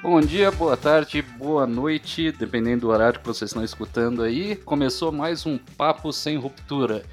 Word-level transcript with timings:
Bom 0.00 0.20
dia, 0.20 0.52
boa 0.52 0.76
tarde, 0.76 1.20
boa 1.20 1.66
noite, 1.66 2.30
dependendo 2.30 2.82
do 2.82 2.88
horário 2.88 3.18
que 3.18 3.26
vocês 3.26 3.50
estão 3.50 3.64
escutando 3.64 4.22
aí. 4.22 4.54
Começou 4.54 5.10
mais 5.10 5.44
um 5.44 5.58
Papo 5.58 6.12
Sem 6.12 6.36
Ruptura. 6.36 7.04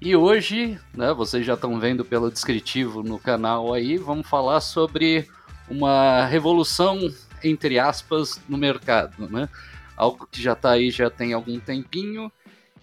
E 0.00 0.14
hoje, 0.14 0.78
né, 0.94 1.12
vocês 1.12 1.44
já 1.44 1.54
estão 1.54 1.80
vendo 1.80 2.04
pelo 2.04 2.30
descritivo 2.30 3.02
no 3.02 3.18
canal 3.18 3.74
aí, 3.74 3.98
vamos 3.98 4.28
falar 4.28 4.60
sobre 4.60 5.28
uma 5.68 6.24
revolução, 6.26 7.00
entre 7.42 7.80
aspas, 7.80 8.40
no 8.48 8.56
mercado, 8.56 9.28
né? 9.28 9.48
Algo 9.96 10.28
que 10.30 10.40
já 10.40 10.52
está 10.52 10.70
aí 10.70 10.92
já 10.92 11.10
tem 11.10 11.32
algum 11.32 11.58
tempinho, 11.58 12.30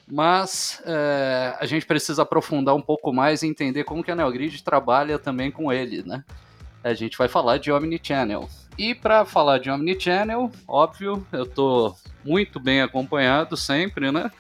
mas 0.06 0.82
é, 0.86 1.56
a 1.57 1.65
gente 1.65 1.86
precisa 1.86 2.24
aprofundar 2.24 2.75
um 2.75 2.82
pouco 2.82 3.14
mais 3.14 3.42
e 3.42 3.47
entender 3.47 3.86
como 3.86 4.04
que 4.04 4.11
a 4.11 4.15
NeoGrid 4.18 4.61
trabalha 4.65 5.18
também 5.18 5.50
com 5.50 5.71
ele, 5.71 6.04
né? 6.04 6.25
A 6.83 6.93
gente 6.93 7.18
vai 7.18 7.29
falar 7.29 7.57
de 7.57 7.71
Omnichannel. 7.71 8.50
E 8.79 8.96
para 8.96 9.25
falar 9.25 9.57
de 9.57 9.69
Omnichannel, 9.69 10.50
óbvio, 10.65 11.28
eu 11.33 11.43
estou 11.43 11.97
muito 12.24 12.61
bem 12.61 12.82
acompanhado 12.82 13.57
sempre, 13.57 14.10
né? 14.10 14.32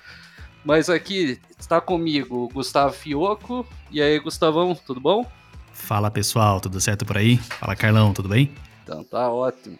Mas 0.63 0.89
aqui 0.89 1.37
está 1.59 1.81
comigo 1.81 2.45
o 2.45 2.47
Gustavo 2.47 2.93
Fioco. 2.93 3.67
E 3.91 4.01
aí, 4.01 4.17
Gustavão, 4.17 4.73
tudo 4.73 5.01
bom? 5.01 5.29
Fala 5.73 6.09
pessoal, 6.09 6.61
tudo 6.61 6.79
certo 6.79 7.05
por 7.05 7.17
aí? 7.17 7.35
Fala 7.35 7.75
Carlão, 7.75 8.13
tudo 8.13 8.29
bem? 8.29 8.49
Então 8.81 9.03
tá 9.03 9.29
ótimo. 9.29 9.77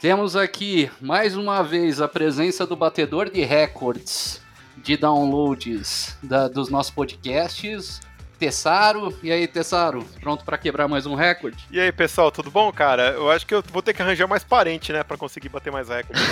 Temos 0.00 0.34
aqui 0.34 0.90
mais 1.00 1.36
uma 1.36 1.62
vez 1.62 2.00
a 2.00 2.08
presença 2.08 2.66
do 2.66 2.74
batedor 2.74 3.30
de 3.30 3.44
recordes 3.44 4.42
de 4.78 4.96
downloads 4.96 6.16
da, 6.20 6.48
dos 6.48 6.68
nossos 6.68 6.90
podcasts, 6.90 8.00
Tessaro. 8.42 9.16
E 9.22 9.30
aí, 9.30 9.46
Tessaro, 9.46 10.04
pronto 10.20 10.44
para 10.44 10.58
quebrar 10.58 10.88
mais 10.88 11.06
um 11.06 11.14
recorde? 11.14 11.64
E 11.70 11.78
aí, 11.78 11.92
pessoal, 11.92 12.32
tudo 12.32 12.50
bom, 12.50 12.72
cara? 12.72 13.10
Eu 13.10 13.30
acho 13.30 13.46
que 13.46 13.54
eu 13.54 13.62
vou 13.72 13.80
ter 13.80 13.94
que 13.94 14.02
arranjar 14.02 14.26
mais 14.26 14.42
parente, 14.42 14.92
né, 14.92 15.04
para 15.04 15.16
conseguir 15.16 15.48
bater 15.48 15.70
mais 15.70 15.88
recorde. 15.88 16.20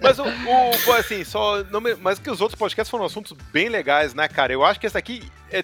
Mas 0.00 0.18
o, 0.18 0.24
o, 0.24 0.92
assim, 0.94 1.24
só 1.24 1.62
não 1.64 1.80
me, 1.80 1.94
mas 1.94 2.18
que 2.18 2.30
os 2.30 2.40
outros 2.40 2.58
podcasts 2.58 2.90
foram 2.90 3.04
assuntos 3.04 3.36
bem 3.52 3.68
legais, 3.68 4.14
né, 4.14 4.26
cara? 4.26 4.52
Eu 4.52 4.64
acho 4.64 4.80
que 4.80 4.86
esse 4.86 4.98
aqui 4.98 5.22
é 5.50 5.62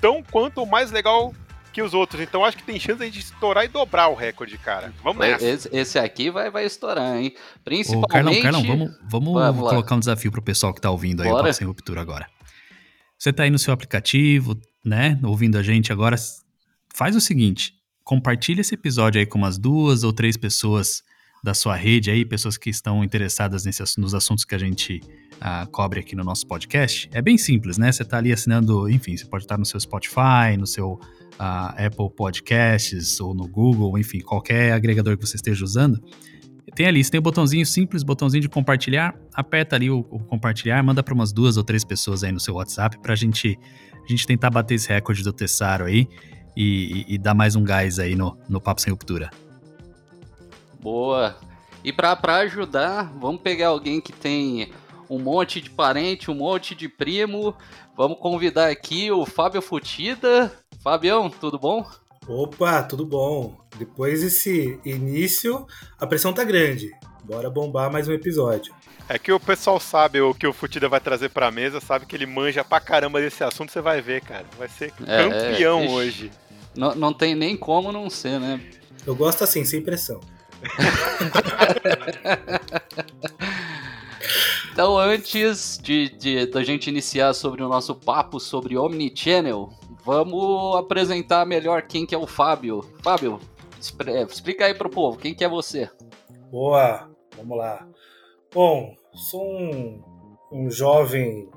tão 0.00 0.22
quanto 0.22 0.62
o 0.62 0.66
mais 0.66 0.90
legal 0.90 1.32
que 1.72 1.80
os 1.80 1.94
outros. 1.94 2.20
Então 2.20 2.44
acho 2.44 2.56
que 2.56 2.64
tem 2.64 2.78
chance 2.78 3.08
de 3.08 3.18
estourar 3.18 3.64
e 3.64 3.68
dobrar 3.68 4.08
o 4.08 4.14
recorde, 4.14 4.58
cara. 4.58 4.92
Vamos 5.02 5.26
nessa. 5.26 5.44
Esse, 5.44 5.74
esse 5.74 5.98
aqui 5.98 6.30
vai, 6.30 6.50
vai 6.50 6.66
estourar, 6.66 7.16
hein? 7.16 7.34
Principalmente. 7.64 8.04
Ô, 8.04 8.08
Carlão, 8.08 8.42
Carlão, 8.42 8.62
vamos, 8.62 8.90
vamos, 9.08 9.32
vamos 9.32 9.70
colocar 9.70 9.94
um 9.94 10.00
desafio 10.00 10.30
pro 10.30 10.42
pessoal 10.42 10.74
que 10.74 10.80
tá 10.80 10.90
ouvindo 10.90 11.22
aí 11.22 11.30
Bora. 11.30 11.48
o 11.48 11.52
Sem 11.52 11.66
Ruptura 11.66 12.02
agora. 12.02 12.26
Você 13.18 13.32
tá 13.32 13.42
aí 13.42 13.50
no 13.50 13.58
seu 13.58 13.74
aplicativo, 13.74 14.56
né? 14.84 15.18
Ouvindo 15.24 15.58
a 15.58 15.62
gente 15.62 15.92
agora. 15.92 16.16
Faz 16.94 17.16
o 17.16 17.20
seguinte: 17.20 17.74
compartilha 18.04 18.60
esse 18.60 18.74
episódio 18.74 19.18
aí 19.18 19.26
com 19.26 19.38
umas 19.38 19.58
duas 19.58 20.04
ou 20.04 20.12
três 20.12 20.36
pessoas 20.36 21.02
da 21.42 21.54
sua 21.54 21.74
rede 21.74 22.10
aí, 22.10 22.24
pessoas 22.24 22.56
que 22.56 22.70
estão 22.70 23.02
interessadas 23.04 23.64
nesse, 23.64 23.82
nos 23.98 24.14
assuntos 24.14 24.44
que 24.44 24.54
a 24.54 24.58
gente 24.58 25.00
uh, 25.36 25.68
cobre 25.70 26.00
aqui 26.00 26.14
no 26.14 26.24
nosso 26.24 26.46
podcast. 26.46 27.08
É 27.12 27.22
bem 27.22 27.38
simples, 27.38 27.78
né? 27.78 27.90
Você 27.92 28.04
tá 28.04 28.18
ali 28.18 28.32
assinando, 28.32 28.88
enfim, 28.88 29.16
você 29.16 29.24
pode 29.24 29.44
estar 29.44 29.58
no 29.58 29.64
seu 29.64 29.78
Spotify, 29.78 30.56
no 30.58 30.66
seu 30.66 30.92
uh, 30.92 31.86
Apple 31.86 32.10
Podcasts 32.16 33.20
ou 33.20 33.34
no 33.34 33.46
Google, 33.46 33.98
enfim, 33.98 34.20
qualquer 34.20 34.72
agregador 34.72 35.16
que 35.16 35.26
você 35.26 35.36
esteja 35.36 35.64
usando. 35.64 36.02
Tem 36.74 36.86
ali, 36.86 37.02
você 37.02 37.10
tem 37.10 37.18
o 37.18 37.20
um 37.20 37.22
botãozinho 37.22 37.64
simples, 37.64 38.02
botãozinho 38.02 38.42
de 38.42 38.48
compartilhar, 38.48 39.14
aperta 39.34 39.76
ali 39.76 39.90
o, 39.90 40.00
o 40.10 40.18
compartilhar, 40.20 40.82
manda 40.82 41.02
para 41.02 41.14
umas 41.14 41.32
duas 41.32 41.56
ou 41.56 41.64
três 41.64 41.84
pessoas 41.84 42.22
aí 42.22 42.32
no 42.32 42.40
seu 42.40 42.54
WhatsApp 42.54 42.98
para 42.98 43.14
gente, 43.14 43.58
a 43.94 44.08
gente 44.08 44.26
tentar 44.26 44.50
bater 44.50 44.74
esse 44.74 44.88
recorde 44.88 45.22
do 45.22 45.32
Tessaro 45.32 45.84
aí 45.84 46.08
e, 46.56 47.04
e, 47.08 47.14
e, 47.14 47.18
dar 47.18 47.34
mais 47.34 47.54
um 47.54 47.62
gás 47.62 47.98
aí 47.98 48.14
no, 48.14 48.36
no 48.48 48.60
Papo 48.60 48.80
Sem 48.80 48.90
Ruptura. 48.90 49.30
Boa! 50.80 51.36
E 51.84 51.92
para 51.92 52.16
ajudar, 52.38 53.12
vamos 53.18 53.40
pegar 53.40 53.68
alguém 53.68 54.00
que 54.00 54.12
tem 54.12 54.72
um 55.08 55.18
monte 55.18 55.60
de 55.60 55.70
parente, 55.70 56.30
um 56.30 56.34
monte 56.34 56.74
de 56.74 56.88
primo. 56.88 57.54
Vamos 57.96 58.18
convidar 58.18 58.68
aqui 58.68 59.10
o 59.10 59.24
Fábio 59.24 59.62
Futida. 59.62 60.52
Fabião, 60.82 61.30
tudo 61.30 61.58
bom? 61.58 61.86
Opa, 62.28 62.82
tudo 62.82 63.06
bom? 63.06 63.56
Depois 63.78 64.20
desse 64.20 64.78
início, 64.84 65.66
a 65.98 66.06
pressão 66.06 66.30
tá 66.30 66.44
grande. 66.44 66.94
Bora 67.24 67.48
bombar 67.48 67.90
mais 67.90 68.06
um 68.06 68.12
episódio. 68.12 68.74
É 69.08 69.18
que 69.18 69.32
o 69.32 69.40
pessoal 69.40 69.80
sabe 69.80 70.20
o 70.20 70.34
que 70.34 70.46
o 70.46 70.52
Futida 70.52 70.90
vai 70.90 71.00
trazer 71.00 71.30
pra 71.30 71.50
mesa, 71.50 71.80
sabe 71.80 72.04
que 72.04 72.14
ele 72.14 72.26
manja 72.26 72.62
pra 72.62 72.80
caramba 72.80 73.18
desse 73.18 73.42
assunto, 73.42 73.72
você 73.72 73.80
vai 73.80 74.02
ver, 74.02 74.20
cara. 74.20 74.44
Vai 74.58 74.68
ser 74.68 74.92
é, 75.06 75.26
campeão 75.26 75.84
é, 75.84 75.88
hoje. 75.88 76.30
Não, 76.76 76.94
não 76.94 77.14
tem 77.14 77.34
nem 77.34 77.56
como 77.56 77.90
não 77.90 78.10
ser, 78.10 78.38
né? 78.38 78.60
Eu 79.06 79.16
gosto 79.16 79.42
assim, 79.42 79.64
sem 79.64 79.80
pressão. 79.80 80.20
então, 84.70 84.98
antes 84.98 85.80
de, 85.82 86.10
de, 86.10 86.44
da 86.44 86.62
gente 86.62 86.90
iniciar 86.90 87.32
sobre 87.32 87.62
o 87.62 87.68
nosso 87.70 87.94
papo 87.94 88.38
sobre 88.38 88.76
Omnichannel, 88.76 89.72
Vamos 90.08 90.74
apresentar 90.76 91.44
melhor 91.44 91.82
quem 91.82 92.06
que 92.06 92.14
é 92.14 92.18
o 92.18 92.26
Fábio. 92.26 92.80
Fábio, 93.02 93.38
é, 94.06 94.22
explica 94.22 94.64
aí 94.64 94.72
pro 94.72 94.88
povo, 94.88 95.18
quem 95.18 95.34
que 95.34 95.44
é 95.44 95.48
você? 95.50 95.90
Boa, 96.50 97.10
vamos 97.36 97.58
lá. 97.58 97.86
Bom, 98.50 98.96
sou 99.12 99.46
um, 99.46 100.02
um 100.50 100.70
jovem 100.70 101.50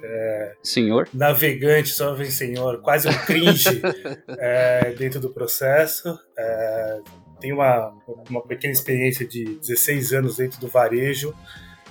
é, 0.00 0.54
senhor? 0.62 1.08
Navegante, 1.12 1.88
jovem 1.92 2.30
senhor, 2.30 2.80
quase 2.82 3.08
um 3.08 3.18
cringe 3.26 3.82
é, 4.38 4.92
dentro 4.92 5.18
do 5.18 5.30
processo. 5.30 6.16
É, 6.38 7.00
tenho 7.40 7.56
uma, 7.56 7.92
uma 8.30 8.42
pequena 8.42 8.72
experiência 8.72 9.26
de 9.26 9.56
16 9.56 10.12
anos 10.12 10.36
dentro 10.36 10.60
do 10.60 10.68
varejo. 10.68 11.34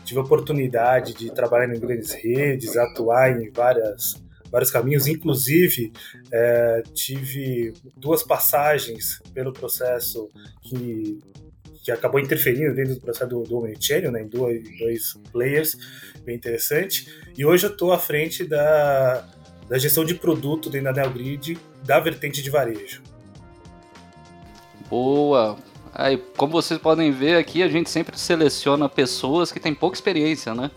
Tive 0.06 0.22
a 0.22 0.24
oportunidade 0.24 1.14
de 1.14 1.30
trabalhar 1.34 1.76
em 1.76 1.80
grandes 1.82 2.14
redes, 2.14 2.78
atuar 2.78 3.30
em 3.42 3.52
várias 3.52 4.16
vários 4.52 4.70
caminhos, 4.70 5.08
inclusive 5.08 5.94
é, 6.32 6.84
tive 6.94 7.74
duas 7.96 8.22
passagens 8.22 9.20
pelo 9.34 9.54
processo 9.54 10.30
que, 10.62 11.20
que 11.84 11.92
acabou 11.92 12.20
interferindo 12.20 12.76
dentro 12.76 12.96
do 12.96 13.02
processo 13.02 13.30
do, 13.30 13.44
do 13.44 13.58
Omnichannel, 13.58 14.12
né, 14.12 14.24
em 14.24 14.28
dois, 14.28 14.64
dois 14.78 15.14
players, 15.32 15.78
bem 16.26 16.36
interessante, 16.36 17.08
e 17.38 17.46
hoje 17.46 17.66
eu 17.66 17.72
estou 17.72 17.94
à 17.94 17.98
frente 17.98 18.44
da, 18.44 19.28
da 19.70 19.78
gestão 19.78 20.04
de 20.04 20.16
produto 20.16 20.70
dentro 20.70 20.94
da 20.94 21.02
NeoGrid 21.02 21.58
da 21.84 22.00
vertente 22.00 22.44
de 22.44 22.50
varejo. 22.50 23.02
Boa! 24.90 25.58
Aí, 25.94 26.18
como 26.38 26.54
vocês 26.54 26.80
podem 26.80 27.12
ver 27.12 27.38
aqui, 27.38 27.64
a 27.64 27.68
gente 27.68 27.90
sempre 27.90 28.18
seleciona 28.18 28.88
pessoas 28.88 29.52
que 29.52 29.60
têm 29.60 29.74
pouca 29.74 29.96
experiência, 29.96 30.54
né? 30.54 30.72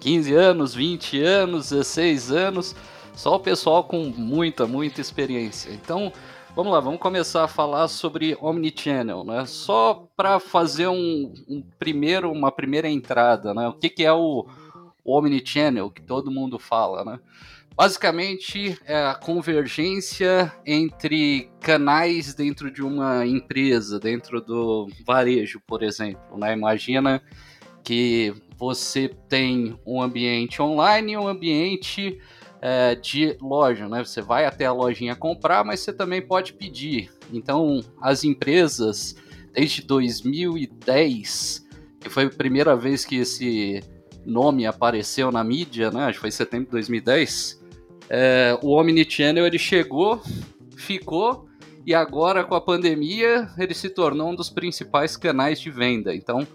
15 0.00 0.34
anos, 0.34 0.74
20 0.74 1.22
anos, 1.22 1.70
16 1.70 2.30
anos. 2.30 2.76
Só 3.20 3.34
o 3.34 3.38
pessoal 3.38 3.84
com 3.84 4.02
muita, 4.16 4.66
muita 4.66 4.98
experiência. 4.98 5.70
Então, 5.70 6.10
vamos 6.56 6.72
lá, 6.72 6.80
vamos 6.80 6.98
começar 6.98 7.44
a 7.44 7.48
falar 7.48 7.86
sobre 7.88 8.34
Omnichannel, 8.40 9.24
né? 9.24 9.44
Só 9.44 10.08
para 10.16 10.40
fazer 10.40 10.88
um, 10.88 11.30
um, 11.46 11.62
primeiro, 11.78 12.32
uma 12.32 12.50
primeira 12.50 12.88
entrada, 12.88 13.52
né? 13.52 13.68
O 13.68 13.74
que, 13.74 13.90
que 13.90 14.06
é 14.06 14.12
o, 14.14 14.46
o 15.04 15.18
Omnichannel 15.18 15.90
que 15.90 16.00
todo 16.00 16.30
mundo 16.30 16.58
fala, 16.58 17.04
né? 17.04 17.20
Basicamente 17.76 18.78
é 18.86 19.04
a 19.04 19.14
convergência 19.14 20.50
entre 20.64 21.50
canais 21.60 22.32
dentro 22.32 22.70
de 22.70 22.82
uma 22.82 23.26
empresa, 23.26 24.00
dentro 24.00 24.40
do 24.40 24.88
varejo, 25.04 25.60
por 25.66 25.82
exemplo. 25.82 26.38
Né? 26.38 26.54
Imagina 26.54 27.22
que 27.84 28.32
você 28.56 29.08
tem 29.28 29.78
um 29.84 30.00
ambiente 30.00 30.62
online 30.62 31.12
e 31.12 31.16
um 31.18 31.28
ambiente 31.28 32.18
é, 32.60 32.94
de 32.94 33.36
loja, 33.40 33.88
né? 33.88 34.04
Você 34.04 34.20
vai 34.20 34.44
até 34.44 34.66
a 34.66 34.72
lojinha 34.72 35.16
comprar, 35.16 35.64
mas 35.64 35.80
você 35.80 35.92
também 35.92 36.20
pode 36.20 36.52
pedir. 36.52 37.10
Então, 37.32 37.82
as 38.00 38.22
empresas, 38.22 39.16
desde 39.52 39.82
2010, 39.82 41.66
que 42.00 42.08
foi 42.08 42.24
a 42.24 42.30
primeira 42.30 42.76
vez 42.76 43.04
que 43.04 43.16
esse 43.16 43.82
nome 44.24 44.66
apareceu 44.66 45.32
na 45.32 45.42
mídia, 45.42 45.90
né? 45.90 46.04
Acho 46.04 46.14
que 46.14 46.20
foi 46.20 46.28
em 46.28 46.32
setembro 46.32 46.66
de 46.66 46.72
2010. 46.72 47.60
É, 48.08 48.58
o 48.60 48.72
Omnichannel 48.72 49.46
ele 49.46 49.58
chegou, 49.58 50.20
ficou 50.76 51.48
e 51.86 51.94
agora 51.94 52.44
com 52.44 52.54
a 52.54 52.60
pandemia 52.60 53.48
ele 53.56 53.72
se 53.72 53.88
tornou 53.88 54.30
um 54.30 54.34
dos 54.34 54.50
principais 54.50 55.16
canais 55.16 55.60
de 55.60 55.70
venda. 55.70 56.14
Então, 56.14 56.46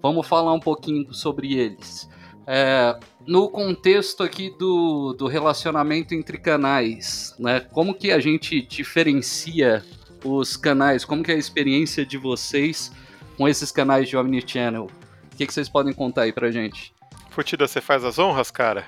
vamos 0.00 0.26
falar 0.26 0.52
um 0.52 0.60
pouquinho 0.60 1.12
sobre 1.12 1.54
eles. 1.58 2.08
É, 2.46 2.98
no 3.26 3.48
contexto 3.48 4.22
aqui 4.22 4.50
do, 4.58 5.12
do 5.12 5.26
relacionamento 5.26 6.14
entre 6.14 6.38
canais, 6.38 7.34
né? 7.38 7.60
Como 7.60 7.94
que 7.94 8.10
a 8.10 8.18
gente 8.18 8.60
diferencia 8.62 9.84
os 10.24 10.56
canais? 10.56 11.04
Como 11.04 11.22
que 11.22 11.30
é 11.30 11.34
a 11.34 11.38
experiência 11.38 12.04
de 12.04 12.16
vocês 12.16 12.90
com 13.36 13.48
esses 13.48 13.70
canais 13.70 14.08
de 14.08 14.16
Omnichannel? 14.16 14.88
O 15.32 15.36
que, 15.36 15.46
que 15.46 15.54
vocês 15.54 15.68
podem 15.68 15.92
contar 15.92 16.22
aí 16.22 16.32
pra 16.32 16.50
gente? 16.50 16.92
Futida, 17.30 17.66
você 17.66 17.80
faz 17.80 18.04
as 18.04 18.18
honras, 18.18 18.50
cara? 18.50 18.84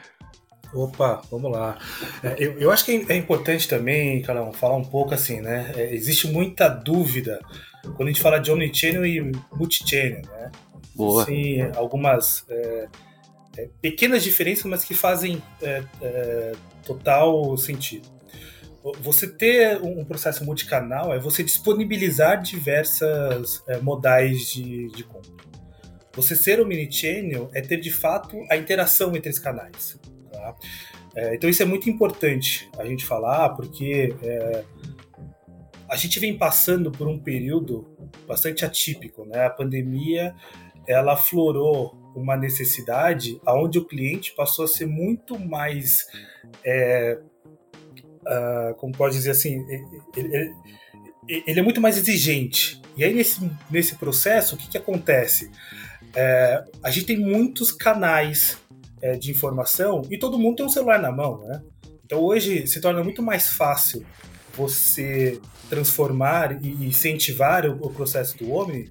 Opa, 0.74 1.20
vamos 1.30 1.52
lá. 1.52 1.78
É, 2.22 2.36
eu, 2.38 2.58
eu 2.58 2.70
acho 2.70 2.84
que 2.84 3.04
é 3.08 3.16
importante 3.16 3.68
também, 3.68 4.22
Carlão, 4.22 4.52
falar 4.52 4.76
um 4.76 4.84
pouco 4.84 5.12
assim, 5.14 5.40
né? 5.40 5.70
É, 5.76 5.94
existe 5.94 6.26
muita 6.26 6.68
dúvida 6.68 7.40
quando 7.82 8.08
a 8.08 8.12
gente 8.12 8.22
fala 8.22 8.38
de 8.38 8.50
omnichannel 8.50 9.04
e 9.04 9.32
multichannel, 9.52 10.22
né? 10.22 10.50
Boa. 10.94 11.24
Sim, 11.24 11.60
algumas 11.76 12.44
é, 12.48 12.88
é, 13.56 13.68
pequenas 13.80 14.22
diferenças, 14.22 14.64
mas 14.64 14.84
que 14.84 14.94
fazem 14.94 15.42
é, 15.60 15.84
é 16.00 16.52
total 16.84 17.56
sentido. 17.56 18.08
Você 19.00 19.28
ter 19.28 19.80
um 19.80 20.04
processo 20.04 20.44
multicanal 20.44 21.14
é 21.14 21.18
você 21.18 21.44
disponibilizar 21.44 22.42
diversas 22.42 23.62
é, 23.68 23.78
modais 23.78 24.50
de, 24.50 24.88
de 24.88 25.04
compra. 25.04 25.30
Você 26.14 26.34
ser 26.34 26.64
mini-channel 26.66 27.48
é 27.54 27.60
ter 27.60 27.78
de 27.78 27.92
fato 27.92 28.44
a 28.50 28.56
interação 28.56 29.14
entre 29.14 29.30
os 29.30 29.38
canais. 29.38 29.98
Tá? 30.32 30.56
É, 31.14 31.34
então 31.34 31.48
isso 31.48 31.62
é 31.62 31.66
muito 31.66 31.88
importante 31.88 32.68
a 32.76 32.84
gente 32.84 33.04
falar, 33.04 33.50
porque 33.50 34.12
a 35.88 35.96
gente 35.96 36.18
vem 36.18 36.36
passando 36.36 36.90
por 36.90 37.06
um 37.06 37.18
período 37.18 37.86
bastante 38.26 38.64
atípico. 38.64 39.24
Né? 39.24 39.44
A 39.44 39.50
pandemia 39.50 40.34
ela 40.88 41.12
aflorou 41.12 42.01
uma 42.14 42.36
necessidade 42.36 43.40
aonde 43.44 43.78
o 43.78 43.84
cliente 43.84 44.34
passou 44.34 44.64
a 44.64 44.68
ser 44.68 44.86
muito 44.86 45.38
mais 45.38 46.06
é, 46.64 47.18
uh, 48.22 48.74
como 48.76 48.92
pode 48.92 49.14
dizer 49.14 49.30
assim 49.30 49.64
ele, 50.16 50.52
ele, 51.46 51.60
é 51.60 51.62
muito 51.62 51.80
mais 51.80 51.96
exigente. 51.96 52.80
E 52.96 53.04
aí 53.04 53.14
nesse, 53.14 53.50
nesse 53.70 53.96
processo 53.96 54.54
o 54.54 54.58
que, 54.58 54.68
que 54.68 54.78
acontece? 54.78 55.50
É, 56.14 56.64
a 56.82 56.90
gente 56.90 57.06
tem 57.06 57.18
muitos 57.18 57.72
canais 57.72 58.58
é, 59.00 59.16
de 59.16 59.30
informação 59.30 60.02
e 60.10 60.18
todo 60.18 60.38
mundo 60.38 60.56
tem 60.56 60.66
um 60.66 60.68
celular 60.68 61.00
na 61.00 61.10
mão 61.10 61.38
né? 61.46 61.62
Então 62.04 62.20
hoje 62.20 62.66
se 62.66 62.80
torna 62.80 63.02
muito 63.02 63.22
mais 63.22 63.48
fácil 63.48 64.04
você 64.54 65.40
transformar 65.70 66.62
e 66.62 66.86
incentivar 66.86 67.64
o, 67.64 67.86
o 67.86 67.90
processo 67.90 68.36
do 68.36 68.50
homem 68.50 68.90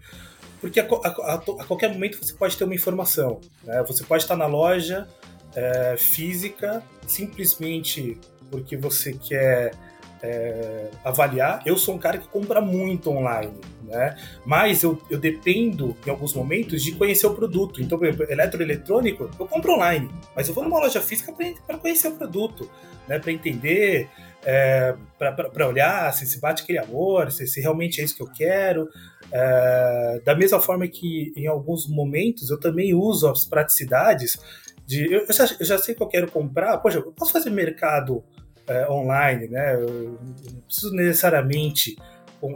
porque 0.61 0.79
a, 0.79 0.83
a, 0.85 1.33
a, 1.33 1.65
qualquer 1.65 1.91
momento 1.91 2.23
você 2.23 2.33
pode 2.33 2.55
ter 2.55 2.63
uma 2.63 2.75
informação. 2.75 3.41
Né? 3.63 3.83
Você 3.87 4.03
pode 4.03 4.23
estar 4.23 4.35
na 4.35 4.45
loja 4.45 5.07
é, 5.55 5.97
física 5.97 6.83
simplesmente 7.07 8.17
porque 8.49 8.77
você 8.77 9.13
quer 9.13 9.73
é, 10.21 10.89
avaliar. 11.03 11.61
Eu 11.65 11.77
sou 11.77 11.95
um 11.95 11.97
cara 11.97 12.19
que 12.19 12.27
compra 12.27 12.61
muito 12.61 13.09
online, 13.09 13.53
né? 13.83 14.15
mas 14.45 14.83
eu, 14.83 15.01
eu 15.09 15.17
dependo, 15.17 15.97
em 16.05 16.09
alguns 16.09 16.33
momentos, 16.33 16.83
de 16.83 16.91
conhecer 16.91 17.25
o 17.25 17.33
produto. 17.33 17.81
Então, 17.81 17.97
por 17.97 18.07
exemplo, 18.07 18.31
eletroeletrônico, 18.31 19.29
eu 19.39 19.47
compro 19.47 19.73
online, 19.73 20.11
mas 20.35 20.47
eu 20.47 20.53
vou 20.53 20.63
numa 20.63 20.79
loja 20.79 21.01
física 21.01 21.33
para 21.65 21.77
conhecer 21.77 22.09
o 22.09 22.11
produto, 22.11 22.69
né? 23.07 23.19
para 23.19 23.31
entender. 23.31 24.07
É, 24.43 24.95
para 25.19 25.67
olhar 25.67 26.11
se 26.15 26.25
se 26.25 26.39
bate 26.39 26.63
aquele 26.63 26.79
amor, 26.79 27.31
se, 27.31 27.45
se 27.45 27.61
realmente 27.61 28.01
é 28.01 28.03
isso 28.03 28.15
que 28.15 28.23
eu 28.23 28.27
quero. 28.27 28.89
É, 29.31 30.21
da 30.25 30.35
mesma 30.35 30.59
forma 30.59 30.87
que 30.87 31.31
em 31.35 31.47
alguns 31.47 31.87
momentos 31.87 32.49
eu 32.49 32.59
também 32.59 32.93
uso 32.93 33.29
as 33.29 33.45
praticidades 33.45 34.37
de. 34.85 35.11
Eu, 35.11 35.25
eu, 35.25 35.33
já, 35.33 35.45
eu 35.59 35.65
já, 35.65 35.77
sei 35.77 35.95
que 35.95 36.03
eu 36.03 36.07
quero 36.07 36.29
comprar, 36.29 36.77
poxa, 36.79 36.97
eu 36.97 37.11
posso 37.13 37.31
fazer 37.31 37.49
mercado 37.49 38.23
é, 38.67 38.89
online, 38.89 39.47
né? 39.47 39.75
Eu, 39.75 40.19
não 40.51 40.61
preciso 40.67 40.93
necessariamente 40.93 41.95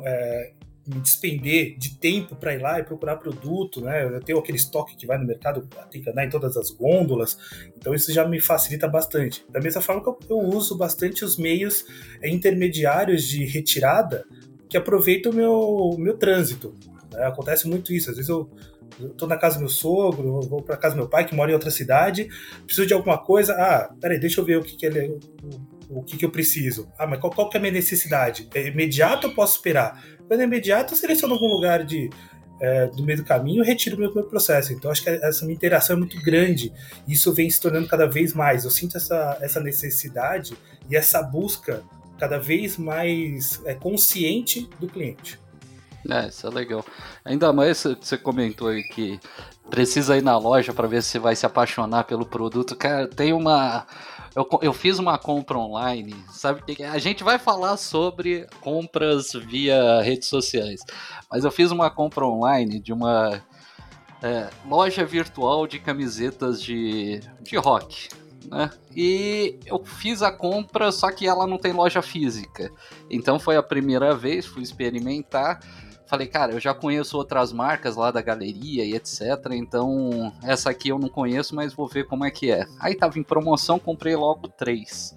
é, 0.04 0.51
me 0.86 1.00
despender 1.00 1.77
de 1.77 1.98
tempo 1.98 2.36
para 2.36 2.54
ir 2.54 2.62
lá 2.62 2.80
e 2.80 2.83
procurar 2.83 3.16
produto, 3.16 3.80
né? 3.81 4.04
Eu 4.04 4.19
tenho 4.19 4.38
aquele 4.38 4.57
estoque 4.57 4.98
que 4.98 5.07
vai 5.07 5.18
no 5.18 5.25
mercado, 5.25 5.68
tem 5.89 6.01
que 6.01 6.10
andar 6.10 6.25
em 6.25 6.30
todas 6.30 6.57
as 6.57 6.69
gôndolas, 6.69 7.38
então 7.77 7.94
isso 7.95 8.12
já 8.12 8.27
me 8.27 8.42
facilita 8.42 8.88
bastante. 8.88 9.45
Da 9.50 9.62
mesma 9.62 9.81
forma 9.81 10.04
que 10.04 10.10
eu, 10.10 10.19
eu 10.30 10.38
uso 10.38 10.77
bastante 10.77 11.24
os 11.24 11.38
meios 11.38 11.86
intermediários 12.22 13.24
de 13.24 13.45
retirada 13.45 14.25
que 14.69 14.77
aproveita 14.77 15.29
o 15.29 15.33
meu, 15.33 15.95
meu 15.97 16.17
trânsito. 16.17 16.75
Né? 17.12 17.25
Acontece 17.25 17.67
muito 17.67 17.94
isso. 17.94 18.09
Às 18.09 18.17
vezes 18.17 18.29
eu, 18.29 18.50
estou 19.00 19.27
na 19.27 19.38
casa 19.38 19.56
do 19.56 19.62
meu 19.62 19.69
sogro, 19.69 20.41
vou 20.41 20.62
para 20.62 20.77
casa 20.77 20.95
do 20.95 21.00
meu 21.00 21.09
pai 21.09 21.25
que 21.25 21.35
mora 21.35 21.51
em 21.51 21.53
outra 21.53 21.71
cidade, 21.71 22.27
preciso 22.65 22.88
de 22.88 22.94
alguma 22.94 23.17
coisa. 23.17 23.53
Ah, 23.53 23.94
peraí, 24.00 24.19
deixa 24.19 24.41
eu 24.41 24.45
ver 24.45 24.57
o 24.57 24.63
que, 24.63 24.75
que 24.75 24.85
ele, 24.85 25.17
o, 25.89 26.00
o 26.00 26.03
que, 26.03 26.17
que 26.17 26.25
eu 26.25 26.31
preciso. 26.31 26.88
Ah, 26.97 27.07
mas 27.07 27.19
qual, 27.19 27.31
qual 27.31 27.50
que 27.50 27.57
é 27.57 27.59
a 27.59 27.62
minha 27.62 27.73
necessidade? 27.73 28.47
É 28.53 28.67
imediato 28.67 29.27
ou 29.27 29.33
posso 29.33 29.57
esperar? 29.57 30.03
Quando 30.27 30.39
é 30.39 30.44
imediato, 30.44 30.94
eu 30.94 30.97
seleciono 30.97 31.33
algum 31.33 31.47
lugar 31.47 31.83
de, 31.83 32.09
é, 32.59 32.88
do 32.88 33.03
meio 33.03 33.19
do 33.19 33.25
caminho 33.25 33.63
e 33.63 33.67
retiro 33.67 33.97
meu, 33.97 34.13
meu 34.13 34.23
processo. 34.23 34.73
Então, 34.73 34.89
acho 34.89 35.03
que 35.03 35.09
essa 35.09 35.45
minha 35.45 35.56
interação 35.56 35.95
é 35.95 36.00
muito 36.00 36.21
grande. 36.21 36.71
Isso 37.07 37.33
vem 37.33 37.50
se 37.50 37.59
tornando 37.62 37.88
cada 37.88 38.07
vez 38.07 38.33
mais. 38.33 38.63
Eu 38.63 38.71
sinto 38.71 38.97
essa, 38.97 39.38
essa 39.41 39.59
necessidade 39.59 40.57
e 40.89 40.95
essa 40.95 41.21
busca 41.21 41.83
cada 42.17 42.39
vez 42.39 42.77
mais 42.77 43.62
é, 43.65 43.73
consciente 43.73 44.69
do 44.79 44.88
cliente. 44.88 45.39
É, 46.09 46.27
isso 46.27 46.45
é 46.45 46.50
legal. 46.50 46.85
Ainda 47.23 47.51
mais 47.51 47.83
você 47.83 48.17
comentou 48.17 48.67
aí 48.67 48.83
que 48.83 49.19
precisa 49.69 50.17
ir 50.17 50.21
na 50.21 50.38
loja 50.38 50.73
para 50.73 50.88
ver 50.88 51.01
se 51.01 51.17
vai 51.17 51.35
se 51.35 51.45
apaixonar 51.45 52.03
pelo 52.03 52.25
produto. 52.25 52.75
Cara, 52.75 53.07
tem 53.07 53.33
uma. 53.33 53.88
Eu, 54.35 54.47
eu 54.62 54.73
fiz 54.73 55.00
uma 55.00 55.17
compra 55.17 55.57
online, 55.57 56.13
sabe? 56.31 56.62
A 56.91 56.97
gente 56.97 57.23
vai 57.23 57.39
falar 57.39 57.77
sobre 57.77 58.47
compras 58.62 59.31
via 59.33 60.01
redes 60.01 60.27
sociais, 60.27 60.81
mas 61.31 61.44
eu 61.44 61.51
fiz 61.51 61.71
uma 61.71 61.89
compra 61.89 62.25
online 62.25 62.79
de 62.79 62.91
uma 62.91 63.41
é, 64.21 64.50
loja 64.67 65.06
virtual 65.06 65.65
de 65.65 65.79
camisetas 65.79 66.62
de, 66.62 67.21
de 67.41 67.56
rock 67.56 68.09
né? 68.50 68.69
E 68.95 69.59
eu 69.65 69.83
fiz 69.83 70.21
a 70.21 70.31
compra, 70.31 70.92
só 70.92 71.12
que 71.12 71.27
ela 71.27 71.47
não 71.47 71.57
tem 71.57 71.74
loja 71.74 72.01
física. 72.01 72.71
Então 73.09 73.39
foi 73.39 73.56
a 73.57 73.63
primeira 73.63 74.15
vez, 74.15 74.45
fui 74.45 74.63
experimentar. 74.63 75.59
Falei, 76.07 76.27
cara, 76.27 76.53
eu 76.53 76.59
já 76.59 76.74
conheço 76.74 77.18
outras 77.18 77.51
marcas 77.51 77.95
lá 77.95 78.12
da 78.12 78.21
galeria 78.21 78.86
e 78.86 78.94
etc. 78.94 79.21
Então, 79.51 80.31
essa 80.44 80.69
aqui 80.69 80.89
eu 80.89 81.00
não 81.00 81.09
conheço, 81.09 81.56
mas 81.56 81.74
vou 81.74 81.88
ver 81.88 82.06
como 82.06 82.24
é 82.24 82.30
que 82.30 82.51
é. 82.51 82.65
Aí 82.80 82.94
tava 82.94 83.18
em 83.18 83.24
promoção, 83.24 83.80
comprei 83.80 84.15
logo 84.15 84.48
três. 84.48 85.15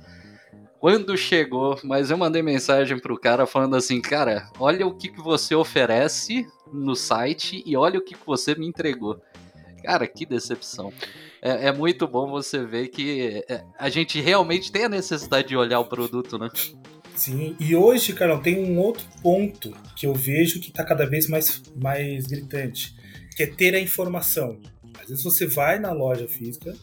Quando 0.81 1.17
chegou, 1.17 1.79
mas 1.83 2.11
eu 2.11 2.17
mandei 2.17 2.41
mensagem 2.41 2.99
pro 2.99 3.19
cara 3.19 3.47
falando 3.47 3.75
assim, 3.75 4.01
cara, 4.01 4.49
olha 4.59 4.87
o 4.87 4.95
que, 4.95 5.09
que 5.09 5.21
você 5.21 5.55
oferece 5.55 6.47
no 6.73 6.95
site 6.95 7.63
e 7.67 7.77
olha 7.77 7.99
o 7.99 8.03
que, 8.03 8.15
que 8.15 8.27
você 8.27 8.55
me 8.55 8.67
entregou. 8.67 9.21
Cara, 9.89 10.07
que 10.07 10.27
decepção 10.27 10.93
é, 11.41 11.69
é, 11.69 11.73
muito 11.73 12.07
bom 12.07 12.29
você 12.29 12.63
ver 12.63 12.89
que 12.89 13.43
é, 13.49 13.65
a 13.79 13.89
gente 13.89 14.21
realmente 14.21 14.71
tem 14.71 14.85
a 14.85 14.89
necessidade 14.89 15.49
de 15.49 15.57
olhar 15.57 15.81
o 15.81 15.87
produto, 15.87 16.37
né? 16.37 16.51
Sim, 17.17 17.57
e 17.59 17.75
hoje, 17.75 18.13
Carol, 18.13 18.39
tem 18.39 18.59
um 18.59 18.79
outro 18.79 19.07
ponto 19.23 19.75
que 19.97 20.05
eu 20.05 20.13
vejo 20.13 20.61
que 20.61 20.69
está 20.69 20.85
cada 20.85 21.07
vez 21.07 21.27
mais, 21.27 21.63
mais 21.75 22.27
gritante, 22.27 22.95
que 23.35 23.45
é 23.45 23.47
ter 23.47 23.75
a 23.75 23.81
informação. 23.81 24.59
Às 25.01 25.09
vezes 25.09 25.25
você 25.25 25.47
vai 25.47 25.79
na 25.79 25.91
loja 25.91 26.29
física, 26.29 26.77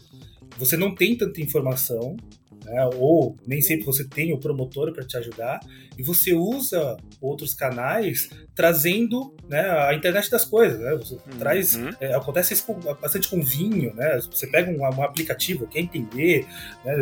você 0.57 0.75
não 0.75 0.95
tem 0.95 1.15
tanta 1.15 1.39
informação, 1.39 2.17
né? 2.65 2.89
ou 2.95 3.37
nem 3.45 3.61
sempre 3.61 3.85
você 3.85 4.03
tem 4.03 4.33
o 4.33 4.37
promotor 4.37 4.91
para 4.91 5.05
te 5.05 5.15
ajudar, 5.17 5.59
e 5.97 6.03
você 6.03 6.33
usa 6.33 6.97
outros 7.21 7.53
canais 7.53 8.29
trazendo 8.53 9.33
né, 9.47 9.69
a 9.87 9.93
internet 9.93 10.29
das 10.29 10.43
coisas. 10.43 10.79
Né? 10.79 10.95
Você 10.95 11.13
uhum. 11.13 11.37
traz, 11.39 11.79
é, 12.01 12.13
acontece 12.13 12.53
isso 12.53 12.65
com, 12.65 12.73
bastante 12.73 13.29
com 13.29 13.41
vinho, 13.41 13.93
né? 13.93 14.19
você 14.19 14.47
pega 14.47 14.71
um, 14.71 14.81
um 14.81 15.03
aplicativo, 15.03 15.67
quer 15.67 15.79
entender 15.79 16.45
né, 16.83 16.95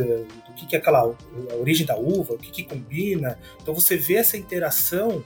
o 0.50 0.54
que, 0.54 0.68
que 0.68 0.76
é 0.76 0.80
aquela 0.80 1.02
a 1.02 1.56
origem 1.56 1.86
da 1.86 1.98
uva, 1.98 2.34
o 2.34 2.38
que, 2.38 2.52
que 2.52 2.64
combina, 2.64 3.40
então 3.62 3.74
você 3.74 3.96
vê 3.98 4.16
essa 4.16 4.38
interação 4.38 5.24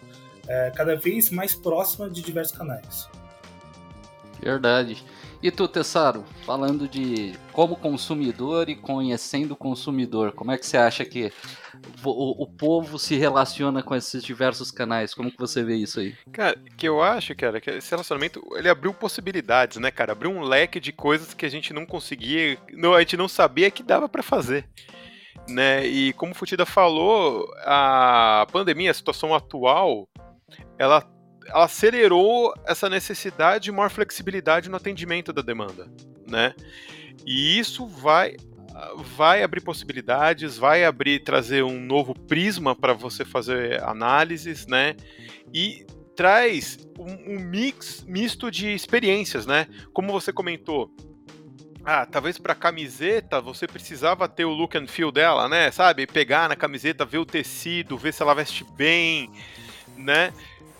é, 0.47 0.71
cada 0.75 0.95
vez 0.95 1.29
mais 1.29 1.53
próxima 1.53 2.09
de 2.09 2.21
diversos 2.21 2.55
canais. 2.55 3.09
Verdade. 4.41 5.03
E 5.41 5.51
tu, 5.51 5.67
Tessaro, 5.67 6.23
falando 6.45 6.87
de 6.87 7.33
como 7.51 7.75
consumidor 7.75 8.69
e 8.69 8.75
conhecendo 8.75 9.51
o 9.51 9.55
consumidor, 9.55 10.31
como 10.31 10.51
é 10.51 10.57
que 10.57 10.65
você 10.65 10.77
acha 10.77 11.05
que 11.05 11.31
o, 12.03 12.43
o, 12.43 12.47
povo 12.47 12.97
se 12.97 13.15
relaciona 13.15 13.83
com 13.83 13.95
esses 13.95 14.23
diversos 14.23 14.71
canais? 14.71 15.13
Como 15.13 15.31
que 15.31 15.37
você 15.37 15.63
vê 15.63 15.75
isso 15.75 15.99
aí? 15.99 16.15
Cara, 16.31 16.57
que 16.75 16.87
eu 16.87 17.03
acho, 17.03 17.35
cara, 17.35 17.61
que 17.61 17.69
esse 17.69 17.91
relacionamento, 17.91 18.41
ele 18.55 18.67
abriu 18.67 18.93
possibilidades, 18.93 19.77
né, 19.77 19.91
cara? 19.91 20.13
Abriu 20.13 20.31
um 20.31 20.41
leque 20.41 20.79
de 20.79 20.91
coisas 20.91 21.35
que 21.35 21.45
a 21.45 21.49
gente 21.49 21.71
não 21.71 21.85
conseguia, 21.85 22.57
não, 22.73 22.95
a 22.95 22.99
gente 22.99 23.15
não 23.15 23.27
sabia 23.27 23.69
que 23.69 23.83
dava 23.83 24.09
para 24.09 24.23
fazer. 24.23 24.67
Né? 25.47 25.85
E 25.85 26.13
como 26.13 26.31
o 26.31 26.35
Futida 26.35 26.65
falou, 26.65 27.47
a 27.63 28.47
pandemia, 28.51 28.89
a 28.89 28.93
situação 28.93 29.35
atual, 29.35 30.09
ela 30.79 31.01
ela 31.47 31.65
acelerou 31.65 32.53
essa 32.65 32.89
necessidade 32.89 33.65
de 33.65 33.71
maior 33.71 33.89
flexibilidade 33.89 34.69
no 34.69 34.77
atendimento 34.77 35.31
da 35.33 35.41
demanda, 35.41 35.87
né? 36.25 36.53
E 37.25 37.57
isso 37.57 37.85
vai 37.87 38.35
vai 39.17 39.41
abrir 39.41 39.61
possibilidades, 39.61 40.57
vai 40.57 40.85
abrir 40.85 41.23
trazer 41.23 41.63
um 41.63 41.79
novo 41.79 42.13
prisma 42.13 42.75
para 42.75 42.93
você 42.93 43.25
fazer 43.25 43.83
análises, 43.83 44.67
né? 44.67 44.95
E 45.53 45.85
traz 46.15 46.77
um, 46.97 47.35
um, 47.35 47.39
mix 47.39 48.03
misto 48.07 48.51
de 48.51 48.73
experiências, 48.73 49.45
né? 49.45 49.67
Como 49.93 50.11
você 50.11 50.31
comentou, 50.31 50.91
ah, 51.83 52.05
talvez 52.05 52.37
para 52.37 52.53
camiseta 52.53 53.41
você 53.41 53.67
precisava 53.67 54.27
ter 54.27 54.45
o 54.45 54.53
look 54.53 54.77
and 54.77 54.87
feel 54.87 55.11
dela, 55.11 55.47
né? 55.47 55.71
Sabe, 55.71 56.05
pegar 56.05 56.49
na 56.49 56.55
camiseta, 56.55 57.05
ver 57.05 57.19
o 57.19 57.25
tecido, 57.25 57.97
ver 57.97 58.13
se 58.13 58.21
ela 58.21 58.35
veste 58.35 58.63
bem, 58.75 59.31
né? 59.95 60.33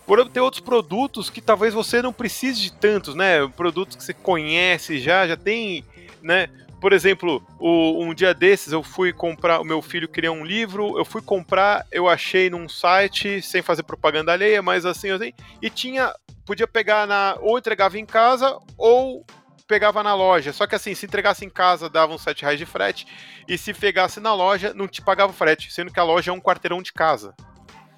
Por 0.07 0.25
ter 0.29 0.39
outros 0.39 0.61
produtos 0.61 1.29
que 1.29 1.41
talvez 1.41 1.73
você 1.73 2.01
não 2.01 2.13
precise 2.13 2.61
de 2.61 2.71
tantos, 2.71 3.13
né? 3.13 3.45
Produtos 3.49 3.97
que 3.97 4.03
você 4.03 4.13
conhece 4.13 4.99
já, 4.99 5.27
já 5.27 5.35
tem, 5.35 5.83
né? 6.23 6.47
Por 6.79 6.93
exemplo, 6.93 7.45
o, 7.59 8.01
um 8.01 8.13
dia 8.13 8.33
desses 8.33 8.71
eu 8.71 8.81
fui 8.81 9.11
comprar, 9.11 9.59
o 9.59 9.65
meu 9.65 9.81
filho 9.81 10.07
queria 10.07 10.31
um 10.31 10.45
livro, 10.45 10.97
eu 10.97 11.03
fui 11.03 11.21
comprar, 11.21 11.85
eu 11.91 12.07
achei 12.07 12.49
num 12.49 12.69
site, 12.69 13.41
sem 13.41 13.61
fazer 13.61 13.83
propaganda 13.83 14.31
alheia, 14.31 14.61
mas 14.61 14.85
assim, 14.85 15.09
assim 15.09 15.33
e 15.61 15.69
tinha, 15.69 16.13
podia 16.45 16.67
pegar 16.67 17.05
na, 17.05 17.35
ou 17.41 17.57
entregava 17.57 17.99
em 17.99 18.05
casa, 18.05 18.57
ou 18.77 19.25
pegava 19.67 20.01
na 20.01 20.15
loja. 20.15 20.53
Só 20.53 20.65
que 20.65 20.75
assim, 20.75 20.95
se 20.95 21.05
entregasse 21.05 21.43
em 21.43 21.49
casa, 21.49 21.89
dava 21.89 22.13
uns 22.13 22.21
7 22.21 22.43
reais 22.43 22.59
de 22.59 22.65
frete, 22.65 23.05
e 23.45 23.57
se 23.57 23.73
pegasse 23.73 24.21
na 24.21 24.33
loja, 24.33 24.73
não 24.73 24.87
te 24.87 25.01
pagava 25.01 25.33
frete, 25.33 25.73
sendo 25.73 25.91
que 25.91 25.99
a 25.99 26.03
loja 26.03 26.31
é 26.31 26.33
um 26.33 26.39
quarteirão 26.39 26.81
de 26.81 26.93
casa. 26.93 27.35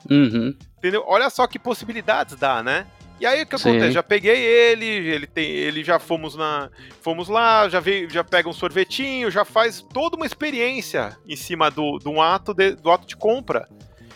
Uhum. 0.09 0.55
Entendeu? 0.79 1.03
Olha 1.05 1.29
só 1.29 1.45
que 1.45 1.59
possibilidades 1.59 2.36
dá, 2.36 2.63
né? 2.63 2.88
E 3.19 3.25
aí 3.25 3.43
o 3.43 3.45
que 3.45 3.57
Sim. 3.57 3.71
acontece? 3.71 3.91
Já 3.91 4.01
peguei 4.01 4.38
ele, 4.38 4.86
ele 4.86 5.27
tem, 5.27 5.45
ele 5.45 5.83
já 5.83 6.00
fomos 6.00 6.36
na, 6.36 6.69
fomos 7.01 7.27
lá, 7.27 7.67
já 7.67 7.81
veio, 7.81 8.09
já 8.09 8.24
pega 8.24 8.48
um 8.48 8.53
sorvetinho, 8.53 9.29
já 9.29 9.43
faz 9.43 9.81
toda 9.81 10.15
uma 10.15 10.25
experiência 10.25 11.17
em 11.27 11.36
cima 11.36 11.69
do, 11.69 12.00
do 12.00 12.21
ato 12.21 12.53
de, 12.53 12.75
do 12.75 12.89
ato 12.89 13.05
de 13.05 13.17
compra. 13.17 13.67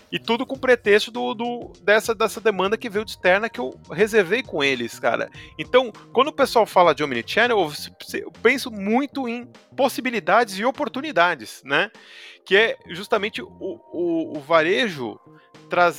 E 0.09 0.19
tudo 0.19 0.45
com 0.45 0.55
pretexto 0.55 1.09
do, 1.09 1.33
do, 1.33 1.73
dessa, 1.81 2.13
dessa 2.13 2.39
demanda 2.39 2.77
que 2.77 2.87
veio 2.87 3.03
de 3.03 3.11
externa 3.11 3.49
que 3.49 3.59
eu 3.59 3.75
reservei 3.91 4.43
com 4.43 4.63
eles, 4.63 4.99
cara. 4.99 5.27
Então, 5.57 5.91
quando 6.13 6.27
o 6.27 6.33
pessoal 6.33 6.67
fala 6.67 6.93
de 6.93 7.03
Omnichannel, 7.03 7.71
eu 8.13 8.31
penso 8.43 8.69
muito 8.69 9.27
em 9.27 9.51
possibilidades 9.75 10.59
e 10.59 10.63
oportunidades, 10.63 11.63
né? 11.65 11.89
Que 12.45 12.55
é 12.55 12.77
justamente 12.89 13.41
o, 13.41 13.49
o, 13.59 14.37
o 14.37 14.39
varejo 14.39 15.19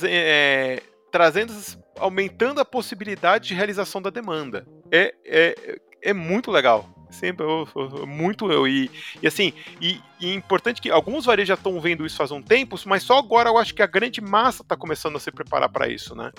é, 0.03 0.81
trazendo 1.11 1.53
aumentando 1.97 2.59
a 2.59 2.65
possibilidade 2.65 3.49
de 3.49 3.53
realização 3.53 4.01
da 4.01 4.09
demanda. 4.09 4.67
É, 4.91 5.13
é, 5.25 5.79
é 6.01 6.13
muito 6.13 6.51
legal. 6.51 6.89
Sempre 7.09 7.45
eu, 7.45 7.67
eu, 7.75 8.05
muito 8.05 8.51
eu. 8.51 8.67
E, 8.67 8.91
e 9.21 9.27
assim, 9.27 9.53
e, 9.79 10.01
e, 10.19 10.31
é 10.31 10.33
importante 10.33 10.81
que 10.81 10.89
alguns 10.89 11.25
varejos 11.25 11.47
já 11.47 11.53
estão 11.53 11.79
vendo 11.79 12.05
isso 12.05 12.17
faz 12.17 12.31
um 12.31 12.41
tempo, 12.41 12.75
mas 12.85 13.03
só 13.03 13.17
agora 13.17 13.49
eu 13.49 13.57
acho 13.57 13.73
que 13.73 13.81
a 13.81 13.87
grande 13.87 14.19
massa 14.19 14.61
está 14.61 14.75
começando 14.75 15.15
a 15.15 15.19
se 15.19 15.31
preparar 15.31 15.69
para 15.69 15.87
isso, 15.87 16.13
né? 16.15 16.31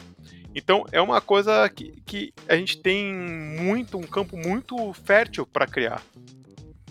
Então 0.55 0.85
é 0.93 1.01
uma 1.01 1.21
coisa 1.21 1.69
que, 1.69 1.95
que 2.05 2.33
a 2.49 2.57
gente 2.57 2.79
tem 2.79 3.15
muito, 3.15 3.97
um 3.97 4.03
campo 4.03 4.37
muito 4.37 4.93
fértil 4.93 5.47
para 5.47 5.67
criar. 5.67 6.03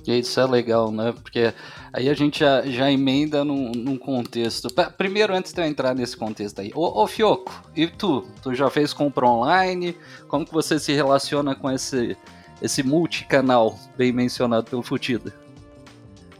E 0.07 0.19
isso 0.19 0.39
é 0.39 0.45
legal, 0.45 0.91
né? 0.91 1.11
Porque 1.11 1.53
aí 1.91 2.09
a 2.09 2.13
gente 2.13 2.39
já, 2.39 2.61
já 2.63 2.91
emenda 2.91 3.43
num, 3.43 3.71
num 3.71 3.97
contexto. 3.97 4.67
Primeiro, 4.97 5.33
antes 5.33 5.51
de 5.51 5.61
eu 5.61 5.65
entrar 5.65 5.95
nesse 5.95 6.15
contexto 6.15 6.59
aí, 6.61 6.71
ô, 6.75 7.03
ô 7.03 7.07
Fioco, 7.07 7.63
e 7.75 7.87
tu? 7.87 8.21
Tu 8.41 8.53
já 8.53 8.69
fez 8.69 8.93
compra 8.93 9.25
online? 9.25 9.95
Como 10.27 10.45
que 10.45 10.53
você 10.53 10.79
se 10.79 10.93
relaciona 10.93 11.55
com 11.55 11.71
esse, 11.71 12.15
esse 12.61 12.83
multicanal 12.83 13.77
bem 13.97 14.11
mencionado 14.11 14.69
pelo 14.69 14.83
Futida? 14.83 15.33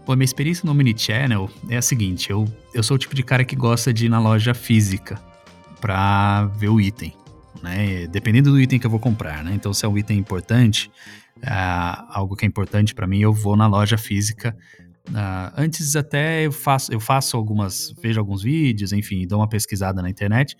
Pô, 0.05 0.15
minha 0.15 0.25
experiência 0.25 0.63
no 0.65 0.71
Omnichannel 0.71 1.49
é 1.67 1.77
a 1.77 1.81
seguinte: 1.81 2.29
eu, 2.29 2.45
eu 2.73 2.83
sou 2.83 2.95
o 2.95 2.97
tipo 2.99 3.15
de 3.15 3.23
cara 3.23 3.43
que 3.43 3.55
gosta 3.55 3.91
de 3.91 4.05
ir 4.05 4.09
na 4.09 4.19
loja 4.19 4.53
física 4.53 5.19
pra 5.81 6.45
ver 6.55 6.69
o 6.69 6.79
item, 6.79 7.13
né? 7.63 8.05
Dependendo 8.07 8.51
do 8.51 8.61
item 8.61 8.77
que 8.77 8.85
eu 8.85 8.91
vou 8.91 8.99
comprar, 8.99 9.43
né? 9.43 9.53
Então, 9.55 9.73
se 9.73 9.83
é 9.83 9.87
um 9.87 9.97
item 9.97 10.19
importante, 10.19 10.91
uh, 11.43 12.05
algo 12.09 12.35
que 12.35 12.45
é 12.45 12.47
importante 12.47 12.93
para 12.93 13.07
mim, 13.07 13.19
eu 13.19 13.33
vou 13.33 13.55
na 13.55 13.67
loja 13.67 13.97
física. 13.97 14.55
Uh, 15.09 15.53
antes 15.55 15.95
até 15.95 16.45
eu 16.45 16.51
faço, 16.51 16.91
eu 16.91 16.99
faço 16.99 17.37
algumas, 17.37 17.93
vejo 18.01 18.19
alguns 18.19 18.43
vídeos, 18.43 18.91
enfim, 18.91 19.27
dou 19.27 19.39
uma 19.39 19.47
pesquisada 19.47 20.01
na 20.01 20.09
internet, 20.09 20.57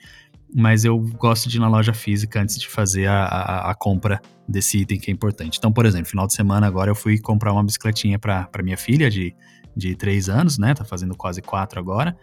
mas 0.54 0.86
eu 0.86 1.00
gosto 1.00 1.50
de 1.50 1.58
ir 1.58 1.60
na 1.60 1.68
loja 1.68 1.94
física 1.94 2.42
antes 2.42 2.58
de 2.58 2.68
fazer 2.68 3.08
a, 3.08 3.26
a, 3.26 3.72
a 3.72 3.76
compra 3.76 4.22
desse 4.48 4.80
item 4.80 5.00
que 5.00 5.10
é 5.10 5.14
importante. 5.14 5.58
Então, 5.58 5.72
por 5.72 5.86
exemplo, 5.86 6.10
final 6.10 6.28
de 6.28 6.34
semana 6.34 6.68
agora 6.68 6.92
eu 6.92 6.96
fui 6.96 7.20
comprar 7.20 7.52
uma 7.52 7.64
bicicletinha 7.64 8.20
para 8.20 8.64
minha 8.64 8.78
filha 8.78 9.10
de, 9.10 9.36
de 9.76 9.96
3 9.96 10.30
anos, 10.30 10.58
né? 10.58 10.74
Tá 10.74 10.86
fazendo 10.86 11.16
quase 11.16 11.42
4 11.42 11.80
agora. 11.80 12.16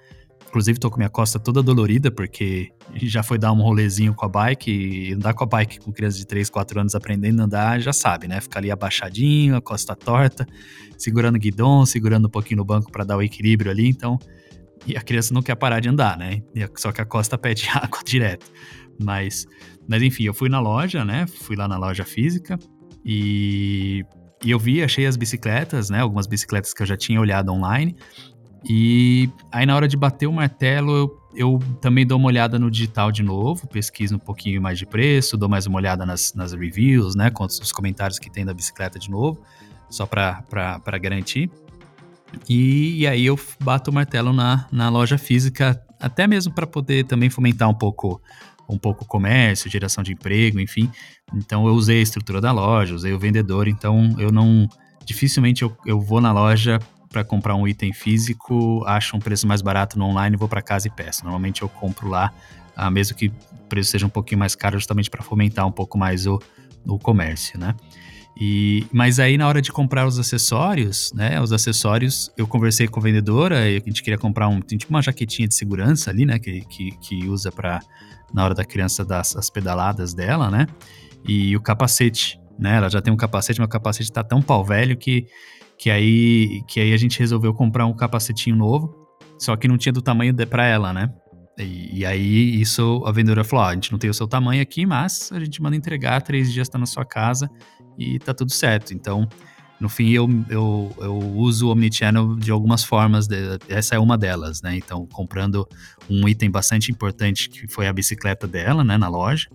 Inclusive, 0.53 0.79
tô 0.79 0.91
com 0.91 0.99
minha 0.99 1.09
costa 1.09 1.39
toda 1.39 1.63
dolorida, 1.63 2.11
porque 2.11 2.71
já 2.95 3.23
foi 3.23 3.39
dar 3.39 3.53
um 3.53 3.63
rolezinho 3.63 4.13
com 4.13 4.27
a 4.27 4.29
bike. 4.29 4.71
E 4.71 5.15
andar 5.15 5.33
com 5.33 5.45
a 5.45 5.47
bike 5.47 5.81
com 5.81 5.91
criança 5.91 6.19
de 6.19 6.27
3, 6.27 6.51
4 6.51 6.79
anos 6.79 6.95
aprendendo 6.95 7.41
a 7.41 7.45
andar, 7.47 7.81
já 7.81 7.91
sabe, 7.91 8.29
né? 8.29 8.39
Ficar 8.39 8.61
ali 8.61 8.71
abaixadinho, 8.71 9.57
a 9.57 9.63
costa 9.63 9.97
torta, 9.97 10.47
segurando 10.99 11.37
o 11.37 11.39
guidão, 11.39 11.87
segurando 11.87 12.27
um 12.27 12.31
pouquinho 12.31 12.59
no 12.59 12.67
banco 12.67 12.93
para 12.93 13.03
dar 13.03 13.17
o 13.17 13.23
equilíbrio 13.23 13.71
ali. 13.71 13.89
Então, 13.89 14.19
e 14.87 14.95
a 14.95 15.01
criança 15.01 15.33
não 15.33 15.41
quer 15.41 15.55
parar 15.55 15.81
de 15.81 15.89
andar, 15.89 16.19
né? 16.19 16.43
Só 16.77 16.93
que 16.93 17.01
a 17.01 17.07
costa 17.07 17.39
pede 17.39 17.67
água 17.73 18.01
direto. 18.05 18.45
Mas, 19.03 19.47
mas 19.89 20.03
enfim, 20.03 20.25
eu 20.25 20.35
fui 20.35 20.51
na 20.51 20.61
loja, 20.61 21.03
né? 21.03 21.27
Fui 21.27 21.57
lá 21.57 21.67
na 21.67 21.79
loja 21.79 22.05
física 22.05 22.59
e, 23.03 24.05
e 24.45 24.51
eu 24.51 24.59
vi, 24.59 24.83
achei 24.83 25.07
as 25.07 25.17
bicicletas, 25.17 25.89
né? 25.89 26.01
Algumas 26.01 26.27
bicicletas 26.27 26.75
que 26.75 26.83
eu 26.83 26.87
já 26.87 26.97
tinha 26.97 27.19
olhado 27.19 27.51
online. 27.51 27.97
E 28.69 29.29
aí 29.51 29.67
na 29.67 29.75
hora 29.75 29.89
de 29.89 29.97
bater 29.97 30.27
o 30.27 30.33
martelo, 30.33 30.97
eu, 30.97 31.19
eu 31.35 31.59
também 31.81 32.07
dou 32.07 32.19
uma 32.19 32.29
olhada 32.29 32.59
no 32.59 32.71
digital 32.71 33.11
de 33.11 33.23
novo, 33.23 33.67
pesquiso 33.67 34.17
um 34.17 34.19
pouquinho 34.19 34.63
mais 34.63 34.79
de 34.79 34.87
preço, 34.87 35.37
dou 35.37 35.49
mais 35.49 35.67
uma 35.67 35.79
olhada 35.79 36.07
nas, 36.07 36.33
nas 36.35 36.53
reviews, 36.53 37.15
né, 37.15 37.31
com 37.31 37.45
os 37.45 37.73
comentários 37.73 38.19
que 38.19 38.31
tem 38.31 38.45
da 38.45 38.55
bicicleta 38.55 38.99
de 38.99 39.11
novo, 39.11 39.41
só 39.91 40.07
para 40.07 40.99
garantir. 41.01 41.51
E, 42.49 43.01
e, 43.01 43.07
aí 43.07 43.27
eu 43.27 43.39
bato 43.61 43.91
o 43.91 43.95
martelo 43.95 44.33
na, 44.33 44.67
na 44.73 44.89
loja 44.89 45.19
física, 45.19 45.81
até 46.01 46.27
mesmo 46.27 46.53
para 46.55 46.67
poder 46.67 47.05
também 47.05 47.29
fomentar 47.29 47.69
um 47.69 47.75
pouco 47.75 48.21
um 48.69 48.79
pouco 48.79 49.05
o 49.05 49.07
comércio, 49.07 49.71
geração 49.71 50.03
de 50.03 50.13
emprego, 50.13 50.59
enfim. 50.59 50.91
Então 51.35 51.67
eu 51.67 51.75
usei 51.75 51.99
a 51.99 52.03
estrutura 52.03 52.41
da 52.41 52.53
loja, 52.53 52.95
usei 52.95 53.13
o 53.13 53.19
vendedor, 53.19 53.69
então 53.69 54.15
eu 54.19 54.33
não 54.33 54.67
dificilmente 55.05 55.63
eu, 55.63 55.77
eu 55.85 56.01
vou 56.01 56.21
na 56.21 56.33
loja 56.33 56.79
para 57.13 57.23
comprar 57.23 57.55
um 57.55 57.69
item 57.69 57.93
físico, 57.93 58.83
acho 58.87 59.17
um 59.17 59.21
preço 59.21 59.47
mais 59.47 59.63
barato 59.63 59.99
no 59.99 60.07
online, 60.07 60.37
vou 60.37 60.49
para 60.49 60.63
casa 60.63 60.89
e 60.89 60.91
peço. 60.91 61.23
Normalmente 61.23 61.63
eu 61.63 61.69
compro 61.69 62.09
lá, 62.09 62.33
ah, 62.75 62.91
mesmo 62.91 63.17
que 63.17 63.29
o 63.29 63.33
preço 63.69 63.91
seja 63.91 64.07
um 64.07 64.11
pouquinho 64.11 64.39
mais 64.39 64.55
caro, 64.55 64.79
justamente 64.79 65.11
para 65.11 65.23
fomentar 65.23 65.67
um 65.67 65.73
pouco 65.73 65.99
mais 65.99 66.27
o, 66.27 66.41
o 66.87 66.99
comércio, 66.99 67.59
né? 67.61 67.77
E, 68.41 68.87
mas 68.91 69.21
aí 69.21 69.37
na 69.37 69.47
hora 69.47 69.61
de 69.61 69.71
comprar 69.71 70.07
os 70.07 70.19
acessórios, 70.19 71.13
né? 71.15 71.41
Os 71.41 71.53
acessórios, 71.53 72.31
eu 72.37 72.47
conversei 72.47 72.89
com 72.89 72.99
a 72.99 73.03
vendedora 73.03 73.69
e 73.69 73.77
a 73.77 73.81
gente 73.81 74.03
queria 74.03 74.19
comprar 74.19 74.49
um, 74.49 74.61
tipo 74.61 74.89
uma 74.89 75.03
jaquetinha 75.03 75.47
de 75.47 75.55
segurança 75.55 76.11
ali, 76.11 76.25
né? 76.25 76.39
Que, 76.39 76.63
que, 76.63 76.91
que 76.93 77.29
usa 77.29 77.53
para 77.53 77.81
na 78.33 78.45
hora 78.45 78.55
da 78.55 78.65
criança 78.65 79.05
dar 79.05 79.21
as 79.21 79.51
pedaladas 79.51 80.15
dela, 80.15 80.51
né? 80.51 80.67
E 81.29 81.55
o 81.55 81.61
capacete, 81.61 82.41
né? 82.59 82.77
Ela 82.77 82.89
já 82.89 83.03
tem 83.03 83.13
um 83.13 83.17
capacete, 83.17 83.61
mas 83.61 83.67
o 83.67 83.71
capacete 83.71 84.11
tá 84.11 84.25
tão 84.25 84.41
pau 84.41 84.65
velho 84.65 84.97
que 84.97 85.27
que 85.83 85.91
aí, 85.91 86.63
que 86.69 86.79
aí 86.79 86.93
a 86.93 86.97
gente 86.97 87.19
resolveu 87.19 87.53
comprar 87.53 87.87
um 87.87 87.93
capacetinho 87.93 88.55
novo, 88.55 88.95
só 89.37 89.57
que 89.57 89.67
não 89.67 89.77
tinha 89.77 89.93
do 89.93 90.01
tamanho 90.01 90.33
para 90.47 90.65
ela, 90.65 90.93
né? 90.93 91.13
E, 91.59 91.99
e, 91.99 92.07
aí 92.07 92.61
isso 92.61 93.03
a 93.05 93.11
vendedora 93.11 93.43
falou: 93.43 93.65
a 93.65 93.75
gente 93.75 93.91
não 93.91 93.99
tem 93.99 94.09
o 94.09 94.15
seu 94.15 94.29
tamanho 94.29 94.63
aqui, 94.63 94.87
mas 94.87 95.33
a 95.33 95.41
gente 95.41 95.61
manda 95.61 95.75
entregar, 95.75 96.23
três 96.23 96.53
dias 96.53 96.69
está 96.69 96.79
na 96.79 96.87
sua 96.87 97.05
casa 97.05 97.51
e 97.99 98.21
tá 98.21 98.33
tudo 98.33 98.53
certo. 98.53 98.95
Então, 98.95 99.29
no 99.81 99.89
fim, 99.89 100.11
eu, 100.11 100.29
eu, 100.49 100.95
eu 101.01 101.17
uso 101.17 101.67
o 101.67 101.73
Omnichannel 101.73 102.37
de 102.37 102.53
algumas 102.53 102.85
formas, 102.85 103.27
de, 103.27 103.59
essa 103.69 103.97
é 103.97 103.99
uma 103.99 104.17
delas, 104.17 104.63
né? 104.63 104.77
Então, 104.77 105.05
comprando 105.13 105.67
um 106.09 106.29
item 106.29 106.49
bastante 106.49 106.93
importante 106.93 107.51
que 107.51 107.67
foi 107.67 107.89
a 107.89 107.93
bicicleta 107.93 108.47
dela, 108.47 108.85
né, 108.85 108.97
na 108.97 109.09
loja 109.09 109.49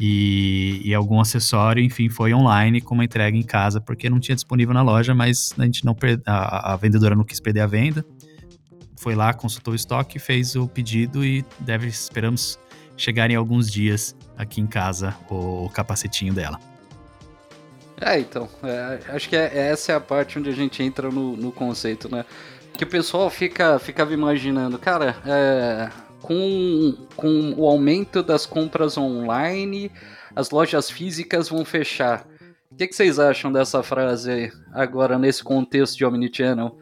e, 0.00 0.80
e, 0.84 0.94
algum 0.94 1.20
acessório, 1.20 1.82
enfim, 1.82 2.08
foi 2.08 2.32
online 2.32 2.80
com 2.80 2.94
uma 2.94 3.04
entrega 3.04 3.36
em 3.36 3.42
casa, 3.42 3.80
porque 3.80 4.08
não 4.08 4.18
tinha 4.18 4.34
disponível 4.34 4.74
na 4.74 4.82
loja, 4.82 5.14
mas 5.14 5.54
a 5.58 5.64
gente 5.64 5.84
não 5.84 5.94
a, 6.26 6.72
a 6.72 6.76
vendedora 6.76 7.14
não 7.14 7.24
quis 7.24 7.40
perder 7.40 7.60
a 7.60 7.66
venda. 7.66 8.04
Foi 8.96 9.14
lá, 9.14 9.34
consultou 9.34 9.72
o 9.72 9.74
estoque, 9.76 10.18
fez 10.18 10.56
o 10.56 10.66
pedido 10.66 11.24
e 11.24 11.44
deve, 11.60 11.88
esperamos, 11.88 12.58
chegar 12.96 13.30
em 13.30 13.34
alguns 13.34 13.70
dias 13.70 14.16
aqui 14.36 14.60
em 14.60 14.66
casa 14.66 15.14
o, 15.28 15.66
o 15.66 15.70
capacetinho 15.70 16.32
dela. 16.32 16.58
É, 18.00 18.18
então, 18.18 18.48
é, 18.64 19.00
acho 19.08 19.28
que 19.28 19.36
é, 19.36 19.70
essa 19.70 19.92
é 19.92 19.94
a 19.94 20.00
parte 20.00 20.38
onde 20.38 20.50
a 20.50 20.52
gente 20.52 20.82
entra 20.82 21.10
no, 21.10 21.36
no 21.36 21.52
conceito, 21.52 22.10
né? 22.10 22.24
Que 22.76 22.84
o 22.84 22.86
pessoal 22.86 23.30
fica, 23.30 23.78
ficava 23.78 24.12
imaginando, 24.12 24.78
cara, 24.78 25.16
é, 25.24 25.88
com, 26.22 26.94
com 27.16 27.54
o 27.56 27.66
aumento 27.68 28.22
das 28.22 28.46
compras 28.46 28.96
online, 28.96 29.90
as 30.34 30.50
lojas 30.50 30.90
físicas 30.90 31.48
vão 31.48 31.64
fechar. 31.64 32.26
O 32.70 32.76
que, 32.76 32.86
que 32.86 32.96
vocês 32.96 33.18
acham 33.18 33.52
dessa 33.52 33.82
frase 33.82 34.50
agora 34.72 35.18
nesse 35.18 35.44
contexto 35.44 35.98
de 35.98 36.04
Omnichannel? 36.06 36.78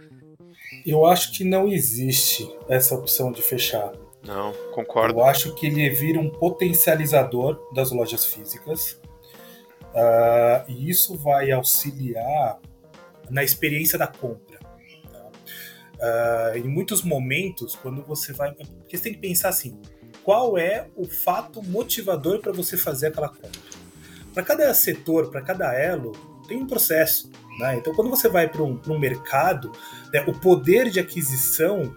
Eu 0.87 1.05
acho 1.05 1.33
que 1.33 1.45
não 1.45 1.69
existe 1.69 2.49
essa 2.69 2.95
opção 2.95 3.33
de 3.33 3.43
fechar. 3.43 3.93
Não, 4.25 4.53
concordo. 4.73 5.19
Eu 5.19 5.25
acho 5.25 5.55
que 5.55 5.67
ele 5.67 5.89
vira 5.91 6.21
um 6.21 6.31
potencializador 6.31 7.59
das 7.75 7.91
lojas 7.91 8.25
físicas. 8.25 9.01
Uh, 9.93 10.69
e 10.69 10.89
isso 10.89 11.17
vai 11.17 11.51
auxiliar 11.51 12.61
na 13.29 13.43
experiência 13.43 13.99
da 13.99 14.07
compra. 14.07 14.50
Uh, 16.01 16.57
em 16.57 16.69
muitos 16.69 17.03
momentos, 17.03 17.77
quando 17.77 18.03
você 18.03 18.33
vai. 18.33 18.53
Porque 18.55 18.97
você 18.97 19.03
tem 19.03 19.13
que 19.13 19.21
pensar 19.21 19.51
assim: 19.51 19.79
qual 20.23 20.59
é 20.59 20.89
o 20.97 21.07
fato 21.07 21.63
motivador 21.63 22.41
para 22.41 22.53
você 22.53 22.77
fazer 22.77 23.09
aquela 23.09 23.29
compra. 23.29 23.51
Para 24.33 24.43
cada 24.43 24.73
setor, 24.75 25.31
para 25.31 25.43
cada 25.43 25.75
elo, 25.75 26.13
tem 26.47 26.57
um 26.57 26.67
processo. 26.67 27.31
Né? 27.59 27.77
Então, 27.77 27.95
quando 27.95 28.11
você 28.11 28.29
vai 28.29 28.49
para 28.49 28.63
um, 28.63 28.81
um, 28.89 28.99
mercado, 28.99 29.73
né, 30.13 30.25
o 30.27 30.33
poder 30.33 30.91
de 30.91 31.01
aquisição, 31.01 31.97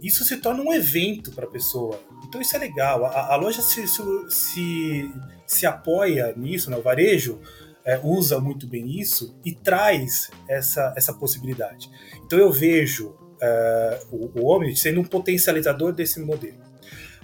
isso 0.00 0.24
se 0.24 0.38
torna 0.38 0.62
um 0.62 0.72
evento 0.72 1.30
para 1.32 1.44
a 1.44 1.50
pessoa. 1.50 2.00
Então, 2.26 2.40
isso 2.40 2.56
é 2.56 2.58
legal. 2.58 3.04
A, 3.04 3.34
a 3.34 3.36
loja 3.36 3.60
se, 3.62 3.86
se, 3.86 5.10
se, 5.46 5.66
apoia 5.66 6.32
nisso, 6.36 6.70
né? 6.70 6.76
o 6.76 6.82
varejo 6.82 7.40
é, 7.84 8.00
usa 8.02 8.40
muito 8.40 8.66
bem 8.66 8.98
isso 8.98 9.36
e 9.44 9.54
traz 9.54 10.30
essa, 10.48 10.92
essa 10.96 11.12
possibilidade. 11.12 11.90
Então, 12.24 12.38
eu 12.38 12.50
vejo 12.50 13.14
é, 13.40 14.00
o, 14.10 14.40
o 14.40 14.46
Omni 14.46 14.76
sendo 14.76 15.00
um 15.00 15.04
potencializador 15.04 15.92
desse 15.92 16.20
modelo. 16.20 16.68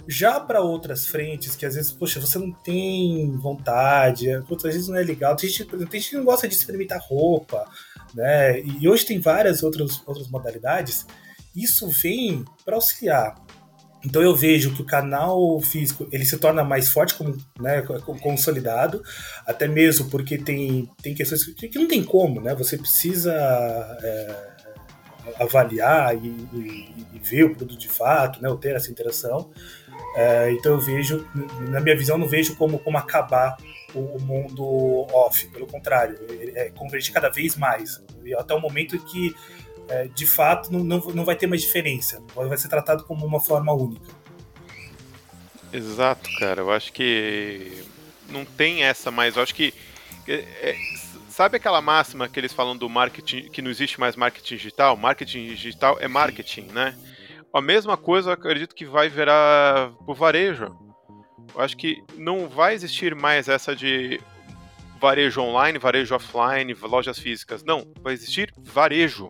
Já 0.07 0.39
para 0.39 0.61
outras 0.61 1.07
frentes, 1.07 1.55
que 1.55 1.65
às 1.65 1.73
vezes, 1.75 1.91
poxa, 1.91 2.19
você 2.19 2.37
não 2.37 2.51
tem 2.51 3.31
vontade, 3.37 4.29
é, 4.29 4.35
às 4.35 4.63
vezes 4.63 4.87
não 4.87 4.97
é 4.97 5.03
legal, 5.03 5.35
tem 5.35 5.49
gente, 5.49 5.65
tem 5.65 5.99
gente 5.99 6.11
que 6.11 6.17
não 6.17 6.23
gosta 6.23 6.47
de 6.47 6.53
experimentar 6.53 7.01
roupa, 7.01 7.67
né? 8.13 8.61
E 8.61 8.87
hoje 8.87 9.05
tem 9.05 9.19
várias 9.19 9.63
outras, 9.63 10.01
outras 10.05 10.27
modalidades. 10.27 11.07
Isso 11.55 11.87
vem 11.87 12.45
para 12.63 12.75
auxiliar. 12.75 13.35
Então 14.05 14.21
eu 14.21 14.35
vejo 14.35 14.75
que 14.75 14.83
o 14.83 14.85
canal 14.85 15.59
físico 15.61 16.07
ele 16.11 16.25
se 16.25 16.37
torna 16.37 16.63
mais 16.63 16.89
forte, 16.89 17.15
como, 17.15 17.35
né, 17.59 17.81
consolidado, 18.21 19.01
até 19.47 19.67
mesmo 19.67 20.07
porque 20.11 20.37
tem, 20.37 20.87
tem 21.01 21.15
questões 21.15 21.43
que, 21.43 21.67
que 21.67 21.79
não 21.79 21.87
tem 21.87 22.03
como, 22.03 22.39
né? 22.39 22.53
Você 22.53 22.77
precisa 22.77 23.33
é, 24.03 24.54
avaliar 25.39 26.15
e, 26.15 26.27
e, 26.27 26.95
e, 27.13 27.19
ver 27.19 27.45
o 27.45 27.55
produto 27.55 27.79
de 27.79 27.87
fato, 27.87 28.41
né, 28.41 28.49
ou 28.49 28.57
ter 28.57 28.75
essa 28.75 28.91
interação. 28.91 29.49
É, 30.15 30.51
então 30.51 30.73
eu 30.73 30.79
vejo, 30.79 31.27
na 31.69 31.79
minha 31.79 31.95
visão, 31.97 32.17
não 32.17 32.27
vejo 32.27 32.55
como, 32.55 32.79
como 32.79 32.97
acabar 32.97 33.57
o, 33.93 33.99
o 33.99 34.21
mundo 34.21 34.63
off, 35.13 35.47
pelo 35.47 35.67
contrário, 35.67 36.17
é 36.55 36.69
convergir 36.69 37.13
cada 37.13 37.29
vez 37.29 37.55
mais. 37.55 38.01
Até 38.37 38.53
o 38.53 38.59
momento 38.59 38.97
que, 38.99 39.35
é, 39.89 40.07
de 40.07 40.25
fato, 40.25 40.71
não, 40.71 40.83
não, 40.83 40.99
não 41.13 41.25
vai 41.25 41.35
ter 41.35 41.47
mais 41.47 41.61
diferença, 41.61 42.21
vai 42.33 42.57
ser 42.57 42.69
tratado 42.69 43.03
como 43.03 43.25
uma 43.25 43.39
forma 43.39 43.73
única. 43.73 44.13
Exato, 45.75 46.29
cara. 46.39 46.61
Eu 46.61 46.71
acho 46.71 46.93
que 46.93 47.83
não 48.29 48.45
tem 48.45 48.83
essa 48.83 49.11
mais. 49.11 49.35
Eu 49.35 49.43
acho 49.43 49.53
que. 49.53 49.73
Sabe 51.35 51.57
aquela 51.57 51.81
máxima 51.81 52.29
que 52.29 52.39
eles 52.39 52.53
falam 52.53 52.77
do 52.77 52.87
marketing, 52.87 53.49
que 53.49 53.61
não 53.61 53.69
existe 53.69 53.99
mais 53.99 54.15
marketing 54.15 54.55
digital? 54.55 54.95
Marketing 54.95 55.47
digital 55.47 55.97
é 55.99 56.07
marketing, 56.07 56.67
né? 56.67 56.97
A 57.53 57.59
mesma 57.59 57.97
coisa 57.97 58.29
eu 58.29 58.33
acredito 58.33 58.73
que 58.73 58.85
vai 58.85 59.09
virar 59.09 59.91
o 60.07 60.13
varejo. 60.13 60.73
Eu 61.53 61.59
acho 61.59 61.75
que 61.75 62.01
não 62.15 62.47
vai 62.47 62.73
existir 62.73 63.13
mais 63.13 63.49
essa 63.49 63.75
de 63.75 64.17
varejo 64.97 65.41
online, 65.41 65.77
varejo 65.77 66.15
offline, 66.15 66.73
lojas 66.83 67.19
físicas. 67.19 67.65
Não, 67.65 67.85
vai 67.99 68.13
existir 68.13 68.53
varejo. 68.57 69.27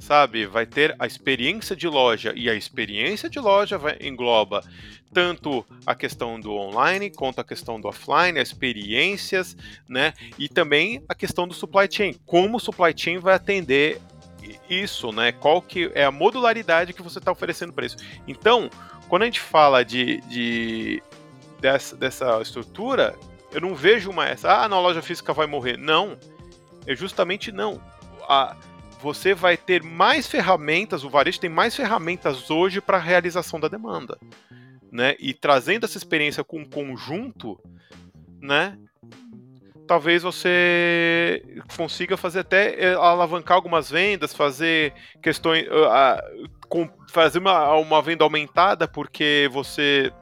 Sabe? 0.00 0.46
Vai 0.46 0.66
ter 0.66 0.96
a 0.98 1.06
experiência 1.06 1.76
de 1.76 1.86
loja 1.86 2.32
e 2.34 2.50
a 2.50 2.54
experiência 2.56 3.30
de 3.30 3.38
loja 3.38 3.78
vai, 3.78 3.98
engloba 4.00 4.64
tanto 5.12 5.64
a 5.86 5.94
questão 5.94 6.38
do 6.38 6.52
online 6.52 7.10
quanto 7.10 7.40
a 7.40 7.44
questão 7.44 7.80
do 7.80 7.88
offline, 7.88 8.38
as 8.38 8.48
experiências, 8.48 9.56
né? 9.88 10.12
E 10.38 10.48
também 10.48 11.02
a 11.08 11.14
questão 11.14 11.46
do 11.46 11.54
supply 11.54 11.88
chain. 11.90 12.14
Como 12.26 12.56
o 12.56 12.60
supply 12.60 12.92
chain 12.96 13.18
vai 13.18 13.34
atender 13.34 14.00
isso, 14.68 15.12
né? 15.12 15.32
Qual 15.32 15.60
que 15.60 15.90
é 15.94 16.04
a 16.04 16.10
modularidade 16.10 16.92
que 16.92 17.02
você 17.02 17.18
está 17.18 17.32
oferecendo 17.32 17.72
para 17.72 17.86
isso. 17.86 17.96
Então, 18.26 18.70
quando 19.08 19.22
a 19.22 19.24
gente 19.26 19.40
fala 19.40 19.84
de, 19.84 20.20
de 20.22 21.02
dessa, 21.60 21.96
dessa 21.96 22.40
estrutura, 22.40 23.16
eu 23.52 23.60
não 23.60 23.74
vejo 23.74 24.12
mais, 24.12 24.44
ah, 24.44 24.68
na 24.68 24.78
loja 24.80 25.02
física 25.02 25.32
vai 25.32 25.46
morrer. 25.46 25.76
Não, 25.76 26.16
é 26.86 26.94
justamente 26.94 27.50
não. 27.50 27.80
A, 28.28 28.56
você 29.00 29.34
vai 29.34 29.56
ter 29.56 29.82
mais 29.82 30.26
ferramentas, 30.26 31.04
o 31.04 31.10
varejo 31.10 31.40
tem 31.40 31.50
mais 31.50 31.74
ferramentas 31.74 32.50
hoje 32.50 32.80
para 32.80 32.98
a 32.98 33.00
realização 33.00 33.58
da 33.58 33.68
demanda. 33.68 34.18
Né? 34.90 35.16
E 35.18 35.34
trazendo 35.34 35.84
essa 35.84 35.98
experiência 35.98 36.42
com 36.42 36.60
um 36.60 36.64
conjunto, 36.64 37.60
né? 38.40 38.78
talvez 39.88 40.22
você 40.22 41.42
consiga 41.76 42.16
fazer 42.16 42.40
até 42.40 42.78
eh, 42.78 42.94
alavancar 42.94 43.56
algumas 43.56 43.90
vendas, 43.90 44.34
fazer 44.34 44.92
questões, 45.22 45.66
uh, 45.66 46.90
fazer 47.10 47.38
uma, 47.38 47.74
uma 47.74 48.02
venda 48.02 48.22
aumentada 48.22 48.86
porque 48.86 49.48
você 49.50 50.12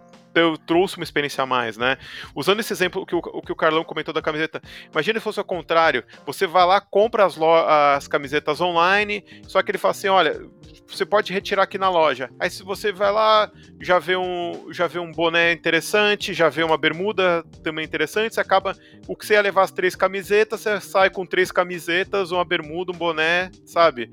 eu 0.40 0.56
trouxe 0.56 0.96
uma 0.96 1.04
experiência 1.04 1.42
a 1.42 1.46
mais, 1.46 1.76
né? 1.76 1.96
Usando 2.34 2.60
esse 2.60 2.72
exemplo 2.72 3.04
que 3.06 3.14
o, 3.14 3.20
que 3.20 3.52
o 3.52 3.56
Carlão 3.56 3.84
comentou 3.84 4.12
da 4.12 4.22
camiseta, 4.22 4.60
imagina 4.90 5.18
se 5.18 5.24
fosse 5.24 5.40
o 5.40 5.44
contrário, 5.44 6.04
você 6.24 6.46
vai 6.46 6.66
lá, 6.66 6.80
compra 6.80 7.24
as, 7.24 7.36
as 7.38 8.08
camisetas 8.08 8.60
online, 8.60 9.24
só 9.46 9.62
que 9.62 9.70
ele 9.70 9.78
fala 9.78 9.92
assim, 9.92 10.08
olha, 10.08 10.40
você 10.86 11.04
pode 11.04 11.32
retirar 11.32 11.64
aqui 11.64 11.78
na 11.78 11.88
loja. 11.88 12.30
Aí 12.38 12.50
se 12.50 12.62
você 12.62 12.92
vai 12.92 13.10
lá, 13.10 13.50
já 13.80 13.98
vê 13.98 14.16
um, 14.16 14.72
já 14.72 14.86
vê 14.86 14.98
um 14.98 15.10
boné 15.10 15.52
interessante, 15.52 16.32
já 16.32 16.48
vê 16.48 16.62
uma 16.62 16.78
bermuda 16.78 17.44
também 17.62 17.84
interessante, 17.84 18.34
você 18.34 18.40
acaba, 18.40 18.76
o 19.06 19.16
que 19.16 19.26
você 19.26 19.34
ia 19.34 19.42
levar 19.42 19.62
as 19.62 19.70
três 19.70 19.94
camisetas, 19.96 20.60
você 20.60 20.80
sai 20.80 21.10
com 21.10 21.26
três 21.26 21.50
camisetas, 21.50 22.30
uma 22.30 22.44
bermuda, 22.44 22.92
um 22.92 22.96
boné, 22.96 23.50
sabe? 23.64 24.10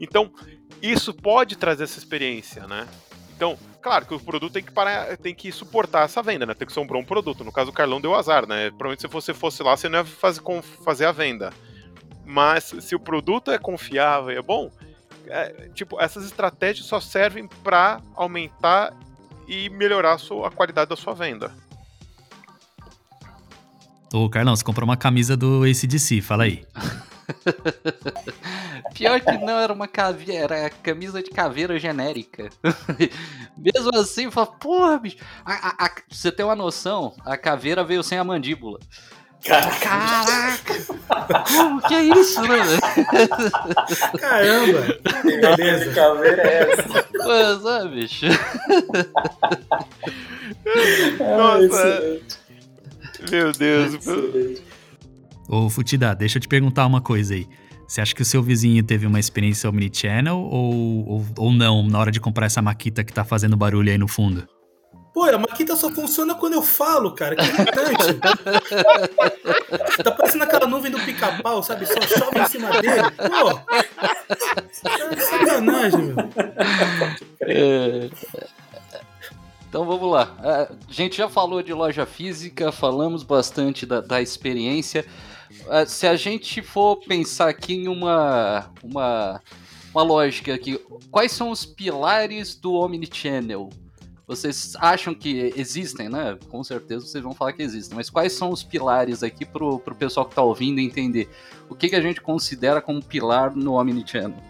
Então, 0.00 0.32
isso 0.82 1.14
pode 1.14 1.56
trazer 1.56 1.84
essa 1.84 1.98
experiência, 1.98 2.66
né? 2.66 2.86
Então, 3.44 3.58
claro 3.82 4.06
que 4.06 4.14
o 4.14 4.20
produto 4.20 4.54
tem 4.54 4.62
que 4.62 4.72
parar, 4.72 5.18
tem 5.18 5.34
que 5.34 5.52
suportar 5.52 6.06
essa 6.06 6.22
venda, 6.22 6.46
né? 6.46 6.54
Tem 6.54 6.66
que 6.66 6.72
ser 6.72 6.80
um 6.80 6.86
bom 6.86 7.04
produto. 7.04 7.44
No 7.44 7.52
caso, 7.52 7.70
o 7.70 7.74
Carlão 7.74 8.00
deu 8.00 8.14
azar, 8.14 8.46
né? 8.46 8.70
Provavelmente 8.70 9.02
se 9.02 9.06
você 9.06 9.34
fosse 9.34 9.62
lá, 9.62 9.76
você 9.76 9.86
não 9.86 9.98
ia 9.98 10.04
fazer, 10.04 10.40
fazer 10.82 11.04
a 11.04 11.12
venda. 11.12 11.52
Mas 12.24 12.74
se 12.80 12.94
o 12.94 12.98
produto 12.98 13.50
é 13.50 13.58
confiável 13.58 14.30
e 14.30 14.38
é 14.38 14.42
bom, 14.42 14.70
é, 15.26 15.68
tipo, 15.74 16.00
essas 16.00 16.24
estratégias 16.24 16.86
só 16.86 17.00
servem 17.00 17.46
para 17.46 18.00
aumentar 18.14 18.94
e 19.46 19.68
melhorar 19.68 20.14
a, 20.14 20.18
sua, 20.18 20.48
a 20.48 20.50
qualidade 20.50 20.88
da 20.88 20.96
sua 20.96 21.12
venda. 21.12 21.52
Ô, 24.10 24.30
Carlão, 24.30 24.56
você 24.56 24.64
comprou 24.64 24.88
uma 24.88 24.96
camisa 24.96 25.36
do 25.36 25.64
ACDC, 25.64 26.22
fala 26.22 26.44
aí. 26.44 26.64
Pior 28.94 29.20
que 29.20 29.32
não, 29.38 29.58
era 29.58 29.72
uma 29.72 29.88
caveira, 29.88 30.56
era 30.56 30.70
camisa 30.70 31.22
de 31.22 31.30
caveira 31.30 31.78
genérica. 31.78 32.48
Mesmo 33.56 33.96
assim, 33.96 34.24
eu 34.24 34.32
falo, 34.32 34.48
porra, 34.58 34.98
bicho. 34.98 35.16
A, 35.44 35.52
a, 35.52 35.86
a, 35.86 35.90
você 36.08 36.30
ter 36.30 36.44
uma 36.44 36.54
noção, 36.54 37.14
a 37.24 37.36
caveira 37.36 37.84
veio 37.84 38.02
sem 38.02 38.18
a 38.18 38.24
mandíbula. 38.24 38.78
Caraca! 39.44 40.74
Como 41.46 41.82
que 41.82 41.94
é 41.94 42.02
isso, 42.02 42.40
né? 42.40 42.58
Caramba! 44.18 44.98
Que 45.22 45.36
beleza! 45.36 45.84
Que 45.84 45.94
caveira 45.94 46.42
é 46.42 46.72
essa? 46.72 47.02
Pois 47.12 47.64
é, 47.66 47.88
bicho. 47.88 48.26
Nossa! 51.20 52.20
Meu 53.30 53.52
Deus! 53.52 53.98
Ô, 55.48 55.68
Futida, 55.68 56.14
deixa 56.14 56.38
eu 56.38 56.42
te 56.42 56.48
perguntar 56.48 56.86
uma 56.86 57.00
coisa 57.00 57.34
aí. 57.34 57.46
Você 57.86 58.00
acha 58.00 58.14
que 58.14 58.22
o 58.22 58.24
seu 58.24 58.42
vizinho 58.42 58.82
teve 58.82 59.06
uma 59.06 59.20
experiência 59.20 59.68
omnichannel 59.68 60.38
ou, 60.38 61.06
ou, 61.06 61.26
ou 61.36 61.52
não 61.52 61.86
na 61.86 61.98
hora 61.98 62.10
de 62.10 62.18
comprar 62.18 62.46
essa 62.46 62.62
maquita 62.62 63.04
que 63.04 63.12
tá 63.12 63.24
fazendo 63.24 63.56
barulho 63.56 63.90
aí 63.90 63.98
no 63.98 64.08
fundo? 64.08 64.48
Pô, 65.12 65.22
a 65.24 65.38
maquita 65.38 65.76
só 65.76 65.90
funciona 65.90 66.34
quando 66.34 66.54
eu 66.54 66.62
falo, 66.62 67.12
cara. 67.12 67.36
Que 67.36 67.44
irritante. 67.44 68.14
tá 70.02 70.10
parecendo 70.10 70.42
aquela 70.42 70.66
nuvem 70.66 70.90
do 70.90 70.98
pica-pau, 70.98 71.62
sabe? 71.62 71.86
Só 71.86 72.00
chove 72.00 72.40
em 72.40 72.46
cima 72.48 72.70
dele. 72.80 73.02
Pô, 73.12 73.50
é 74.88 75.16
sacanagem, 75.20 76.02
meu. 76.02 76.16
É... 77.42 78.10
Então 79.68 79.84
vamos 79.84 80.10
lá. 80.10 80.34
A 80.38 80.68
gente 80.92 81.16
já 81.16 81.28
falou 81.28 81.62
de 81.62 81.72
loja 81.72 82.04
física, 82.04 82.72
falamos 82.72 83.22
bastante 83.22 83.86
da, 83.86 84.00
da 84.00 84.20
experiência. 84.20 85.06
Ah, 85.68 85.86
se 85.86 86.06
a 86.06 86.16
gente 86.16 86.62
for 86.62 86.96
pensar 86.96 87.48
aqui 87.48 87.74
em 87.74 87.88
uma, 87.88 88.70
uma, 88.82 89.40
uma 89.92 90.02
lógica 90.02 90.54
aqui, 90.54 90.78
quais 91.10 91.32
são 91.32 91.50
os 91.50 91.64
pilares 91.64 92.54
do 92.54 92.74
Omnichannel? 92.74 93.70
Vocês 94.26 94.74
acham 94.80 95.14
que 95.14 95.52
existem, 95.54 96.08
né? 96.08 96.38
Com 96.48 96.64
certeza 96.64 97.06
vocês 97.06 97.22
vão 97.22 97.34
falar 97.34 97.52
que 97.52 97.62
existem, 97.62 97.94
mas 97.94 98.08
quais 98.08 98.32
são 98.32 98.50
os 98.50 98.62
pilares 98.62 99.22
aqui 99.22 99.44
pro, 99.44 99.78
pro 99.78 99.94
pessoal 99.94 100.26
que 100.26 100.34
tá 100.34 100.42
ouvindo 100.42 100.80
entender? 100.80 101.28
O 101.68 101.74
que, 101.74 101.90
que 101.90 101.96
a 101.96 102.00
gente 102.00 102.20
considera 102.20 102.80
como 102.80 103.04
pilar 103.04 103.54
no 103.54 103.74
Omnichannel? 103.74 104.42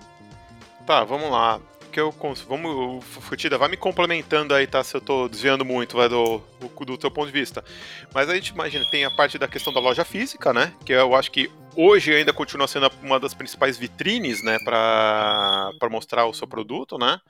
Tá, 0.87 1.03
vamos 1.03 1.31
lá 1.31 1.61
que 1.95 2.01
eu 2.01 2.13
vamos, 2.49 3.05
Futida, 3.05 3.57
vai 3.57 3.69
me 3.69 3.77
complementando 3.77 4.53
aí, 4.53 4.67
tá? 4.67 4.83
Se 4.83 4.97
eu 4.97 5.01
tô 5.01 5.29
desviando 5.29 5.65
muito 5.65 5.97
vai 5.97 6.09
do, 6.09 6.43
do 6.85 6.99
teu 6.99 7.09
ponto 7.09 7.27
de 7.27 7.33
vista. 7.33 7.65
Mas 8.13 8.29
a 8.29 8.35
gente 8.35 8.49
imagina, 8.49 8.85
tem 8.91 9.05
a 9.05 9.11
parte 9.13 9.39
da 9.39 9.47
questão 9.47 9.73
da 9.73 9.79
loja 9.79 10.05
física, 10.05 10.53
né? 10.53 10.75
Que 10.85 10.93
eu 10.93 11.15
acho 11.15 11.31
que 11.31 11.49
hoje 11.77 12.13
ainda 12.13 12.33
continua 12.33 12.67
sendo 12.67 12.91
uma 13.01 13.21
das 13.21 13.33
principais 13.33 13.79
vitrines, 13.79 14.43
né, 14.43 14.59
para 14.65 15.89
mostrar 15.89 16.27
o 16.27 16.35
seu 16.35 16.49
produto, 16.49 16.99
né? 16.99 17.21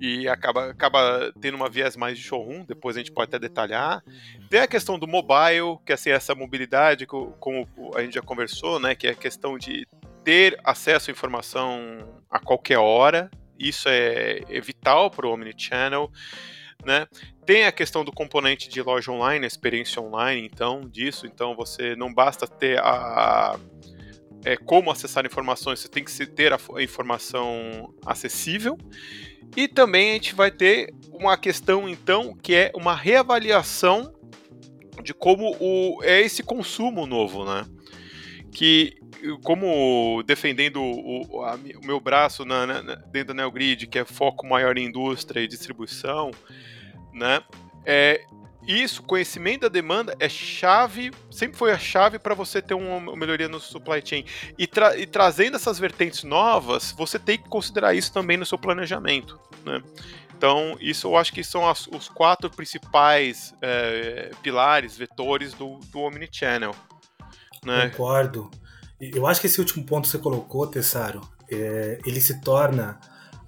e 0.00 0.28
acaba, 0.28 0.70
acaba 0.70 1.32
tendo 1.40 1.56
uma 1.56 1.68
viés 1.68 1.96
mais 1.96 2.16
de 2.16 2.22
showroom, 2.22 2.64
depois 2.64 2.94
a 2.94 3.00
gente 3.00 3.10
pode 3.10 3.30
até 3.30 3.38
detalhar. 3.38 4.00
Tem 4.48 4.60
a 4.60 4.68
questão 4.68 4.96
do 4.96 5.08
mobile, 5.08 5.78
que 5.84 5.90
é 5.90 5.94
assim, 5.96 6.10
essa 6.10 6.36
mobilidade, 6.36 7.04
como 7.04 7.66
a 7.96 8.02
gente 8.02 8.14
já 8.14 8.22
conversou, 8.22 8.78
né, 8.78 8.94
que 8.94 9.08
é 9.08 9.10
a 9.10 9.16
questão 9.16 9.58
de 9.58 9.88
ter 10.22 10.56
acesso 10.62 11.10
à 11.10 11.12
informação 11.12 12.22
a 12.30 12.38
qualquer 12.38 12.78
hora, 12.78 13.28
isso 13.58 13.88
é, 13.88 14.40
é 14.48 14.60
vital 14.60 15.10
para 15.10 15.26
o 15.26 15.32
Omnichannel. 15.32 16.10
Né? 16.84 17.06
Tem 17.44 17.64
a 17.64 17.72
questão 17.72 18.04
do 18.04 18.12
componente 18.12 18.68
de 18.68 18.80
loja 18.80 19.10
online, 19.10 19.46
experiência 19.46 20.00
online, 20.00 20.48
então, 20.52 20.82
disso. 20.88 21.26
Então, 21.26 21.56
você 21.56 21.96
não 21.96 22.12
basta 22.12 22.46
ter 22.46 22.78
a, 22.78 23.58
é, 24.44 24.56
como 24.56 24.90
acessar 24.90 25.26
informações, 25.26 25.80
você 25.80 25.88
tem 25.88 26.04
que 26.04 26.26
ter 26.26 26.52
a 26.52 26.58
informação 26.80 27.92
acessível. 28.06 28.78
E 29.56 29.66
também 29.66 30.10
a 30.10 30.14
gente 30.14 30.34
vai 30.34 30.50
ter 30.50 30.94
uma 31.12 31.36
questão, 31.36 31.88
então, 31.88 32.36
que 32.36 32.54
é 32.54 32.72
uma 32.74 32.94
reavaliação 32.94 34.14
de 35.02 35.14
como 35.14 35.56
o, 35.58 36.02
é 36.02 36.20
esse 36.20 36.42
consumo 36.42 37.06
novo, 37.06 37.44
né? 37.44 37.64
Que, 38.52 38.98
como 39.42 40.22
defendendo 40.26 40.82
o, 40.82 41.42
a, 41.44 41.54
o 41.54 41.86
meu 41.86 42.00
braço 42.00 42.44
na, 42.44 42.66
na, 42.66 42.94
dentro 42.94 43.28
da 43.28 43.42
NeoGrid, 43.42 43.86
que 43.86 43.98
é 43.98 44.04
foco 44.04 44.46
maior 44.46 44.76
em 44.78 44.86
indústria 44.86 45.40
e 45.40 45.48
distribuição, 45.48 46.30
né? 47.12 47.42
É, 47.84 48.24
isso, 48.68 49.02
conhecimento 49.02 49.62
da 49.62 49.68
demanda 49.68 50.14
é 50.20 50.28
chave, 50.28 51.10
sempre 51.30 51.56
foi 51.56 51.72
a 51.72 51.78
chave 51.78 52.18
para 52.18 52.34
você 52.34 52.60
ter 52.60 52.74
uma 52.74 53.16
melhoria 53.16 53.48
no 53.48 53.58
supply 53.58 54.02
chain. 54.04 54.26
E, 54.58 54.66
tra 54.66 54.94
e, 54.94 55.06
trazendo 55.06 55.56
essas 55.56 55.78
vertentes 55.78 56.22
novas, 56.22 56.92
você 56.92 57.18
tem 57.18 57.38
que 57.38 57.48
considerar 57.48 57.94
isso 57.94 58.12
também 58.12 58.36
no 58.36 58.44
seu 58.44 58.58
planejamento. 58.58 59.40
Né? 59.64 59.82
Então, 60.36 60.76
isso 60.82 61.08
eu 61.08 61.16
acho 61.16 61.32
que 61.32 61.42
são 61.42 61.66
as, 61.66 61.86
os 61.86 62.10
quatro 62.10 62.50
principais 62.50 63.54
é, 63.62 64.32
pilares, 64.42 64.98
vetores 64.98 65.54
do, 65.54 65.78
do 65.90 66.00
Omnichannel. 66.00 66.74
Né? 67.64 67.88
Concordo. 67.90 68.50
Eu 69.00 69.26
acho 69.26 69.40
que 69.40 69.46
esse 69.46 69.60
último 69.60 69.84
ponto 69.84 70.04
que 70.04 70.10
você 70.10 70.18
colocou, 70.18 70.66
Tessaro, 70.66 71.20
é, 71.50 71.98
ele 72.04 72.20
se 72.20 72.40
torna 72.40 72.98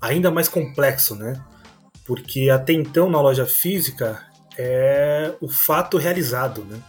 ainda 0.01 0.31
mais 0.31 0.49
complexo, 0.49 1.15
né? 1.15 1.43
Porque 2.05 2.49
até 2.51 2.73
então 2.73 3.11
na 3.11 3.21
loja 3.21 3.47
física 3.47 4.25
é 4.57 5.35
o 5.41 5.49
fato 5.49 5.99
realizado, 5.99 6.65
né? 6.65 6.81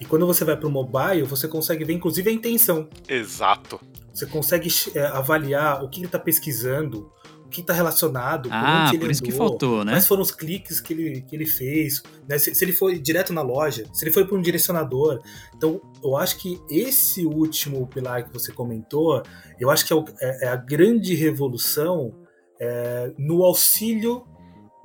E 0.00 0.04
quando 0.04 0.26
você 0.26 0.44
vai 0.44 0.56
para 0.56 0.66
o 0.66 0.70
mobile, 0.70 1.22
você 1.22 1.46
consegue 1.46 1.84
ver 1.84 1.92
inclusive 1.92 2.30
a 2.30 2.32
intenção. 2.32 2.88
Exato. 3.06 3.80
Você 4.12 4.26
consegue 4.26 4.68
é, 4.94 5.04
avaliar 5.06 5.84
o 5.84 5.88
que 5.88 6.00
ele 6.00 6.06
está 6.06 6.18
pesquisando, 6.18 7.12
que 7.50 7.60
está 7.60 7.72
relacionado, 7.72 8.48
ah, 8.50 8.86
por 8.90 8.96
andou, 8.96 9.10
isso 9.10 9.22
que 9.22 9.32
faltou, 9.32 9.84
né? 9.84 9.92
Quais 9.92 10.06
foram 10.06 10.22
os 10.22 10.30
cliques 10.30 10.80
que 10.80 10.92
ele, 10.92 11.20
que 11.22 11.34
ele 11.34 11.46
fez, 11.46 12.02
né? 12.28 12.38
se, 12.38 12.54
se 12.54 12.64
ele 12.64 12.72
foi 12.72 12.98
direto 12.98 13.32
na 13.32 13.42
loja, 13.42 13.84
se 13.92 14.04
ele 14.04 14.12
foi 14.12 14.24
para 14.24 14.36
um 14.36 14.40
direcionador. 14.40 15.20
Então, 15.54 15.80
eu 16.02 16.16
acho 16.16 16.38
que 16.38 16.60
esse 16.70 17.26
último 17.26 17.86
pilar 17.86 18.24
que 18.24 18.32
você 18.32 18.52
comentou, 18.52 19.22
eu 19.58 19.70
acho 19.70 19.84
que 19.84 19.92
é, 19.92 19.96
o, 19.96 20.04
é, 20.20 20.46
é 20.46 20.48
a 20.48 20.56
grande 20.56 21.14
revolução 21.14 22.14
é, 22.60 23.12
no 23.18 23.42
auxílio 23.42 24.24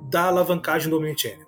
da 0.00 0.24
alavancagem 0.24 0.90
do 0.90 0.96
Omnichannel. 0.96 1.46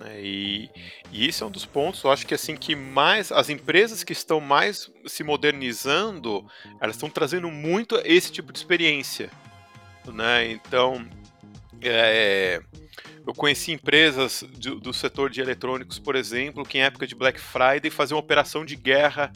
Né? 0.00 0.20
E, 0.22 0.70
e 1.12 1.28
isso 1.28 1.44
é 1.44 1.46
um 1.46 1.50
dos 1.50 1.66
pontos, 1.66 2.02
eu 2.02 2.10
acho 2.10 2.26
que 2.26 2.34
assim 2.34 2.56
que 2.56 2.74
mais 2.74 3.30
as 3.30 3.50
empresas 3.50 4.02
que 4.02 4.14
estão 4.14 4.40
mais 4.40 4.90
se 5.06 5.22
modernizando, 5.22 6.44
elas 6.80 6.96
estão 6.96 7.10
trazendo 7.10 7.50
muito 7.50 8.00
esse 8.04 8.32
tipo 8.32 8.52
de 8.52 8.58
experiência, 8.58 9.30
né? 10.06 10.50
Então, 10.50 11.06
é, 11.82 12.60
eu 13.26 13.34
conheci 13.34 13.72
empresas 13.72 14.42
do, 14.58 14.80
do, 14.80 14.92
setor 14.92 15.30
de 15.30 15.40
eletrônicos, 15.40 15.98
por 15.98 16.16
exemplo, 16.16 16.64
que 16.64 16.78
em 16.78 16.82
época 16.82 17.06
de 17.06 17.14
Black 17.14 17.40
Friday 17.40 17.90
faziam 17.90 18.18
operação 18.18 18.64
de 18.64 18.76
guerra 18.76 19.32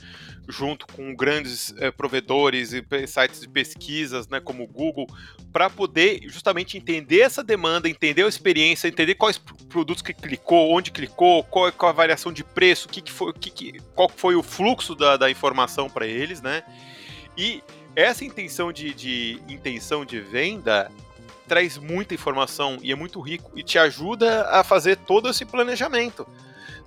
junto 0.49 0.87
com 0.87 1.15
grandes 1.15 1.73
é, 1.79 1.91
provedores 1.91 2.73
e 2.73 2.85
sites 3.07 3.41
de 3.41 3.49
pesquisas, 3.49 4.29
né, 4.29 4.41
como 4.41 4.65
o 4.65 4.67
Google, 4.67 5.07
para 5.53 5.71
poder 5.71 6.21
justamente 6.29 6.77
entender 6.77 7.21
essa 7.21 7.43
demanda, 7.43 7.89
entender 7.89 8.25
a 8.25 8.29
experiência, 8.29 8.89
entender 8.89 9.15
quais 9.15 9.39
produtos 9.69 10.03
que 10.03 10.13
clicou, 10.13 10.71
onde 10.71 10.91
clicou, 10.91 11.45
qual, 11.45 11.73
qual 11.73 11.91
a 11.91 11.95
variação 11.95 12.33
de 12.33 12.45
preço, 12.45 12.89
que 12.89 13.01
que 13.01 13.13
foi, 13.13 13.33
que 13.33 13.51
que, 13.51 13.81
qual 13.95 14.09
foi 14.09 14.35
o 14.35 14.43
fluxo 14.43 14.95
da, 14.95 15.17
da 15.17 15.31
informação 15.31 15.89
para 15.89 16.07
eles, 16.07 16.43
né? 16.43 16.63
E 17.37 17.63
essa 17.97 18.25
intenção 18.25 18.73
de, 18.73 18.93
de 18.95 19.41
intenção 19.49 20.05
de 20.05 20.21
venda 20.21 20.91
traz 21.47 21.77
muita 21.77 22.15
informação 22.15 22.79
e 22.83 22.91
é 22.91 22.95
muito 22.95 23.21
rico 23.21 23.51
e 23.55 23.63
te 23.63 23.79
ajuda 23.79 24.49
a 24.49 24.65
fazer 24.65 24.97
todo 24.97 25.29
esse 25.29 25.45
planejamento 25.45 26.27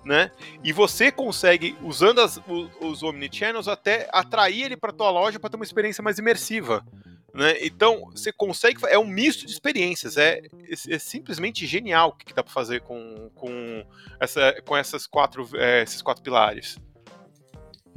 né? 0.07 0.31
E 0.63 0.71
você 0.71 1.11
consegue, 1.11 1.77
usando 1.81 2.21
as, 2.21 2.37
os, 2.47 2.69
os 2.79 3.03
omnichannels, 3.03 3.67
até 3.67 4.09
atrair 4.11 4.63
ele 4.63 4.77
para 4.77 4.93
tua 4.93 5.11
loja 5.11 5.37
para 5.37 5.49
ter 5.49 5.57
uma 5.57 5.65
experiência 5.65 6.01
mais 6.01 6.17
imersiva. 6.17 6.83
Né? 7.33 7.57
Então, 7.61 8.09
você 8.11 8.31
consegue. 8.31 8.79
É 8.87 8.97
um 8.97 9.05
misto 9.05 9.45
de 9.45 9.51
experiências. 9.51 10.17
É, 10.17 10.39
é, 10.39 10.95
é 10.95 10.97
simplesmente 10.97 11.67
genial 11.67 12.09
o 12.09 12.11
que, 12.13 12.25
que 12.25 12.33
dá 12.33 12.41
para 12.41 12.53
fazer 12.53 12.81
com, 12.81 13.29
com, 13.35 13.85
essa, 14.19 14.55
com 14.65 14.77
essas 14.77 15.05
quatro, 15.05 15.47
é, 15.55 15.83
esses 15.83 16.01
quatro 16.01 16.23
pilares. 16.23 16.79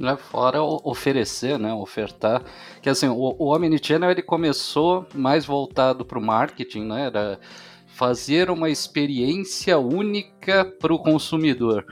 Né, 0.01 0.17
fora 0.17 0.63
oferecer, 0.63 1.59
né, 1.59 1.71
ofertar, 1.71 2.43
que 2.81 2.89
assim, 2.89 3.07
o, 3.07 3.35
o 3.37 3.55
Omnichannel 3.55 4.09
ele 4.09 4.23
começou 4.23 5.05
mais 5.13 5.45
voltado 5.45 6.03
para 6.03 6.17
o 6.17 6.21
marketing, 6.21 6.85
né, 6.85 7.05
era 7.05 7.39
fazer 7.85 8.49
uma 8.49 8.67
experiência 8.67 9.77
única 9.77 10.65
para 10.65 10.91
o 10.91 10.97
consumidor. 10.97 11.85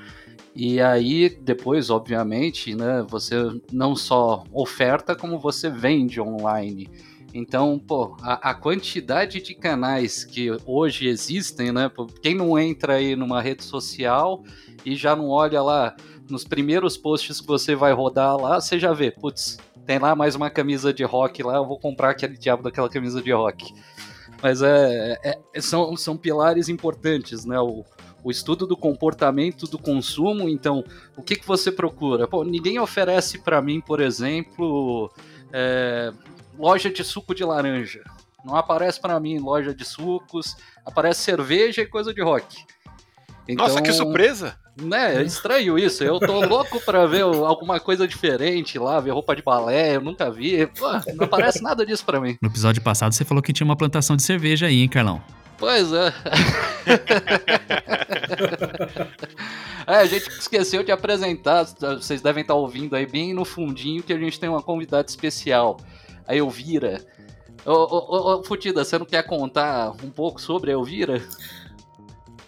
E 0.55 0.81
aí, 0.81 1.29
depois, 1.29 1.91
obviamente, 1.91 2.73
né, 2.73 3.05
você 3.07 3.35
não 3.71 3.95
só 3.95 4.43
oferta, 4.51 5.15
como 5.15 5.37
você 5.37 5.69
vende 5.69 6.19
online. 6.19 6.89
Então, 7.33 7.77
pô, 7.77 8.17
a, 8.21 8.49
a, 8.49 8.53
quantidade 8.55 9.41
de 9.41 9.53
canais 9.53 10.23
que 10.23 10.49
hoje 10.65 11.07
existem, 11.07 11.71
né? 11.71 11.91
Quem 12.21 12.33
não 12.33 12.57
entra 12.57 12.95
aí 12.95 13.15
numa 13.15 13.41
rede 13.41 13.63
social 13.63 14.43
e 14.83 14.95
já 14.95 15.15
não 15.15 15.29
olha 15.29 15.61
lá 15.61 15.95
nos 16.29 16.43
primeiros 16.43 16.97
posts 16.97 17.41
que 17.41 17.47
você 17.47 17.75
vai 17.75 17.91
rodar 17.93 18.37
lá, 18.37 18.59
você 18.59 18.79
já 18.79 18.93
vê, 18.93 19.11
putz, 19.11 19.57
tem 19.85 19.99
lá 19.99 20.15
mais 20.15 20.35
uma 20.35 20.49
camisa 20.49 20.93
de 20.93 21.03
rock 21.03 21.41
lá, 21.43 21.55
eu 21.55 21.65
vou 21.65 21.79
comprar 21.79 22.11
aquele 22.11 22.37
diabo 22.37 22.63
daquela 22.63 22.89
camisa 22.89 23.21
de 23.21 23.31
rock. 23.31 23.73
Mas 24.41 24.61
é, 24.61 25.19
é, 25.23 25.39
é, 25.53 25.61
são, 25.61 25.95
são 25.97 26.15
pilares 26.15 26.69
importantes, 26.69 27.45
né? 27.45 27.59
O, 27.59 27.83
o 28.23 28.31
estudo 28.31 28.65
do 28.65 28.77
comportamento 28.77 29.65
do 29.65 29.77
consumo. 29.77 30.47
Então, 30.47 30.83
o 31.15 31.21
que, 31.21 31.35
que 31.35 31.47
você 31.47 31.71
procura? 31.71 32.27
Pô, 32.27 32.43
ninguém 32.43 32.79
oferece 32.79 33.39
para 33.39 33.61
mim, 33.61 33.81
por 33.81 33.99
exemplo, 33.99 35.11
é, 35.51 36.11
loja 36.57 36.89
de 36.89 37.03
suco 37.03 37.35
de 37.35 37.43
laranja. 37.43 38.03
Não 38.45 38.55
aparece 38.55 38.99
para 38.99 39.19
mim 39.19 39.37
loja 39.39 39.73
de 39.73 39.83
sucos, 39.83 40.55
aparece 40.85 41.21
cerveja 41.21 41.81
e 41.81 41.87
coisa 41.87 42.13
de 42.13 42.21
rock. 42.21 42.65
Então, 43.49 43.65
Nossa, 43.65 43.81
que 43.81 43.89
então, 43.89 44.05
surpresa! 44.05 44.55
Né, 44.79 45.15
é 45.15 45.23
estranho 45.23 45.79
isso. 45.79 46.03
Eu 46.03 46.19
tô 46.19 46.45
louco 46.45 46.79
pra 46.85 47.07
ver 47.07 47.23
alguma 47.23 47.79
coisa 47.79 48.07
diferente 48.07 48.77
lá, 48.77 48.99
ver 48.99 49.09
roupa 49.09 49.35
de 49.35 49.41
balé, 49.41 49.95
eu 49.95 50.01
nunca 50.01 50.29
vi. 50.29 50.67
Pô, 50.67 50.85
não 51.15 51.25
aparece 51.25 51.63
nada 51.63 51.83
disso 51.83 52.05
pra 52.05 52.21
mim. 52.21 52.37
No 52.39 52.47
episódio 52.47 52.79
passado 52.83 53.11
você 53.11 53.25
falou 53.25 53.41
que 53.41 53.51
tinha 53.51 53.65
uma 53.65 53.75
plantação 53.75 54.15
de 54.15 54.21
cerveja 54.21 54.67
aí, 54.67 54.81
hein, 54.81 54.87
Carlão? 54.87 55.19
Pois 55.57 55.91
é. 55.91 56.13
é. 59.87 59.95
A 59.95 60.05
gente 60.05 60.29
esqueceu 60.29 60.83
de 60.83 60.91
apresentar, 60.91 61.65
vocês 61.97 62.21
devem 62.21 62.41
estar 62.41 62.53
ouvindo 62.53 62.95
aí 62.95 63.07
bem 63.07 63.33
no 63.33 63.43
fundinho 63.43 64.03
que 64.03 64.13
a 64.13 64.17
gente 64.17 64.39
tem 64.39 64.47
uma 64.47 64.61
convidada 64.61 65.09
especial, 65.09 65.77
a 66.27 66.35
Elvira. 66.35 67.03
Ô, 67.65 67.73
ô, 67.73 68.39
ô, 68.39 68.43
Futida, 68.43 68.85
você 68.85 68.97
não 68.97 69.05
quer 69.05 69.23
contar 69.23 69.91
um 70.03 70.09
pouco 70.09 70.39
sobre 70.39 70.69
a 70.69 70.75
Elvira? 70.75 71.21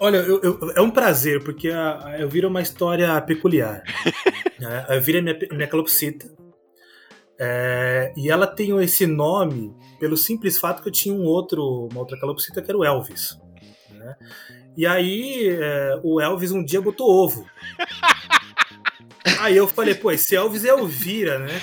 Olha, 0.03 0.17
eu, 0.17 0.41
eu, 0.41 0.71
é 0.75 0.81
um 0.81 0.89
prazer, 0.89 1.43
porque 1.43 1.69
a, 1.69 2.07
a 2.07 2.19
Elvira 2.19 2.47
é 2.47 2.49
uma 2.49 2.61
história 2.61 3.21
peculiar. 3.21 3.83
Né? 4.59 4.85
a 4.87 4.95
Elvira 4.95 5.17
é 5.17 5.21
minha, 5.21 5.39
minha 5.53 5.67
calopsita. 5.67 6.31
É, 7.39 8.13
e 8.15 8.29
ela 8.29 8.45
tem 8.45 8.79
esse 8.83 9.07
nome 9.07 9.75
pelo 9.99 10.15
simples 10.15 10.59
fato 10.59 10.83
que 10.83 10.89
eu 10.89 10.93
tinha 10.93 11.15
um 11.15 11.23
outro, 11.23 11.87
uma 11.91 11.99
outra 11.99 12.19
calopsita 12.19 12.61
que 12.61 12.69
era 12.69 12.77
o 12.77 12.85
Elvis. 12.85 13.39
Né? 13.89 14.15
E 14.77 14.85
aí 14.85 15.49
é, 15.49 15.99
o 16.03 16.21
Elvis 16.21 16.51
um 16.51 16.63
dia 16.63 16.79
botou 16.79 17.09
ovo. 17.09 17.43
Aí 19.39 19.57
eu 19.57 19.67
falei, 19.67 19.95
pô, 19.95 20.11
esse 20.11 20.35
Elvis 20.35 20.63
é 20.63 20.69
Elvira, 20.69 21.39
né? 21.39 21.59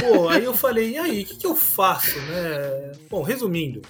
Pô, 0.00 0.28
aí 0.28 0.44
eu 0.44 0.54
falei, 0.54 0.90
e 0.90 0.98
aí, 0.98 1.22
o 1.22 1.26
que, 1.26 1.36
que 1.38 1.46
eu 1.48 1.56
faço, 1.56 2.16
né? 2.20 2.92
Bom, 3.10 3.22
resumindo, 3.22 3.82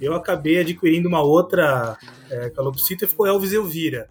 eu 0.00 0.14
acabei 0.14 0.58
adquirindo 0.58 1.08
uma 1.08 1.22
outra 1.22 1.96
é, 2.30 2.50
calopsita 2.50 3.04
e 3.04 3.08
ficou 3.08 3.26
Elvis 3.26 3.52
e 3.52 3.56
Elvira. 3.56 4.08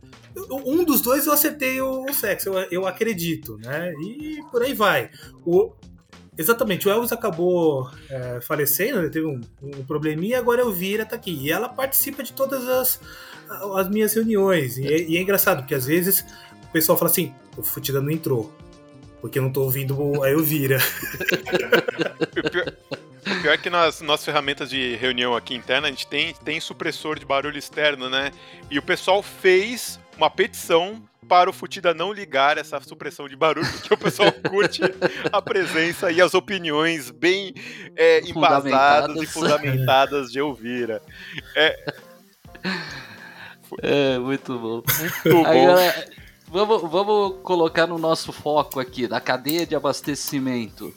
Um 0.50 0.84
dos 0.84 1.02
dois 1.02 1.28
eu 1.28 1.34
acertei 1.34 1.82
o, 1.82 2.12
sexo, 2.14 2.50
eu, 2.50 2.56
eu, 2.72 2.88
acredito, 2.88 3.58
né? 3.58 3.94
E 4.02 4.42
por 4.52 4.64
aí 4.64 4.74
vai. 4.74 5.10
O, 5.46 5.72
Exatamente, 6.36 6.88
o 6.88 6.92
Elvis 6.92 7.12
acabou 7.12 7.92
é, 8.10 8.42
falecendo, 8.42 9.08
teve 9.12 9.28
um, 9.28 9.40
um 9.62 9.84
probleminha, 9.84 10.40
agora 10.40 10.64
a 10.64 10.66
Elvira 10.66 11.06
tá 11.06 11.16
aqui. 11.16 11.32
E 11.32 11.52
ela 11.52 11.70
participa 11.70 12.24
de 12.24 12.34
todas 12.34 12.68
as, 12.68 13.00
as 13.76 13.88
minhas 13.90 14.14
reuniões. 14.14 14.80
E 14.80 14.88
é, 14.88 15.02
e 15.04 15.18
é 15.18 15.22
engraçado, 15.22 15.60
porque 15.60 15.76
às 15.76 15.86
vezes 15.86 16.26
o 16.64 16.72
pessoal 16.72 16.98
fala 16.98 17.12
assim: 17.12 17.32
o 17.56 17.62
Futida 17.62 18.02
não 18.02 18.10
entrou, 18.10 18.52
porque 19.22 19.38
eu 19.38 19.44
não 19.44 19.52
tô 19.52 19.62
ouvindo 19.62 20.24
a 20.24 20.32
Elvira. 20.32 20.80
Pior 23.42 23.58
que 23.58 23.70
nas 23.70 24.02
nossas 24.02 24.26
ferramentas 24.26 24.70
de 24.70 24.96
reunião 24.96 25.36
aqui 25.36 25.56
interna, 25.56 25.88
a 25.88 25.90
gente 25.92 26.08
tem, 26.08 26.34
tem 26.34 26.60
supressor 26.60 27.18
de 27.18 27.26
barulho 27.26 27.58
externo, 27.58 28.10
né? 28.10 28.32
E 28.70 28.78
o 28.78 28.82
pessoal 28.82 29.24
fez 29.24 30.00
uma 30.18 30.30
petição 30.30 31.02
para 31.28 31.50
o 31.50 31.54
Futida 31.54 31.94
não 31.94 32.12
ligar 32.12 32.58
essa 32.58 32.80
supressão 32.82 33.28
de 33.28 33.36
barulho, 33.36 33.70
porque 33.72 33.94
o 33.94 33.98
pessoal 33.98 34.32
curte 34.50 34.82
a 35.32 35.42
presença 35.42 36.12
e 36.12 36.22
as 36.22 36.34
opiniões 36.34 37.10
bem 37.10 37.54
é, 37.96 38.22
embasadas 38.22 39.22
e 39.22 39.26
fundamentadas 39.26 40.32
de 40.32 40.40
Elvira. 40.40 41.02
É, 41.56 41.94
é 43.82 44.20
muito 44.20 44.60
bom. 44.60 44.84
Muito 45.26 45.48
Aí, 45.48 45.66
bom. 45.66 46.14
Vamos, 46.48 46.82
vamos 46.92 47.42
colocar 47.42 47.88
no 47.88 47.98
nosso 47.98 48.32
foco 48.32 48.80
aqui, 48.80 49.08
da 49.08 49.20
cadeia 49.20 49.66
de 49.66 49.76
abastecimento. 49.76 50.94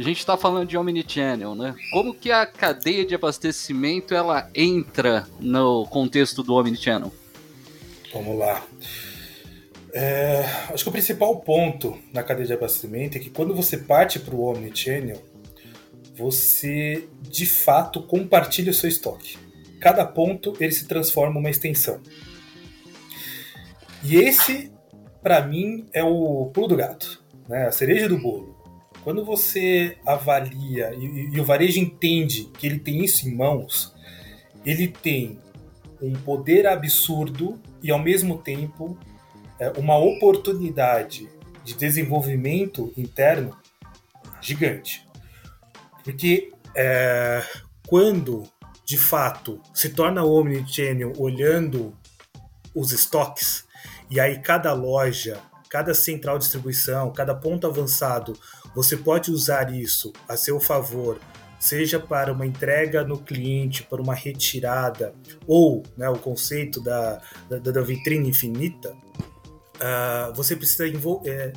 A 0.00 0.02
gente 0.02 0.20
está 0.20 0.34
falando 0.34 0.66
de 0.66 0.78
Omnichannel, 0.78 1.54
né? 1.54 1.76
Como 1.92 2.14
que 2.14 2.32
a 2.32 2.46
cadeia 2.46 3.04
de 3.04 3.14
abastecimento 3.14 4.14
ela 4.14 4.48
entra 4.54 5.28
no 5.38 5.86
contexto 5.88 6.42
do 6.42 6.54
Omnichannel? 6.54 7.12
Vamos 8.10 8.38
lá. 8.38 8.66
É, 9.92 10.42
acho 10.72 10.84
que 10.84 10.88
o 10.88 10.92
principal 10.92 11.38
ponto 11.40 11.98
na 12.14 12.22
cadeia 12.22 12.46
de 12.46 12.54
abastecimento 12.54 13.18
é 13.18 13.20
que 13.20 13.28
quando 13.28 13.54
você 13.54 13.76
parte 13.76 14.18
para 14.18 14.34
o 14.34 14.42
Omnichannel, 14.42 15.22
você 16.16 17.06
de 17.20 17.44
fato 17.44 18.02
compartilha 18.02 18.70
o 18.70 18.74
seu 18.74 18.88
estoque. 18.88 19.36
Cada 19.82 20.06
ponto 20.06 20.56
ele 20.58 20.72
se 20.72 20.88
transforma 20.88 21.36
em 21.36 21.40
uma 21.40 21.50
extensão. 21.50 22.00
E 24.02 24.16
esse, 24.16 24.72
para 25.22 25.46
mim, 25.46 25.86
é 25.92 26.02
o 26.02 26.50
pulo 26.54 26.68
do 26.68 26.76
gato, 26.76 27.22
né? 27.46 27.66
a 27.66 27.72
cereja 27.72 28.08
do 28.08 28.16
bolo. 28.16 28.49
Quando 29.10 29.24
você 29.24 29.98
avalia 30.06 30.94
e, 30.94 31.34
e 31.34 31.40
o 31.40 31.44
varejo 31.44 31.80
entende 31.80 32.44
que 32.56 32.64
ele 32.64 32.78
tem 32.78 33.04
isso 33.04 33.28
em 33.28 33.34
mãos, 33.34 33.92
ele 34.64 34.86
tem 34.86 35.36
um 36.00 36.12
poder 36.12 36.64
absurdo 36.64 37.60
e 37.82 37.90
ao 37.90 37.98
mesmo 37.98 38.38
tempo 38.38 38.96
é, 39.58 39.70
uma 39.70 39.98
oportunidade 39.98 41.28
de 41.64 41.74
desenvolvimento 41.74 42.92
interno 42.96 43.58
gigante. 44.40 45.04
Porque 46.04 46.52
é, 46.76 47.42
quando 47.88 48.44
de 48.84 48.96
fato 48.96 49.60
se 49.74 49.88
torna 49.88 50.22
omnichannel 50.22 51.14
olhando 51.18 51.98
os 52.72 52.92
estoques, 52.92 53.64
e 54.08 54.20
aí 54.20 54.38
cada 54.38 54.72
loja, 54.72 55.40
cada 55.68 55.94
central 55.94 56.38
de 56.38 56.44
distribuição, 56.44 57.12
cada 57.12 57.34
ponto 57.34 57.66
avançado, 57.66 58.38
você 58.74 58.96
pode 58.96 59.30
usar 59.30 59.74
isso 59.74 60.12
a 60.28 60.36
seu 60.36 60.60
favor 60.60 61.18
seja 61.60 62.00
para 62.00 62.32
uma 62.32 62.46
entrega 62.46 63.04
no 63.04 63.18
cliente, 63.18 63.82
para 63.82 64.00
uma 64.00 64.14
retirada, 64.14 65.14
ou 65.46 65.82
né, 65.94 66.08
o 66.08 66.16
conceito 66.16 66.80
da, 66.80 67.20
da, 67.50 67.58
da 67.58 67.82
vitrine 67.82 68.30
infinita, 68.30 68.90
uh, 68.90 70.32
você 70.34 70.56
precisa 70.56 70.84
é, 71.26 71.52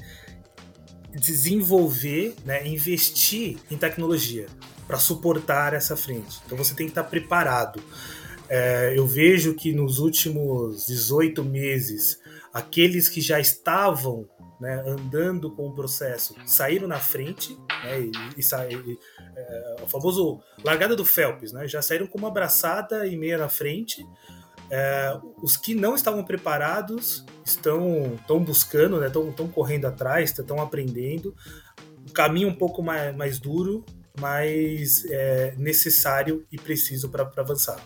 desenvolver, 1.15 2.35
né, 2.43 2.67
investir 2.67 3.57
em 3.71 3.77
tecnologia 3.77 4.47
para 4.85 4.99
suportar 4.99 5.73
essa 5.73 5.95
frente. 5.95 6.41
Então 6.45 6.57
você 6.57 6.75
tem 6.75 6.85
que 6.85 6.91
estar 6.91 7.05
preparado. 7.05 7.81
É, 8.49 8.93
eu 8.95 9.07
vejo 9.07 9.53
que 9.53 9.71
nos 9.71 9.99
últimos 9.99 10.85
18 10.85 11.43
meses, 11.45 12.19
aqueles 12.53 13.07
que 13.07 13.21
já 13.21 13.39
estavam 13.39 14.27
né, 14.63 14.81
andando 14.87 15.51
com 15.51 15.67
o 15.67 15.73
processo, 15.73 16.33
saíram 16.45 16.87
na 16.87 16.97
frente, 16.97 17.57
né, 17.83 17.99
e, 17.99 18.11
e, 18.37 18.39
e 18.39 18.99
é, 19.35 19.75
o 19.83 19.87
famoso 19.87 20.39
largada 20.63 20.95
do 20.95 21.03
Phelps, 21.03 21.51
né, 21.51 21.67
já 21.67 21.81
saíram 21.81 22.07
com 22.07 22.17
uma 22.17 22.29
abraçada 22.29 23.05
e 23.05 23.17
meia 23.17 23.37
na 23.37 23.49
frente. 23.49 24.07
É, 24.71 25.19
os 25.41 25.57
que 25.57 25.75
não 25.75 25.95
estavam 25.95 26.23
preparados 26.23 27.25
estão, 27.43 28.17
buscando, 28.39 29.01
né, 29.01 29.07
estão, 29.07 29.29
estão 29.29 29.49
correndo 29.49 29.83
atrás, 29.83 30.29
estão 30.31 30.61
aprendendo. 30.61 31.35
O 32.07 32.13
caminho 32.13 32.47
um 32.47 32.55
pouco 32.55 32.81
mais, 32.81 33.13
mais 33.17 33.39
duro, 33.39 33.83
mas 34.17 35.03
é, 35.09 35.55
necessário 35.57 36.45
e 36.49 36.57
preciso 36.57 37.09
para 37.09 37.29
avançar. 37.35 37.83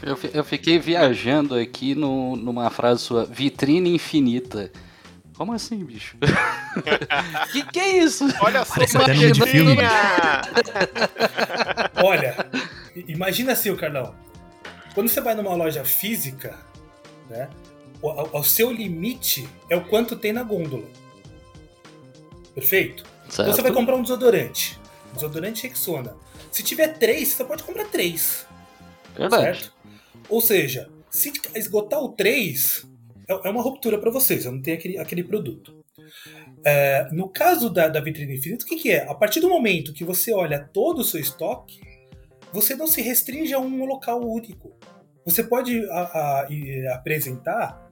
Eu, 0.00 0.16
eu 0.32 0.44
fiquei 0.44 0.78
viajando 0.78 1.56
aqui 1.56 1.96
no, 1.96 2.36
numa 2.36 2.70
frase 2.70 3.02
sua, 3.02 3.24
vitrine 3.24 3.92
infinita. 3.92 4.70
Como 5.40 5.54
assim, 5.54 5.82
bicho? 5.82 6.18
que 7.50 7.64
que 7.64 7.80
é 7.80 7.96
isso? 7.96 8.26
Olha 8.42 8.62
só, 8.62 8.74
Parece 8.74 8.98
até 8.98 9.14
nome 9.14 9.32
de 9.32 9.42
filme. 9.46 9.74
Olha, 12.04 12.36
imagina 13.08 13.52
assim, 13.52 13.70
o 13.70 13.76
Carlão. 13.78 14.14
Quando 14.92 15.08
você 15.08 15.18
vai 15.18 15.34
numa 15.34 15.54
loja 15.54 15.82
física, 15.82 16.58
né? 17.30 17.48
O, 18.02 18.38
o, 18.38 18.44
seu 18.44 18.70
limite 18.70 19.48
é 19.70 19.76
o 19.76 19.84
quanto 19.86 20.14
tem 20.14 20.30
na 20.30 20.42
gôndola. 20.42 20.84
Perfeito? 22.54 23.04
Certo. 23.30 23.40
Então 23.40 23.54
você 23.54 23.62
vai 23.62 23.72
comprar 23.72 23.96
um 23.96 24.02
desodorante. 24.02 24.78
Desodorante 25.14 25.66
Rexona. 25.66 26.18
Se 26.52 26.62
tiver 26.62 26.98
três, 26.98 27.28
você 27.28 27.44
pode 27.44 27.62
comprar 27.62 27.86
três. 27.86 28.44
Verdade. 29.16 29.42
Certo? 29.42 29.72
Ou 30.28 30.42
seja, 30.42 30.90
se 31.08 31.32
esgotar 31.54 31.98
o 31.98 32.10
três, 32.10 32.84
é, 33.30 33.48
é 33.48 33.50
uma 33.50 33.62
ruptura 33.62 33.98
para 33.98 34.10
vocês, 34.10 34.44
eu 34.44 34.52
não 34.52 34.60
tenho 34.60 34.76
aquele, 34.76 34.98
aquele 34.98 35.22
produto. 35.22 35.84
É, 36.64 37.08
no 37.12 37.28
caso 37.28 37.70
da, 37.70 37.88
da 37.88 38.00
vitrine 38.00 38.36
infinita, 38.36 38.64
o 38.64 38.68
que, 38.68 38.76
que, 38.76 38.90
é? 38.90 39.08
A 39.08 39.14
partir 39.14 39.40
do 39.40 39.48
momento 39.48 39.92
que 39.92 40.04
você 40.04 40.32
olha 40.32 40.58
todo 40.58 40.98
o 40.98 41.04
seu 41.04 41.20
estoque, 41.20 41.80
você 42.52 42.74
não 42.74 42.88
se 42.88 43.00
restringe 43.00 43.54
a 43.54 43.60
um 43.60 43.84
local 43.84 44.20
único. 44.20 44.72
Você 45.24 45.44
pode 45.44 45.88
a, 45.90 46.00
a, 46.00 46.48
apresentar 46.94 47.90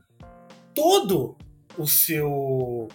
todo 0.74 1.37
o 1.79 1.87
seu, 1.87 2.88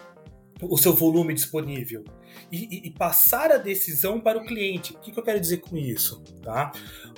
o 0.60 0.76
seu 0.76 0.92
volume 0.92 1.32
disponível 1.32 2.04
e, 2.52 2.86
e, 2.86 2.90
passar 2.90 3.50
a 3.50 3.56
decisão 3.56 4.20
para 4.20 4.38
o 4.38 4.44
cliente. 4.44 4.92
O 4.92 4.98
que, 4.98 5.12
que 5.12 5.18
eu 5.18 5.22
quero 5.22 5.40
dizer 5.40 5.58
com 5.58 5.76
isso? 5.76 6.22
Tá? 6.42 6.72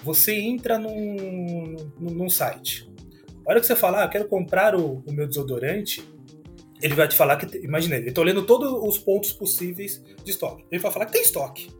Você 0.04 0.38
entra 0.38 0.78
num, 0.78 1.74
num 1.98 2.28
site 2.28 2.88
a 3.46 3.50
hora 3.50 3.60
que 3.60 3.66
você 3.66 3.76
falar, 3.76 4.02
ah, 4.02 4.08
quero 4.08 4.26
comprar 4.28 4.74
o, 4.74 5.04
o, 5.06 5.12
meu 5.12 5.26
desodorante, 5.26 6.02
ele 6.82 6.94
vai 6.94 7.06
te 7.06 7.16
falar 7.16 7.36
que. 7.36 7.58
Imagina, 7.58 7.96
ele 7.96 8.08
está 8.08 8.20
olhando 8.20 8.44
todos 8.44 8.70
os 8.72 8.98
pontos 8.98 9.32
possíveis 9.32 10.02
de 10.24 10.30
estoque. 10.32 10.64
Ele 10.70 10.80
vai 10.80 10.90
falar 10.90 11.06
que 11.06 11.12
tem 11.12 11.22
estoque. 11.22 11.70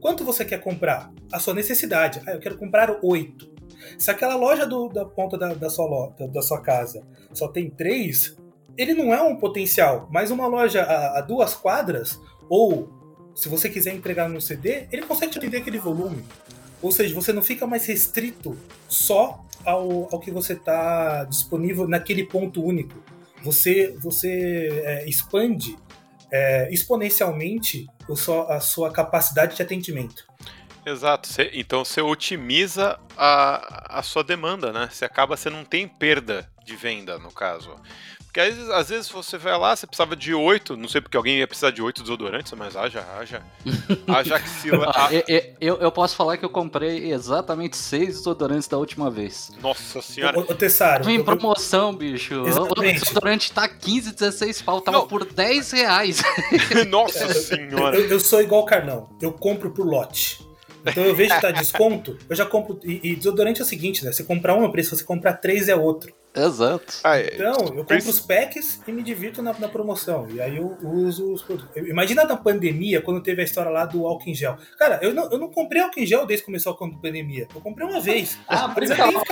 Quanto 0.00 0.24
você 0.24 0.44
quer 0.44 0.60
comprar? 0.60 1.12
A 1.32 1.38
sua 1.38 1.54
necessidade. 1.54 2.20
Ah, 2.26 2.32
eu 2.32 2.40
quero 2.40 2.58
comprar 2.58 2.98
oito. 3.02 3.48
Se 3.96 4.10
aquela 4.10 4.34
loja 4.34 4.66
do, 4.66 4.88
da 4.88 5.04
ponta 5.04 5.38
da, 5.38 5.54
da, 5.54 5.70
sua 5.70 5.86
loja, 5.86 6.28
da 6.28 6.42
sua 6.42 6.60
casa 6.60 7.06
só 7.32 7.46
tem 7.46 7.70
três, 7.70 8.36
ele 8.76 8.92
não 8.92 9.14
é 9.14 9.22
um 9.22 9.36
potencial, 9.36 10.08
mas 10.10 10.30
uma 10.32 10.46
loja 10.48 10.82
a, 10.82 11.18
a 11.18 11.20
duas 11.20 11.54
quadras, 11.54 12.20
ou 12.48 12.88
se 13.36 13.48
você 13.48 13.68
quiser 13.68 13.94
entregar 13.94 14.28
no 14.28 14.40
CD, 14.40 14.88
ele 14.90 15.02
consegue 15.02 15.32
te 15.32 15.38
atender 15.38 15.58
aquele 15.58 15.78
volume. 15.78 16.24
Ou 16.80 16.92
seja, 16.92 17.14
você 17.14 17.32
não 17.32 17.42
fica 17.42 17.66
mais 17.66 17.86
restrito 17.86 18.56
só 18.88 19.44
ao, 19.64 20.08
ao 20.12 20.20
que 20.20 20.30
você 20.30 20.52
está 20.52 21.24
disponível 21.24 21.88
naquele 21.88 22.24
ponto 22.24 22.62
único. 22.62 23.02
Você, 23.42 23.96
você 24.00 24.82
é, 24.84 25.08
expande 25.08 25.76
é, 26.30 26.72
exponencialmente 26.72 27.86
a 28.48 28.60
sua 28.60 28.90
capacidade 28.90 29.56
de 29.56 29.62
atendimento. 29.62 30.26
Exato. 30.84 31.28
Então 31.52 31.84
você 31.84 32.00
otimiza 32.00 32.98
a, 33.16 33.98
a 33.98 34.02
sua 34.02 34.24
demanda, 34.24 34.72
né? 34.72 34.88
Você 34.90 35.04
acaba, 35.04 35.36
você 35.36 35.50
não 35.50 35.64
tem 35.64 35.86
perda 35.86 36.50
de 36.64 36.76
venda, 36.76 37.18
no 37.18 37.30
caso. 37.30 37.74
Porque 38.38 38.40
às 38.40 38.54
vezes, 38.54 38.70
às 38.70 38.88
vezes 38.88 39.10
você 39.10 39.36
vai 39.36 39.58
lá, 39.58 39.74
você 39.74 39.84
precisava 39.84 40.14
de 40.14 40.32
oito, 40.32 40.76
não 40.76 40.88
sei 40.88 41.00
porque 41.00 41.16
alguém 41.16 41.38
ia 41.38 41.46
precisar 41.48 41.72
de 41.72 41.82
oito 41.82 42.02
desodorantes, 42.02 42.52
mas 42.52 42.76
haja, 42.76 43.04
haja. 43.18 43.42
Haja 44.06 44.36
axila. 44.36 44.92
Ah, 44.94 45.08
eu, 45.60 45.76
eu, 45.78 45.90
posso 45.90 46.14
falar 46.14 46.36
que 46.36 46.44
eu 46.44 46.50
comprei 46.50 47.12
exatamente 47.12 47.76
seis 47.76 48.18
desodorantes 48.18 48.68
da 48.68 48.78
última 48.78 49.10
vez. 49.10 49.50
Nossa 49.60 50.00
senhora. 50.00 50.38
O, 50.38 50.42
o 50.42 50.54
Tessário. 50.54 51.08
Em 51.10 51.22
promoção, 51.22 51.94
bicho. 51.94 52.46
Exatamente. 52.46 52.98
O 52.98 53.00
desodorante 53.00 53.52
tá 53.52 53.68
15, 53.68 54.14
16 54.14 54.62
pau, 54.62 54.80
tava 54.80 54.98
não. 54.98 55.08
por 55.08 55.24
10 55.24 55.72
reais. 55.72 56.22
Nossa 56.88 57.34
senhora. 57.34 57.96
Eu, 57.96 58.08
eu 58.08 58.20
sou 58.20 58.40
igual 58.40 58.62
o 58.62 58.66
Carnão, 58.66 59.10
eu 59.20 59.32
compro 59.32 59.70
por 59.72 59.84
lote. 59.84 60.46
Então 60.86 61.04
eu 61.04 61.14
vejo 61.14 61.34
que 61.34 61.40
tá 61.40 61.50
desconto, 61.50 62.16
eu 62.28 62.36
já 62.36 62.46
compro. 62.46 62.78
E, 62.84 63.00
e, 63.02 63.16
desodorante 63.16 63.60
é 63.60 63.64
o 63.64 63.66
seguinte, 63.66 64.04
né? 64.04 64.12
Você 64.12 64.22
comprar 64.22 64.54
um 64.54 64.62
é 64.62 64.68
um 64.68 64.70
preço, 64.70 64.96
você 64.96 65.04
comprar 65.04 65.34
três 65.34 65.68
é 65.68 65.74
outro. 65.74 66.12
Exato. 66.44 66.94
Ah, 67.02 67.18
é. 67.18 67.34
Então, 67.34 67.52
eu 67.74 67.84
compro 67.84 68.10
os 68.10 68.20
packs 68.20 68.80
e 68.86 68.92
me 68.92 69.02
divirto 69.02 69.42
na, 69.42 69.52
na, 69.58 69.68
promoção. 69.68 70.28
E 70.30 70.40
aí 70.40 70.56
eu 70.56 70.76
uso 70.82 71.32
os 71.32 71.42
produtos. 71.42 71.76
Imagina 71.76 72.24
na 72.24 72.36
pandemia, 72.36 73.02
quando 73.02 73.22
teve 73.22 73.42
a 73.42 73.44
história 73.44 73.70
lá 73.70 73.84
do 73.84 74.06
álcool 74.06 74.30
em 74.30 74.34
gel. 74.34 74.56
Cara, 74.78 74.98
eu 75.02 75.12
não, 75.12 75.30
eu 75.30 75.38
não 75.38 75.50
comprei 75.50 75.82
álcool 75.82 76.00
em 76.00 76.06
gel 76.06 76.24
desde 76.26 76.42
que 76.42 76.46
começou 76.46 76.72
a 76.72 76.76
pandemia. 76.76 77.48
Eu 77.54 77.60
comprei 77.60 77.86
uma 77.86 78.00
vez. 78.00 78.38
Ah, 78.46 78.68
por 78.68 78.82
isso 78.82 78.94
que 78.94 79.00
faltou, 79.00 79.22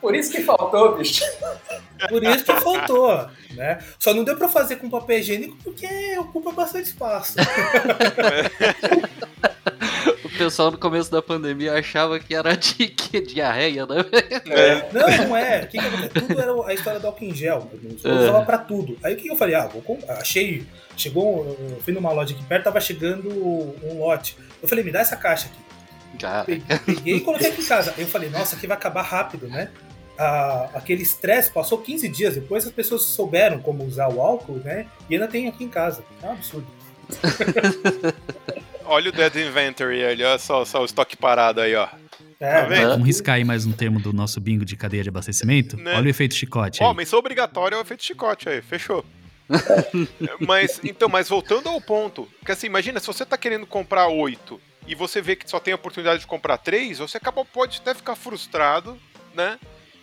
Por 0.00 0.14
isso 0.14 0.32
que 0.32 0.42
faltou, 0.42 0.98
bicho. 0.98 1.24
Por 2.08 2.24
isso 2.24 2.44
que 2.44 2.60
faltou, 2.60 3.28
né? 3.54 3.78
Só 3.98 4.12
não 4.14 4.24
deu 4.24 4.36
pra 4.36 4.48
fazer 4.48 4.76
com 4.76 4.90
papel 4.90 5.18
higiênico 5.18 5.56
porque 5.62 5.86
ocupa 6.18 6.52
bastante 6.52 6.86
espaço. 6.86 7.34
o 10.38 10.46
pessoal 10.46 10.70
no 10.70 10.78
começo 10.78 11.10
da 11.10 11.20
pandemia 11.20 11.74
achava 11.74 12.18
que 12.18 12.34
era 12.34 12.56
de 12.56 12.88
que, 12.88 13.20
diarreia, 13.20 13.84
né? 13.86 13.96
É. 14.46 14.88
Não, 14.92 15.28
não 15.28 15.36
é. 15.36 15.66
Que 15.66 15.78
que 15.78 16.08
tudo 16.20 16.40
era 16.40 16.52
a 16.66 16.74
história 16.74 17.00
do 17.00 17.06
álcool 17.06 17.24
em 17.24 17.34
gel. 17.34 17.70
Eu 18.04 18.10
é. 18.10 18.14
usava 18.20 18.44
pra 18.44 18.58
tudo. 18.58 18.96
Aí 19.02 19.14
o 19.14 19.16
que 19.16 19.28
eu 19.28 19.36
falei? 19.36 19.54
Ah, 19.54 19.66
vou 19.66 19.82
comprar. 19.82 20.18
Achei. 20.18 20.64
Chegou. 20.96 21.44
Eu 21.58 21.80
fui 21.82 21.92
numa 21.92 22.12
loja 22.12 22.34
aqui 22.34 22.44
perto, 22.44 22.64
tava 22.64 22.80
chegando 22.80 23.28
um 23.28 23.98
lote. 23.98 24.36
Eu 24.62 24.68
falei, 24.68 24.84
me 24.84 24.92
dá 24.92 25.00
essa 25.00 25.16
caixa 25.16 25.48
aqui. 25.48 25.68
Peguei 26.86 27.16
e 27.16 27.20
coloquei 27.20 27.48
aqui 27.48 27.62
em 27.62 27.66
casa. 27.66 27.94
Aí 27.96 28.02
eu 28.02 28.08
falei, 28.08 28.30
nossa, 28.30 28.56
aqui 28.56 28.66
vai 28.66 28.76
acabar 28.76 29.02
rápido, 29.02 29.48
né? 29.48 29.70
Ah, 30.18 30.70
aquele 30.74 31.02
estresse 31.02 31.50
passou 31.50 31.78
15 31.78 32.08
dias 32.08 32.34
depois, 32.34 32.66
as 32.66 32.72
pessoas 32.72 33.02
souberam 33.02 33.60
como 33.60 33.84
usar 33.84 34.08
o 34.08 34.20
álcool, 34.20 34.60
né? 34.64 34.86
E 35.08 35.14
ainda 35.14 35.28
tem 35.28 35.46
aqui 35.46 35.64
em 35.64 35.68
casa. 35.68 36.02
É 36.22 36.26
um 36.26 36.32
absurdo. 36.32 36.66
olha 38.88 39.10
o 39.10 39.12
Dead 39.12 39.36
Inventory 39.36 40.04
ali, 40.04 40.24
olha 40.24 40.38
só, 40.38 40.64
só 40.64 40.82
o 40.82 40.84
estoque 40.84 41.16
parado 41.16 41.60
aí, 41.60 41.74
ó. 41.74 41.88
É, 42.40 42.62
tá 42.62 42.88
Vamos 42.88 43.06
riscar 43.06 43.36
aí 43.36 43.44
mais 43.44 43.66
um 43.66 43.72
termo 43.72 44.00
do 44.00 44.12
nosso 44.12 44.40
bingo 44.40 44.64
de 44.64 44.76
cadeia 44.76 45.02
de 45.02 45.08
abastecimento? 45.08 45.76
Né? 45.76 45.94
Olha 45.94 46.06
o 46.06 46.08
efeito 46.08 46.34
chicote. 46.34 46.82
Ó, 46.82 46.94
menção 46.94 47.18
obrigatória 47.18 47.76
é 47.76 47.78
o 47.78 47.82
efeito 47.82 48.04
chicote 48.04 48.48
aí, 48.48 48.62
fechou. 48.62 49.04
mas, 50.46 50.80
então, 50.84 51.08
mas 51.08 51.28
voltando 51.28 51.68
ao 51.68 51.80
ponto, 51.80 52.28
que 52.44 52.52
assim, 52.52 52.66
imagina, 52.66 53.00
se 53.00 53.06
você 53.06 53.24
tá 53.24 53.36
querendo 53.36 53.66
comprar 53.66 54.08
oito 54.08 54.60
e 54.86 54.94
você 54.94 55.20
vê 55.20 55.36
que 55.36 55.48
só 55.48 55.58
tem 55.58 55.72
a 55.72 55.76
oportunidade 55.76 56.20
de 56.20 56.26
comprar 56.26 56.58
três, 56.58 56.98
você 56.98 57.16
acaba, 57.16 57.44
pode 57.44 57.78
até 57.78 57.94
ficar 57.94 58.14
frustrado, 58.14 58.98
né? 59.34 59.58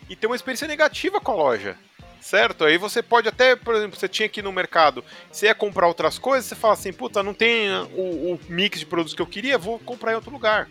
E 0.10 0.15
ter 0.15 0.28
uma 0.28 0.36
experiência 0.36 0.67
negativa 0.67 1.19
com 1.19 1.32
a 1.32 1.36
loja 1.36 1.78
certo? 2.21 2.63
Aí 2.63 2.78
você 2.78 3.01
pode 3.01 3.28
até, 3.28 3.56
por 3.56 3.75
exemplo, 3.75 3.99
você 3.99 4.08
tinha 4.08 4.25
aqui 4.25 4.41
no 4.41 4.51
mercado, 4.51 5.04
você 5.32 5.47
ia 5.47 5.56
comprar 5.56 5.88
outras 5.88 6.17
coisas, 6.17 6.45
você 6.45 6.56
fala 6.56 6.73
assim, 6.73 6.91
puta, 6.91 7.21
não 7.21 7.34
tem 7.34 7.69
o, 7.93 8.34
o 8.34 8.39
mix 8.49 8.80
de 8.80 8.86
produtos 8.86 9.13
que 9.13 9.21
eu 9.21 9.28
queria, 9.28 9.58
vou 9.58 9.80
comprar 9.80 10.12
em 10.12 10.15
outro 10.15 10.32
lugar. 10.32 10.69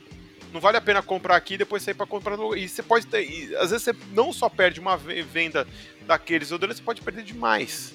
Não 0.52 0.60
vale 0.60 0.76
a 0.76 0.80
pena 0.80 1.02
comprar 1.02 1.34
aqui 1.34 1.54
e 1.54 1.58
depois 1.58 1.82
sair 1.82 1.94
para 1.94 2.06
comprar 2.06 2.36
no 2.36 2.56
E 2.56 2.68
você 2.68 2.82
pode 2.82 3.06
ter, 3.06 3.28
e, 3.28 3.56
às 3.56 3.70
vezes 3.70 3.82
você 3.82 3.94
não 4.12 4.32
só 4.32 4.48
perde 4.48 4.78
uma 4.78 4.96
venda 4.96 5.66
daqueles 6.06 6.52
odorantes, 6.52 6.78
você 6.78 6.84
pode 6.84 7.02
perder 7.02 7.24
demais. 7.24 7.94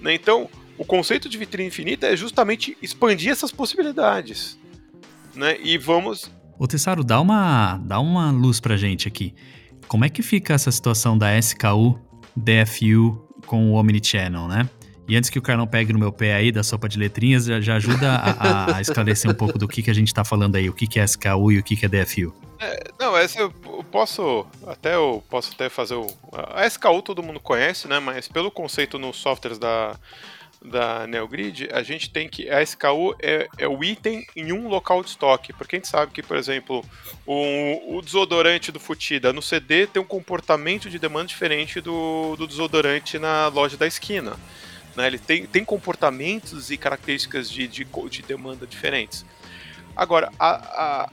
Né? 0.00 0.14
Então, 0.14 0.50
o 0.76 0.84
conceito 0.84 1.28
de 1.28 1.38
vitrine 1.38 1.68
infinita 1.68 2.06
é 2.06 2.16
justamente 2.16 2.76
expandir 2.82 3.32
essas 3.32 3.50
possibilidades. 3.50 4.58
Né? 5.34 5.58
E 5.62 5.78
vamos. 5.78 6.30
Ô 6.58 6.66
Tessaro, 6.66 7.02
dá 7.02 7.20
uma, 7.20 7.78
dá 7.78 7.98
uma 7.98 8.30
luz 8.30 8.60
pra 8.60 8.76
gente 8.76 9.08
aqui. 9.08 9.34
Como 9.88 10.04
é 10.04 10.08
que 10.08 10.22
fica 10.22 10.52
essa 10.52 10.70
situação 10.70 11.16
da 11.16 11.38
SKU 11.38 11.98
DFU 12.36 13.26
com 13.46 13.72
o 13.72 13.74
Omnichannel, 13.74 14.48
né? 14.48 14.68
E 15.08 15.16
antes 15.16 15.30
que 15.30 15.38
o 15.38 15.42
Carlão 15.42 15.66
pegue 15.68 15.92
no 15.92 15.98
meu 15.98 16.10
pé 16.10 16.34
aí 16.34 16.50
da 16.50 16.64
sopa 16.64 16.88
de 16.88 16.98
letrinhas, 16.98 17.44
já, 17.44 17.60
já 17.60 17.76
ajuda 17.76 18.10
a, 18.12 18.76
a, 18.76 18.80
esclarecer 18.80 19.30
um 19.30 19.34
pouco 19.34 19.56
do 19.56 19.68
que, 19.68 19.80
que 19.80 19.90
a 19.90 19.94
gente 19.94 20.08
está 20.08 20.24
falando 20.24 20.56
aí, 20.56 20.68
o 20.68 20.72
que, 20.72 20.86
que 20.86 20.98
é 20.98 21.04
SKU 21.04 21.52
e 21.52 21.58
o 21.58 21.62
que, 21.62 21.76
que 21.76 21.86
é 21.86 21.88
DFU. 21.88 22.34
É, 22.58 22.90
não, 22.98 23.16
essa 23.16 23.38
eu 23.38 23.52
posso 23.92 24.44
até 24.66 24.96
eu 24.96 25.22
posso 25.30 25.52
até 25.52 25.68
fazer 25.68 25.94
o 25.94 26.06
a 26.32 26.66
SKU 26.66 27.02
todo 27.02 27.22
mundo 27.22 27.38
conhece, 27.38 27.86
né? 27.86 28.00
Mas 28.00 28.26
pelo 28.26 28.50
conceito 28.50 28.98
nos 28.98 29.16
softwares 29.16 29.58
da 29.58 29.94
da 30.66 31.06
NeoGrid, 31.06 31.68
a 31.72 31.82
gente 31.82 32.10
tem 32.10 32.28
que. 32.28 32.50
A 32.50 32.62
SKU 32.62 33.14
é, 33.20 33.48
é, 33.58 33.68
o 33.68 33.82
item 33.82 34.26
em 34.34 34.52
um 34.52 34.68
local 34.68 35.02
de 35.02 35.10
estoque. 35.10 35.52
Porque 35.52 35.76
a 35.76 35.78
gente 35.78 35.88
sabe 35.88 36.12
que, 36.12 36.22
por 36.22 36.36
exemplo, 36.36 36.84
o, 37.24 37.96
o 37.96 38.02
desodorante 38.02 38.70
do 38.70 38.80
Futida 38.80 39.32
no 39.32 39.40
CD 39.40 39.86
tem 39.86 40.02
um 40.02 40.06
comportamento 40.06 40.90
de 40.90 40.98
demanda 40.98 41.26
diferente 41.26 41.80
do, 41.80 42.36
do 42.36 42.46
desodorante 42.46 43.18
na 43.18 43.48
loja 43.48 43.76
da 43.76 43.86
esquina. 43.86 44.36
Né? 44.96 45.06
Ele 45.06 45.18
tem, 45.18 45.46
tem 45.46 45.64
comportamentos 45.64 46.70
e 46.70 46.76
características 46.76 47.50
de, 47.50 47.68
de, 47.68 47.86
de 48.10 48.22
demanda 48.22 48.66
diferentes. 48.66 49.24
Agora, 49.94 50.30
a, 50.38 51.08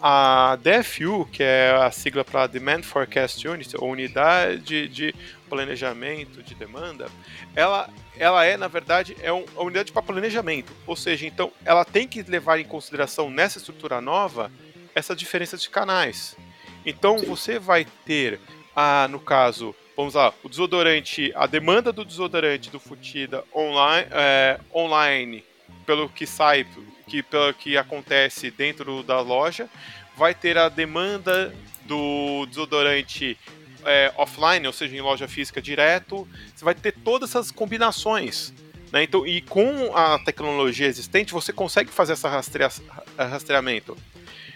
a, 0.00 0.52
a 0.52 0.56
DFU, 0.56 1.26
que 1.26 1.42
é 1.42 1.70
a 1.70 1.90
sigla 1.90 2.24
para 2.24 2.46
Demand 2.46 2.82
Forecast 2.82 3.46
Unit, 3.46 3.76
ou 3.76 3.90
Unidade 3.90 4.88
de 4.88 5.14
Planejamento 5.50 6.42
de 6.42 6.54
Demanda, 6.54 7.10
ela 7.54 7.90
ela 8.16 8.44
é, 8.44 8.56
na 8.56 8.68
verdade, 8.68 9.16
é 9.22 9.32
um, 9.32 9.44
uma 9.54 9.64
unidade 9.64 9.92
para 9.92 10.02
planejamento. 10.02 10.72
Ou 10.86 10.94
seja, 10.94 11.26
então, 11.26 11.52
ela 11.64 11.84
tem 11.84 12.06
que 12.06 12.22
levar 12.22 12.60
em 12.60 12.64
consideração 12.64 13.30
nessa 13.30 13.58
estrutura 13.58 14.00
nova 14.00 14.50
essa 14.94 15.16
diferença 15.16 15.56
de 15.56 15.68
canais. 15.68 16.36
Então, 16.84 17.18
Sim. 17.18 17.26
você 17.26 17.58
vai 17.58 17.86
ter, 18.04 18.38
a, 18.76 19.08
no 19.08 19.18
caso, 19.18 19.74
vamos 19.96 20.14
lá, 20.14 20.32
o 20.42 20.48
desodorante, 20.48 21.32
a 21.34 21.46
demanda 21.46 21.92
do 21.92 22.04
desodorante 22.04 22.70
do 22.70 22.78
Futida 22.78 23.44
online, 23.54 24.08
é, 24.10 24.60
online 24.74 25.44
pelo 25.86 26.08
que 26.08 26.26
sai, 26.26 26.66
que, 27.06 27.22
pelo 27.22 27.52
que 27.54 27.76
acontece 27.76 28.50
dentro 28.50 29.02
da 29.02 29.20
loja, 29.20 29.68
vai 30.16 30.34
ter 30.34 30.58
a 30.58 30.68
demanda 30.68 31.54
do 31.86 32.46
desodorante 32.46 33.36
é, 33.84 34.12
offline, 34.16 34.66
ou 34.66 34.72
seja, 34.72 34.96
em 34.96 35.00
loja 35.00 35.28
física 35.28 35.60
direto, 35.60 36.28
você 36.54 36.64
vai 36.64 36.74
ter 36.74 36.92
todas 36.92 37.30
essas 37.30 37.50
combinações. 37.50 38.52
Né? 38.92 39.04
Então, 39.04 39.26
e 39.26 39.40
com 39.40 39.94
a 39.96 40.18
tecnologia 40.18 40.86
existente, 40.86 41.32
você 41.32 41.52
consegue 41.52 41.90
fazer 41.90 42.14
esse 42.14 42.26
rastreia 42.26 42.70
rastreamento. 43.16 43.96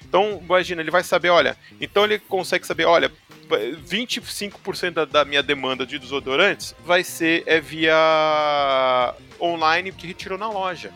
Então, 0.04 0.40
imagina, 0.42 0.80
ele 0.80 0.90
vai 0.90 1.02
saber, 1.02 1.30
olha, 1.30 1.56
então 1.80 2.04
ele 2.04 2.18
consegue 2.18 2.66
saber, 2.66 2.84
olha, 2.84 3.10
25% 3.48 4.92
da, 4.92 5.04
da 5.04 5.24
minha 5.24 5.42
demanda 5.42 5.84
de 5.84 5.98
desodorantes 5.98 6.74
vai 6.84 7.04
ser 7.04 7.42
é 7.46 7.60
via 7.60 9.14
online 9.40 9.92
que 9.92 10.06
retirou 10.06 10.38
na 10.38 10.48
loja. 10.48 10.92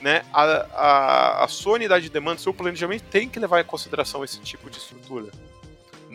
Né? 0.00 0.22
A, 0.32 0.42
a, 0.42 1.44
a 1.44 1.48
sua 1.48 1.74
unidade 1.74 2.04
de 2.04 2.10
demanda, 2.10 2.40
seu 2.40 2.52
planejamento 2.52 3.04
tem 3.04 3.28
que 3.28 3.38
levar 3.38 3.60
em 3.60 3.64
consideração 3.64 4.22
esse 4.22 4.38
tipo 4.40 4.68
de 4.68 4.76
estrutura 4.76 5.30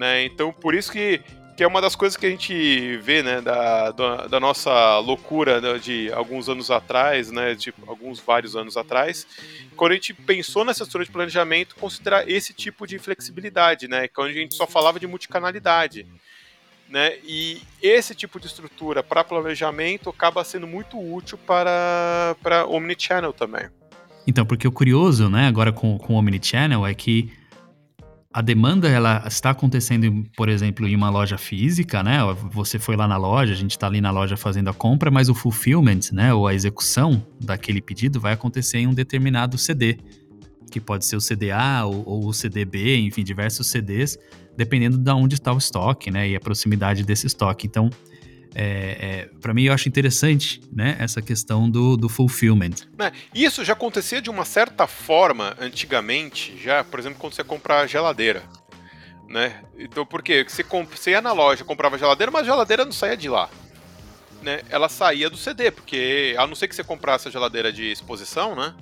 né? 0.01 0.25
Então, 0.25 0.51
por 0.51 0.73
isso 0.73 0.91
que, 0.91 1.21
que 1.55 1.63
é 1.63 1.67
uma 1.67 1.79
das 1.79 1.95
coisas 1.95 2.17
que 2.17 2.25
a 2.25 2.29
gente 2.29 2.97
vê, 2.97 3.21
né, 3.21 3.39
da, 3.39 3.91
da, 3.91 4.15
da 4.25 4.39
nossa 4.39 4.97
loucura 4.97 5.61
né, 5.61 5.77
de 5.77 6.11
alguns 6.11 6.49
anos 6.49 6.71
atrás, 6.71 7.29
né, 7.29 7.53
de 7.53 7.71
alguns 7.85 8.19
vários 8.19 8.55
anos 8.55 8.75
atrás, 8.75 9.27
quando 9.75 9.91
a 9.91 9.93
gente 9.93 10.11
pensou 10.11 10.65
nessa 10.65 10.81
estrutura 10.81 11.05
de 11.05 11.11
planejamento, 11.11 11.75
considerar 11.75 12.27
esse 12.27 12.51
tipo 12.51 12.87
de 12.87 12.97
flexibilidade, 12.97 13.87
né, 13.87 14.07
quando 14.07 14.29
a 14.29 14.33
gente 14.33 14.55
só 14.55 14.65
falava 14.65 14.99
de 14.99 15.05
multicanalidade. 15.05 16.07
Né? 16.89 17.19
E 17.23 17.61
esse 17.79 18.15
tipo 18.15 18.39
de 18.39 18.47
estrutura 18.47 19.03
para 19.03 19.23
planejamento 19.23 20.09
acaba 20.09 20.43
sendo 20.43 20.65
muito 20.65 20.97
útil 20.99 21.37
para, 21.37 22.35
para 22.41 22.65
Omnichannel 22.65 23.33
também. 23.33 23.69
Então, 24.25 24.47
porque 24.47 24.67
o 24.67 24.71
curioso, 24.71 25.29
né, 25.29 25.47
agora 25.47 25.71
com, 25.71 25.99
com 25.99 26.15
o 26.15 26.17
Omnichannel 26.17 26.87
é 26.87 26.95
que 26.95 27.31
a 28.33 28.41
demanda 28.41 28.87
ela 28.87 29.23
está 29.27 29.49
acontecendo, 29.49 30.23
por 30.37 30.47
exemplo, 30.47 30.87
em 30.87 30.95
uma 30.95 31.09
loja 31.09 31.37
física, 31.37 32.01
né? 32.01 32.19
Você 32.51 32.79
foi 32.79 32.95
lá 32.95 33.07
na 33.07 33.17
loja, 33.17 33.51
a 33.51 33.55
gente 33.55 33.71
está 33.71 33.87
ali 33.87 33.99
na 33.99 34.09
loja 34.09 34.37
fazendo 34.37 34.69
a 34.69 34.73
compra, 34.73 35.11
mas 35.11 35.27
o 35.27 35.33
fulfillment, 35.33 35.99
né, 36.13 36.33
ou 36.33 36.47
a 36.47 36.53
execução 36.53 37.25
daquele 37.39 37.81
pedido 37.81 38.19
vai 38.21 38.33
acontecer 38.33 38.79
em 38.79 38.87
um 38.87 38.93
determinado 38.93 39.57
CD, 39.57 39.97
que 40.71 40.79
pode 40.79 41.05
ser 41.05 41.17
o 41.17 41.19
CDA 41.19 41.83
ou, 41.85 42.03
ou 42.07 42.27
o 42.27 42.33
CDB, 42.33 42.97
enfim, 42.99 43.23
diversos 43.23 43.67
CDs, 43.67 44.17
dependendo 44.55 44.97
de 44.97 45.11
onde 45.11 45.35
está 45.35 45.51
o 45.53 45.57
estoque, 45.57 46.09
né, 46.09 46.29
e 46.29 46.35
a 46.35 46.39
proximidade 46.39 47.03
desse 47.03 47.27
estoque. 47.27 47.67
Então, 47.67 47.89
é, 48.53 48.63
é, 48.63 49.29
para 49.39 49.53
mim 49.53 49.63
eu 49.63 49.73
acho 49.73 49.87
interessante 49.87 50.61
né, 50.71 50.97
essa 50.99 51.21
questão 51.21 51.69
do, 51.69 51.95
do 51.95 52.09
fulfillment. 52.09 52.75
É, 52.99 53.11
isso 53.33 53.63
já 53.63 53.73
acontecia 53.73 54.21
de 54.21 54.29
uma 54.29 54.45
certa 54.45 54.87
forma 54.87 55.55
antigamente, 55.59 56.57
já, 56.61 56.83
por 56.83 56.99
exemplo, 56.99 57.19
quando 57.19 57.33
você 57.33 57.43
compra 57.43 57.87
geladeira. 57.87 58.43
Né? 59.27 59.63
Então, 59.77 60.05
por 60.05 60.21
quê? 60.21 60.45
Você, 60.47 60.63
comp... 60.63 60.91
você 60.93 61.11
ia 61.11 61.21
na 61.21 61.31
loja, 61.31 61.63
comprava 61.63 61.97
geladeira, 61.97 62.31
mas 62.31 62.41
a 62.41 62.51
geladeira 62.51 62.83
não 62.83 62.91
saía 62.91 63.15
de 63.15 63.29
lá. 63.29 63.49
Né? 64.41 64.61
Ela 64.69 64.89
saía 64.89 65.29
do 65.29 65.37
CD, 65.37 65.71
porque 65.71 66.35
a 66.37 66.45
não 66.45 66.55
ser 66.55 66.67
que 66.67 66.75
você 66.75 66.83
comprasse 66.83 67.27
a 67.27 67.31
geladeira 67.31 67.71
de 67.71 67.91
exposição, 67.91 68.55
né? 68.55 68.73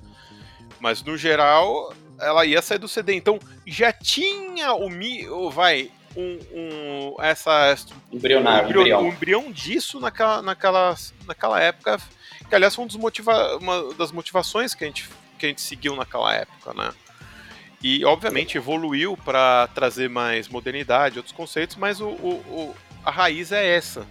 Mas 0.80 1.02
no 1.02 1.16
geral, 1.16 1.94
ela 2.18 2.44
ia 2.46 2.62
sair 2.62 2.78
do 2.78 2.88
CD. 2.88 3.14
Então 3.14 3.38
já 3.66 3.92
tinha 3.92 4.72
o 4.72 4.88
mi, 4.88 5.26
vai 5.52 5.90
um, 6.16 6.38
um 6.52 7.22
essa 7.22 7.74
embrionário, 8.12 8.66
um, 8.66 8.80
embrião, 8.80 9.02
um 9.02 9.08
embrião 9.08 9.52
disso 9.52 10.00
naquela, 10.00 10.42
naquela, 10.42 10.96
naquela 11.26 11.60
época, 11.60 11.98
que 12.48 12.54
aliás 12.54 12.74
foi 12.74 12.84
um 12.84 12.88
dos 12.88 12.96
motiva 12.96 13.56
uma 13.58 13.94
das 13.94 14.12
motivações 14.12 14.74
que 14.74 14.84
a 14.84 14.86
gente 14.86 15.08
que 15.38 15.46
a 15.46 15.48
gente 15.48 15.62
seguiu 15.62 15.96
naquela 15.96 16.34
época, 16.34 16.74
né? 16.74 16.92
E 17.82 18.04
obviamente 18.04 18.58
evoluiu 18.58 19.16
para 19.16 19.66
trazer 19.68 20.10
mais 20.10 20.48
modernidade, 20.48 21.18
outros 21.18 21.34
conceitos, 21.34 21.76
mas 21.76 21.98
o, 22.00 22.08
o, 22.08 22.30
o, 22.50 22.74
a 23.02 23.10
raiz 23.10 23.52
é 23.52 23.74
essa. 23.74 24.06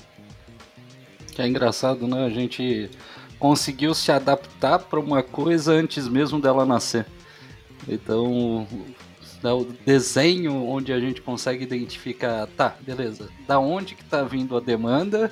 Que 1.36 1.44
é 1.44 1.48
engraçado, 1.48 2.08
né? 2.08 2.26
A 2.26 2.30
gente 2.30 2.90
conseguiu 3.38 3.94
se 3.94 4.12
adaptar 4.12 4.80
para 4.80 5.00
uma 5.00 5.22
coisa 5.22 5.72
antes 5.72 6.08
mesmo 6.08 6.42
dela 6.42 6.66
nascer. 6.66 7.06
Então, 7.88 8.68
o 9.44 9.66
desenho 9.86 10.68
onde 10.68 10.92
a 10.92 11.00
gente 11.00 11.22
consegue 11.22 11.64
identificar, 11.64 12.48
tá, 12.48 12.76
beleza, 12.82 13.30
da 13.48 13.60
onde 13.60 13.96
que 13.96 14.04
tá 14.04 14.24
vindo 14.24 14.56
a 14.58 14.60
demanda, 14.60 15.32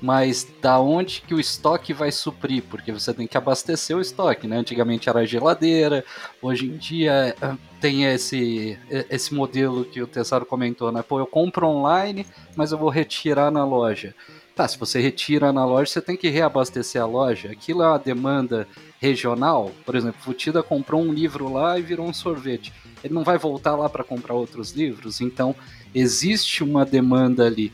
mas 0.00 0.46
da 0.60 0.78
onde 0.78 1.22
que 1.22 1.34
o 1.34 1.40
estoque 1.40 1.92
vai 1.92 2.12
suprir, 2.12 2.62
porque 2.64 2.92
você 2.92 3.14
tem 3.14 3.26
que 3.26 3.36
abastecer 3.36 3.96
o 3.96 4.00
estoque, 4.00 4.46
né? 4.46 4.58
Antigamente 4.58 5.08
era 5.08 5.26
geladeira, 5.26 6.04
hoje 6.40 6.66
em 6.66 6.76
dia 6.76 7.34
ah, 7.40 7.56
tem 7.80 8.04
esse, 8.04 8.78
esse 8.88 9.34
modelo 9.34 9.84
que 9.84 10.02
o 10.02 10.06
Tessaro 10.06 10.44
comentou, 10.44 10.92
né? 10.92 11.02
Pô, 11.02 11.18
eu 11.18 11.26
compro 11.26 11.66
online, 11.66 12.26
mas 12.54 12.72
eu 12.72 12.78
vou 12.78 12.90
retirar 12.90 13.50
na 13.50 13.64
loja. 13.64 14.14
Tá, 14.54 14.66
se 14.66 14.78
você 14.78 15.00
retira 15.00 15.52
na 15.52 15.66
loja, 15.66 15.90
você 15.90 16.00
tem 16.00 16.16
que 16.16 16.30
reabastecer 16.30 17.00
a 17.00 17.06
loja. 17.06 17.50
Aquilo 17.50 17.82
é 17.82 17.88
uma 17.88 17.98
demanda 17.98 18.66
regional. 18.98 19.70
Por 19.84 19.94
exemplo, 19.94 20.18
Futida 20.22 20.62
comprou 20.62 21.02
um 21.02 21.12
livro 21.12 21.52
lá 21.52 21.78
e 21.78 21.82
virou 21.82 22.06
um 22.06 22.14
sorvete. 22.14 22.72
Ele 23.06 23.14
não 23.14 23.24
vai 23.24 23.38
voltar 23.38 23.74
lá 23.76 23.88
para 23.88 24.04
comprar 24.04 24.34
outros 24.34 24.72
livros, 24.72 25.20
então 25.20 25.54
existe 25.94 26.62
uma 26.62 26.84
demanda 26.84 27.46
ali. 27.46 27.72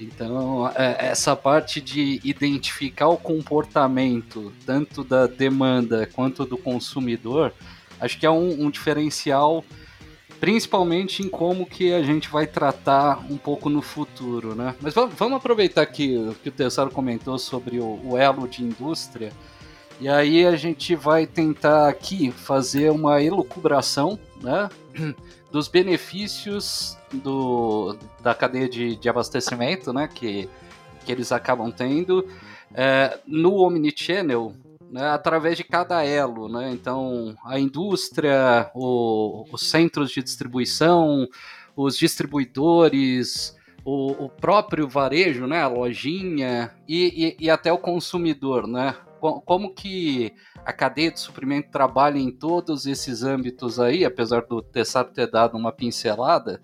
Então, 0.00 0.66
é, 0.74 1.08
essa 1.10 1.36
parte 1.36 1.80
de 1.80 2.20
identificar 2.24 3.08
o 3.08 3.18
comportamento, 3.18 4.50
tanto 4.64 5.04
da 5.04 5.26
demanda 5.26 6.08
quanto 6.14 6.46
do 6.46 6.56
consumidor, 6.56 7.52
acho 8.00 8.18
que 8.18 8.24
é 8.24 8.30
um, 8.30 8.64
um 8.64 8.70
diferencial, 8.70 9.62
principalmente 10.40 11.22
em 11.22 11.28
como 11.28 11.66
que 11.66 11.92
a 11.92 12.02
gente 12.02 12.30
vai 12.30 12.46
tratar 12.46 13.22
um 13.30 13.36
pouco 13.36 13.68
no 13.68 13.82
futuro, 13.82 14.54
né? 14.54 14.74
Mas 14.80 14.94
vamos, 14.94 15.36
aproveitar 15.36 15.84
que, 15.84 16.34
que 16.42 16.48
o 16.48 16.52
Tessaro 16.52 16.90
comentou 16.90 17.38
sobre 17.38 17.78
o, 17.78 18.00
o 18.02 18.16
elo 18.16 18.48
de 18.48 18.64
indústria, 18.64 19.30
e 20.00 20.08
aí 20.08 20.46
a 20.46 20.56
gente 20.56 20.94
vai 20.94 21.26
tentar 21.26 21.86
aqui 21.86 22.30
fazer 22.30 22.90
uma 22.90 23.22
elucubração, 23.22 24.18
né? 24.42 24.68
dos 25.50 25.68
benefícios 25.68 26.96
do, 27.12 27.96
da 28.22 28.34
cadeia 28.34 28.68
de, 28.68 28.96
de 28.96 29.08
abastecimento, 29.08 29.92
né, 29.92 30.08
que, 30.08 30.48
que 31.04 31.12
eles 31.12 31.32
acabam 31.32 31.70
tendo 31.70 32.26
é, 32.72 33.18
no 33.26 33.56
Omnichannel, 33.56 34.54
né, 34.90 35.08
através 35.08 35.56
de 35.56 35.64
cada 35.64 36.04
elo, 36.04 36.48
né, 36.48 36.70
então 36.72 37.34
a 37.44 37.58
indústria, 37.58 38.70
o, 38.74 39.44
os 39.52 39.68
centros 39.68 40.10
de 40.10 40.22
distribuição, 40.22 41.28
os 41.76 41.98
distribuidores, 41.98 43.56
o, 43.84 44.24
o 44.24 44.28
próprio 44.28 44.88
varejo, 44.88 45.46
né, 45.46 45.62
a 45.62 45.68
lojinha 45.68 46.72
e, 46.88 47.36
e, 47.40 47.46
e 47.46 47.50
até 47.50 47.72
o 47.72 47.78
consumidor, 47.78 48.68
né, 48.68 48.94
como 49.20 49.74
que 49.74 50.32
a 50.64 50.72
cadeia 50.72 51.10
de 51.10 51.20
suprimento 51.20 51.70
trabalha 51.70 52.18
em 52.18 52.30
todos 52.30 52.86
esses 52.86 53.22
âmbitos 53.22 53.78
aí, 53.78 54.04
apesar 54.04 54.42
do 54.42 54.62
Tessaro 54.62 55.12
ter 55.12 55.30
dado 55.30 55.56
uma 55.56 55.72
pincelada, 55.72 56.60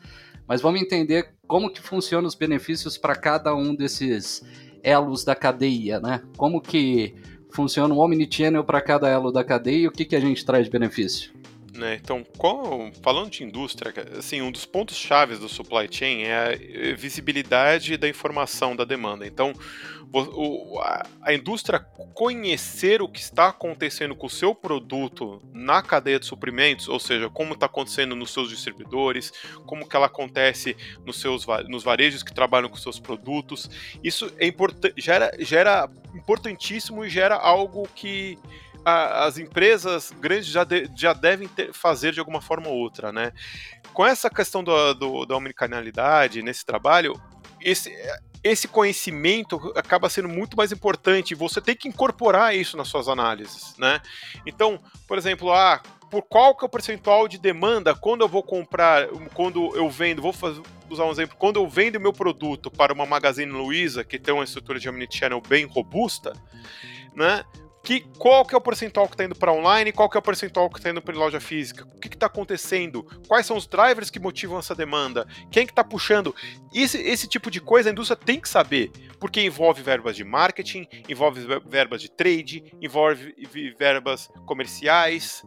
mas 0.47 0.61
vamos 0.61 0.81
entender 0.81 1.35
como 1.47 1.71
que 1.71 1.81
funcionam 1.81 2.27
os 2.27 2.35
benefícios 2.35 2.97
para 2.97 3.15
cada 3.15 3.55
um 3.55 3.75
desses 3.75 4.45
elos 4.83 5.25
da 5.25 5.35
cadeia, 5.35 6.01
né? 6.01 6.23
Como 6.37 6.61
que 6.61 7.15
funciona 7.51 7.95
o 7.95 7.99
Omnichannel 7.99 8.65
para 8.65 8.81
cada 8.81 9.09
elo 9.09 9.33
da 9.33 9.43
cadeia 9.43 9.85
e 9.85 9.89
o 9.89 9.93
que, 9.93 10.05
que 10.05 10.17
a 10.17 10.21
gente 10.21 10.45
traz 10.45 10.67
de 10.67 10.71
benefício? 10.71 11.33
Né? 11.77 11.99
Então, 12.03 12.25
qual, 12.39 12.91
falando 13.03 13.31
de 13.31 13.45
indústria, 13.45 13.93
assim, 14.19 14.41
um 14.41 14.51
dos 14.51 14.65
pontos 14.65 14.97
chaves 14.97 15.39
do 15.39 15.49
supply 15.49 15.87
chain 15.91 16.23
é 16.23 16.93
a 16.93 16.97
visibilidade 16.97 17.97
da 17.97 18.09
informação 18.09 18.75
da 18.75 18.85
demanda. 18.85 19.27
Então, 19.27 19.53
o, 20.13 20.79
a, 20.81 21.07
a, 21.23 21.35
indústria 21.35 21.81
conhecer 22.15 23.03
o 23.03 23.09
que 23.09 23.21
está 23.21 23.49
acontecendo 23.49 24.15
com 24.15 24.27
o 24.27 24.31
seu 24.31 24.55
produto 24.55 25.43
na 25.53 25.83
cadeia 25.83 26.19
de 26.19 26.27
suprimentos, 26.27 26.89
ou 26.89 26.99
seja, 26.99 27.29
como 27.29 27.55
está 27.55 27.67
acontecendo 27.67 28.15
nos 28.15 28.33
seus 28.33 28.49
distribuidores, 28.49 29.33
como 29.67 29.87
que 29.87 29.97
ela 29.97 30.07
acontece 30.07 30.77
nos 31.05 31.21
seus 31.21 31.47
nos 31.69 31.83
varejos 31.83 32.23
que 32.23 32.33
trabalham 32.33 32.69
com 32.69 32.77
seus 32.77 32.99
produtos, 32.99 33.69
isso 34.03 34.33
é 34.39 34.47
importante, 34.47 34.95
gera, 34.97 35.31
gera 35.39 35.91
importantíssimo 36.15 37.05
e 37.05 37.11
gera 37.11 37.35
algo 37.35 37.89
que 37.95 38.39
a, 38.87 39.25
as 39.25 39.37
empresas 39.37 40.13
grandes 40.21 40.47
já, 40.47 40.63
de, 40.63 40.89
já 40.95 41.13
devem 41.13 41.49
ter, 41.49 41.73
fazer 41.73 42.13
de 42.13 42.21
alguma 42.21 42.41
forma 42.41 42.69
ou 42.69 42.77
outra, 42.77 43.11
né? 43.11 43.33
Com 43.93 44.07
essa 44.07 44.31
questão 44.31 44.63
do, 44.63 44.95
do, 44.95 45.27
da 45.27 45.37
omnicanalidade 45.37 46.41
nesse 46.41 46.65
trabalho, 46.65 47.21
esse, 47.61 47.93
esse 48.45 48.69
conhecimento 48.69 49.73
acaba 49.75 50.09
sendo 50.09 50.29
muito 50.29 50.57
mais 50.57 50.71
importante. 50.71 51.35
Você 51.35 51.61
tem 51.61 51.75
que 51.75 51.89
incorporar 51.89 52.55
isso 52.55 52.77
nas 52.77 52.87
suas 52.87 53.09
análises, 53.09 53.77
né? 53.77 54.01
Então, 54.47 54.81
por 55.09 55.19
exemplo, 55.19 55.53
ah, 55.53 55.83
por 56.09 56.23
qual 56.23 56.55
que 56.55 56.65
é 56.65 56.67
o 56.67 56.71
percentual 56.71 57.27
de 57.27 57.39
demanda 57.39 57.93
quando 57.93 58.21
eu 58.21 58.29
vou 58.29 58.45
comprar, 58.45 59.09
quando 59.35 59.75
eu 59.75 59.91
vendo, 59.91 60.23
vou 60.23 60.33
fazer, 60.33 60.63
usar 60.89 61.07
um 61.07 61.11
exemplo, 61.11 61.37
quando 61.37 61.57
eu 61.57 61.69
vendo 61.69 61.99
meu 61.99 62.13
produto 62.13 62.71
para 62.71 62.93
uma 62.93 63.05
Magazine 63.05 63.51
Luiza, 63.51 64.05
que 64.05 64.17
tem 64.17 64.33
uma 64.33 64.45
estrutura 64.45 64.79
de 64.79 64.89
omnichannel 64.89 65.41
bem 65.41 65.65
robusta, 65.65 66.35
né? 67.17 67.45
Que, 67.87 68.01
qual 68.19 68.45
que 68.45 68.53
é 68.53 68.59
o 68.59 68.61
percentual 68.61 69.07
que 69.07 69.15
está 69.15 69.23
indo 69.23 69.37
para 69.37 69.53
online, 69.53 69.93
qual 69.93 70.11
que 70.11 70.17
é 70.17 70.19
o 70.19 70.23
percentual 70.23 70.69
que 70.69 70.81
está 70.81 70.91
indo 70.91 71.01
para 71.01 71.17
loja 71.17 71.39
física, 71.39 71.87
o 71.95 72.01
que 72.01 72.09
está 72.09 72.27
acontecendo, 72.27 73.05
quais 73.29 73.47
são 73.47 73.57
os 73.57 73.65
drivers 73.65 74.11
que 74.11 74.19
motivam 74.19 74.59
essa 74.59 74.75
demanda, 74.75 75.25
quem 75.53 75.65
que 75.65 75.71
está 75.71 75.85
puxando. 75.85 76.35
Esse, 76.75 76.99
esse 76.99 77.29
tipo 77.29 77.49
de 77.49 77.61
coisa 77.61 77.89
a 77.89 77.93
indústria 77.93 78.17
tem 78.17 78.41
que 78.41 78.49
saber, 78.49 78.91
porque 79.21 79.41
envolve 79.41 79.83
verbas 79.83 80.17
de 80.17 80.25
marketing, 80.25 80.89
envolve 81.09 81.47
verbas 81.65 82.03
de 82.03 82.11
trade, 82.11 82.75
envolve 82.83 83.37
verbas 83.79 84.29
comerciais, 84.45 85.45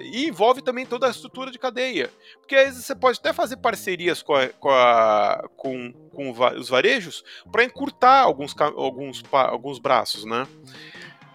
e 0.00 0.28
envolve 0.28 0.62
também 0.62 0.86
toda 0.86 1.08
a 1.08 1.10
estrutura 1.10 1.50
de 1.50 1.58
cadeia. 1.58 2.10
Porque 2.38 2.54
às 2.54 2.66
vezes 2.66 2.84
você 2.84 2.94
pode 2.94 3.18
até 3.18 3.32
fazer 3.32 3.56
parcerias 3.56 4.22
com, 4.22 4.34
a, 4.34 4.48
com, 4.50 4.70
a, 4.70 5.48
com, 5.56 5.92
com 6.12 6.30
os 6.30 6.68
varejos 6.68 7.24
para 7.50 7.64
encurtar 7.64 8.20
alguns, 8.20 8.54
alguns, 8.60 9.22
alguns 9.32 9.80
braços, 9.80 10.24
né? 10.24 10.46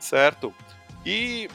Certo? 0.01 0.53
E 1.05 1.47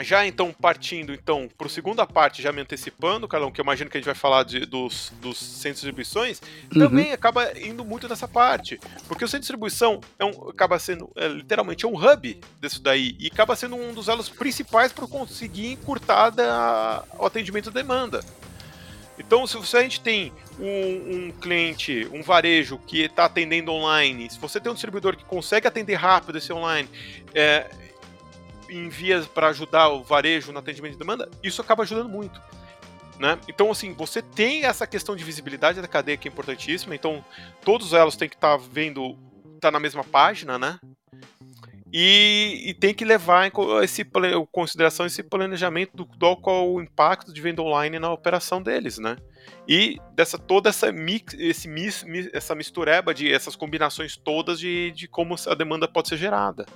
já 0.00 0.26
então 0.26 0.52
partindo 0.52 1.12
então 1.12 1.48
para 1.56 1.66
a 1.66 1.70
segunda 1.70 2.06
parte, 2.06 2.42
já 2.42 2.50
me 2.52 2.60
antecipando, 2.60 3.28
Carlão, 3.28 3.52
que 3.52 3.60
eu 3.60 3.62
imagino 3.62 3.88
que 3.88 3.96
a 3.96 4.00
gente 4.00 4.06
vai 4.06 4.14
falar 4.14 4.42
de, 4.42 4.66
dos, 4.66 5.12
dos 5.20 5.38
centros 5.38 5.82
de 5.82 5.86
distribuições, 5.86 6.40
uhum. 6.72 6.80
também 6.80 7.12
acaba 7.12 7.56
indo 7.58 7.84
muito 7.84 8.08
nessa 8.08 8.26
parte. 8.26 8.80
Porque 9.06 9.24
o 9.24 9.28
centro 9.28 9.40
de 9.40 9.46
distribuição 9.46 10.00
é 10.18 10.24
um, 10.24 10.48
acaba 10.48 10.78
sendo 10.78 11.10
é, 11.14 11.28
literalmente 11.28 11.84
é 11.84 11.88
um 11.88 11.94
hub 11.94 12.40
disso 12.60 12.82
daí 12.82 13.14
e 13.18 13.28
acaba 13.28 13.54
sendo 13.54 13.76
um 13.76 13.92
dos 13.92 14.08
elos 14.08 14.28
principais 14.28 14.92
para 14.92 15.06
conseguir 15.06 15.72
encurtar 15.72 16.30
da, 16.30 17.04
o 17.18 17.26
atendimento 17.26 17.70
da 17.70 17.80
demanda. 17.80 18.20
Então, 19.18 19.46
se 19.46 19.76
a 19.76 19.82
gente 19.82 20.00
tem 20.00 20.32
um, 20.58 21.26
um 21.26 21.32
cliente, 21.32 22.08
um 22.12 22.22
varejo 22.22 22.78
que 22.78 23.02
está 23.02 23.26
atendendo 23.26 23.72
online, 23.72 24.28
se 24.30 24.38
você 24.38 24.60
tem 24.60 24.70
um 24.70 24.74
distribuidor 24.74 25.16
que 25.16 25.24
consegue 25.24 25.66
atender 25.66 25.94
rápido 25.94 26.38
esse 26.38 26.52
online, 26.52 26.88
é, 27.34 27.70
envia 28.68 29.22
para 29.34 29.48
ajudar 29.48 29.88
o 29.88 30.02
varejo 30.02 30.52
no 30.52 30.58
atendimento 30.58 30.92
de 30.92 30.98
demanda, 30.98 31.30
isso 31.42 31.60
acaba 31.60 31.82
ajudando 31.82 32.08
muito. 32.08 32.40
Né? 33.18 33.38
Então, 33.48 33.70
assim, 33.70 33.92
você 33.92 34.20
tem 34.20 34.64
essa 34.64 34.86
questão 34.86 35.14
de 35.14 35.22
visibilidade 35.22 35.80
da 35.80 35.86
cadeia 35.86 36.16
que 36.16 36.26
é 36.26 36.30
importantíssima, 36.30 36.94
então 36.94 37.24
todos 37.64 37.92
elas 37.92 38.16
têm 38.16 38.28
que 38.28 38.34
estar 38.34 38.58
tá 38.58 38.64
vendo, 38.70 39.16
tá 39.60 39.70
na 39.70 39.78
mesma 39.78 40.02
página, 40.02 40.58
né? 40.58 40.80
E, 41.96 42.70
e, 42.70 42.74
tem 42.74 42.92
que 42.92 43.04
levar 43.04 43.46
em 43.46 43.52
esse, 43.84 44.04
consideração 44.50 45.06
esse 45.06 45.22
planejamento 45.22 45.96
do, 45.96 46.04
do 46.04 46.36
qual 46.38 46.74
o 46.74 46.82
impacto 46.82 47.32
de 47.32 47.40
venda 47.40 47.62
online 47.62 48.00
na 48.00 48.12
operação 48.12 48.60
deles, 48.60 48.98
né? 48.98 49.16
E 49.68 50.00
dessa 50.12 50.36
toda 50.36 50.70
essa 50.70 50.90
mix, 50.90 51.34
esse 51.38 51.68
mis, 51.68 52.04
essa 52.32 52.52
mistureba 52.52 53.14
de 53.14 53.32
essas 53.32 53.54
combinações 53.54 54.16
todas 54.16 54.58
de, 54.58 54.90
de 54.90 55.06
como 55.06 55.36
a 55.46 55.54
demanda 55.54 55.86
pode 55.86 56.08
ser 56.08 56.16
gerada. 56.16 56.66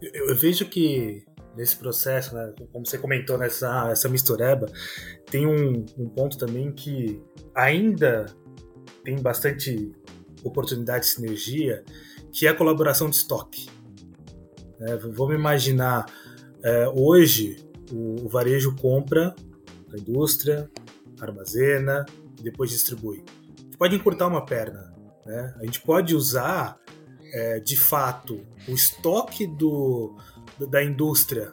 Eu, 0.00 0.28
eu 0.28 0.36
vejo 0.36 0.66
que 0.66 1.24
nesse 1.56 1.76
processo, 1.76 2.36
né, 2.36 2.54
como 2.72 2.86
você 2.86 2.98
comentou 2.98 3.36
nessa 3.36 3.88
essa 3.90 4.08
mistureba, 4.08 4.66
tem 5.28 5.44
um, 5.44 5.84
um 5.98 6.08
ponto 6.08 6.38
também 6.38 6.70
que 6.70 7.20
ainda 7.52 8.26
tem 9.02 9.20
bastante 9.20 9.90
oportunidade 10.44 11.06
de 11.06 11.10
sinergia 11.10 11.82
que 12.34 12.48
é 12.48 12.50
a 12.50 12.54
colaboração 12.54 13.08
de 13.08 13.14
estoque. 13.14 13.68
É, 14.80 14.96
vamos 14.96 15.36
imaginar, 15.36 16.04
é, 16.64 16.88
hoje 16.88 17.64
o, 17.92 18.26
o, 18.26 18.28
varejo 18.28 18.74
compra 18.74 19.32
da 19.88 19.96
indústria, 19.96 20.68
armazena 21.20 22.04
e 22.40 22.42
depois 22.42 22.70
distribui. 22.70 23.22
A 23.56 23.62
gente 23.62 23.78
pode 23.78 23.94
encurtar 23.94 24.26
uma 24.26 24.44
perna. 24.44 24.92
Né? 25.24 25.54
A 25.60 25.64
gente 25.64 25.80
pode 25.80 26.16
usar, 26.16 26.76
é, 27.32 27.60
de 27.60 27.76
fato, 27.76 28.40
o 28.66 28.72
estoque 28.72 29.46
do, 29.46 30.16
da 30.68 30.82
indústria 30.82 31.52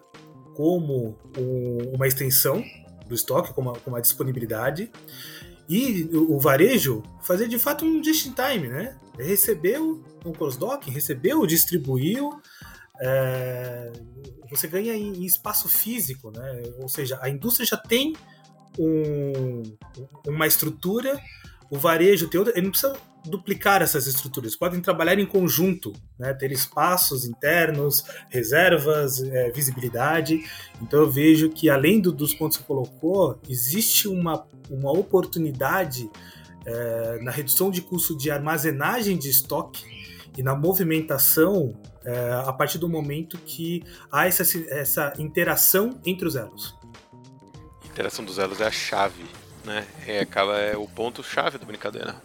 como 0.56 1.16
um, 1.38 1.96
uma 1.96 2.08
extensão 2.08 2.64
do 3.08 3.14
estoque, 3.14 3.54
como 3.54 3.70
uma, 3.70 3.80
como 3.80 3.96
uma 3.96 4.02
disponibilidade, 4.02 4.92
E 5.70 6.10
o, 6.12 6.36
o 6.36 6.40
varejo 6.40 7.04
fazer 7.22 7.48
de 7.48 7.60
fato 7.60 7.86
um 7.86 8.04
just 8.04 8.26
in 8.26 8.34
time, 8.34 8.68
né? 8.68 8.98
Recebeu 9.24 10.04
um 10.26 10.32
cross-dock, 10.32 10.90
recebeu, 10.90 11.46
distribuiu, 11.46 12.42
é, 13.00 13.92
você 14.50 14.68
ganha 14.68 14.94
em, 14.94 15.14
em, 15.14 15.26
espaço 15.26 15.68
físico, 15.68 16.32
né? 16.32 16.62
Ou 16.80 16.88
seja, 16.88 17.18
a 17.22 17.30
indústria 17.30 17.66
já 17.66 17.78
tem 17.78 18.16
um, 18.78 19.64
uma 20.28 20.46
estrutura, 20.46 21.20
o 21.70 21.78
varejo 21.78 22.28
tem 22.28 22.38
outra, 22.40 22.54
ele 22.54 22.64
não 22.66 22.72
precisa 22.72 22.96
duplicar 23.26 23.82
essas 23.82 24.08
estruturas, 24.08 24.56
podem 24.56 24.82
trabalhar 24.82 25.18
em 25.20 25.26
conjunto, 25.26 25.94
né? 26.18 26.34
ter 26.34 26.52
espaços 26.52 27.26
internos, 27.26 28.04
reservas, 28.30 29.22
é, 29.22 29.52
visibilidade. 29.52 30.44
Então 30.82 31.02
eu 31.02 31.10
vejo 31.10 31.50
que 31.50 31.70
além 31.70 32.02
do, 32.02 32.12
dos 32.12 32.34
pontos 32.34 32.58
que 32.58 32.64
você 32.64 32.68
colocou, 32.68 33.40
existe 33.48 34.08
uma, 34.08 34.46
uma 34.70 34.92
oportunidade 34.92 36.10
é, 36.66 37.20
na 37.22 37.32
redução 37.32 37.72
de 37.72 37.82
custo 37.82 38.16
de 38.16 38.30
armazenagem 38.30 39.18
de 39.18 39.30
estoque 39.30 39.86
e 40.38 40.44
na 40.44 40.56
movimentação 40.56 41.74
é, 42.04 42.44
a 42.46 42.54
partir 42.54 42.78
do 42.78 42.90
momento 42.90 43.38
que 43.38 43.84
há 44.12 44.28
essa, 44.28 44.44
essa 44.70 45.14
interação 45.18 46.00
entre 46.06 46.28
os 46.28 46.36
elos. 46.36 46.76
A 47.84 47.88
interação 47.88 48.24
dos 48.24 48.40
elos 48.40 48.62
é 48.62 48.68
a 48.68 48.72
chave, 48.72 49.24
né? 49.66 49.86
É, 50.08 50.22
acaba, 50.22 50.58
é 50.58 50.76
o 50.76 50.88
ponto-chave 50.88 51.58
da 51.58 51.66
brincadeira. 51.66 52.16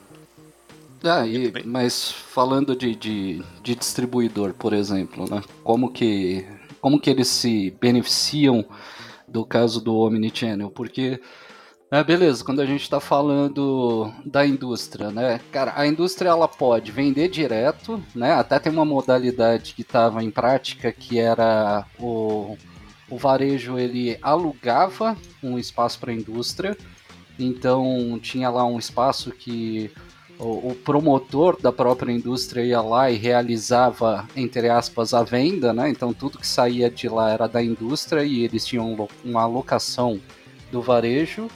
Ah, 1.02 1.26
e, 1.26 1.52
mas 1.64 2.10
falando 2.10 2.74
de, 2.74 2.94
de, 2.94 3.42
de, 3.62 3.74
distribuidor, 3.74 4.54
por 4.54 4.72
exemplo, 4.72 5.28
né? 5.28 5.42
Como 5.62 5.92
que, 5.92 6.46
como 6.80 6.98
que 6.98 7.10
eles 7.10 7.28
se 7.28 7.70
beneficiam 7.80 8.64
do 9.28 9.44
caso 9.44 9.80
do 9.80 9.94
Omnichannel? 9.94 10.70
Porque, 10.70 11.20
é, 11.90 12.02
beleza, 12.02 12.44
quando 12.44 12.60
a 12.60 12.66
gente 12.66 12.82
está 12.82 12.98
falando 12.98 14.12
da 14.24 14.44
indústria, 14.44 15.10
né? 15.10 15.40
Cara, 15.52 15.72
a 15.76 15.86
indústria 15.86 16.30
ela 16.30 16.48
pode 16.48 16.90
vender 16.90 17.28
direto, 17.28 18.02
né? 18.14 18.32
Até 18.32 18.58
tem 18.58 18.72
uma 18.72 18.84
modalidade 18.84 19.72
que 19.74 19.82
estava 19.82 20.22
em 20.22 20.30
prática 20.30 20.90
que 20.90 21.18
era 21.18 21.86
o, 21.98 22.56
o 23.08 23.16
varejo 23.16 23.78
ele 23.78 24.18
alugava 24.20 25.16
um 25.42 25.58
espaço 25.58 26.00
para 26.00 26.10
a 26.10 26.14
indústria, 26.14 26.76
então 27.38 28.18
tinha 28.20 28.50
lá 28.50 28.64
um 28.64 28.78
espaço 28.78 29.30
que 29.30 29.90
o, 30.38 30.70
o, 30.70 30.74
promotor 30.74 31.60
da 31.60 31.72
própria 31.72 32.12
indústria 32.12 32.62
ia 32.62 32.80
lá 32.80 33.10
e 33.10 33.16
realizava, 33.16 34.26
entre 34.36 34.68
aspas, 34.68 35.14
a 35.14 35.22
venda, 35.22 35.72
né? 35.72 35.88
Então 35.88 36.12
tudo 36.12 36.38
que 36.38 36.46
saía 36.46 36.90
de 36.90 37.08
lá 37.08 37.30
era 37.30 37.46
da 37.46 37.62
indústria 37.62 38.24
e 38.24 38.42
eles 38.42 38.66
tinham 38.66 39.08
uma 39.24 39.42
alocação 39.42 40.20
do 40.70 40.82
varejo. 40.82 41.48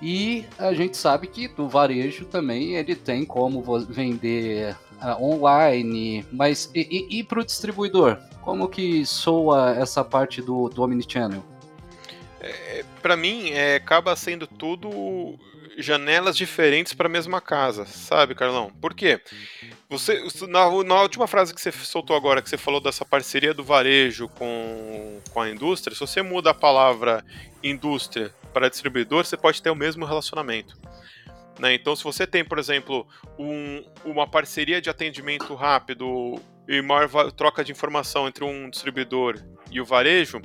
E 0.00 0.44
a 0.58 0.72
gente 0.72 0.96
sabe 0.96 1.26
que 1.26 1.48
do 1.48 1.68
varejo 1.68 2.24
também 2.24 2.76
ele 2.76 2.94
tem 2.94 3.24
como 3.24 3.62
vender 3.80 4.76
uh, 5.02 5.22
online, 5.22 6.24
mas 6.30 6.70
e, 6.74 6.80
e, 7.10 7.18
e 7.18 7.24
para 7.24 7.40
o 7.40 7.44
distribuidor? 7.44 8.18
Como 8.42 8.68
que 8.68 9.04
soa 9.04 9.74
essa 9.76 10.04
parte 10.04 10.40
do, 10.40 10.68
do 10.68 10.82
Omnichannel? 10.82 11.44
É, 12.40 12.84
para 13.02 13.16
mim, 13.16 13.50
é, 13.50 13.76
acaba 13.76 14.14
sendo 14.14 14.46
tudo 14.46 15.36
janelas 15.78 16.36
diferentes 16.36 16.92
para 16.92 17.06
a 17.06 17.10
mesma 17.10 17.40
casa, 17.40 17.86
sabe, 17.86 18.34
Carlão? 18.34 18.70
Por 18.80 18.94
quê? 18.94 19.20
Você, 19.88 20.20
na, 20.48 20.68
na, 20.82 21.02
última 21.02 21.26
frase 21.26 21.54
que 21.54 21.60
você 21.60 21.70
soltou 21.70 22.16
agora, 22.16 22.42
que 22.42 22.50
você 22.50 22.56
falou 22.56 22.80
dessa 22.80 23.04
parceria 23.04 23.54
do 23.54 23.62
varejo 23.62 24.28
com, 24.28 25.20
com 25.32 25.40
a 25.40 25.48
indústria, 25.48 25.94
se 25.94 26.00
você 26.00 26.20
muda 26.20 26.50
a 26.50 26.54
palavra 26.54 27.24
indústria 27.62 28.34
para 28.52 28.68
distribuidor, 28.68 29.24
você 29.24 29.36
pode 29.36 29.62
ter 29.62 29.70
o 29.70 29.76
mesmo 29.76 30.04
relacionamento. 30.04 30.76
Né? 31.58 31.74
Então, 31.74 31.94
se 31.96 32.04
você 32.04 32.26
tem, 32.26 32.44
por 32.44 32.58
exemplo, 32.58 33.06
um, 33.38 33.84
uma 34.04 34.26
parceria 34.26 34.80
de 34.80 34.88
atendimento 34.88 35.54
rápido 35.54 36.40
e 36.68 36.80
maior 36.80 37.32
troca 37.32 37.64
de 37.64 37.72
informação 37.72 38.28
entre 38.28 38.44
um 38.44 38.70
distribuidor 38.70 39.42
e 39.70 39.80
o 39.80 39.84
varejo, 39.84 40.40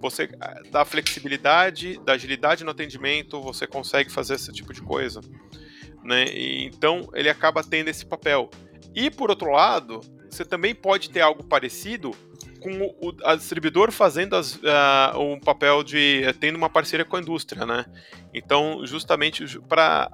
você 0.00 0.28
ah, 0.40 0.60
dá 0.70 0.84
flexibilidade, 0.84 1.98
dá 2.04 2.12
agilidade 2.12 2.62
no 2.62 2.70
atendimento, 2.70 3.40
você 3.40 3.66
consegue 3.66 4.10
fazer 4.10 4.34
esse 4.34 4.52
tipo 4.52 4.72
de 4.72 4.82
coisa. 4.82 5.20
Né? 6.04 6.26
E, 6.26 6.64
então 6.66 7.08
ele 7.14 7.28
acaba 7.28 7.64
tendo 7.64 7.88
esse 7.88 8.06
papel. 8.06 8.50
E 8.94 9.10
por 9.10 9.30
outro 9.30 9.50
lado, 9.50 10.00
você 10.34 10.44
também 10.44 10.74
pode 10.74 11.10
ter 11.10 11.20
algo 11.20 11.42
parecido 11.44 12.12
com 12.60 12.94
o, 13.00 13.08
o 13.08 13.36
distribuidor 13.36 13.92
fazendo 13.92 14.36
as, 14.36 14.56
uh, 14.56 15.18
um 15.18 15.38
papel 15.38 15.82
de 15.82 16.22
tendo 16.40 16.56
uma 16.56 16.70
parceria 16.70 17.04
com 17.04 17.16
a 17.16 17.20
indústria, 17.20 17.66
né? 17.66 17.84
Então, 18.32 18.84
justamente 18.86 19.60
para 19.60 20.10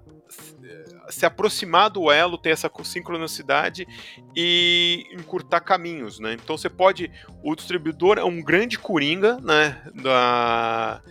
se 1.08 1.26
aproximar 1.26 1.90
do 1.90 2.10
elo, 2.10 2.38
ter 2.38 2.50
essa 2.50 2.70
sincronicidade 2.84 3.86
e 4.34 5.06
encurtar 5.12 5.60
caminhos, 5.60 6.18
né? 6.18 6.34
Então 6.34 6.56
você 6.56 6.68
pode, 6.68 7.10
o 7.42 7.54
distribuidor 7.54 8.18
é 8.18 8.24
um 8.24 8.42
grande 8.42 8.78
coringa, 8.78 9.38
né, 9.40 9.80
da, 9.94 11.02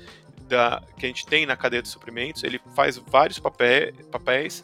da 0.47 0.83
que 0.97 1.05
a 1.05 1.09
gente 1.09 1.25
tem 1.25 1.45
na 1.45 1.57
cadeia 1.57 1.81
de 1.81 1.89
suprimentos, 1.89 2.43
ele 2.43 2.61
faz 2.75 2.97
vários 2.97 3.39
papéis, 3.39 3.93
papéis 4.07 4.63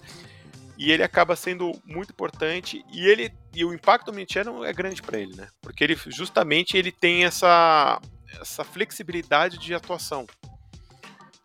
e 0.77 0.91
ele 0.91 1.03
acaba 1.03 1.35
sendo 1.35 1.71
muito 1.85 2.11
importante 2.11 2.83
e 2.91 3.07
ele 3.07 3.31
e 3.53 3.63
o 3.63 3.73
impacto 3.73 4.07
do 4.07 4.11
omnichannel 4.11 4.65
é 4.65 4.73
grande 4.73 5.01
para 5.01 5.19
ele, 5.19 5.35
né? 5.35 5.47
Porque 5.61 5.83
ele 5.83 5.97
justamente 6.07 6.75
ele 6.75 6.91
tem 6.91 7.23
essa 7.23 8.01
essa 8.41 8.63
flexibilidade 8.63 9.57
de 9.57 9.73
atuação. 9.73 10.25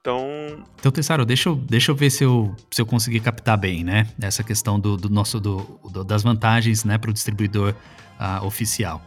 Então. 0.01 0.65
Então, 0.79 0.91
Tessaro, 0.91 1.27
deixa 1.27 1.51
eu, 1.51 1.57
deixa 1.57 1.91
eu 1.91 1.95
ver 1.95 2.11
se 2.11 2.25
eu, 2.25 2.57
se 2.71 2.81
eu 2.81 2.87
conseguir 2.87 3.21
captar 3.21 3.59
bem, 3.59 3.85
né? 3.85 4.09
Essa 4.21 4.43
questão 4.43 4.81
do, 4.81 4.97
do 4.97 5.11
nosso 5.11 5.39
do, 5.39 5.79
do, 5.93 6.03
das 6.03 6.23
vantagens 6.23 6.85
né, 6.85 6.97
para 6.97 7.11
o 7.11 7.13
distribuidor 7.13 7.75
uh, 8.19 8.45
oficial. 8.45 9.03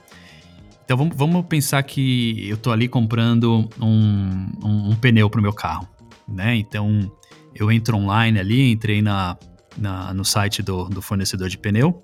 Então 0.86 0.98
vamos, 0.98 1.16
vamos 1.16 1.46
pensar 1.48 1.82
que 1.84 2.48
eu 2.48 2.56
estou 2.56 2.72
ali 2.72 2.88
comprando 2.88 3.70
um, 3.82 4.52
um, 4.64 4.90
um 4.92 4.96
pneu 4.96 5.30
para 5.30 5.40
o 5.40 5.42
meu 5.42 5.54
carro, 5.54 5.88
né? 6.28 6.56
Então 6.56 7.12
eu 7.56 7.72
entro 7.72 7.98
online 7.98 8.40
ali, 8.40 8.72
entrei 8.72 9.02
na, 9.02 9.38
na 9.78 10.14
no 10.14 10.26
site 10.26 10.62
do, 10.62 10.86
do 10.86 11.02
fornecedor 11.02 11.50
de 11.50 11.58
pneu 11.58 12.04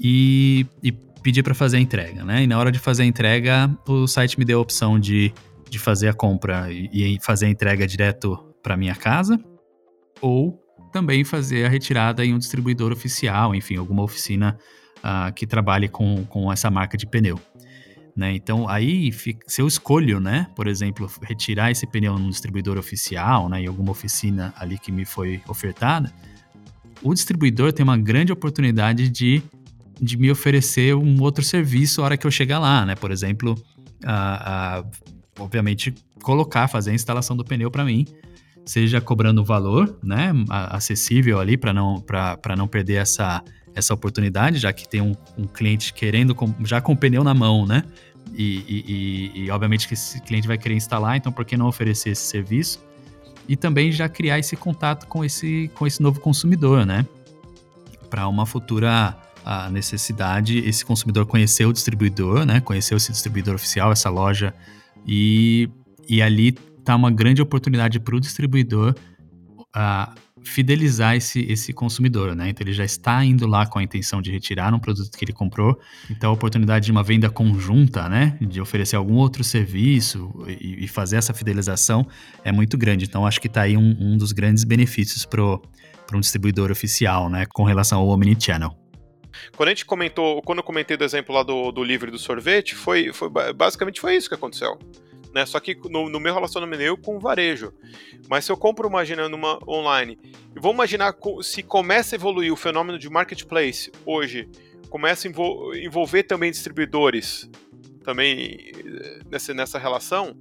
e, 0.00 0.66
e 0.82 0.92
pedi 1.22 1.42
para 1.42 1.54
fazer 1.54 1.78
a 1.78 1.80
entrega, 1.80 2.24
né? 2.24 2.42
E 2.42 2.46
na 2.46 2.58
hora 2.58 2.70
de 2.70 2.78
fazer 2.78 3.02
a 3.02 3.06
entrega, 3.06 3.70
o 3.86 4.06
site 4.06 4.38
me 4.38 4.44
deu 4.44 4.58
a 4.58 4.62
opção 4.62 4.98
de 4.98 5.32
de 5.68 5.78
fazer 5.78 6.08
a 6.08 6.14
compra 6.14 6.70
e, 6.70 7.16
e 7.16 7.18
fazer 7.20 7.46
a 7.46 7.48
entrega 7.48 7.86
direto 7.86 8.36
para 8.62 8.76
minha 8.76 8.94
casa, 8.94 9.38
ou 10.20 10.58
também 10.92 11.24
fazer 11.24 11.66
a 11.66 11.68
retirada 11.68 12.24
em 12.24 12.34
um 12.34 12.38
distribuidor 12.38 12.92
oficial, 12.92 13.54
enfim, 13.54 13.76
alguma 13.76 14.02
oficina 14.02 14.58
uh, 14.98 15.32
que 15.32 15.46
trabalhe 15.46 15.88
com, 15.88 16.24
com 16.24 16.52
essa 16.52 16.70
marca 16.70 16.96
de 16.96 17.06
pneu. 17.06 17.38
Né? 18.16 18.32
Então, 18.32 18.68
aí, 18.68 19.12
se 19.46 19.62
eu 19.62 19.66
escolho, 19.66 20.18
né, 20.18 20.48
por 20.56 20.66
exemplo, 20.66 21.08
retirar 21.22 21.70
esse 21.70 21.86
pneu 21.86 22.18
num 22.18 22.30
distribuidor 22.30 22.76
oficial, 22.76 23.48
né, 23.48 23.60
em 23.60 23.66
alguma 23.66 23.92
oficina 23.92 24.52
ali 24.58 24.78
que 24.78 24.90
me 24.90 25.04
foi 25.04 25.40
ofertada, 25.46 26.12
o 27.02 27.14
distribuidor 27.14 27.72
tem 27.72 27.84
uma 27.84 27.96
grande 27.96 28.32
oportunidade 28.32 29.08
de, 29.08 29.42
de 30.00 30.16
me 30.16 30.30
oferecer 30.30 30.94
um 30.94 31.20
outro 31.22 31.44
serviço 31.44 32.00
a 32.00 32.04
hora 32.04 32.16
que 32.16 32.26
eu 32.26 32.30
chegar 32.30 32.58
lá, 32.58 32.84
né? 32.84 32.94
Por 32.94 33.10
exemplo, 33.10 33.52
uh, 34.04 34.82
uh, 34.82 34.90
obviamente, 35.38 35.94
colocar, 36.22 36.68
fazer 36.68 36.90
a 36.90 36.94
instalação 36.94 37.36
do 37.36 37.44
pneu 37.44 37.70
para 37.70 37.84
mim, 37.84 38.06
seja 38.64 39.00
cobrando 39.00 39.40
o 39.40 39.44
valor, 39.44 39.98
né, 40.02 40.30
acessível 40.48 41.40
ali 41.40 41.56
para 41.56 41.72
não, 41.72 42.04
não 42.56 42.68
perder 42.68 42.96
essa, 42.96 43.42
essa 43.74 43.94
oportunidade, 43.94 44.58
já 44.58 44.72
que 44.72 44.86
tem 44.86 45.00
um, 45.00 45.14
um 45.38 45.46
cliente 45.46 45.94
querendo, 45.94 46.34
com, 46.34 46.54
já 46.64 46.80
com 46.80 46.92
o 46.92 46.96
pneu 46.96 47.24
na 47.24 47.32
mão, 47.32 47.66
né, 47.66 47.82
e, 48.34 49.32
e, 49.34 49.44
e, 49.44 49.50
obviamente 49.50 49.88
que 49.88 49.94
esse 49.94 50.20
cliente 50.20 50.46
vai 50.46 50.58
querer 50.58 50.74
instalar, 50.74 51.16
então 51.16 51.32
por 51.32 51.44
que 51.44 51.56
não 51.56 51.66
oferecer 51.66 52.10
esse 52.10 52.26
serviço? 52.26 52.86
E 53.48 53.56
também 53.56 53.90
já 53.90 54.08
criar 54.08 54.38
esse 54.38 54.56
contato 54.56 55.06
com 55.06 55.24
esse, 55.24 55.70
com 55.74 55.86
esse 55.86 56.02
novo 56.02 56.20
consumidor, 56.20 56.84
né, 56.84 57.06
para 58.10 58.28
uma 58.28 58.44
futura 58.44 59.16
a 59.44 59.70
necessidade, 59.70 60.58
esse 60.58 60.84
consumidor 60.84 61.24
conhecer 61.24 61.64
o 61.64 61.72
distribuidor, 61.72 62.44
né, 62.44 62.60
conhecer 62.60 62.94
esse 62.94 63.10
distribuidor 63.10 63.54
oficial, 63.54 63.90
essa 63.90 64.10
loja. 64.10 64.52
E, 65.06 65.70
e 66.06 66.20
ali 66.20 66.54
está 66.78 66.94
uma 66.94 67.10
grande 67.10 67.40
oportunidade 67.40 67.98
para 67.98 68.14
o 68.14 68.20
distribuidor 68.20 68.94
uh, 69.74 70.14
fidelizar 70.42 71.16
esse, 71.16 71.40
esse 71.50 71.72
consumidor, 71.72 72.34
né? 72.34 72.48
Então 72.50 72.64
ele 72.64 72.72
já 72.72 72.84
está 72.84 73.24
indo 73.24 73.46
lá 73.46 73.66
com 73.66 73.78
a 73.78 73.82
intenção 73.82 74.20
de 74.20 74.30
retirar 74.30 74.72
um 74.74 74.78
produto 74.78 75.16
que 75.16 75.24
ele 75.24 75.32
comprou. 75.32 75.78
Então 76.10 76.30
a 76.30 76.32
oportunidade 76.32 76.86
de 76.86 76.92
uma 76.92 77.02
venda 77.02 77.30
conjunta, 77.30 78.08
né? 78.08 78.36
De 78.40 78.60
oferecer 78.60 78.96
algum 78.96 79.14
outro 79.14 79.44
serviço 79.44 80.30
e, 80.46 80.84
e 80.84 80.88
fazer 80.88 81.16
essa 81.16 81.34
fidelização 81.34 82.06
é 82.44 82.52
muito 82.52 82.76
grande. 82.76 83.04
Então 83.04 83.26
acho 83.26 83.40
que 83.40 83.46
está 83.46 83.62
aí 83.62 83.76
um, 83.76 83.96
um, 83.98 84.16
dos 84.16 84.32
grandes 84.32 84.64
benefícios 84.64 85.24
para 85.24 85.42
um 85.42 86.20
distribuidor 86.20 86.70
oficial, 86.70 87.28
né? 87.28 87.46
Com 87.46 87.64
relação 87.64 88.00
ao 88.00 88.08
Omnichannel. 88.08 88.76
Quando 89.56 89.68
a 89.68 89.72
gente 89.72 89.84
comentou, 89.84 90.42
quando 90.42 90.58
eu 90.58 90.64
comentei 90.64 90.96
do 90.96 91.04
exemplo 91.04 91.34
lá 91.34 91.42
do, 91.42 91.70
do 91.70 91.84
livro 91.84 92.10
do 92.10 92.18
sorvete, 92.18 92.74
foi, 92.74 93.12
foi 93.12 93.28
basicamente 93.54 94.00
foi 94.00 94.16
isso 94.16 94.28
que 94.28 94.34
aconteceu. 94.34 94.78
Né? 95.32 95.44
Só 95.46 95.60
que 95.60 95.76
no, 95.88 96.08
no 96.08 96.20
meu 96.20 96.34
relacionamento 96.34 96.82
eu 96.82 96.96
com 96.96 97.16
o 97.16 97.20
varejo. 97.20 97.72
Mas 98.28 98.44
se 98.44 98.52
eu 98.52 98.56
compro, 98.56 98.88
imaginando 98.88 99.36
uma 99.36 99.58
online, 99.68 100.18
e 100.54 100.60
vou 100.60 100.72
imaginar 100.72 101.14
se 101.42 101.62
começa 101.62 102.14
a 102.14 102.16
evoluir 102.16 102.52
o 102.52 102.56
fenômeno 102.56 102.98
de 102.98 103.08
marketplace 103.08 103.90
hoje, 104.04 104.48
começa 104.88 105.28
a 105.28 105.30
envolver 105.78 106.22
também 106.24 106.50
distribuidores, 106.50 107.48
também 108.02 108.72
eh, 108.74 109.20
nessa, 109.30 109.54
nessa 109.54 109.78
relação, 109.78 110.36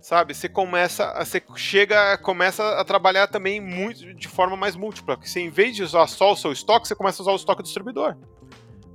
sabe? 0.00 0.34
Você 0.34 0.48
começa, 0.48 1.12
você 1.24 1.42
chega, 1.56 2.16
começa 2.18 2.80
a 2.80 2.84
trabalhar 2.84 3.26
também 3.28 3.60
muito 3.60 4.14
de 4.14 4.28
forma 4.28 4.56
mais 4.56 4.76
múltipla, 4.76 5.16
porque 5.16 5.28
você 5.28 5.40
em 5.40 5.50
vez 5.50 5.74
de 5.74 5.82
usar 5.82 6.06
só 6.06 6.32
o 6.32 6.36
seu 6.36 6.52
estoque, 6.52 6.88
você 6.88 6.94
começa 6.94 7.20
a 7.20 7.24
usar 7.24 7.32
o 7.32 7.36
estoque 7.36 7.62
do 7.62 7.66
distribuidor 7.66 8.16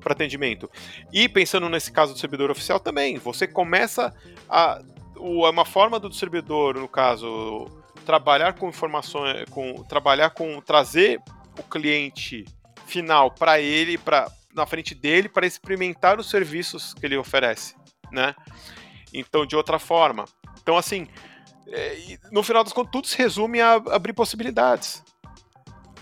para 0.02 0.14
atendimento. 0.14 0.70
E 1.14 1.30
pensando 1.30 1.70
nesse 1.70 1.92
caso 1.92 2.12
do 2.12 2.16
distribuidor 2.16 2.50
oficial 2.50 2.80
também, 2.80 3.18
você 3.18 3.48
começa 3.48 4.14
a 4.50 4.82
uma 5.22 5.66
forma 5.66 6.00
do 6.00 6.10
distribuidor, 6.10 6.78
no 6.78 6.88
caso, 6.88 7.68
trabalhar 8.06 8.54
com 8.54 8.70
informações, 8.70 9.46
com 9.50 9.84
trabalhar 9.84 10.32
com 10.32 10.60
trazer 10.62 11.22
o 11.58 11.64
cliente 11.64 12.46
final 12.86 13.32
para 13.32 13.60
ele, 13.60 13.98
para 13.98 14.30
na 14.54 14.66
frente 14.66 14.94
dele 14.94 15.30
para 15.30 15.48
experimentar 15.48 16.20
os 16.20 16.30
serviços 16.30 16.94
que 16.94 17.06
ele 17.06 17.16
oferece, 17.16 17.76
né? 18.12 18.36
Então, 19.14 19.46
de 19.46 19.56
outra 19.56 19.80
forma, 19.80 20.26
então, 20.62 20.78
assim, 20.78 21.08
é, 21.68 22.18
no 22.32 22.44
final 22.44 22.64
das 22.64 22.74
contas, 22.74 22.92
tudo 22.92 23.08
se 23.08 23.18
resume 23.18 23.62
a 23.62 23.74
abrir 23.74 24.14
possibilidades. 24.14 25.04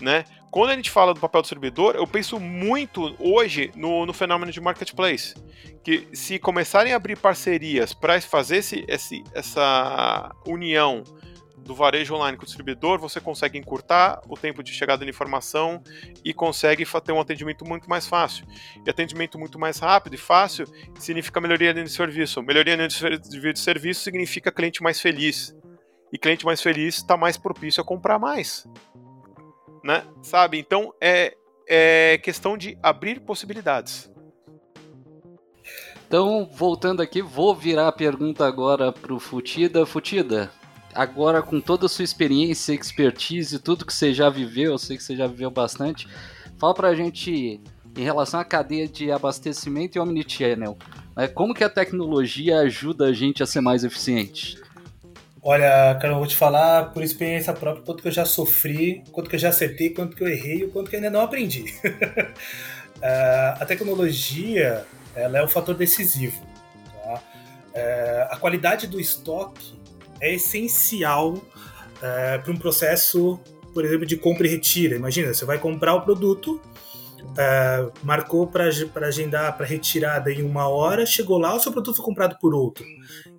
Né? 0.00 0.24
Quando 0.50 0.70
a 0.70 0.76
gente 0.76 0.90
fala 0.90 1.14
do 1.14 1.20
papel 1.20 1.42
do 1.42 1.46
servidor, 1.46 1.94
eu 1.94 2.06
penso 2.06 2.40
muito 2.40 3.14
hoje 3.20 3.70
no, 3.76 4.04
no 4.04 4.12
fenômeno 4.12 4.50
de 4.50 4.60
marketplace. 4.60 5.34
Que 5.84 6.08
se 6.12 6.40
começarem 6.40 6.92
a 6.92 6.96
abrir 6.96 7.16
parcerias 7.16 7.94
para 7.94 8.20
fazer 8.20 8.56
esse, 8.56 8.84
esse, 8.88 9.22
essa 9.32 10.34
união 10.44 11.04
do 11.58 11.72
varejo 11.72 12.14
online 12.14 12.36
com 12.36 12.42
o 12.42 12.46
distribuidor, 12.46 12.98
você 12.98 13.20
consegue 13.20 13.58
encurtar 13.58 14.20
o 14.28 14.36
tempo 14.36 14.60
de 14.60 14.72
chegada 14.72 15.04
de 15.04 15.10
informação 15.10 15.80
e 16.24 16.34
consegue 16.34 16.84
ter 17.04 17.12
um 17.12 17.20
atendimento 17.20 17.64
muito 17.64 17.88
mais 17.88 18.08
fácil. 18.08 18.44
E 18.84 18.90
atendimento 18.90 19.38
muito 19.38 19.56
mais 19.56 19.78
rápido 19.78 20.14
e 20.14 20.18
fácil 20.18 20.66
significa 20.98 21.40
melhoria 21.40 21.72
de 21.72 21.88
serviço. 21.88 22.42
Melhoria 22.42 22.76
de 22.76 23.58
serviço 23.58 24.02
significa 24.02 24.50
cliente 24.50 24.82
mais 24.82 25.00
feliz. 25.00 25.54
E 26.12 26.18
cliente 26.18 26.44
mais 26.44 26.60
feliz 26.60 26.96
está 26.96 27.16
mais 27.16 27.38
propício 27.38 27.80
a 27.80 27.84
comprar 27.84 28.18
mais. 28.18 28.66
Né? 29.82 30.04
Sabe? 30.22 30.58
Então 30.58 30.92
é, 31.00 31.36
é 31.68 32.18
questão 32.18 32.56
de 32.56 32.78
abrir 32.82 33.20
possibilidades. 33.20 34.10
Então, 36.06 36.48
voltando 36.52 37.00
aqui, 37.00 37.22
vou 37.22 37.54
virar 37.54 37.86
a 37.86 37.92
pergunta 37.92 38.44
agora 38.44 38.90
para 38.92 39.14
o 39.14 39.20
Futida. 39.20 39.86
Futida, 39.86 40.50
agora 40.92 41.40
com 41.40 41.60
toda 41.60 41.86
a 41.86 41.88
sua 41.88 42.04
experiência, 42.04 42.72
expertise, 42.72 43.60
tudo 43.60 43.86
que 43.86 43.94
você 43.94 44.12
já 44.12 44.28
viveu, 44.28 44.72
eu 44.72 44.78
sei 44.78 44.96
que 44.96 45.04
você 45.04 45.14
já 45.14 45.28
viveu 45.28 45.52
bastante, 45.52 46.08
fala 46.58 46.74
pra 46.74 46.94
gente 46.94 47.60
em 47.96 48.02
relação 48.02 48.40
à 48.40 48.44
cadeia 48.44 48.88
de 48.88 49.10
abastecimento 49.10 49.96
e 49.96 50.00
omnichannel. 50.00 50.76
Né? 51.16 51.28
Como 51.28 51.54
que 51.54 51.64
a 51.64 51.70
tecnologia 51.70 52.58
ajuda 52.58 53.06
a 53.06 53.12
gente 53.12 53.42
a 53.42 53.46
ser 53.46 53.60
mais 53.60 53.84
eficiente? 53.84 54.60
Olha, 55.42 55.96
cara, 56.00 56.14
eu 56.14 56.18
vou 56.18 56.26
te 56.26 56.36
falar 56.36 56.92
por 56.92 57.02
experiência 57.02 57.52
própria 57.52 57.84
quanto 57.84 58.02
que 58.02 58.08
eu 58.08 58.12
já 58.12 58.26
sofri, 58.26 59.02
quanto 59.10 59.30
que 59.30 59.36
eu 59.36 59.40
já 59.40 59.48
acertei, 59.48 59.90
quanto 59.90 60.14
que 60.14 60.22
eu 60.22 60.28
errei 60.28 60.64
e 60.64 60.68
quanto 60.68 60.90
que 60.90 60.96
eu 60.96 60.98
ainda 60.98 61.10
não 61.10 61.22
aprendi. 61.22 61.74
uh, 61.84 62.32
a 63.58 63.64
tecnologia 63.64 64.84
ela 65.14 65.38
é 65.38 65.42
o 65.42 65.48
fator 65.48 65.74
decisivo. 65.74 66.40
Tá? 67.02 67.14
Uh, 67.14 68.34
a 68.34 68.36
qualidade 68.36 68.86
do 68.86 69.00
estoque 69.00 69.80
é 70.20 70.34
essencial 70.34 71.40
é, 72.02 72.38
para 72.38 72.52
um 72.52 72.56
processo, 72.56 73.38
por 73.72 73.84
exemplo, 73.84 74.06
de 74.06 74.16
compra 74.16 74.46
e 74.46 74.50
retira. 74.50 74.96
Imagina, 74.96 75.32
você 75.32 75.44
vai 75.44 75.58
comprar 75.58 75.94
o 75.94 76.02
produto, 76.02 76.60
é, 77.38 77.90
marcou 78.02 78.46
para 78.46 78.66
agendar 79.06 79.56
para 79.56 79.66
retirada 79.66 80.32
em 80.32 80.42
uma 80.42 80.68
hora, 80.68 81.06
chegou 81.06 81.38
lá, 81.38 81.54
o 81.54 81.60
seu 81.60 81.72
produto 81.72 81.96
foi 81.96 82.04
comprado 82.04 82.38
por 82.38 82.54
outro. 82.54 82.84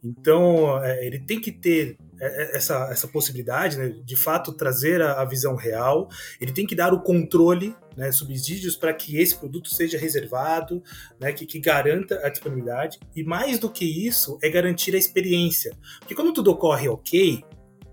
Então, 0.04 0.84
é, 0.84 1.06
ele 1.06 1.20
tem 1.20 1.40
que 1.40 1.52
ter 1.52 1.98
é, 2.20 2.58
essa, 2.58 2.88
essa 2.92 3.08
possibilidade, 3.08 3.78
né, 3.78 3.96
de 4.04 4.16
fato, 4.16 4.54
trazer 4.54 5.02
a, 5.02 5.22
a, 5.22 5.26
visão 5.26 5.56
real, 5.56 6.08
ele 6.40 6.52
tem 6.52 6.66
que 6.66 6.76
dar 6.76 6.94
o 6.94 7.02
controle, 7.02 7.76
né, 7.98 8.12
subsídios 8.12 8.76
para 8.76 8.94
que 8.94 9.18
esse 9.20 9.36
produto 9.36 9.74
seja 9.74 9.98
reservado, 9.98 10.84
né, 11.20 11.34
que, 11.34 11.46
que 11.46 11.60
garanta 11.60 12.20
a 12.24 12.30
disponibilidade, 12.30 13.00
e 13.16 13.24
mais 13.24 13.60
do 13.60 13.70
que 13.70 13.86
isso, 13.86 14.38
é 14.42 14.50
garantir 14.50 14.94
a 14.96 14.98
experiência. 15.00 15.76
Porque 16.00 16.16
quando 16.16 16.32
tudo 16.32 16.52
ocorre 16.52 16.88
ok, 16.88 17.44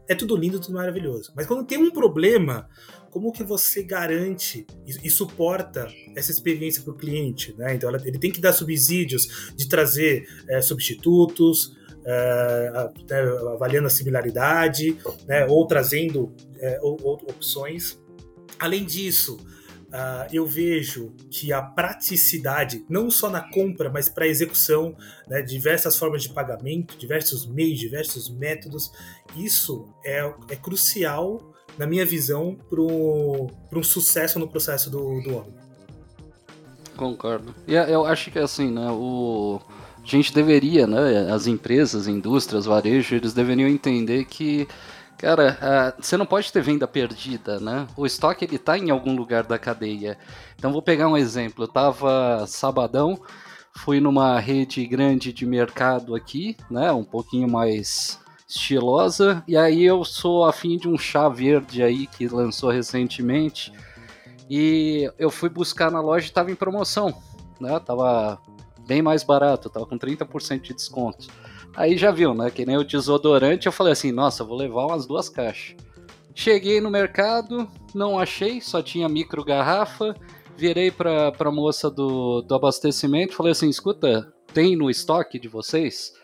é 0.09 0.15
tudo 0.15 0.37
lindo, 0.37 0.59
tudo 0.59 0.75
maravilhoso. 0.75 1.33
Mas 1.37 1.47
quando 1.47 1.67
tem 1.67 1.79
um 1.79 1.91
problema, 1.91 2.69
como 3.11 3.33
que 3.33 3.43
você 3.43 3.83
garante 3.83 4.67
e, 4.87 5.07
e 5.07 5.11
suporta 5.11 5.89
essa 6.15 6.31
experiência 6.31 6.83
para 6.83 6.93
o 6.93 6.97
cliente? 6.97 7.55
Né? 7.57 7.75
Então, 7.75 7.89
ela, 7.89 8.01
ele 8.07 8.19
tem 8.19 8.31
que 8.31 8.41
dar 8.41 8.53
subsídios 8.53 9.53
de 9.57 9.69
trazer 9.69 10.27
é, 10.49 10.61
substitutos, 10.61 11.77
é, 12.05 12.91
né, 13.11 13.21
avaliando 13.55 13.87
a 13.87 13.91
similaridade, 13.91 14.97
né, 15.27 15.47
ou 15.47 15.67
trazendo 15.67 16.33
é, 16.59 16.79
ou, 16.81 16.97
ou 17.03 17.15
opções. 17.15 18.01
Além 18.59 18.85
disso, 18.85 19.39
Uh, 19.89 20.29
eu 20.31 20.47
vejo 20.47 21.15
que 21.31 21.51
a 21.51 21.63
praticidade, 21.63 22.85
não 22.91 23.11
só 23.11 23.31
na 23.31 23.51
compra, 23.51 23.89
mas 23.89 24.07
para 24.07 24.27
execução, 24.27 24.95
né, 25.27 25.41
diversas 25.41 25.97
formas 25.97 26.23
de 26.23 26.29
pagamento, 26.29 26.95
diversos 26.99 27.47
meios, 27.47 27.79
diversos 27.79 28.29
métodos, 28.29 28.93
isso 29.35 29.89
é, 30.05 30.19
é 30.51 30.57
crucial, 30.57 31.55
na 31.79 31.87
minha 31.87 32.05
visão, 32.05 32.57
para 32.69 32.81
um 32.81 33.83
sucesso 33.83 34.39
no 34.39 34.49
processo 34.49 34.91
do, 34.91 35.21
do 35.23 35.37
homem. 35.37 35.55
Concordo. 36.97 37.55
E 37.67 37.77
é, 37.77 37.95
eu 37.95 38.05
acho 38.05 38.31
que 38.31 38.39
assim, 38.39 38.71
né, 38.71 38.91
o 38.91 39.61
a 40.03 40.07
gente 40.17 40.33
deveria, 40.33 40.87
né, 40.87 41.31
as 41.31 41.47
empresas, 41.47 42.09
indústrias, 42.09 42.65
varejo, 42.65 43.15
eles 43.15 43.35
deveriam 43.35 43.69
entender 43.69 44.25
que, 44.25 44.67
cara, 45.19 45.95
você 46.01 46.17
não 46.17 46.25
pode 46.25 46.51
ter 46.51 46.63
venda 46.63 46.89
perdida, 46.89 47.61
né? 47.61 47.87
O 47.95 48.07
estoque 48.07 48.47
ele 48.47 48.57
tá 48.57 48.79
em 48.79 48.89
algum 48.89 49.15
lugar 49.15 49.45
da 49.45 49.59
cadeia. 49.59 50.17
Então 50.57 50.73
vou 50.73 50.81
pegar 50.81 51.09
um 51.09 51.17
exemplo. 51.17 51.65
Eu 51.65 51.69
tava 51.69 52.47
sabadão, 52.47 53.21
fui 53.77 54.01
numa 54.01 54.41
rede 54.41 54.87
grande 54.87 55.31
de 55.31 55.45
mercado 55.45 56.15
aqui, 56.15 56.57
né, 56.71 56.91
um 56.91 57.05
pouquinho 57.05 57.49
mais 57.49 58.19
estilosa, 58.49 59.45
e 59.47 59.57
aí 59.57 59.85
eu 59.85 60.05
sou 60.05 60.45
afim 60.47 60.79
de 60.79 60.89
um 60.89 60.97
chá 60.97 61.29
verde 61.29 61.83
aí 61.83 62.07
que 62.07 62.27
lançou 62.27 62.71
recentemente. 62.71 63.73
E 64.49 65.11
eu 65.19 65.31
fui 65.31 65.51
buscar 65.51 65.91
na 65.91 66.01
loja 66.01 66.29
e 66.29 66.33
tava 66.33 66.51
em 66.51 66.55
promoção, 66.55 67.15
né? 67.61 67.79
Tava 67.81 68.41
bem 68.87 69.03
mais 69.03 69.23
barato, 69.23 69.69
tava 69.69 69.85
com 69.85 69.99
30% 69.99 70.63
de 70.63 70.73
desconto. 70.73 71.29
Aí 71.77 71.99
já 71.99 72.11
viu, 72.11 72.33
né? 72.33 72.51
Que 72.51 72.65
nem 72.65 72.79
o 72.79 72.85
desodorante, 72.85 73.67
eu 73.67 73.73
falei 73.73 73.93
assim, 73.93 74.11
nossa, 74.11 74.43
vou 74.43 74.57
levar 74.57 74.87
umas 74.87 75.05
duas 75.05 75.29
caixas. 75.29 75.77
Cheguei 76.35 76.81
no 76.81 76.91
mercado, 76.91 77.69
não 77.95 78.19
achei, 78.19 78.61
só 78.61 78.81
tinha 78.81 79.09
micro 79.09 79.45
garrafa. 79.45 80.17
Virei 80.57 80.91
pra, 80.91 81.31
pra 81.31 81.53
moça 81.53 81.89
do, 81.91 82.41
do 82.43 82.55
abastecimento, 82.55 83.35
falei 83.35 83.53
assim, 83.53 83.69
escuta, 83.69 84.33
tem 84.53 84.75
no 84.75 84.91
estoque 84.91 85.39
de 85.39 85.47
vocês? 85.47 86.15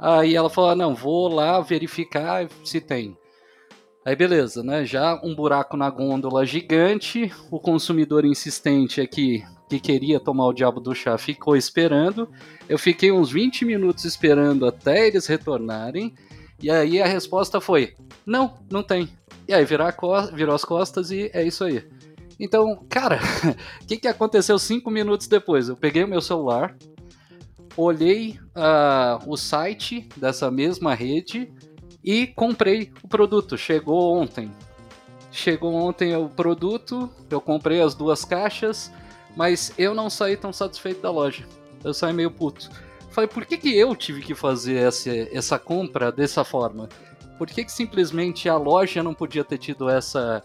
Aí 0.00 0.34
ela 0.34 0.48
falou, 0.48 0.70
ah, 0.70 0.74
não, 0.74 0.94
vou 0.94 1.28
lá 1.28 1.60
verificar 1.60 2.48
se 2.64 2.80
tem. 2.80 3.16
Aí 4.04 4.16
beleza, 4.16 4.62
né? 4.62 4.84
Já 4.84 5.20
um 5.22 5.34
buraco 5.34 5.76
na 5.76 5.90
gôndola 5.90 6.46
gigante, 6.46 7.30
o 7.50 7.60
consumidor 7.60 8.24
insistente 8.24 9.00
aqui 9.00 9.44
que 9.68 9.78
queria 9.78 10.18
tomar 10.18 10.46
o 10.46 10.52
diabo 10.52 10.80
do 10.80 10.94
chá 10.94 11.16
ficou 11.18 11.54
esperando. 11.54 12.28
Eu 12.68 12.78
fiquei 12.78 13.12
uns 13.12 13.30
20 13.30 13.64
minutos 13.64 14.04
esperando 14.04 14.66
até 14.66 15.06
eles 15.06 15.26
retornarem. 15.26 16.14
E 16.62 16.70
aí 16.70 17.00
a 17.00 17.06
resposta 17.06 17.60
foi: 17.60 17.94
não, 18.24 18.54
não 18.70 18.82
tem. 18.82 19.08
E 19.46 19.52
aí 19.52 19.64
virou, 19.64 19.86
virou 20.32 20.54
as 20.54 20.64
costas 20.64 21.10
e 21.10 21.30
é 21.34 21.44
isso 21.44 21.62
aí. 21.62 21.84
Então, 22.38 22.84
cara, 22.88 23.20
o 23.82 23.86
que, 23.86 23.98
que 23.98 24.08
aconteceu 24.08 24.58
cinco 24.58 24.90
minutos 24.90 25.28
depois? 25.28 25.68
Eu 25.68 25.76
peguei 25.76 26.02
o 26.02 26.08
meu 26.08 26.22
celular, 26.22 26.74
olhei 27.76 28.38
uh, 28.56 29.30
o 29.30 29.36
site 29.36 30.08
dessa 30.16 30.50
mesma 30.50 30.94
rede 30.94 31.52
e 32.02 32.26
comprei 32.26 32.92
o 33.02 33.08
produto. 33.08 33.56
Chegou 33.56 34.16
ontem. 34.16 34.50
Chegou 35.32 35.74
ontem 35.74 36.16
o 36.16 36.28
produto, 36.28 37.08
eu 37.30 37.40
comprei 37.40 37.80
as 37.80 37.94
duas 37.94 38.24
caixas 38.24 38.92
mas 39.36 39.72
eu 39.78 39.94
não 39.94 40.10
saí 40.10 40.36
tão 40.36 40.52
satisfeito 40.52 41.00
da 41.00 41.10
loja. 41.10 41.44
Eu 41.82 41.94
saí 41.94 42.12
meio 42.12 42.30
puto. 42.30 42.70
Falei, 43.10 43.28
por 43.28 43.44
que, 43.44 43.56
que 43.56 43.76
eu 43.76 43.94
tive 43.96 44.22
que 44.22 44.34
fazer 44.34 44.76
essa, 44.76 45.10
essa 45.10 45.58
compra 45.58 46.12
dessa 46.12 46.44
forma? 46.44 46.88
Por 47.38 47.46
que, 47.48 47.64
que 47.64 47.72
simplesmente 47.72 48.48
a 48.48 48.56
loja 48.56 49.02
não 49.02 49.14
podia 49.14 49.44
ter 49.44 49.58
tido 49.58 49.88
essa. 49.88 50.42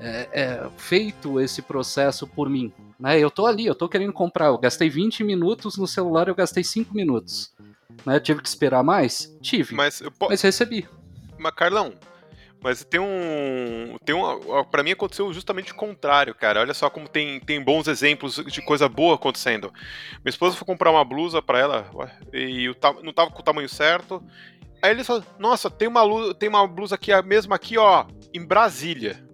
É, 0.00 0.28
é, 0.32 0.70
feito 0.76 1.40
esse 1.40 1.60
processo 1.60 2.26
por 2.26 2.48
mim? 2.48 2.72
Né? 2.98 3.18
Eu 3.18 3.30
tô 3.30 3.46
ali, 3.46 3.66
eu 3.66 3.74
tô 3.74 3.88
querendo 3.88 4.12
comprar. 4.12 4.46
Eu 4.46 4.58
gastei 4.58 4.90
20 4.90 5.22
minutos 5.24 5.76
no 5.76 5.86
celular, 5.86 6.28
eu 6.28 6.34
gastei 6.34 6.64
5 6.64 6.94
minutos. 6.94 7.54
Né? 8.04 8.18
Tive 8.20 8.42
que 8.42 8.48
esperar 8.48 8.82
mais? 8.82 9.34
Tive. 9.40 9.74
Mas, 9.74 10.00
eu 10.00 10.10
po... 10.10 10.28
mas 10.28 10.42
recebi. 10.42 10.88
Mas, 11.38 11.54
Carlão, 11.54 11.94
mas 12.60 12.84
tem 12.84 13.00
um. 13.00 13.96
Tem 14.04 14.14
um. 14.14 14.64
Pra 14.64 14.82
mim 14.82 14.90
aconteceu 14.90 15.32
justamente 15.32 15.72
o 15.72 15.76
contrário, 15.76 16.34
cara. 16.34 16.60
Olha 16.60 16.74
só 16.74 16.90
como 16.90 17.08
tem, 17.08 17.38
tem 17.40 17.62
bons 17.62 17.86
exemplos 17.86 18.36
de 18.36 18.62
coisa 18.62 18.88
boa 18.88 19.14
acontecendo. 19.14 19.72
Minha 20.24 20.30
esposa 20.30 20.56
foi 20.56 20.66
comprar 20.66 20.90
uma 20.90 21.04
blusa 21.04 21.40
pra 21.40 21.58
ela 21.58 21.90
e 22.32 22.66
não 23.02 23.12
tava 23.12 23.30
com 23.30 23.40
o 23.40 23.44
tamanho 23.44 23.68
certo. 23.68 24.22
Aí 24.82 24.90
ele 24.90 25.04
falou: 25.04 25.24
Nossa, 25.38 25.70
tem 25.70 25.86
uma, 25.86 26.34
tem 26.34 26.48
uma 26.48 26.66
blusa 26.66 26.96
aqui, 26.96 27.12
a 27.12 27.22
mesma 27.22 27.54
aqui, 27.54 27.78
ó, 27.78 28.06
em 28.34 28.44
Brasília. 28.44 29.27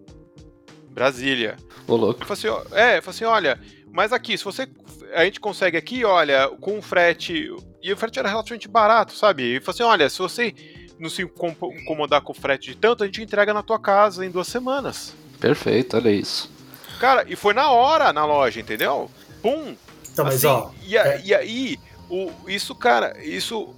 Brasília. 0.95 1.57
Ô, 1.89 1.97
louco. 1.97 2.23
Eu 2.23 2.27
falei 2.27 2.55
assim, 2.55 2.69
é, 2.73 2.99
eu 2.99 3.03
falei 3.03 3.17
assim: 3.17 3.25
olha, 3.25 3.61
mas 3.93 4.13
aqui, 4.13 4.39
se 4.39 4.45
você. 4.45 4.69
A 5.13 5.25
gente 5.25 5.39
consegue 5.39 5.77
aqui, 5.77 6.05
olha, 6.05 6.49
com 6.61 6.79
o 6.79 6.83
frete. 6.83 7.55
E 7.83 7.93
o 7.93 7.97
frete 7.97 8.19
era 8.19 8.29
relativamente 8.29 8.69
barato, 8.69 9.13
sabe? 9.15 9.57
E 9.57 9.61
falou 9.61 9.75
assim: 9.75 9.83
olha, 9.83 10.09
se 10.09 10.19
você 10.19 10.55
não 10.99 11.11
se 11.11 11.23
incomodar 11.23 12.23
com 12.23 12.33
o 12.33 12.35
frete 12.35 12.71
de 12.71 12.77
tanto, 12.77 13.03
a 13.03 13.07
gente 13.07 13.23
entrega 13.23 13.53
na 13.53 13.63
tua 13.63 13.79
casa 13.79 14.25
em 14.25 14.31
duas 14.31 14.47
semanas. 14.47 15.15
Perfeito, 15.41 15.97
olha 15.97 16.11
isso. 16.11 16.51
Cara, 16.99 17.25
e 17.29 17.35
foi 17.37 17.53
na 17.53 17.71
hora 17.71 18.13
na 18.13 18.25
loja, 18.25 18.61
entendeu? 18.61 19.11
Pum! 19.43 19.77
Então, 20.13 20.27
assim, 20.27 20.37
mas 20.37 20.45
ó. 20.45 20.73
E, 20.83 20.97
é... 20.97 21.21
e 21.25 21.35
aí, 21.35 21.79
o, 22.09 22.31
isso, 22.47 22.75
cara, 22.75 23.17
isso. 23.23 23.75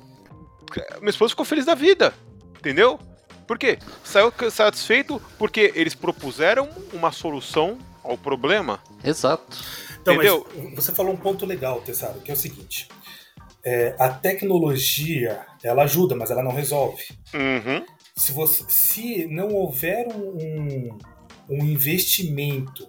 Minha 0.98 1.10
esposa 1.10 1.30
ficou 1.30 1.44
feliz 1.44 1.64
da 1.64 1.74
vida, 1.74 2.12
entendeu? 2.58 3.00
Por 3.46 3.58
quê? 3.58 3.78
Saiu 4.04 4.32
satisfeito 4.50 5.20
porque 5.38 5.72
eles 5.74 5.94
propuseram 5.94 6.68
uma 6.92 7.12
solução 7.12 7.78
ao 8.02 8.18
problema. 8.18 8.80
Exato. 9.04 9.44
Então, 10.00 10.14
Entendeu? 10.14 10.46
você 10.74 10.92
falou 10.92 11.12
um 11.12 11.16
ponto 11.16 11.44
legal, 11.44 11.80
Tessaro, 11.80 12.20
que 12.20 12.30
é 12.30 12.34
o 12.34 12.36
seguinte: 12.36 12.88
é, 13.64 13.94
a 13.98 14.08
tecnologia 14.08 15.44
ela 15.62 15.82
ajuda, 15.82 16.14
mas 16.14 16.30
ela 16.30 16.42
não 16.42 16.52
resolve. 16.52 17.02
Uhum. 17.34 17.84
Se, 18.14 18.32
você, 18.32 18.64
se 18.68 19.26
não 19.26 19.48
houver 19.48 20.06
um, 20.08 20.96
um 21.48 21.64
investimento 21.64 22.88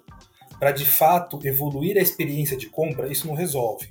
para 0.59 0.71
de 0.71 0.85
fato 0.85 1.39
evoluir 1.43 1.97
a 1.97 2.01
experiência 2.01 2.55
de 2.55 2.67
compra, 2.67 3.11
isso 3.11 3.27
não 3.27 3.33
resolve. 3.33 3.89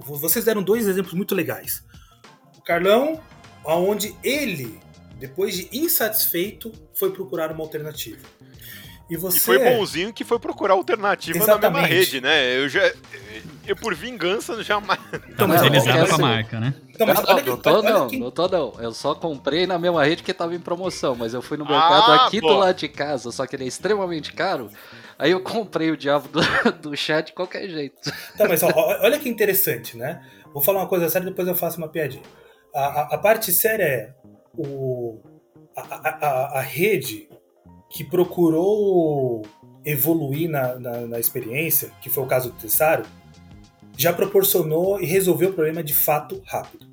Vocês 0.00 0.44
deram 0.44 0.62
dois 0.62 0.86
exemplos 0.86 1.14
muito 1.14 1.34
legais. 1.34 1.82
O 2.56 2.62
Carlão, 2.62 3.20
aonde 3.64 4.14
ele, 4.22 4.78
depois 5.20 5.54
de 5.54 5.68
insatisfeito, 5.70 6.72
foi 6.94 7.12
procurar 7.12 7.52
uma 7.52 7.62
alternativa. 7.62 8.18
E, 9.10 9.16
você... 9.16 9.36
e 9.36 9.40
foi 9.40 9.58
bonzinho 9.58 10.12
que 10.12 10.24
foi 10.24 10.38
procurar 10.38 10.74
alternativa 10.74 11.36
Exatamente. 11.36 11.62
na 11.62 11.70
mesma 11.70 11.86
rede, 11.86 12.20
né? 12.20 12.56
Eu 12.56 12.68
já. 12.68 12.92
Eu, 13.66 13.76
por 13.76 13.94
vingança, 13.94 14.62
jamais. 14.62 15.00
Então, 15.28 15.46
mas 15.46 15.62
eles 15.62 15.86
eram 15.86 16.06
com 16.06 16.14
a 16.14 16.18
marca, 16.18 16.58
né? 16.58 16.74
Então, 16.88 17.06
mas 17.06 17.22
não, 17.22 17.36
não, 17.44 17.56
tô, 17.56 17.82
não, 17.82 18.08
que... 18.08 18.18
não 18.18 18.30
tô 18.30 18.48
não. 18.48 18.72
Eu 18.80 18.92
só 18.92 19.14
comprei 19.14 19.66
na 19.66 19.78
mesma 19.78 20.04
rede 20.04 20.22
que 20.22 20.32
tava 20.32 20.54
em 20.54 20.60
promoção, 20.60 21.14
mas 21.14 21.34
eu 21.34 21.42
fui 21.42 21.56
no 21.56 21.64
mercado 21.64 22.12
ah, 22.12 22.26
aqui 22.26 22.40
pô. 22.40 22.48
do 22.48 22.54
lado 22.54 22.76
de 22.76 22.88
casa, 22.88 23.30
só 23.30 23.46
que 23.46 23.56
ele 23.56 23.64
é 23.64 23.68
extremamente 23.68 24.32
caro. 24.32 24.70
Aí 25.18 25.32
eu 25.32 25.40
comprei 25.40 25.90
o 25.90 25.96
diabo 25.96 26.28
do, 26.28 26.40
do 26.80 26.96
chat 26.96 27.26
de 27.26 27.32
qualquer 27.32 27.68
jeito. 27.68 27.96
Tá, 28.38 28.48
mas 28.48 28.62
ó, 28.62 28.70
olha 28.74 29.18
que 29.18 29.28
interessante, 29.28 29.96
né? 29.96 30.24
Vou 30.52 30.62
falar 30.62 30.80
uma 30.80 30.88
coisa 30.88 31.08
séria, 31.08 31.28
depois 31.28 31.46
eu 31.46 31.54
faço 31.54 31.78
uma 31.78 31.88
piadinha. 31.88 32.22
A, 32.74 32.80
a, 32.80 33.14
a 33.14 33.18
parte 33.18 33.52
séria 33.52 33.84
é 33.84 34.14
o, 34.56 35.18
a, 35.76 36.26
a, 36.26 36.58
a 36.58 36.60
rede 36.60 37.28
que 37.90 38.04
procurou 38.04 39.42
evoluir 39.84 40.48
na, 40.48 40.78
na, 40.78 41.00
na, 41.06 41.20
experiência, 41.20 41.90
que 42.00 42.10
foi 42.10 42.24
o 42.24 42.26
caso 42.26 42.50
do 42.50 42.56
Tessaro, 42.56 43.04
já 43.96 44.12
proporcionou 44.12 45.00
e 45.00 45.06
resolveu 45.06 45.50
o 45.50 45.52
problema 45.52 45.82
de 45.82 45.94
fato 45.94 46.42
rápido. 46.46 46.86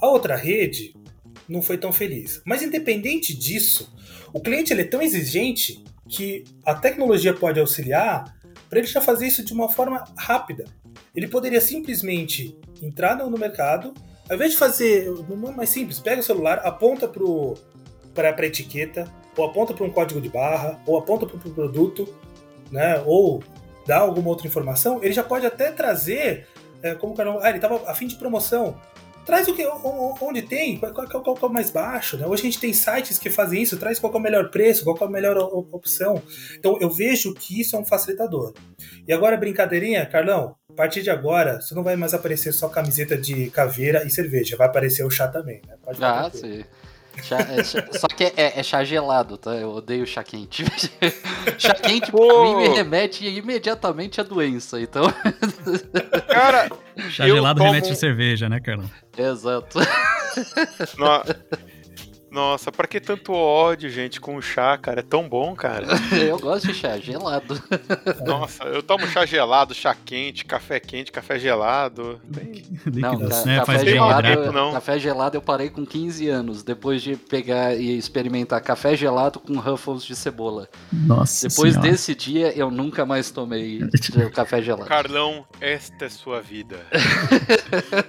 A 0.00 0.08
outra 0.08 0.36
rede 0.36 0.94
não 1.48 1.62
foi 1.62 1.78
tão 1.78 1.92
feliz. 1.92 2.40
Mas 2.44 2.62
independente 2.62 3.36
disso, 3.36 3.94
o 4.32 4.40
cliente 4.40 4.72
ele 4.72 4.82
é 4.82 4.86
tão 4.86 5.02
exigente 5.02 5.84
que 6.08 6.44
a 6.64 6.74
tecnologia 6.74 7.34
pode 7.34 7.60
auxiliar 7.60 8.36
para 8.68 8.78
ele 8.78 8.88
já 8.88 9.00
fazer 9.00 9.26
isso 9.26 9.44
de 9.44 9.52
uma 9.52 9.68
forma 9.68 10.04
rápida. 10.16 10.64
Ele 11.14 11.28
poderia 11.28 11.60
simplesmente 11.60 12.56
entrar 12.82 13.16
no, 13.16 13.38
mercado, 13.38 13.92
ao 14.32 14.36
invés 14.36 14.52
de 14.52 14.56
fazer 14.56 15.10
uma 15.28 15.52
mais 15.52 15.68
simples, 15.68 16.00
pega 16.00 16.22
o 16.22 16.24
celular, 16.24 16.62
aponta 16.64 17.06
para 17.06 18.30
a 18.30 18.46
etiqueta, 18.46 19.04
ou 19.36 19.44
aponta 19.44 19.74
para 19.74 19.84
um 19.84 19.90
código 19.90 20.22
de 20.22 20.30
barra, 20.30 20.80
ou 20.86 20.96
aponta 20.96 21.26
para 21.26 21.36
o 21.36 21.52
produto, 21.52 22.08
né, 22.70 23.02
ou 23.04 23.44
dá 23.86 23.98
alguma 23.98 24.30
outra 24.30 24.46
informação, 24.46 25.04
ele 25.04 25.12
já 25.12 25.22
pode 25.22 25.44
até 25.44 25.70
trazer, 25.70 26.48
é, 26.82 26.94
como 26.94 27.12
o 27.12 27.16
canal, 27.16 27.40
ah, 27.42 27.48
ele 27.50 27.58
estava 27.58 27.90
a 27.90 27.94
fim 27.94 28.06
de 28.06 28.16
promoção. 28.16 28.80
Traz 29.26 29.46
o 29.48 29.54
que, 29.54 29.64
onde 29.66 30.40
tem, 30.40 30.78
qual, 30.78 30.94
qual, 30.94 31.08
qual, 31.08 31.22
qual 31.22 31.38
é 31.42 31.46
o 31.46 31.52
mais 31.52 31.70
baixo. 31.70 32.16
Né? 32.16 32.26
Hoje 32.26 32.42
a 32.42 32.44
gente 32.46 32.58
tem 32.58 32.72
sites 32.72 33.18
que 33.18 33.30
fazem 33.30 33.62
isso, 33.62 33.76
traz 33.76 34.00
qual 34.00 34.12
é 34.12 34.16
o 34.16 34.20
melhor 34.20 34.50
preço, 34.50 34.82
qual 34.82 34.96
é 34.98 35.04
a 35.04 35.08
melhor 35.08 35.36
opção. 35.36 36.20
Então 36.58 36.76
eu 36.80 36.90
vejo 36.90 37.34
que 37.34 37.60
isso 37.60 37.76
é 37.76 37.78
um 37.78 37.84
facilitador. 37.84 38.52
E 39.06 39.12
agora, 39.12 39.36
brincadeirinha, 39.36 40.04
Carlão, 40.06 40.56
a 40.72 40.74
partir 40.74 41.02
de 41.02 41.10
agora, 41.10 41.60
você 41.60 41.74
não 41.74 41.82
vai 41.82 41.96
mais 41.96 42.14
aparecer 42.14 42.52
só 42.52 42.68
camiseta 42.68 43.16
de 43.16 43.50
caveira 43.50 44.04
e 44.04 44.10
cerveja, 44.10 44.56
vai 44.56 44.66
aparecer 44.66 45.04
o 45.04 45.10
chá 45.10 45.28
também, 45.28 45.60
né? 45.66 45.74
Pode 45.84 46.02
ah, 46.02 46.30
sim. 46.32 46.64
Chá, 47.22 47.40
é, 47.40 47.62
chá, 47.62 47.86
só 47.92 48.06
que 48.08 48.24
é, 48.24 48.58
é, 48.58 48.62
chá 48.62 48.82
gelado, 48.82 49.36
tá? 49.36 49.54
Eu 49.54 49.70
odeio 49.70 50.06
chá 50.06 50.24
quente. 50.24 50.64
chá 51.58 51.74
quente 51.74 52.10
Pô. 52.10 52.26
pra 52.26 52.42
mim 52.42 52.56
me 52.56 52.68
remete 52.74 53.26
imediatamente 53.26 54.18
à 54.18 54.24
doença, 54.24 54.80
então. 54.80 55.04
Cara, 56.26 56.70
chá 57.10 57.26
gelado 57.26 57.58
tomo... 57.58 57.70
remete 57.70 57.92
a 57.92 57.94
cerveja, 57.94 58.48
né, 58.48 58.60
Carlão? 58.60 58.90
Exato. 59.16 59.78
No... 60.98 61.22
Nossa, 62.32 62.72
pra 62.72 62.86
que 62.86 62.98
tanto 62.98 63.34
ódio, 63.34 63.90
gente, 63.90 64.18
com 64.18 64.36
o 64.36 64.40
chá, 64.40 64.78
cara? 64.78 65.00
É 65.00 65.02
tão 65.02 65.28
bom, 65.28 65.54
cara. 65.54 65.86
eu 66.18 66.38
gosto 66.38 66.68
de 66.68 66.72
chá 66.74 66.96
gelado. 66.96 67.62
Nossa, 68.24 68.64
eu 68.64 68.82
tomo 68.82 69.06
chá 69.06 69.26
gelado, 69.26 69.74
chá 69.74 69.94
quente, 69.94 70.42
café 70.42 70.80
quente, 70.80 71.12
café 71.12 71.38
gelado. 71.38 72.18
Não, 72.90 73.18
ca 73.18 73.44
né? 73.44 73.58
café, 73.58 73.84
gelado, 73.84 74.28
eu, 74.28 74.50
não. 74.50 74.72
café 74.72 74.98
gelado 74.98 75.36
eu 75.36 75.42
parei 75.42 75.68
com 75.68 75.84
15 75.84 76.26
anos, 76.30 76.62
depois 76.62 77.02
de 77.02 77.16
pegar 77.16 77.74
e 77.74 77.98
experimentar 77.98 78.62
café 78.62 78.96
gelado 78.96 79.38
com 79.38 79.58
Ruffles 79.58 80.02
de 80.02 80.16
cebola. 80.16 80.70
Nossa 80.90 81.50
Depois 81.50 81.74
senhora. 81.74 81.90
desse 81.90 82.14
dia, 82.14 82.56
eu 82.56 82.70
nunca 82.70 83.04
mais 83.04 83.30
tomei 83.30 83.80
café 84.32 84.62
gelado. 84.62 84.88
Carlão, 84.88 85.44
esta 85.60 86.06
é 86.06 86.08
sua 86.08 86.40
vida. 86.40 86.80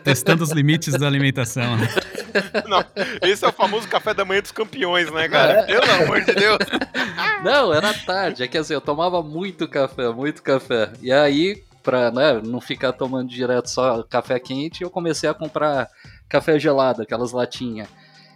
Testando 0.01 0.43
os 0.45 0.51
limites 0.51 0.97
da 0.97 1.07
alimentação. 1.07 1.75
Não, 2.67 2.83
esse 3.21 3.45
é 3.45 3.47
o 3.47 3.51
famoso 3.51 3.87
café 3.87 4.12
da 4.13 4.25
manhã 4.25 4.41
dos 4.41 4.51
campeões, 4.51 5.11
né, 5.11 5.27
cara? 5.27 5.53
É. 5.53 5.65
Pelo 5.65 5.91
amor 6.03 6.21
de 6.21 6.33
Deus. 6.33 6.57
Não, 7.43 7.73
era 7.73 7.93
tarde. 7.93 8.43
É 8.43 8.47
que 8.47 8.57
assim, 8.57 8.73
eu 8.73 8.81
tomava 8.81 9.21
muito 9.21 9.67
café, 9.67 10.09
muito 10.09 10.41
café. 10.41 10.91
E 11.01 11.11
aí, 11.11 11.63
pra 11.81 12.11
né, 12.11 12.41
não 12.43 12.61
ficar 12.61 12.93
tomando 12.93 13.29
direto 13.29 13.69
só 13.69 14.03
café 14.03 14.39
quente, 14.39 14.83
eu 14.83 14.89
comecei 14.89 15.29
a 15.29 15.33
comprar 15.33 15.89
café 16.29 16.57
gelado, 16.57 17.01
aquelas 17.01 17.31
latinhas. 17.31 17.87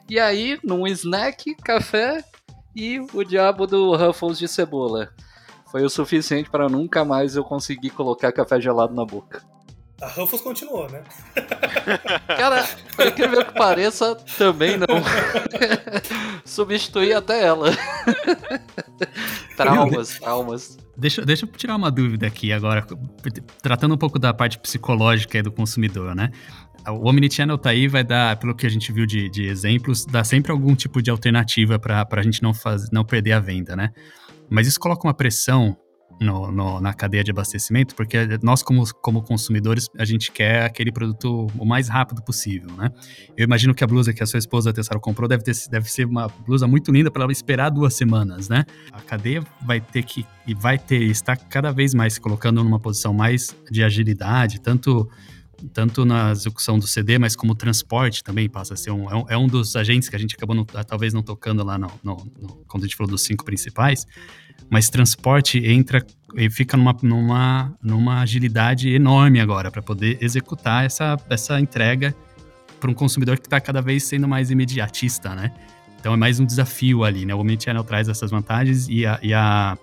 E 0.09 0.19
aí, 0.19 0.59
num 0.63 0.87
snack, 0.87 1.55
café 1.55 2.23
e 2.75 2.99
o 3.13 3.23
diabo 3.23 3.65
do 3.65 3.95
Ruffles 3.95 4.37
de 4.37 4.47
cebola. 4.47 5.09
Foi 5.71 5.83
o 5.83 5.89
suficiente 5.89 6.49
para 6.49 6.69
nunca 6.69 7.03
mais 7.03 7.35
eu 7.35 7.43
conseguir 7.43 7.89
colocar 7.89 8.31
café 8.31 8.59
gelado 8.61 8.93
na 8.93 9.03
boca. 9.03 9.41
A 10.01 10.07
Ruffles 10.07 10.41
continuou, 10.41 10.87
né? 10.89 11.03
Cara, 12.27 12.67
por 12.95 13.07
incrível 13.07 13.43
que 13.43 13.53
pareça, 13.53 14.15
também 14.37 14.77
não. 14.77 14.87
Substituí 16.45 17.13
até 17.13 17.43
ela. 17.45 17.71
traumas, 19.57 20.19
traumas. 20.19 20.77
Deixa, 20.95 21.25
deixa 21.25 21.45
eu 21.45 21.49
tirar 21.49 21.75
uma 21.75 21.89
dúvida 21.89 22.27
aqui 22.27 22.53
agora, 22.53 22.85
tratando 23.61 23.95
um 23.95 23.97
pouco 23.97 24.19
da 24.19 24.33
parte 24.33 24.59
psicológica 24.59 25.41
do 25.41 25.51
consumidor, 25.51 26.13
né? 26.15 26.31
O 26.87 27.09
Omnichannel 27.09 27.57
tá 27.57 27.71
aí, 27.71 27.87
vai 27.87 28.03
dar, 28.03 28.37
pelo 28.37 28.55
que 28.55 28.65
a 28.65 28.69
gente 28.69 28.91
viu 28.91 29.05
de, 29.05 29.29
de 29.29 29.45
exemplos, 29.45 30.05
dá 30.05 30.23
sempre 30.23 30.51
algum 30.51 30.75
tipo 30.75 31.01
de 31.01 31.09
alternativa 31.09 31.77
para 31.77 32.07
a 32.09 32.21
gente 32.21 32.41
não, 32.41 32.53
faz, 32.53 32.89
não 32.91 33.03
perder 33.03 33.33
a 33.33 33.39
venda, 33.39 33.75
né? 33.75 33.91
Mas 34.49 34.67
isso 34.67 34.79
coloca 34.79 35.05
uma 35.05 35.13
pressão 35.13 35.75
no, 36.19 36.51
no, 36.51 36.81
na 36.81 36.93
cadeia 36.93 37.23
de 37.23 37.31
abastecimento, 37.31 37.95
porque 37.95 38.17
nós, 38.41 38.63
como, 38.63 38.83
como 39.01 39.21
consumidores, 39.21 39.87
a 39.97 40.05
gente 40.05 40.31
quer 40.31 40.63
aquele 40.63 40.91
produto 40.91 41.47
o 41.57 41.65
mais 41.65 41.87
rápido 41.87 42.23
possível, 42.23 42.69
né? 42.75 42.91
Eu 43.35 43.43
imagino 43.43 43.73
que 43.73 43.83
a 43.83 43.87
blusa 43.87 44.13
que 44.13 44.23
a 44.23 44.25
sua 44.25 44.39
esposa 44.39 44.73
Tessaro 44.73 44.99
comprou 44.99 45.27
deve, 45.27 45.43
ter, 45.43 45.53
deve 45.69 45.91
ser 45.91 46.05
uma 46.05 46.27
blusa 46.27 46.67
muito 46.67 46.91
linda 46.91 47.11
para 47.11 47.23
ela 47.23 47.31
esperar 47.31 47.69
duas 47.69 47.93
semanas, 47.93 48.49
né? 48.49 48.65
A 48.91 49.01
cadeia 49.01 49.43
vai 49.65 49.79
ter 49.79 50.03
que, 50.03 50.25
e 50.47 50.53
vai 50.53 50.77
ter, 50.77 51.03
está 51.03 51.35
cada 51.35 51.71
vez 51.71 51.93
mais 51.93 52.13
se 52.13 52.21
colocando 52.21 52.63
numa 52.63 52.79
posição 52.79 53.13
mais 53.13 53.55
de 53.69 53.83
agilidade, 53.83 54.59
tanto 54.59 55.07
tanto 55.73 56.05
na 56.05 56.31
execução 56.31 56.77
do 56.77 56.87
CD, 56.87 57.17
mas 57.17 57.35
como 57.35 57.55
transporte 57.55 58.23
também 58.23 58.49
passa 58.49 58.75
a 58.75 58.77
ser 58.77 58.91
um, 58.91 59.09
é 59.09 59.15
um, 59.15 59.25
é 59.29 59.37
um 59.37 59.47
dos 59.47 59.75
agentes 59.75 60.07
que 60.07 60.15
a 60.15 60.19
gente 60.19 60.35
acabou 60.35 60.55
não, 60.55 60.65
talvez 60.65 61.13
não 61.13 61.23
tocando 61.23 61.63
lá 61.63 61.77
no, 61.77 61.91
no, 62.03 62.15
no, 62.39 62.47
quando 62.67 62.83
a 62.83 62.85
gente 62.85 62.95
falou 62.95 63.09
dos 63.09 63.23
cinco 63.23 63.43
principais, 63.43 64.05
mas 64.69 64.89
transporte 64.89 65.59
entra 65.65 66.05
e 66.35 66.49
fica 66.49 66.75
numa, 66.75 66.95
numa, 67.01 67.73
numa 67.81 68.21
agilidade 68.21 68.93
enorme 68.93 69.39
agora 69.39 69.71
para 69.71 69.81
poder 69.81 70.17
executar 70.21 70.85
essa, 70.85 71.17
essa 71.29 71.59
entrega 71.59 72.15
para 72.79 72.91
um 72.91 72.93
consumidor 72.93 73.39
que 73.39 73.47
está 73.47 73.59
cada 73.59 73.81
vez 73.81 74.03
sendo 74.03 74.27
mais 74.27 74.51
imediatista, 74.51 75.33
né? 75.33 75.51
Então 75.99 76.13
é 76.13 76.17
mais 76.17 76.39
um 76.39 76.45
desafio 76.45 77.03
ali, 77.03 77.25
né? 77.25 77.33
O 77.33 77.39
Omnichannel 77.39 77.83
traz 77.83 78.07
essas 78.07 78.29
vantagens 78.29 78.87
e 78.87 79.05
a, 79.05 79.19
e 79.21 79.33
a, 79.33 79.77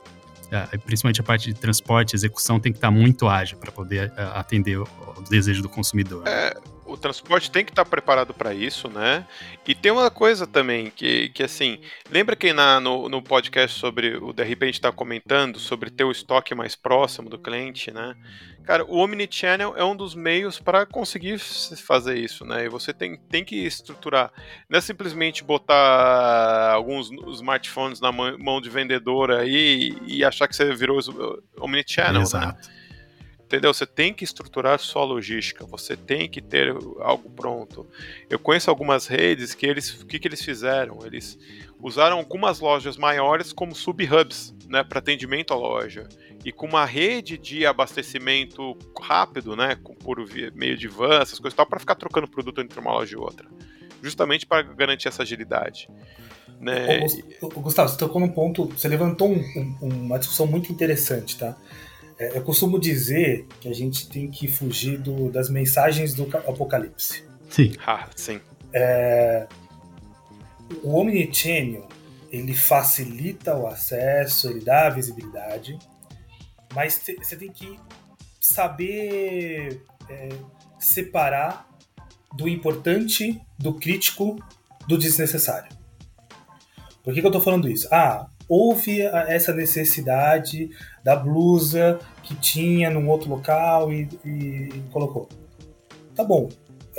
a, 0.52 0.78
principalmente 0.78 1.20
a 1.20 1.24
parte 1.24 1.52
de 1.52 1.58
transporte, 1.58 2.14
execução 2.14 2.60
tem 2.60 2.72
que 2.72 2.78
estar 2.78 2.88
tá 2.88 2.92
muito 2.92 3.28
ágil 3.28 3.58
para 3.58 3.72
poder 3.72 4.12
a, 4.16 4.40
atender 4.40 4.78
o, 4.78 4.88
o, 5.18 5.22
desejo 5.28 5.60
do 5.62 5.68
consumidor. 5.68 6.22
É, 6.26 6.54
o 6.94 6.98
transporte 6.98 7.50
tem 7.50 7.64
que 7.64 7.72
estar 7.72 7.84
tá 7.84 7.90
preparado 7.90 8.32
para 8.32 8.54
isso, 8.54 8.88
né? 8.88 9.26
E 9.66 9.74
tem 9.74 9.92
uma 9.92 10.10
coisa 10.10 10.46
também 10.46 10.90
que, 10.90 11.28
que 11.30 11.42
assim, 11.42 11.78
lembra 12.10 12.36
que 12.36 12.52
na, 12.52 12.80
no, 12.80 13.08
no 13.08 13.22
podcast 13.22 13.78
sobre 13.78 14.16
o 14.16 14.32
DRP 14.32 14.62
a 14.62 14.66
gente 14.66 14.74
está 14.74 14.92
comentando 14.92 15.58
sobre 15.58 15.90
ter 15.90 16.04
o 16.04 16.10
estoque 16.10 16.54
mais 16.54 16.74
próximo 16.74 17.28
do 17.28 17.38
cliente, 17.38 17.90
né? 17.90 18.14
Cara, 18.64 18.84
o 18.84 18.96
Omnichannel 18.96 19.74
é 19.76 19.84
um 19.84 19.94
dos 19.94 20.14
meios 20.14 20.58
para 20.58 20.86
conseguir 20.86 21.38
fazer 21.38 22.16
isso, 22.16 22.46
né? 22.46 22.64
E 22.64 22.68
você 22.68 22.94
tem, 22.94 23.18
tem 23.28 23.44
que 23.44 23.56
estruturar. 23.56 24.32
Não 24.70 24.78
é 24.78 24.80
simplesmente 24.80 25.44
botar 25.44 26.72
alguns 26.72 27.10
smartphones 27.34 28.00
na 28.00 28.10
mão 28.10 28.60
de 28.62 28.70
vendedor 28.70 29.30
aí 29.30 29.98
e 30.06 30.24
achar 30.24 30.48
que 30.48 30.56
você 30.56 30.74
virou 30.74 30.98
Omnichannel, 31.60 32.14
né? 32.14 32.22
Exato. 32.22 32.68
né? 32.68 32.83
Entendeu? 33.54 33.72
Você 33.72 33.86
tem 33.86 34.12
que 34.12 34.24
estruturar 34.24 34.80
sua 34.80 35.04
logística, 35.04 35.64
você 35.64 35.96
tem 35.96 36.28
que 36.28 36.42
ter 36.42 36.74
algo 36.98 37.30
pronto. 37.30 37.86
Eu 38.28 38.36
conheço 38.36 38.68
algumas 38.68 39.06
redes 39.06 39.54
que 39.54 39.64
eles, 39.64 40.02
o 40.02 40.06
que, 40.06 40.18
que 40.18 40.26
eles 40.26 40.42
fizeram? 40.42 40.98
Eles 41.04 41.38
usaram 41.80 42.18
algumas 42.18 42.58
lojas 42.58 42.96
maiores 42.96 43.52
como 43.52 43.72
sub-hubs, 43.72 44.52
né, 44.68 44.82
para 44.82 44.98
atendimento 44.98 45.52
à 45.52 45.56
loja 45.56 46.08
e 46.44 46.50
com 46.50 46.66
uma 46.66 46.84
rede 46.84 47.38
de 47.38 47.64
abastecimento 47.64 48.76
rápido, 49.00 49.54
né, 49.54 49.78
por 50.00 50.18
meio 50.52 50.76
de 50.76 50.88
van, 50.88 51.20
essas 51.22 51.38
coisas, 51.38 51.56
tal, 51.56 51.64
para 51.64 51.78
ficar 51.78 51.94
trocando 51.94 52.26
produto 52.26 52.60
entre 52.60 52.80
uma 52.80 52.92
loja 52.92 53.14
e 53.14 53.16
outra, 53.16 53.48
justamente 54.02 54.44
para 54.44 54.62
garantir 54.62 55.06
essa 55.06 55.22
agilidade. 55.22 55.88
Né? 56.60 57.06
Gustavo, 57.40 57.88
você 57.88 57.96
tocou 57.96 58.20
num 58.20 58.28
ponto, 58.28 58.66
você 58.66 58.88
levantou 58.88 59.30
um, 59.30 59.76
um, 59.80 59.88
uma 59.88 60.18
discussão 60.18 60.46
muito 60.46 60.72
interessante, 60.72 61.38
tá? 61.38 61.56
É, 62.18 62.36
eu 62.36 62.42
costumo 62.42 62.78
dizer 62.78 63.46
que 63.60 63.68
a 63.68 63.74
gente 63.74 64.08
tem 64.08 64.30
que 64.30 64.46
fugir 64.46 64.98
do, 64.98 65.30
das 65.30 65.50
mensagens 65.50 66.14
do 66.14 66.24
apocalipse. 66.36 67.24
Sim. 67.50 67.72
Ah, 67.86 68.08
sim. 68.14 68.40
É, 68.72 69.46
o 70.82 70.96
Omnichannel, 70.96 71.88
ele 72.30 72.54
facilita 72.54 73.56
o 73.56 73.66
acesso, 73.66 74.50
ele 74.50 74.60
dá 74.60 74.86
a 74.86 74.90
visibilidade, 74.90 75.78
mas 76.74 77.00
você 77.22 77.36
tem 77.36 77.50
que 77.50 77.78
saber 78.40 79.82
é, 80.08 80.28
separar 80.78 81.68
do 82.36 82.48
importante, 82.48 83.40
do 83.58 83.74
crítico, 83.74 84.36
do 84.88 84.98
desnecessário. 84.98 85.72
Por 87.02 87.14
que, 87.14 87.20
que 87.20 87.26
eu 87.26 87.30
estou 87.30 87.42
falando 87.42 87.68
isso? 87.68 87.86
Ah, 87.92 88.26
houve 88.48 89.00
essa 89.00 89.52
necessidade 89.52 90.70
da 91.04 91.14
blusa 91.14 92.00
que 92.22 92.34
tinha 92.34 92.88
num 92.88 93.08
outro 93.08 93.28
local 93.28 93.92
e, 93.92 94.08
e 94.24 94.82
colocou. 94.90 95.28
Tá 96.14 96.24
bom. 96.24 96.48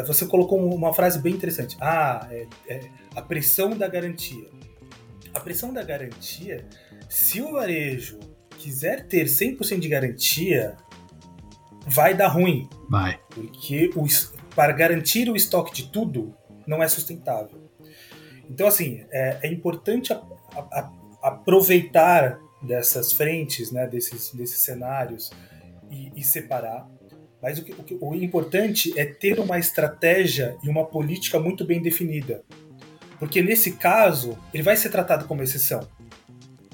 Você 0.06 0.28
colocou 0.28 0.64
uma 0.74 0.94
frase 0.94 1.20
bem 1.20 1.34
interessante. 1.34 1.76
Ah, 1.82 2.28
é, 2.30 2.46
é 2.68 2.82
a 3.16 3.22
pressão 3.22 3.72
da 3.72 3.88
garantia. 3.88 4.48
A 5.34 5.40
pressão 5.40 5.74
da 5.74 5.82
garantia, 5.84 6.66
se 7.10 7.42
o 7.42 7.54
varejo 7.54 8.20
quiser 8.60 9.08
ter 9.08 9.26
100% 9.26 9.80
de 9.80 9.88
garantia, 9.88 10.76
vai 11.88 12.14
dar 12.14 12.28
ruim. 12.28 12.70
Vai. 12.90 13.20
Porque 13.30 13.90
o, 13.96 14.06
para 14.54 14.72
garantir 14.74 15.30
o 15.30 15.36
estoque 15.36 15.74
de 15.74 15.90
tudo 15.90 16.36
não 16.68 16.84
é 16.84 16.88
sustentável. 16.88 17.70
Então, 18.50 18.68
assim, 18.68 19.04
é, 19.12 19.40
é 19.44 19.48
importante 19.48 20.14
a, 20.14 20.22
a, 20.56 20.92
aproveitar 21.24 22.40
dessas 22.66 23.12
frentes, 23.12 23.72
né, 23.72 23.88
desses, 23.88 24.34
desses 24.34 24.60
cenários 24.60 25.32
e, 25.90 26.12
e 26.16 26.24
separar. 26.24 26.90
Mas 27.42 27.60
o, 27.60 27.64
que, 27.64 27.72
o, 27.74 27.84
que, 27.84 27.98
o 28.02 28.16
importante 28.16 28.98
é 29.00 29.06
ter 29.06 29.40
uma 29.40 29.60
estratégia 29.60 30.58
e 30.64 30.70
uma 30.70 30.86
política 30.86 31.40
muito 31.40 31.66
bem 31.66 31.82
definida. 31.82 32.44
Porque 33.20 33.42
nesse 33.42 33.74
caso, 33.74 34.38
ele 34.54 34.64
vai 34.64 34.76
ser 34.76 34.90
tratado 34.90 35.26
como 35.26 35.44
exceção. 35.44 35.88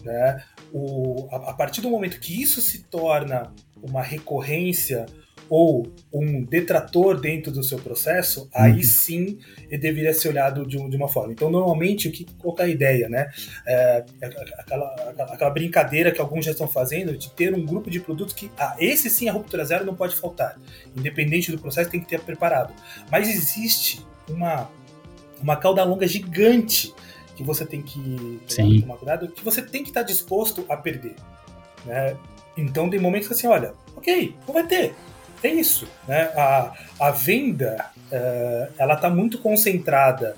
Né? 0.04 0.44
O, 0.72 1.28
a, 1.32 1.52
a 1.52 1.54
partir 1.54 1.82
do 1.82 1.90
momento 1.90 2.20
que 2.20 2.42
isso 2.42 2.62
se 2.62 2.84
torna 2.84 3.54
uma 3.82 4.02
recorrência 4.02 5.06
ou 5.52 5.86
um 6.14 6.46
detrator 6.46 7.20
dentro 7.20 7.52
do 7.52 7.62
seu 7.62 7.78
processo, 7.78 8.48
aí 8.54 8.72
uhum. 8.72 8.84
sim 8.84 9.38
ele 9.70 9.82
deveria 9.82 10.14
ser 10.14 10.30
olhado 10.30 10.66
de, 10.66 10.78
de, 10.90 10.96
uma 10.96 11.10
forma. 11.10 11.34
Então, 11.34 11.52
normalmente, 11.52 12.08
o 12.08 12.12
que, 12.12 12.26
qual 12.40 12.56
é 12.60 12.64
a 12.64 12.68
ideia, 12.70 13.10
né? 13.10 13.30
É, 13.68 14.06
é 14.22 14.28
aquela, 14.60 14.86
aquela 15.20 15.50
brincadeira 15.50 16.10
que 16.10 16.22
alguns 16.22 16.46
já 16.46 16.52
estão 16.52 16.70
fazendo 16.70 17.18
de 17.18 17.30
ter 17.32 17.54
um 17.54 17.66
grupo 17.66 17.90
de 17.90 18.00
produtos 18.00 18.34
que, 18.34 18.50
ah, 18.58 18.78
esse 18.80 19.10
sim 19.10 19.28
a 19.28 19.34
ruptura 19.34 19.66
zero 19.66 19.86
não 19.86 19.94
pode 19.94 20.16
faltar. 20.16 20.58
Independente 20.96 21.52
do 21.52 21.60
processo, 21.60 21.90
tem 21.90 22.00
que 22.00 22.08
ter 22.08 22.22
preparado. 22.22 22.74
Mas 23.12 23.28
existe 23.28 24.06
uma, 24.30 24.72
uma 25.44 25.58
cauda 25.58 25.84
longa 25.84 26.08
gigante 26.08 26.94
que 27.36 27.44
você 27.44 27.66
tem 27.66 27.82
que 27.82 28.40
tomar 28.56 28.96
cuidado, 28.96 29.28
que 29.28 29.44
você 29.44 29.62
tem 29.62 29.84
que 29.84 29.90
estar 29.90 30.04
disposto 30.04 30.66
a 30.70 30.78
perder. 30.78 31.16
Né? 31.86 32.16
Então 32.56 32.90
tem 32.90 33.02
momentos 33.02 33.28
que 33.28 33.34
assim, 33.34 33.48
olha, 33.48 33.74
ok, 33.98 34.34
não 34.48 34.54
vai 34.54 34.66
ter 34.66 34.96
é 35.48 35.54
isso. 35.54 35.88
Né? 36.08 36.24
A, 36.36 36.74
a 37.00 37.12
venda 37.12 37.92
uh, 38.12 38.74
ela 38.78 38.96
está 38.96 39.10
muito 39.10 39.40
concentrada 39.40 40.36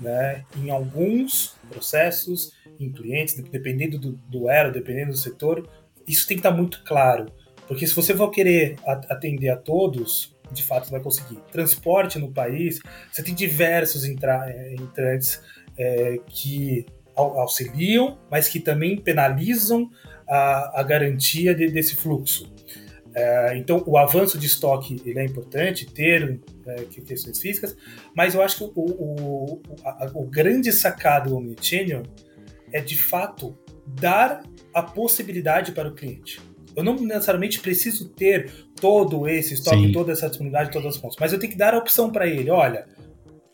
né, 0.00 0.44
em 0.56 0.70
alguns 0.70 1.54
processos, 1.68 2.52
em 2.78 2.90
clientes, 2.90 3.34
dependendo 3.34 3.98
do, 3.98 4.12
do 4.12 4.50
elo, 4.50 4.72
dependendo 4.72 5.12
do 5.12 5.16
setor. 5.16 5.68
Isso 6.06 6.26
tem 6.26 6.36
que 6.36 6.40
estar 6.40 6.50
tá 6.50 6.56
muito 6.56 6.82
claro. 6.84 7.26
Porque 7.66 7.86
se 7.86 7.94
você 7.94 8.14
for 8.14 8.30
querer 8.30 8.76
atender 8.86 9.48
a 9.48 9.56
todos, 9.56 10.36
de 10.52 10.62
fato 10.62 10.90
vai 10.90 11.00
conseguir. 11.00 11.38
Transporte 11.50 12.18
no 12.18 12.32
país, 12.32 12.78
você 13.10 13.22
tem 13.22 13.34
diversos 13.34 14.04
entra 14.04 14.48
eh, 14.48 14.74
entrantes 14.74 15.42
é, 15.76 16.20
que 16.28 16.86
auxiliam, 17.16 18.18
mas 18.30 18.46
que 18.46 18.60
também 18.60 18.96
penalizam 18.98 19.90
a, 20.28 20.80
a 20.80 20.82
garantia 20.82 21.54
de, 21.54 21.68
desse 21.68 21.96
fluxo. 21.96 22.52
É, 23.18 23.56
então, 23.56 23.82
o 23.86 23.96
avanço 23.96 24.38
de 24.38 24.46
estoque 24.46 25.00
ele 25.06 25.18
é 25.18 25.24
importante, 25.24 25.86
ter 25.86 26.38
é, 26.66 26.82
questões 26.84 27.40
físicas, 27.40 27.74
mas 28.14 28.34
eu 28.34 28.42
acho 28.42 28.58
que 28.58 28.64
o, 28.64 28.72
o, 28.76 29.62
a, 29.82 30.10
o 30.12 30.26
grande 30.26 30.70
sacado 30.70 31.30
do 31.30 31.36
Omnichannel 31.36 32.02
é, 32.70 32.78
de 32.78 32.98
fato, 32.98 33.56
dar 33.86 34.42
a 34.74 34.82
possibilidade 34.82 35.72
para 35.72 35.88
o 35.88 35.94
cliente. 35.94 36.42
Eu 36.76 36.84
não 36.84 36.94
necessariamente 36.94 37.58
preciso 37.58 38.10
ter 38.10 38.52
todo 38.78 39.26
esse 39.26 39.54
estoque, 39.54 39.86
Sim. 39.86 39.92
toda 39.92 40.12
essa 40.12 40.28
disponibilidade, 40.28 40.70
todas 40.70 40.94
as 40.94 41.00
pontas, 41.00 41.16
mas 41.18 41.32
eu 41.32 41.38
tenho 41.38 41.52
que 41.52 41.58
dar 41.58 41.72
a 41.72 41.78
opção 41.78 42.10
para 42.10 42.26
ele. 42.26 42.50
Olha, 42.50 42.86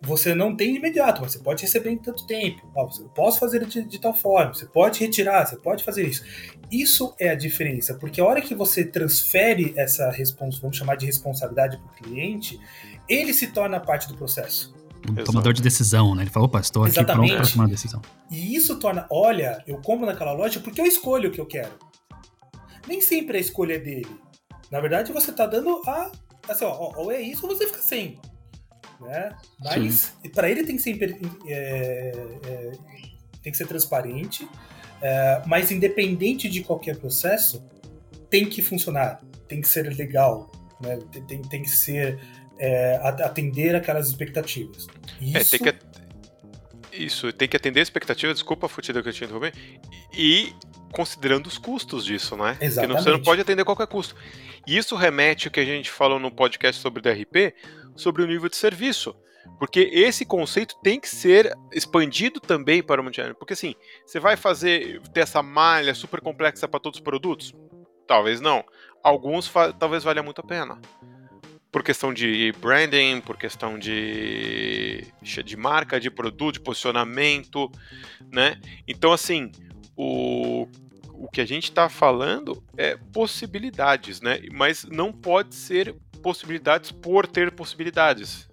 você 0.05 0.35
não 0.35 0.55
tem 0.55 0.75
imediato, 0.77 1.21
você 1.21 1.39
pode 1.39 1.63
receber 1.63 1.91
em 1.91 1.97
tanto 1.97 2.27
tempo. 2.27 2.69
Ó, 2.75 2.87
você 2.87 3.05
posso 3.15 3.39
fazer 3.39 3.65
de, 3.65 3.85
de, 3.85 4.01
tal 4.01 4.13
forma, 4.13 4.53
você 4.53 4.67
pode 4.67 4.99
retirar, 4.99 5.47
você 5.47 5.57
pode 5.57 5.85
fazer 5.85 6.07
isso. 6.07 6.25
Isso 6.71 7.15
é 7.21 7.29
a 7.29 7.35
diferença, 7.37 7.95
porque 7.95 8.21
a 8.21 8.25
hora 8.25 8.41
que 8.41 8.55
você 8.55 8.85
transfere 8.85 9.73
essa 9.77 10.11
respons 10.11 10.59
vamos 10.59 10.77
chamar 10.77 10.97
de 10.97 11.07
responsabilidade 11.07 11.77
para 11.77 11.87
o 11.87 11.95
cliente, 11.95 12.59
ele 13.09 13.33
se 13.33 13.49
torna 13.49 13.79
parte 13.79 14.09
do 14.09 14.15
processo. 14.15 14.75
Um 15.09 15.13
Exato. 15.13 15.25
tomador 15.25 15.53
de 15.53 15.63
decisão, 15.63 16.15
né? 16.15 16.25
Ele 16.25 16.31
fala, 16.31 16.47
opa, 16.47 16.61
estou 16.61 16.83
aqui 16.83 16.93
Exatamente. 16.93 17.35
pronto 17.35 17.43
para 17.43 17.53
tomar 17.53 17.69
decisão. 17.69 18.03
E 18.31 18.57
isso 18.57 18.79
torna, 18.79 19.07
olha, 19.11 19.63
eu 19.67 19.77
compro 19.79 20.07
naquela 20.07 20.33
loja 20.33 20.59
porque 20.59 20.81
eu 20.81 20.87
escolho 20.87 21.29
o 21.29 21.33
que 21.33 21.41
eu 21.41 21.47
quero. 21.47 21.73
Nem 22.89 23.01
sempre 23.01 23.37
a 23.37 23.41
escolha 23.41 23.75
é 23.75 23.79
dele. 23.79 24.17
Na 24.71 24.81
verdade, 24.81 25.13
você 25.13 25.31
está 25.31 25.47
dando 25.47 25.81
a. 25.87 26.11
Assim, 26.49 26.65
ó, 26.65 26.93
ou 26.97 27.13
é 27.13 27.21
isso 27.21 27.47
ou 27.47 27.55
você 27.55 27.67
fica 27.67 27.81
sem 27.81 28.19
né? 29.03 29.37
Mas 29.61 30.15
para 30.35 30.51
ele 30.51 30.65
tem 30.65 30.77
que 30.77 30.83
ser 30.83 30.99
é, 31.47 32.13
é, 32.47 32.73
tem 33.43 33.53
que 33.53 33.59
ser 33.59 33.67
transparente, 33.67 34.49
é, 35.01 35.43
mas 35.47 35.71
independente 35.71 36.49
de 36.49 36.63
qualquer 36.63 36.97
processo, 36.97 37.63
tem 38.31 38.49
que 38.49 38.63
funcionar, 38.63 39.21
tem 39.49 39.61
que 39.61 39.69
ser 39.69 39.83
legal, 39.95 40.51
né? 40.81 40.99
tem, 41.29 41.43
tem 41.43 41.63
que 41.63 41.71
ser 41.71 42.19
é, 42.59 43.01
atender 43.03 43.75
aquelas 43.75 44.09
expectativas. 44.09 44.87
Isso... 45.21 45.37
É, 45.37 45.59
tem 45.59 45.61
que, 45.61 45.79
isso, 46.93 47.33
tem 47.33 47.49
que 47.49 47.57
atender 47.57 47.81
a 47.81 47.83
expectativa, 47.83 48.33
desculpa 48.33 48.67
a 48.67 48.69
futida 48.69 49.03
que 49.03 49.09
eu 49.09 49.13
te 49.13 49.25
interrompi, 49.25 49.53
e 50.13 50.55
considerando 50.93 51.47
os 51.47 51.59
custos 51.59 52.05
disso, 52.05 52.37
né? 52.37 52.57
Exatamente. 52.61 52.97
Porque 52.97 53.03
você 53.03 53.11
não 53.11 53.23
pode 53.23 53.41
atender 53.41 53.65
qualquer 53.65 53.87
custo. 53.87 54.15
E 54.67 54.77
isso 54.77 54.95
remete 54.95 55.49
ao 55.49 55.53
que 55.53 55.59
a 55.59 55.65
gente 55.65 55.91
falou 55.91 56.21
no 56.21 56.31
podcast 56.31 56.81
sobre 56.81 57.03
DRP, 57.03 57.55
sobre 57.97 58.23
o 58.23 58.27
nível 58.27 58.49
de 58.49 58.57
serviço. 58.57 59.15
Porque 59.59 59.91
esse 59.93 60.25
conceito 60.25 60.77
tem 60.83 61.01
que 61.01 61.09
ser 61.09 61.53
expandido 61.73 62.41
também 62.41 62.83
para 62.83 63.01
o 63.01 63.05
multichannel. 63.05 63.35
Porque 63.35 63.53
assim, 63.55 63.75
você 64.07 64.21
vai 64.21 64.37
fazer 64.37 65.01
ter 65.13 65.21
essa 65.21 65.43
malha 65.43 65.95
super 65.95 66.21
complexa 66.21 66.69
para 66.69 66.81
todos 66.81 66.99
os 66.99 67.05
produtos? 67.05 67.53
Talvez 68.07 68.41
não. 68.41 68.65
Alguns 69.03 69.53
talvez 69.79 70.05
valha 70.05 70.23
muito 70.23 70.41
a 70.41 70.45
pena. 70.45 70.81
por 71.73 71.83
questão 71.83 72.13
de 72.13 72.53
branding, 72.61 73.21
por 73.23 73.37
questão 73.39 73.79
de, 73.79 75.07
de 75.23 75.57
marca, 75.57 75.99
de 75.99 76.11
produto, 76.11 76.55
de 76.55 76.61
posicionamento, 76.61 77.71
né? 78.31 78.61
Então, 78.87 79.11
assim, 79.11 79.51
o, 79.97 80.69
o 81.15 81.29
que 81.33 81.41
a 81.41 81.47
gente 81.47 81.65
está 81.65 81.89
falando 81.89 82.63
é 82.77 82.97
possibilidades, 83.13 84.21
né? 84.21 84.41
Mas 84.53 84.85
não 84.85 85.13
pode 85.13 85.55
ser 85.55 85.97
possibilidades 86.23 86.91
por 86.91 87.27
ter 87.27 87.53
possibilidades. 87.53 88.49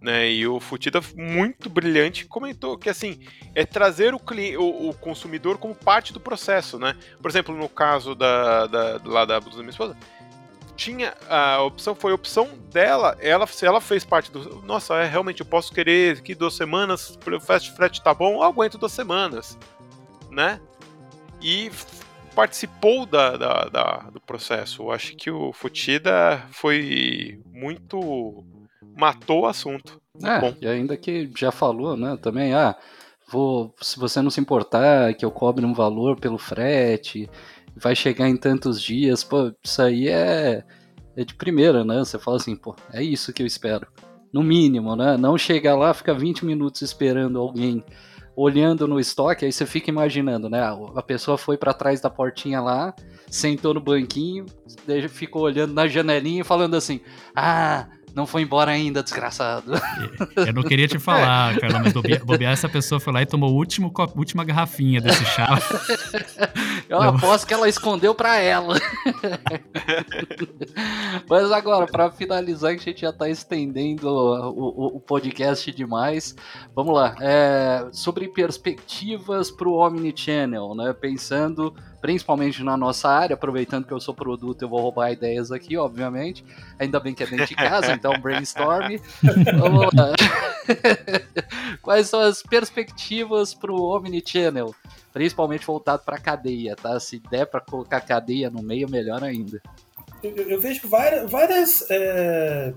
Né, 0.00 0.30
e 0.30 0.46
o 0.46 0.58
Futida, 0.58 0.98
muito 1.14 1.68
brilhante, 1.68 2.24
comentou 2.24 2.78
que 2.78 2.88
assim 2.88 3.20
é 3.54 3.66
trazer 3.66 4.14
o, 4.14 4.18
cliente, 4.18 4.56
o, 4.56 4.88
o, 4.88 4.94
consumidor 4.94 5.58
como 5.58 5.74
parte 5.74 6.10
do 6.10 6.18
processo. 6.18 6.78
Né? 6.78 6.96
Por 7.20 7.30
exemplo, 7.30 7.54
no 7.54 7.68
caso 7.68 8.14
da, 8.14 8.66
da, 8.66 9.00
lá 9.04 9.24
da 9.26 9.38
blusa 9.38 9.58
da 9.58 9.62
minha 9.62 9.70
esposa, 9.70 9.94
tinha 10.74 11.14
a 11.28 11.60
opção, 11.60 11.94
foi 11.94 12.12
a 12.12 12.14
opção 12.14 12.48
dela, 12.72 13.14
ela, 13.20 13.46
se 13.46 13.66
ela 13.66 13.82
fez 13.82 14.02
parte 14.02 14.32
do. 14.32 14.62
Nossa, 14.62 14.94
é, 14.94 15.06
realmente 15.06 15.40
eu 15.40 15.46
posso 15.46 15.70
querer 15.74 16.16
aqui 16.16 16.34
duas 16.34 16.54
semanas, 16.54 17.18
o 17.26 17.40
fast 17.40 17.70
frete 17.72 18.02
tá 18.02 18.14
bom, 18.14 18.36
eu 18.36 18.42
aguento 18.42 18.78
duas 18.78 18.92
semanas. 18.92 19.58
Né? 20.30 20.58
E 21.42 21.70
participou 22.34 23.06
da, 23.06 23.36
da, 23.36 23.64
da, 23.64 23.96
do 24.12 24.20
processo. 24.20 24.82
Eu 24.82 24.90
acho 24.90 25.16
que 25.16 25.30
o 25.30 25.52
Futida 25.52 26.44
foi 26.52 27.40
muito. 27.52 28.44
matou 28.96 29.42
o 29.42 29.46
assunto. 29.46 30.00
É, 30.22 30.40
bom. 30.40 30.54
e 30.60 30.66
ainda 30.66 30.96
que 30.96 31.30
já 31.36 31.50
falou, 31.50 31.96
né, 31.96 32.18
também, 32.20 32.52
ah, 32.52 32.76
vou, 33.30 33.74
se 33.80 33.98
você 33.98 34.20
não 34.20 34.30
se 34.30 34.40
importar 34.40 35.14
que 35.14 35.24
eu 35.24 35.30
cobre 35.30 35.64
um 35.64 35.72
valor 35.72 36.18
pelo 36.20 36.36
frete, 36.36 37.30
vai 37.74 37.94
chegar 37.94 38.28
em 38.28 38.36
tantos 38.36 38.82
dias, 38.82 39.24
pô, 39.24 39.52
isso 39.62 39.80
aí 39.80 40.08
é, 40.08 40.64
é 41.16 41.24
de 41.24 41.34
primeira, 41.34 41.84
né? 41.84 41.98
Você 42.00 42.18
fala 42.18 42.36
assim, 42.36 42.56
pô, 42.56 42.74
é 42.92 43.02
isso 43.02 43.32
que 43.32 43.42
eu 43.42 43.46
espero. 43.46 43.86
No 44.32 44.42
mínimo, 44.42 44.94
né? 44.94 45.16
Não 45.16 45.38
chegar 45.38 45.76
lá, 45.76 45.94
ficar 45.94 46.14
20 46.14 46.44
minutos 46.44 46.82
esperando 46.82 47.38
alguém 47.38 47.82
olhando 48.40 48.88
no 48.88 48.98
estoque, 48.98 49.44
aí 49.44 49.52
você 49.52 49.66
fica 49.66 49.90
imaginando, 49.90 50.48
né? 50.48 50.62
A 50.94 51.02
pessoa 51.02 51.36
foi 51.36 51.58
para 51.58 51.74
trás 51.74 52.00
da 52.00 52.08
portinha 52.08 52.60
lá, 52.60 52.94
sentou 53.28 53.74
no 53.74 53.80
banquinho, 53.80 54.46
ficou 55.10 55.42
olhando 55.42 55.74
na 55.74 55.86
janelinha 55.86 56.40
e 56.40 56.44
falando 56.44 56.74
assim: 56.74 57.00
Ah, 57.36 57.86
não 58.14 58.26
foi 58.26 58.42
embora 58.42 58.70
ainda, 58.70 59.02
desgraçado. 59.02 59.72
Eu 60.36 60.52
não 60.52 60.62
queria 60.62 60.88
te 60.88 60.98
falar, 60.98 61.54
é. 61.56 61.60
Carla, 61.60 61.80
mas 61.80 61.92
bobear, 61.92 62.24
bobear 62.24 62.52
essa 62.52 62.68
pessoa 62.68 63.00
foi 63.00 63.12
lá 63.12 63.22
e 63.22 63.26
tomou 63.26 63.50
a 63.50 63.52
última, 63.52 63.90
última 64.16 64.44
garrafinha 64.44 65.00
desse 65.00 65.24
chá. 65.24 65.58
Eu 66.88 67.00
aposto 67.00 67.46
que 67.46 67.54
ela 67.54 67.68
escondeu 67.68 68.12
para 68.14 68.36
ela. 68.38 68.74
mas 71.30 71.52
agora, 71.52 71.86
para 71.86 72.10
finalizar, 72.10 72.74
que 72.74 72.80
a 72.80 72.92
gente 72.92 73.02
já 73.02 73.10
está 73.10 73.28
estendendo 73.28 74.08
o, 74.08 74.50
o, 74.50 74.96
o, 74.96 75.00
podcast 75.00 75.70
demais, 75.70 76.34
vamos 76.74 76.92
lá. 76.92 77.14
É, 77.20 77.86
sobre 77.92 78.26
perspectivas 78.28 79.52
para 79.52 79.68
o 79.68 79.74
Omnichannel, 79.74 80.74
né? 80.74 80.92
Pensando 80.92 81.72
principalmente 82.00 82.62
na 82.62 82.76
nossa 82.76 83.08
área, 83.08 83.34
aproveitando 83.34 83.86
que 83.86 83.92
eu 83.92 84.00
sou 84.00 84.14
produto, 84.14 84.62
eu 84.62 84.68
vou 84.68 84.80
roubar 84.80 85.12
ideias 85.12 85.52
aqui, 85.52 85.76
obviamente. 85.76 86.44
Ainda 86.78 86.98
bem 86.98 87.14
que 87.14 87.22
é 87.22 87.26
dentro 87.26 87.46
de 87.46 87.54
casa, 87.54 87.92
então 87.92 88.12
brainstorm. 88.20 88.96
Vamos 89.58 89.86
lá. 89.94 90.12
Quais 91.82 92.08
são 92.08 92.20
as 92.20 92.42
perspectivas 92.42 93.52
para 93.52 93.72
o 93.72 93.96
Omnichannel? 93.96 94.74
Principalmente 95.12 95.66
voltado 95.66 96.02
para 96.04 96.18
cadeia, 96.18 96.74
tá? 96.76 96.98
Se 96.98 97.20
der 97.30 97.46
para 97.46 97.60
colocar 97.60 98.00
cadeia 98.00 98.48
no 98.48 98.62
meio, 98.62 98.88
melhor 98.88 99.22
ainda. 99.22 99.60
Eu, 100.22 100.36
eu 100.36 100.60
vejo 100.60 100.88
várias, 100.88 101.30
várias 101.30 101.84
é, 101.90 102.72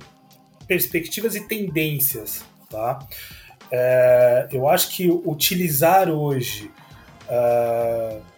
perspectivas 0.68 1.36
e 1.36 1.48
tendências, 1.48 2.44
tá? 2.70 3.00
É, 3.72 4.48
eu 4.52 4.68
acho 4.68 4.90
que 4.90 5.10
utilizar 5.10 6.10
hoje 6.10 6.72
uh, 7.28 8.33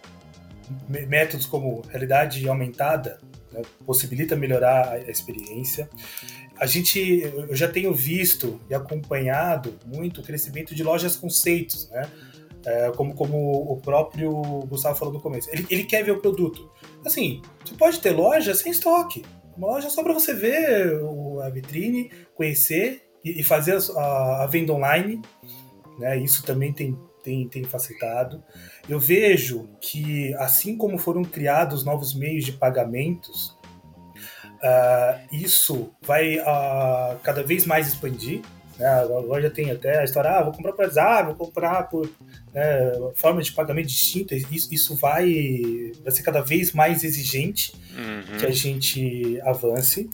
métodos 0.88 1.46
como 1.46 1.82
realidade 1.88 2.46
aumentada 2.48 3.18
né, 3.52 3.62
possibilita 3.84 4.36
melhorar 4.36 4.92
a 4.92 5.10
experiência. 5.10 5.88
A 6.58 6.66
gente, 6.66 6.98
eu 7.22 7.54
já 7.54 7.68
tenho 7.68 7.94
visto 7.94 8.60
e 8.70 8.74
acompanhado 8.74 9.74
muito 9.86 10.20
o 10.20 10.24
crescimento 10.24 10.74
de 10.74 10.82
lojas 10.82 11.16
conceitos, 11.16 11.90
né? 11.90 12.10
É, 12.64 12.90
como, 12.92 13.14
como 13.14 13.72
o 13.72 13.76
próprio 13.80 14.32
Gustavo 14.66 14.98
falou 14.98 15.14
no 15.14 15.20
começo. 15.20 15.48
Ele, 15.52 15.64
ele 15.70 15.84
quer 15.84 16.02
ver 16.02 16.10
o 16.10 16.20
produto. 16.20 16.68
Assim, 17.04 17.40
você 17.64 17.74
pode 17.76 18.00
ter 18.00 18.10
loja 18.10 18.54
sem 18.54 18.72
estoque. 18.72 19.24
Uma 19.56 19.68
loja 19.68 19.88
só 19.88 20.02
para 20.02 20.12
você 20.12 20.34
ver 20.34 20.90
a 21.44 21.48
vitrine, 21.48 22.10
conhecer 22.34 23.08
e, 23.24 23.44
fazer 23.44 23.78
a, 23.96 24.42
a 24.42 24.46
venda 24.46 24.72
online. 24.72 25.22
Né? 25.98 26.18
Isso 26.18 26.42
também 26.44 26.72
tem 26.72 26.98
tem, 27.26 27.48
tem 27.48 27.64
facilitado. 27.64 28.40
Eu 28.88 29.00
vejo 29.00 29.68
que, 29.80 30.32
assim 30.34 30.76
como 30.76 30.96
foram 30.96 31.24
criados 31.24 31.84
novos 31.84 32.14
meios 32.14 32.44
de 32.44 32.52
pagamentos, 32.52 33.58
uh, 34.62 35.26
isso 35.32 35.92
vai 36.02 36.38
uh, 36.38 37.18
cada 37.24 37.42
vez 37.42 37.66
mais 37.66 37.88
expandir. 37.88 38.42
Né? 38.78 38.86
Agora 38.86 39.42
já 39.42 39.50
tem 39.50 39.72
até 39.72 39.98
a 39.98 40.04
história, 40.04 40.30
ah, 40.30 40.42
vou 40.44 40.52
comprar 40.52 40.72
por 40.72 40.84
WhatsApp, 40.84 41.26
vou 41.26 41.34
comprar 41.34 41.82
por 41.88 42.08
né, 42.54 42.92
formas 43.16 43.46
de 43.46 43.52
pagamento 43.52 43.88
distintas. 43.88 44.44
Isso, 44.48 44.72
isso 44.72 44.94
vai, 44.94 45.92
vai 46.04 46.12
ser 46.12 46.22
cada 46.22 46.42
vez 46.42 46.72
mais 46.72 47.02
exigente 47.02 47.74
uhum. 47.96 48.38
que 48.38 48.46
a 48.46 48.52
gente 48.52 49.40
avance. 49.40 50.08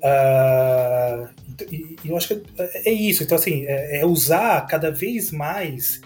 Uh, 0.00 1.28
e, 1.70 1.96
e, 2.02 2.08
eu 2.08 2.16
acho 2.16 2.28
que 2.28 2.42
é, 2.58 2.88
é 2.88 2.92
isso. 2.92 3.22
Então, 3.22 3.36
assim, 3.36 3.66
é, 3.66 4.00
é 4.00 4.06
usar 4.06 4.66
cada 4.66 4.90
vez 4.90 5.30
mais 5.30 6.00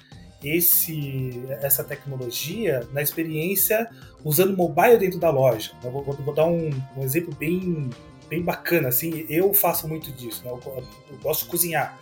esse, 0.45 1.43
essa 1.61 1.83
tecnologia 1.83 2.87
na 2.93 3.01
experiência 3.01 3.89
usando 4.23 4.57
mobile 4.57 4.99
dentro 4.99 5.19
da 5.19 5.31
loja. 5.31 5.73
Eu 5.83 5.91
vou, 5.91 6.03
vou 6.03 6.35
dar 6.35 6.47
um, 6.47 6.71
um, 6.97 7.03
exemplo 7.03 7.35
bem, 7.35 7.89
bem 8.29 8.43
bacana. 8.43 8.89
Assim, 8.89 9.27
eu 9.29 9.55
faço 9.55 9.89
muito 9.89 10.13
disso. 10.13 10.45
Né? 10.45 10.51
Eu, 10.51 10.61
eu, 11.11 11.19
gosto 11.23 11.45
de 11.45 11.51
cozinhar. 11.51 11.99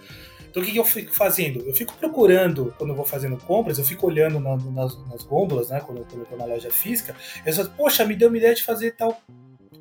Então 0.51 0.63
o 0.63 0.67
que, 0.67 0.73
que, 0.73 0.79
eu 0.79 0.85
fico 0.85 1.15
fazendo? 1.15 1.61
Eu 1.61 1.75
fico 1.75 1.95
procurando, 1.95 2.75
quando 2.77 2.91
eu 2.91 2.97
vou 2.97 3.07
fazendo 3.07 3.39
compras, 3.39 3.79
eu 3.79 3.85
fico 3.85 4.07
olhando 4.07 4.39
na, 4.39 4.57
nas, 4.57 5.09
nas 5.09 5.23
gôndolas, 5.23 5.71
né? 5.71 5.81
Quando, 5.81 6.05
quando 6.05 6.19
eu 6.19 6.23
estou 6.25 6.37
na 6.37 6.45
loja 6.45 6.71
física, 6.71 7.17
eu 7.47 7.55
falo, 7.55 7.71
poxa, 7.71 8.05
me 8.05 8.15
deu 8.15 8.29
uma 8.29 8.37
ideia 8.37 8.55
de 8.55 8.63
fazer 8.63 8.91
tal 8.93 9.19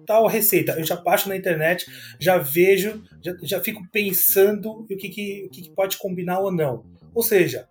tal 0.06 0.28
receita. 0.28 0.74
Eu 0.74 0.84
já 0.84 0.98
passo 0.98 1.30
na 1.30 1.36
internet, 1.36 1.86
já 2.20 2.38
vejo, 2.38 3.04
já, 3.22 3.36
já 3.44 3.60
fico 3.60 3.86
pensando 3.92 4.72
o 4.72 4.86
que, 4.86 5.10
que, 5.10 5.46
o 5.46 5.50
que, 5.50 5.62
que 5.64 5.70
pode 5.72 5.98
combinar 5.98 6.40
ou 6.40 6.52
não. 6.52 6.84
Ou 7.14 7.24
seja, 7.24 7.68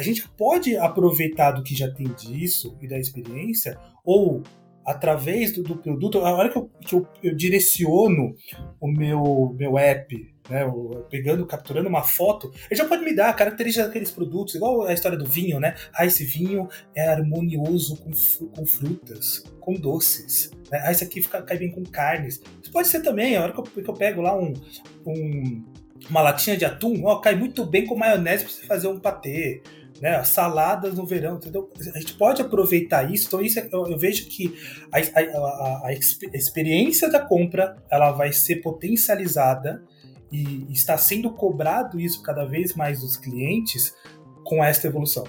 a 0.00 0.02
gente 0.02 0.26
pode 0.30 0.78
aproveitar 0.78 1.52
do 1.52 1.62
que 1.62 1.76
já 1.76 1.90
tem 1.90 2.08
disso 2.08 2.74
e 2.80 2.88
da 2.88 2.98
experiência, 2.98 3.78
ou 4.02 4.42
através 4.82 5.52
do, 5.52 5.62
do 5.62 5.76
produto, 5.76 6.20
a 6.20 6.32
hora 6.32 6.48
que, 6.48 6.56
eu, 6.56 6.70
que 6.80 6.94
eu, 6.94 7.06
eu, 7.22 7.36
direciono 7.36 8.34
o 8.80 8.88
meu, 8.88 9.54
meu 9.58 9.78
app, 9.78 10.34
né, 10.48 10.64
pegando, 11.10 11.46
capturando 11.46 11.86
uma 11.86 12.02
foto, 12.02 12.50
ele 12.70 12.80
já 12.80 12.86
pode 12.86 13.04
me 13.04 13.14
dar 13.14 13.36
características 13.36 13.88
daqueles 13.88 14.10
produtos, 14.10 14.54
igual 14.54 14.84
a 14.84 14.94
história 14.94 15.18
do 15.18 15.26
vinho, 15.26 15.60
né? 15.60 15.76
Ah, 15.94 16.06
esse 16.06 16.24
vinho 16.24 16.66
é 16.94 17.06
harmonioso 17.06 17.96
com, 17.98 18.10
com 18.48 18.66
frutas, 18.66 19.44
com 19.60 19.74
doces. 19.74 20.50
Né? 20.70 20.80
Ah, 20.82 20.90
esse 20.90 21.04
aqui 21.04 21.20
fica, 21.22 21.42
cai 21.42 21.58
bem 21.58 21.70
com 21.70 21.84
carnes. 21.84 22.40
Isso 22.62 22.72
pode 22.72 22.88
ser 22.88 23.02
também, 23.02 23.36
a 23.36 23.42
hora 23.42 23.52
que 23.52 23.60
eu, 23.60 23.64
que 23.64 23.90
eu 23.90 23.94
pego 23.94 24.22
lá 24.22 24.34
um, 24.34 24.54
um, 25.06 25.62
uma 26.08 26.22
latinha 26.22 26.56
de 26.56 26.64
atum, 26.64 27.04
ó, 27.04 27.16
cai 27.16 27.36
muito 27.36 27.66
bem 27.66 27.86
com 27.86 27.94
maionese 27.94 28.44
para 28.44 28.52
você 28.52 28.66
fazer 28.66 28.88
um 28.88 28.98
patê 28.98 29.62
né, 30.00 30.22
saladas 30.24 30.94
no 30.94 31.06
verão, 31.06 31.36
entendeu? 31.36 31.70
A 31.94 31.98
gente 31.98 32.14
pode 32.14 32.40
aproveitar 32.40 33.12
isso, 33.12 33.26
então 33.26 33.40
isso 33.40 33.58
é, 33.58 33.68
eu, 33.70 33.86
eu, 33.86 33.98
vejo 33.98 34.26
que 34.26 34.56
a, 34.90 34.98
a, 34.98 35.22
a, 35.22 35.86
a, 35.88 35.92
experiência 35.92 37.10
da 37.10 37.20
compra 37.20 37.76
ela 37.90 38.10
vai 38.10 38.32
ser 38.32 38.56
potencializada 38.56 39.84
e 40.32 40.66
está 40.70 40.96
sendo 40.96 41.30
cobrado 41.30 42.00
isso 42.00 42.22
cada 42.22 42.44
vez 42.44 42.74
mais 42.74 43.00
dos 43.00 43.16
clientes 43.16 43.94
com 44.44 44.64
esta 44.64 44.86
evolução. 44.86 45.24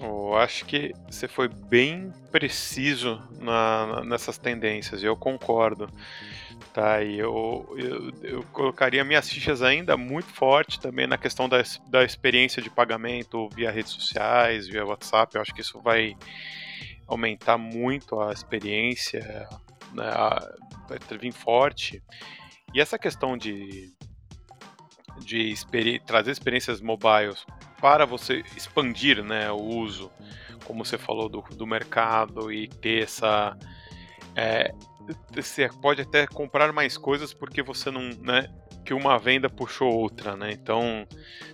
Eu 0.00 0.36
acho 0.36 0.64
que 0.66 0.94
você 1.10 1.26
foi 1.26 1.48
bem 1.48 2.12
preciso 2.30 3.22
na, 3.40 4.04
nessas 4.04 4.36
tendências, 4.36 5.02
eu 5.02 5.16
concordo. 5.16 5.90
Tá, 6.72 7.02
e 7.02 7.18
eu, 7.18 7.66
eu, 7.78 8.12
eu, 8.22 8.42
colocaria 8.52 9.02
minhas 9.02 9.30
fichas 9.30 9.62
ainda 9.62 9.96
muito 9.96 10.28
forte 10.28 10.78
também 10.78 11.06
na 11.06 11.16
questão 11.16 11.48
da, 11.48 11.62
da 11.88 12.04
experiência 12.04 12.60
de 12.60 12.68
pagamento 12.68 13.48
via 13.54 13.70
redes 13.70 13.92
sociais, 13.92 14.68
via 14.68 14.84
WhatsApp. 14.84 15.34
Eu 15.34 15.40
acho 15.40 15.54
que 15.54 15.62
isso 15.62 15.80
vai 15.80 16.14
aumentar 17.06 17.56
muito 17.56 18.20
a 18.20 18.30
experiência, 18.30 19.48
né, 19.94 20.10
vai 20.86 20.98
vir 21.18 21.32
forte. 21.32 22.02
E 22.74 22.80
essa 22.80 22.98
questão 22.98 23.38
de, 23.38 23.94
de 25.20 25.50
experi 25.50 25.98
trazer 26.00 26.32
experiências 26.32 26.82
mobiles 26.82 27.46
para 27.86 28.04
você 28.04 28.42
expandir 28.56 29.22
né, 29.22 29.48
o 29.48 29.62
uso, 29.62 30.10
como 30.64 30.84
você 30.84 30.98
falou, 30.98 31.28
do, 31.28 31.40
do 31.54 31.64
mercado 31.64 32.52
e 32.52 32.66
ter 32.66 33.04
essa 33.04 33.56
é, 34.34 34.74
você 35.32 35.68
pode 35.80 36.02
até 36.02 36.26
comprar 36.26 36.72
mais 36.72 36.98
coisas 36.98 37.32
porque 37.32 37.62
você 37.62 37.88
não, 37.88 38.10
né, 38.24 38.48
que 38.84 38.92
uma 38.92 39.20
venda 39.20 39.48
puxou 39.48 39.88
outra, 39.88 40.36
né? 40.36 40.50
Então, 40.50 41.06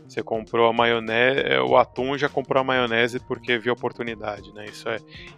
você 0.08 0.22
comprou 0.22 0.70
a 0.70 0.72
maionese, 0.72 1.40
é, 1.40 1.60
o 1.60 1.76
atum 1.76 2.16
já 2.16 2.30
comprou 2.30 2.62
a 2.62 2.64
maionese 2.64 3.20
porque 3.20 3.58
viu 3.58 3.74
oportunidade, 3.74 4.50
né? 4.54 4.64
Isso 4.64 4.88
é, 4.88 4.96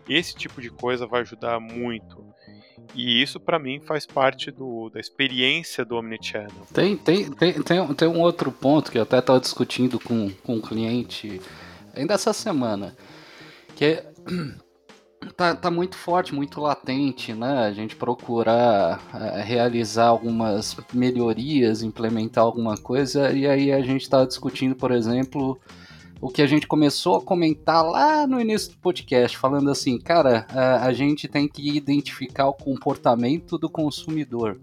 esse 0.08 0.36
tipo 0.36 0.62
de 0.62 0.70
coisa 0.70 1.08
vai 1.08 1.22
ajudar 1.22 1.58
muito. 1.58 2.24
E 2.94 3.20
isso 3.22 3.40
para 3.40 3.58
mim 3.58 3.80
faz 3.80 4.06
parte 4.06 4.50
do, 4.50 4.90
da 4.90 5.00
experiência 5.00 5.84
do 5.84 5.96
Omnichannel. 5.96 6.66
Tem, 6.72 6.96
tem, 6.96 7.30
tem, 7.30 7.52
tem, 7.62 7.94
tem 7.94 8.08
um 8.08 8.20
outro 8.20 8.52
ponto 8.52 8.90
que 8.90 8.98
eu 8.98 9.02
até 9.02 9.18
estava 9.18 9.40
discutindo 9.40 9.98
com, 9.98 10.30
com 10.42 10.56
um 10.56 10.60
cliente 10.60 11.40
ainda 11.94 12.14
essa 12.14 12.32
semana, 12.32 12.96
que 13.74 13.84
é 13.84 14.12
tá, 15.36 15.54
tá 15.54 15.70
muito 15.70 15.96
forte, 15.96 16.34
muito 16.34 16.60
latente, 16.60 17.32
né? 17.32 17.66
A 17.66 17.72
gente 17.72 17.96
procurar 17.96 19.00
é, 19.14 19.42
realizar 19.42 20.06
algumas 20.06 20.76
melhorias, 20.92 21.82
implementar 21.82 22.44
alguma 22.44 22.76
coisa, 22.76 23.32
e 23.32 23.46
aí 23.46 23.72
a 23.72 23.80
gente 23.80 24.02
está 24.02 24.24
discutindo, 24.24 24.74
por 24.74 24.90
exemplo, 24.90 25.58
o 26.24 26.30
que 26.30 26.40
a 26.40 26.46
gente 26.46 26.66
começou 26.66 27.16
a 27.16 27.20
comentar 27.20 27.84
lá 27.84 28.26
no 28.26 28.40
início 28.40 28.70
do 28.70 28.78
podcast, 28.78 29.36
falando 29.36 29.70
assim, 29.70 29.98
cara, 29.98 30.46
a, 30.48 30.86
a 30.86 30.92
gente 30.94 31.28
tem 31.28 31.46
que 31.46 31.76
identificar 31.76 32.48
o 32.48 32.54
comportamento 32.54 33.58
do 33.58 33.68
consumidor. 33.68 34.58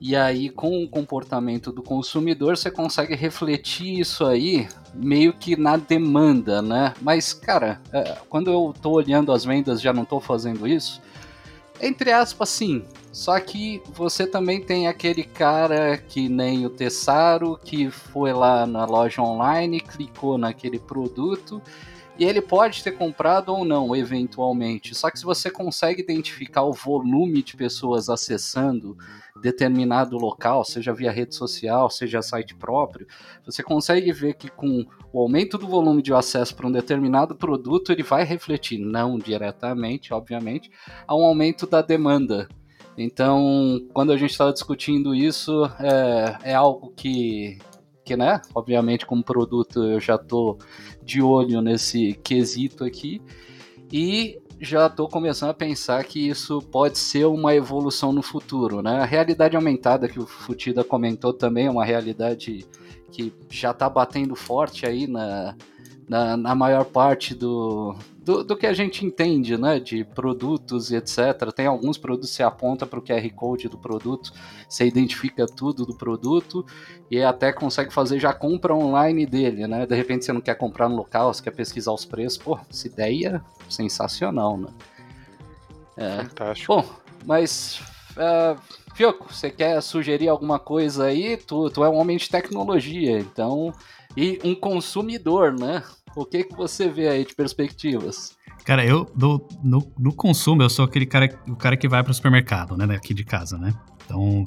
E 0.00 0.14
aí, 0.14 0.48
com 0.48 0.84
o 0.84 0.88
comportamento 0.88 1.72
do 1.72 1.82
consumidor, 1.82 2.56
você 2.56 2.70
consegue 2.70 3.16
refletir 3.16 3.98
isso 3.98 4.24
aí 4.24 4.68
meio 4.94 5.32
que 5.32 5.56
na 5.56 5.76
demanda, 5.76 6.62
né? 6.62 6.94
Mas, 7.02 7.32
cara, 7.32 7.80
é, 7.92 8.18
quando 8.28 8.48
eu 8.48 8.72
tô 8.80 8.92
olhando 8.92 9.32
as 9.32 9.44
vendas, 9.44 9.82
já 9.82 9.92
não 9.92 10.04
tô 10.04 10.20
fazendo 10.20 10.68
isso. 10.68 11.02
Entre 11.80 12.12
aspas, 12.12 12.48
sim. 12.48 12.84
Só 13.12 13.38
que 13.40 13.82
você 13.92 14.26
também 14.26 14.60
tem 14.60 14.86
aquele 14.86 15.24
cara 15.24 15.96
que 15.96 16.28
nem 16.28 16.64
o 16.64 16.70
Tessaro, 16.70 17.58
que 17.64 17.90
foi 17.90 18.32
lá 18.32 18.66
na 18.66 18.84
loja 18.84 19.20
online, 19.22 19.80
clicou 19.80 20.38
naquele 20.38 20.78
produto 20.78 21.60
e 22.18 22.24
ele 22.24 22.42
pode 22.42 22.82
ter 22.82 22.92
comprado 22.92 23.50
ou 23.50 23.64
não, 23.64 23.94
eventualmente. 23.96 24.94
Só 24.94 25.10
que 25.10 25.18
se 25.18 25.24
você 25.24 25.50
consegue 25.50 26.02
identificar 26.02 26.62
o 26.62 26.72
volume 26.72 27.42
de 27.42 27.56
pessoas 27.56 28.08
acessando 28.08 28.96
determinado 29.40 30.16
local, 30.16 30.64
seja 30.64 30.92
via 30.92 31.10
rede 31.10 31.34
social, 31.34 31.88
seja 31.88 32.20
site 32.20 32.54
próprio, 32.54 33.06
você 33.44 33.62
consegue 33.62 34.12
ver 34.12 34.34
que 34.34 34.50
com 34.50 34.84
o 35.12 35.20
aumento 35.20 35.56
do 35.56 35.66
volume 35.66 36.02
de 36.02 36.12
acesso 36.12 36.54
para 36.54 36.66
um 36.66 36.72
determinado 36.72 37.34
produto, 37.34 37.90
ele 37.90 38.02
vai 38.02 38.24
refletir, 38.24 38.78
não 38.78 39.18
diretamente, 39.18 40.12
obviamente, 40.12 40.70
a 41.06 41.16
um 41.16 41.24
aumento 41.24 41.66
da 41.66 41.80
demanda. 41.82 42.48
Então, 42.96 43.80
quando 43.94 44.12
a 44.12 44.16
gente 44.16 44.30
estava 44.30 44.52
discutindo 44.52 45.14
isso, 45.14 45.64
é, 45.78 46.50
é 46.50 46.54
algo 46.54 46.92
que, 46.94 47.58
que, 48.10 48.16
né, 48.16 48.42
obviamente, 48.52 49.06
como 49.06 49.22
produto 49.22 49.84
eu 49.84 50.00
já 50.00 50.16
estou 50.16 50.58
de 51.00 51.22
olho 51.22 51.60
nesse 51.60 52.14
quesito 52.24 52.82
aqui. 52.82 53.22
E 53.92 54.40
já 54.60 54.86
estou 54.86 55.08
começando 55.08 55.50
a 55.50 55.54
pensar 55.54 56.02
que 56.02 56.28
isso 56.28 56.60
pode 56.60 56.98
ser 56.98 57.26
uma 57.26 57.54
evolução 57.54 58.12
no 58.12 58.20
futuro, 58.20 58.82
né? 58.82 58.98
A 59.00 59.04
realidade 59.04 59.54
aumentada 59.54 60.08
que 60.08 60.18
o 60.18 60.26
Futida 60.26 60.82
comentou 60.82 61.32
também 61.32 61.66
é 61.66 61.70
uma 61.70 61.84
realidade 61.84 62.66
que 63.12 63.32
já 63.48 63.70
está 63.70 63.88
batendo 63.88 64.34
forte 64.34 64.84
aí 64.84 65.06
na, 65.06 65.54
na, 66.10 66.36
na 66.36 66.56
maior 66.56 66.84
parte 66.86 67.36
do, 67.36 67.94
do, 68.16 68.42
do, 68.42 68.56
que 68.56 68.66
a 68.66 68.72
gente 68.72 69.06
entende, 69.06 69.56
né, 69.56 69.78
de 69.78 70.02
produtos 70.02 70.90
e 70.90 70.96
etc. 70.96 71.52
Tem 71.54 71.66
alguns 71.66 71.96
produtos 71.96 72.30
que 72.30 72.36
você 72.36 72.42
aponta 72.42 72.84
para 72.84 72.98
o 72.98 73.02
QR 73.02 73.30
Code 73.30 73.68
do 73.68 73.78
produto, 73.78 74.32
você 74.68 74.84
identifica 74.84 75.46
tudo 75.46 75.86
do 75.86 75.94
produto 75.94 76.66
e 77.08 77.22
até 77.22 77.52
consegue 77.52 77.92
fazer 77.92 78.18
já 78.18 78.32
compra 78.32 78.74
online 78.74 79.24
dele, 79.24 79.68
né? 79.68 79.86
De 79.86 79.94
repente 79.94 80.24
você 80.24 80.32
não 80.32 80.40
quer 80.40 80.56
comprar 80.56 80.88
no 80.88 80.96
local, 80.96 81.32
você 81.32 81.44
quer 81.44 81.52
pesquisar 81.52 81.92
os 81.92 82.04
preços, 82.04 82.38
pô, 82.38 82.58
essa 82.68 82.88
ideia 82.88 83.40
é 83.64 83.70
sensacional, 83.70 84.56
né? 84.56 84.68
É. 85.96 86.24
Fantástico. 86.24 86.74
Bom, 86.74 86.84
mas 87.24 87.80
uh, 88.16 88.60
Fioco, 88.96 89.32
você 89.32 89.48
quer 89.48 89.80
sugerir 89.80 90.28
alguma 90.28 90.58
coisa 90.58 91.04
aí? 91.04 91.36
Tu, 91.36 91.70
tu 91.70 91.84
é 91.84 91.88
um 91.88 91.94
homem 91.94 92.16
de 92.16 92.28
tecnologia, 92.28 93.20
então 93.20 93.72
e 94.16 94.40
um 94.42 94.54
consumidor, 94.54 95.52
né? 95.52 95.84
O 96.14 96.24
que, 96.24 96.44
que 96.44 96.56
você 96.56 96.88
vê 96.88 97.08
aí 97.08 97.24
de 97.24 97.34
perspectivas? 97.34 98.36
Cara, 98.64 98.84
eu 98.84 99.10
do, 99.14 99.46
no, 99.62 99.92
no 99.98 100.12
consumo, 100.12 100.62
eu 100.62 100.70
sou 100.70 100.84
aquele 100.84 101.06
cara, 101.06 101.28
o 101.48 101.56
cara 101.56 101.76
que 101.76 101.88
vai 101.88 102.02
para 102.02 102.10
o 102.10 102.14
supermercado, 102.14 102.76
né, 102.76 102.94
aqui 102.94 103.14
de 103.14 103.24
casa, 103.24 103.56
né? 103.56 103.72
Então, 104.04 104.46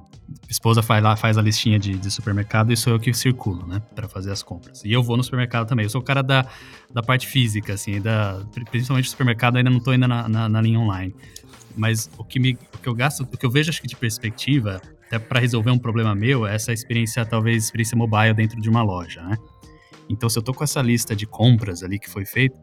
esposa 0.49 0.81
faz 0.81 1.01
lá, 1.01 1.15
faz 1.15 1.37
a 1.37 1.41
listinha 1.41 1.79
de, 1.79 1.97
de 1.97 2.11
supermercado 2.11 2.71
e 2.71 2.77
sou 2.77 2.93
eu 2.93 2.99
que 2.99 3.13
circulo, 3.13 3.65
né, 3.65 3.81
para 3.95 4.07
fazer 4.09 4.31
as 4.31 4.43
compras. 4.43 4.83
E 4.83 4.91
eu 4.91 5.01
vou 5.01 5.15
no 5.15 5.23
supermercado 5.23 5.67
também. 5.67 5.85
Eu 5.85 5.89
sou 5.89 6.01
o 6.01 6.03
cara 6.03 6.21
da, 6.21 6.45
da 6.93 7.01
parte 7.01 7.27
física, 7.27 7.73
assim, 7.73 8.01
da, 8.01 8.45
principalmente 8.69 9.09
supermercado, 9.09 9.55
ainda 9.55 9.69
não 9.69 9.77
estou 9.77 9.93
ainda 9.93 10.07
na, 10.07 10.27
na, 10.27 10.49
na, 10.49 10.61
linha 10.61 10.79
online. 10.79 11.15
Mas 11.75 12.09
o 12.17 12.23
que, 12.23 12.39
me, 12.39 12.57
o 12.73 12.77
que 12.77 12.87
eu 12.87 12.93
gasto, 12.93 13.21
o 13.21 13.37
que 13.37 13.45
eu 13.45 13.49
vejo, 13.49 13.69
acho 13.69 13.81
que 13.81 13.87
de 13.87 13.95
perspectiva, 13.95 14.81
até 15.07 15.17
para 15.17 15.39
resolver 15.39 15.71
um 15.71 15.79
problema 15.79 16.13
meu, 16.13 16.45
é 16.45 16.55
essa 16.55 16.73
experiência, 16.73 17.25
talvez, 17.25 17.63
experiência 17.63 17.97
mobile 17.97 18.33
dentro 18.33 18.59
de 18.61 18.69
uma 18.69 18.83
loja, 18.83 19.23
né? 19.23 19.37
Então, 20.09 20.29
se 20.29 20.37
eu 20.37 20.43
tô 20.43 20.53
com 20.53 20.63
essa 20.63 20.81
lista 20.81 21.15
de 21.15 21.25
compras 21.25 21.83
ali 21.83 21.99
que 21.99 22.09
foi 22.09 22.25
feita, 22.25 22.59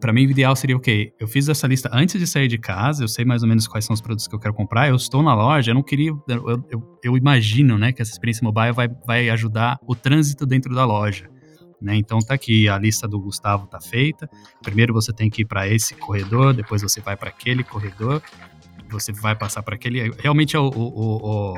para 0.00 0.12
mim 0.12 0.26
o 0.26 0.30
ideal 0.30 0.56
seria, 0.56 0.76
ok, 0.76 1.12
eu 1.18 1.28
fiz 1.28 1.48
essa 1.48 1.66
lista 1.66 1.88
antes 1.92 2.18
de 2.18 2.26
sair 2.26 2.48
de 2.48 2.58
casa, 2.58 3.04
eu 3.04 3.08
sei 3.08 3.24
mais 3.24 3.44
ou 3.44 3.48
menos 3.48 3.68
quais 3.68 3.84
são 3.84 3.94
os 3.94 4.00
produtos 4.00 4.26
que 4.26 4.34
eu 4.34 4.38
quero 4.40 4.52
comprar, 4.52 4.88
eu 4.88 4.96
estou 4.96 5.22
na 5.22 5.32
loja, 5.32 5.70
eu 5.70 5.74
não 5.76 5.82
queria, 5.82 6.10
eu, 6.28 6.64
eu, 6.68 6.98
eu 7.04 7.16
imagino, 7.16 7.78
né, 7.78 7.92
que 7.92 8.02
essa 8.02 8.10
experiência 8.10 8.44
mobile 8.44 8.72
vai, 8.72 8.88
vai 9.06 9.30
ajudar 9.30 9.78
o 9.86 9.94
trânsito 9.94 10.44
dentro 10.44 10.74
da 10.74 10.84
loja. 10.84 11.30
Né? 11.80 11.96
Então 11.96 12.18
tá 12.20 12.34
aqui 12.34 12.68
a 12.68 12.78
lista 12.78 13.08
do 13.08 13.18
Gustavo 13.18 13.66
tá 13.66 13.80
feita. 13.80 14.30
Primeiro 14.62 14.94
você 14.94 15.12
tem 15.12 15.28
que 15.28 15.42
ir 15.42 15.44
para 15.44 15.68
esse 15.68 15.94
corredor, 15.94 16.54
depois 16.54 16.80
você 16.80 17.00
vai 17.00 17.16
para 17.16 17.28
aquele 17.28 17.64
corredor, 17.64 18.22
você 18.88 19.12
vai 19.12 19.34
passar 19.34 19.62
para 19.62 19.74
aquele. 19.74 20.12
Realmente 20.18 20.54
é 20.54 20.60
o, 20.60 20.68
o, 20.68 21.52
o, 21.52 21.54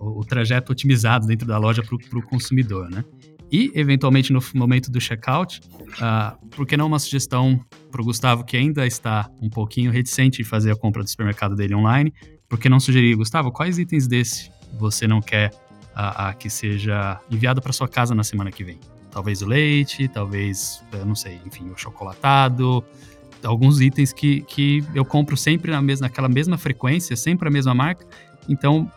o, 0.00 0.20
o 0.20 0.24
trajeto 0.24 0.72
otimizado 0.72 1.26
dentro 1.26 1.46
da 1.46 1.56
loja 1.56 1.82
para 1.82 2.18
o 2.18 2.22
consumidor, 2.22 2.90
né? 2.90 3.04
E, 3.52 3.70
eventualmente, 3.74 4.32
no 4.32 4.40
momento 4.54 4.90
do 4.90 4.98
checkout, 4.98 5.60
uh, 6.00 6.48
por 6.48 6.66
que 6.66 6.74
não 6.74 6.86
uma 6.86 6.98
sugestão 6.98 7.62
para 7.90 8.00
o 8.00 8.04
Gustavo, 8.04 8.44
que 8.44 8.56
ainda 8.56 8.86
está 8.86 9.28
um 9.42 9.50
pouquinho 9.50 9.92
reticente 9.92 10.40
em 10.40 10.44
fazer 10.44 10.72
a 10.72 10.76
compra 10.76 11.02
do 11.02 11.10
supermercado 11.10 11.54
dele 11.54 11.74
online, 11.74 12.14
por 12.48 12.58
que 12.58 12.66
não 12.70 12.80
sugerir, 12.80 13.14
Gustavo, 13.14 13.52
quais 13.52 13.78
itens 13.78 14.06
desse 14.06 14.50
você 14.78 15.06
não 15.06 15.20
quer 15.20 15.50
uh, 15.94 16.30
uh, 16.30 16.38
que 16.38 16.48
seja 16.48 17.20
enviado 17.30 17.60
para 17.60 17.74
sua 17.74 17.86
casa 17.86 18.14
na 18.14 18.24
semana 18.24 18.50
que 18.50 18.64
vem? 18.64 18.80
Talvez 19.10 19.42
o 19.42 19.46
leite, 19.46 20.08
talvez, 20.08 20.82
eu 20.90 21.04
não 21.04 21.14
sei, 21.14 21.38
enfim, 21.44 21.68
o 21.68 21.76
chocolatado, 21.76 22.82
alguns 23.44 23.82
itens 23.82 24.14
que, 24.14 24.40
que 24.42 24.82
eu 24.94 25.04
compro 25.04 25.36
sempre 25.36 25.70
na 25.70 25.82
mesma, 25.82 26.06
naquela 26.06 26.28
mesma 26.28 26.56
frequência, 26.56 27.14
sempre 27.16 27.48
a 27.48 27.50
mesma 27.50 27.74
marca. 27.74 28.06
Então, 28.48 28.90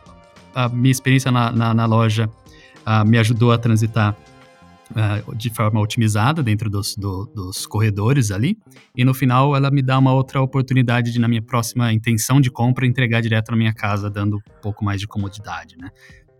a 0.54 0.66
minha 0.66 0.92
experiência 0.92 1.30
na, 1.30 1.52
na, 1.52 1.74
na 1.74 1.84
loja 1.84 2.30
uh, 2.86 3.06
me 3.06 3.18
ajudou 3.18 3.52
a 3.52 3.58
transitar 3.58 4.16
uh, 4.90 5.34
de 5.34 5.50
forma 5.50 5.80
otimizada 5.80 6.42
dentro 6.42 6.70
dos, 6.70 6.94
do, 6.96 7.26
dos 7.26 7.66
corredores 7.66 8.30
ali. 8.30 8.56
E 8.96 9.04
no 9.04 9.14
final 9.14 9.56
ela 9.56 9.70
me 9.70 9.82
dá 9.82 9.98
uma 9.98 10.12
outra 10.12 10.40
oportunidade 10.40 11.12
de, 11.12 11.18
na 11.18 11.28
minha 11.28 11.42
próxima 11.42 11.92
intenção 11.92 12.40
de 12.40 12.50
compra, 12.50 12.86
entregar 12.86 13.20
direto 13.20 13.50
na 13.50 13.56
minha 13.56 13.72
casa, 13.72 14.10
dando 14.10 14.36
um 14.36 14.60
pouco 14.62 14.84
mais 14.84 15.00
de 15.00 15.06
comodidade, 15.06 15.76
né? 15.76 15.90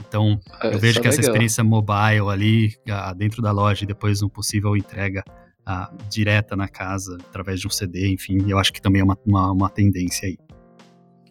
Então, 0.06 0.38
é, 0.62 0.74
eu 0.74 0.78
vejo 0.78 0.98
é 0.98 1.02
que 1.02 1.08
essa 1.08 1.20
experiência 1.20 1.64
mobile 1.64 2.28
ali, 2.30 2.74
uh, 2.88 3.14
dentro 3.16 3.42
da 3.42 3.50
loja, 3.50 3.84
e 3.84 3.86
depois 3.86 4.22
uma 4.22 4.30
possível 4.30 4.76
entrega 4.76 5.24
uh, 5.66 6.08
direta 6.08 6.54
na 6.54 6.68
casa, 6.68 7.16
através 7.28 7.60
de 7.60 7.66
um 7.66 7.70
CD, 7.70 8.12
enfim, 8.12 8.38
eu 8.48 8.58
acho 8.58 8.72
que 8.72 8.80
também 8.80 9.00
é 9.00 9.04
uma, 9.04 9.18
uma, 9.26 9.52
uma 9.52 9.70
tendência 9.70 10.28
aí. 10.28 10.38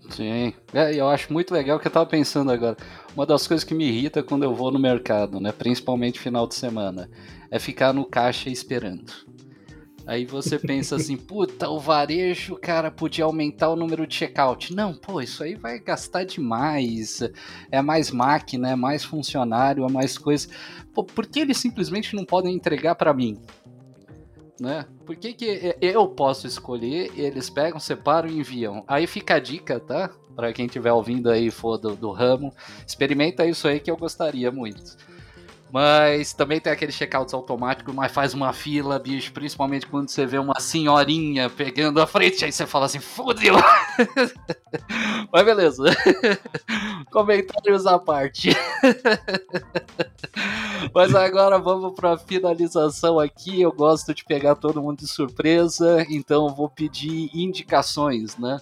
Sim, 0.09 0.53
é, 0.73 0.95
eu 0.95 1.09
acho 1.09 1.31
muito 1.33 1.53
legal 1.53 1.77
o 1.77 1.79
que 1.79 1.87
eu 1.87 1.91
tava 1.91 2.05
pensando 2.05 2.51
agora. 2.51 2.77
Uma 3.15 3.25
das 3.25 3.47
coisas 3.47 3.63
que 3.63 3.73
me 3.73 3.87
irrita 3.87 4.23
quando 4.23 4.43
eu 4.43 4.53
vou 4.53 4.71
no 4.71 4.79
mercado, 4.79 5.39
né, 5.39 5.51
principalmente 5.51 6.19
final 6.19 6.47
de 6.47 6.55
semana, 6.55 7.09
é 7.49 7.59
ficar 7.59 7.93
no 7.93 8.05
caixa 8.05 8.49
esperando. 8.49 9.11
Aí 10.07 10.25
você 10.25 10.59
pensa 10.59 10.95
assim, 10.97 11.17
puta, 11.17 11.69
o 11.69 11.79
varejo, 11.79 12.55
cara, 12.55 12.91
podia 12.91 13.25
aumentar 13.25 13.69
o 13.69 13.75
número 13.75 14.05
de 14.05 14.15
checkout. 14.15 14.73
Não, 14.73 14.93
pô, 14.93 15.19
isso 15.21 15.43
aí 15.43 15.55
vai 15.55 15.79
gastar 15.79 16.23
demais. 16.23 17.21
É 17.71 17.81
mais 17.81 18.11
máquina, 18.11 18.69
é 18.69 18.75
mais 18.75 19.03
funcionário, 19.03 19.85
é 19.85 19.91
mais 19.91 20.17
coisa. 20.17 20.47
Pô, 20.93 21.03
por 21.03 21.25
que 21.25 21.39
eles 21.39 21.57
simplesmente 21.57 22.15
não 22.15 22.23
podem 22.23 22.53
entregar 22.53 22.95
para 22.95 23.13
mim? 23.13 23.39
Né? 24.59 24.85
Por 25.05 25.15
que, 25.15 25.33
que 25.33 25.75
eu 25.81 26.07
posso 26.07 26.47
escolher, 26.47 27.11
eles 27.15 27.49
pegam, 27.49 27.79
separam 27.79 28.29
e 28.29 28.39
enviam? 28.39 28.83
Aí 28.87 29.07
fica 29.07 29.35
a 29.35 29.39
dica, 29.39 29.79
tá? 29.79 30.09
Para 30.35 30.51
quem 30.53 30.65
estiver 30.65 30.91
ouvindo 30.91 31.29
aí 31.29 31.49
for 31.49 31.77
do, 31.77 31.95
do 31.95 32.11
ramo, 32.11 32.53
experimenta 32.85 33.45
isso 33.45 33.67
aí 33.67 33.79
que 33.79 33.89
eu 33.89 33.97
gostaria 33.97 34.51
muito. 34.51 34.97
Mas 35.75 36.31
também 36.31 36.57
tem 36.57 36.71
aquele 36.71 36.93
checkouts 36.93 37.33
automático, 37.33 37.93
mas 37.93 38.09
faz 38.09 38.33
uma 38.33 38.53
fila, 38.53 38.97
bicho, 38.97 39.33
principalmente 39.33 39.85
quando 39.85 40.07
você 40.07 40.25
vê 40.25 40.37
uma 40.37 40.57
senhorinha 40.57 41.49
pegando 41.49 42.01
a 42.01 42.07
frente, 42.07 42.45
aí 42.45 42.51
você 42.53 42.65
fala 42.65 42.85
assim, 42.85 43.01
fudeu! 43.01 43.55
mas 45.29 45.45
beleza. 45.45 45.83
Comentários 47.11 47.85
à 47.85 47.99
parte. 47.99 48.51
mas 50.95 51.13
agora 51.13 51.59
vamos 51.59 51.93
para 51.93 52.17
finalização 52.19 53.19
aqui. 53.19 53.59
Eu 53.59 53.73
gosto 53.73 54.13
de 54.13 54.23
pegar 54.23 54.55
todo 54.55 54.81
mundo 54.81 54.99
de 54.99 55.09
surpresa, 55.09 56.05
então 56.09 56.55
vou 56.55 56.69
pedir 56.69 57.29
indicações, 57.33 58.37
né? 58.37 58.61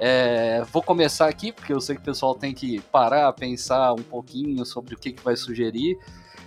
É, 0.00 0.64
vou 0.72 0.82
começar 0.82 1.28
aqui, 1.28 1.52
porque 1.52 1.74
eu 1.74 1.80
sei 1.82 1.94
que 1.94 2.00
o 2.00 2.06
pessoal 2.06 2.34
tem 2.34 2.54
que 2.54 2.80
parar, 2.90 3.30
pensar 3.34 3.92
um 3.92 4.02
pouquinho 4.02 4.64
sobre 4.64 4.94
o 4.94 4.98
que, 4.98 5.12
que 5.12 5.22
vai 5.22 5.36
sugerir. 5.36 5.98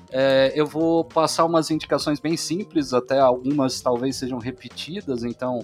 É, 0.10 0.54
eu 0.56 0.66
vou 0.66 1.04
passar 1.04 1.46
umas 1.46 1.70
indicações 1.70 2.20
bem 2.20 2.38
simples, 2.38 2.94
até 2.94 3.20
algumas 3.20 3.82
talvez 3.82 4.16
sejam 4.16 4.40
repetidas, 4.40 5.24
então, 5.24 5.60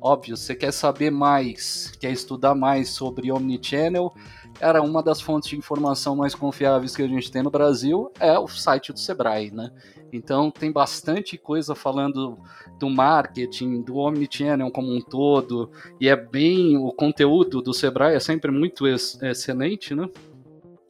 óbvio, 0.00 0.36
você 0.36 0.54
quer 0.54 0.72
saber 0.72 1.10
mais, 1.10 1.92
quer 2.00 2.10
estudar 2.10 2.54
mais 2.54 2.90
sobre 2.90 3.30
Omnichannel, 3.30 4.12
era 4.60 4.82
uma 4.82 5.02
das 5.02 5.20
fontes 5.20 5.50
de 5.50 5.56
informação 5.56 6.16
mais 6.16 6.34
confiáveis 6.34 6.96
que 6.96 7.02
a 7.02 7.08
gente 7.08 7.30
tem 7.30 7.42
no 7.42 7.50
Brasil, 7.50 8.10
é 8.18 8.38
o 8.38 8.48
site 8.48 8.92
do 8.92 8.98
Sebrae, 8.98 9.50
né? 9.50 9.70
Então 10.10 10.50
tem 10.50 10.70
bastante 10.70 11.36
coisa 11.38 11.74
falando 11.74 12.38
do 12.78 12.88
marketing, 12.88 13.82
do 13.82 13.96
Omnichannel 13.96 14.70
como 14.70 14.94
um 14.94 15.00
todo, 15.00 15.70
e 16.00 16.08
é 16.08 16.16
bem, 16.16 16.76
o 16.78 16.92
conteúdo 16.92 17.60
do 17.60 17.74
Sebrae 17.74 18.14
é 18.14 18.20
sempre 18.20 18.50
muito 18.50 18.86
ex 18.86 19.20
excelente, 19.22 19.94
né? 19.94 20.08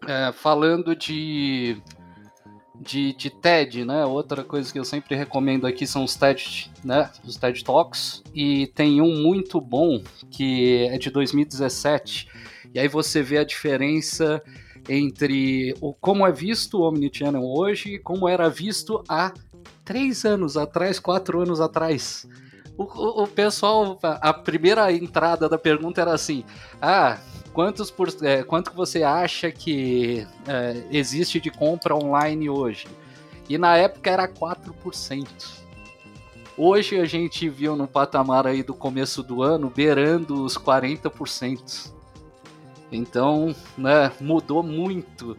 É, 0.07 0.33
falando 0.33 0.97
de 0.97 1.81
de, 2.83 3.13
de 3.15 3.31
TED, 3.31 3.85
né? 3.85 4.05
Outra 4.05 4.43
coisa 4.43 4.73
que 4.73 4.79
eu 4.79 4.85
sempre 4.85 5.15
recomendo 5.15 5.67
aqui 5.67 5.87
são 5.87 6.05
os 6.05 6.17
TED, 6.17 6.71
né? 6.85 7.11
Os 7.25 7.37
TED 7.37 7.63
Talks. 7.63 8.23
E 8.35 8.67
tem 8.69 9.01
um 9.01 9.23
muito 9.23 9.61
bom 9.61 10.03
que 10.31 10.87
é 10.91 10.99
de 10.99 11.11
2017. 11.11 12.29
E 12.75 12.81
aí 12.81 12.89
você 12.89 13.23
vê 13.23 13.39
a 13.39 13.45
diferença 13.45 14.43
entre 14.89 15.75
o 15.81 15.95
como 15.95 16.27
é 16.27 16.33
visto 16.33 16.79
o 16.79 16.89
Omnichannel 16.89 17.45
hoje 17.45 17.95
e 17.95 17.99
como 17.99 18.29
era 18.29 18.49
visto 18.51 19.05
há 19.09 19.33
três 19.85 20.25
anos 20.25 20.57
atrás, 20.57 20.99
quatro 20.99 21.41
anos 21.41 21.61
atrás. 21.61 22.27
O, 22.77 22.83
o, 22.83 23.23
o 23.25 23.29
pessoal, 23.29 23.99
a 24.03 24.33
primeira 24.33 24.91
entrada 24.93 25.49
da 25.49 25.59
pergunta 25.59 26.01
era 26.01 26.13
assim: 26.13 26.45
ah, 26.81 27.19
quantos 27.53 27.91
por, 27.91 28.09
é, 28.23 28.43
quanto 28.43 28.70
que 28.70 28.77
você 28.77 29.03
acha 29.03 29.51
que 29.51 30.27
é, 30.47 30.85
existe 30.91 31.41
de 31.41 31.51
compra 31.51 31.95
online 31.95 32.49
hoje? 32.49 32.87
E 33.49 33.59
na 33.59 33.77
época 33.77 34.11
era 34.11 34.29
4%. 34.29 35.62
Hoje 36.57 37.01
a 37.01 37.05
gente 37.05 37.49
viu 37.49 37.74
no 37.77 37.89
patamar 37.89 38.47
aí 38.47 38.62
do 38.62 38.74
começo 38.74 39.23
do 39.23 39.43
ano 39.43 39.70
beirando 39.70 40.45
os 40.45 40.57
40%. 40.57 41.93
Então, 42.91 43.55
né, 43.77 44.12
mudou 44.20 44.62
muito. 44.62 45.37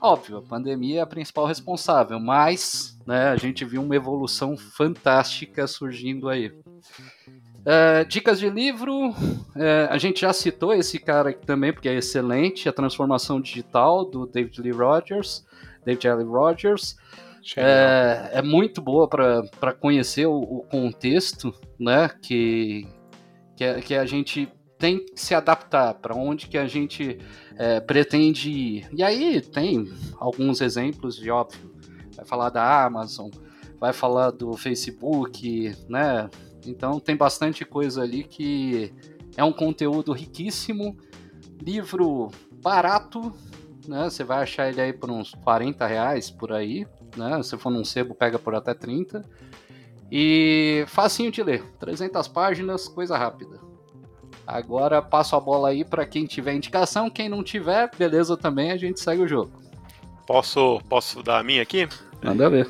Óbvio, 0.00 0.38
a 0.38 0.42
pandemia 0.42 1.00
é 1.00 1.02
a 1.02 1.06
principal 1.06 1.46
responsável, 1.46 2.18
mas 2.18 2.98
né, 3.06 3.28
a 3.28 3.36
gente 3.36 3.64
viu 3.64 3.82
uma 3.82 3.94
evolução 3.94 4.56
fantástica 4.56 5.66
surgindo 5.66 6.28
aí. 6.28 6.52
Uh, 7.62 8.04
dicas 8.08 8.40
de 8.40 8.50
livro, 8.50 9.10
uh, 9.10 9.14
a 9.88 9.96
gente 9.96 10.22
já 10.22 10.32
citou 10.32 10.74
esse 10.74 10.98
cara 10.98 11.30
aqui 11.30 11.46
também, 11.46 11.72
porque 11.72 11.88
é 11.88 11.94
excelente, 11.94 12.68
a 12.68 12.72
transformação 12.72 13.40
digital 13.40 14.04
do 14.04 14.26
David 14.26 14.60
Lee 14.60 14.72
Rogers, 14.72 15.44
David 15.84 16.08
L. 16.08 16.24
Rogers. 16.24 16.96
É, 17.56 18.30
é, 18.34 18.42
muito 18.42 18.80
boa 18.80 19.08
para 19.08 19.72
conhecer 19.72 20.26
o, 20.26 20.38
o, 20.38 20.62
contexto 20.62 21.52
né, 21.78 22.08
que, 22.22 22.86
que, 23.56 23.64
a, 23.64 23.80
que 23.80 23.94
a 23.96 24.06
gente 24.06 24.48
tem 24.78 25.04
que 25.04 25.20
se 25.20 25.34
adaptar, 25.34 25.94
para 25.94 26.14
onde 26.14 26.46
que 26.46 26.56
a 26.56 26.66
gente 26.66 27.18
é, 27.56 27.80
pretende 27.80 28.50
ir. 28.50 28.88
E 28.92 29.02
aí 29.02 29.40
tem 29.40 29.92
alguns 30.18 30.60
exemplos 30.60 31.16
de 31.16 31.30
óbvio, 31.30 31.72
vai 32.16 32.24
falar 32.24 32.50
da 32.50 32.84
Amazon, 32.84 33.28
vai 33.80 33.92
falar 33.92 34.30
do 34.30 34.52
Facebook, 34.56 35.74
né? 35.88 36.30
Então 36.66 37.00
tem 37.00 37.16
bastante 37.16 37.64
coisa 37.64 38.02
ali 38.02 38.24
que 38.24 38.92
é 39.36 39.44
um 39.44 39.52
conteúdo 39.52 40.12
riquíssimo, 40.12 40.96
livro 41.60 42.30
barato, 42.62 43.32
né? 43.86 44.04
Você 44.04 44.24
vai 44.24 44.42
achar 44.42 44.68
ele 44.68 44.80
aí 44.80 44.92
por 44.92 45.10
uns 45.10 45.34
40 45.34 45.86
reais 45.86 46.30
por 46.30 46.52
aí, 46.52 46.86
né? 47.16 47.42
Se 47.42 47.56
for 47.56 47.70
num 47.70 47.84
sebo, 47.84 48.14
pega 48.14 48.38
por 48.38 48.54
até 48.54 48.74
30. 48.74 49.24
E 50.10 50.84
facinho 50.88 51.30
de 51.30 51.42
ler, 51.42 51.64
300 51.78 52.28
páginas, 52.28 52.86
coisa 52.86 53.16
rápida. 53.16 53.58
Agora 54.46 55.00
passo 55.00 55.34
a 55.36 55.40
bola 55.40 55.68
aí 55.68 55.84
para 55.84 56.04
quem 56.04 56.26
tiver 56.26 56.52
indicação, 56.54 57.08
quem 57.08 57.28
não 57.28 57.42
tiver, 57.42 57.90
beleza 57.96 58.36
também, 58.36 58.70
a 58.72 58.76
gente 58.76 59.00
segue 59.00 59.22
o 59.22 59.28
jogo. 59.28 59.52
Posso, 60.26 60.80
posso 60.88 61.22
dar 61.22 61.38
a 61.38 61.42
minha 61.42 61.62
aqui? 61.62 61.88
Manda 62.22 62.50
ver. 62.50 62.68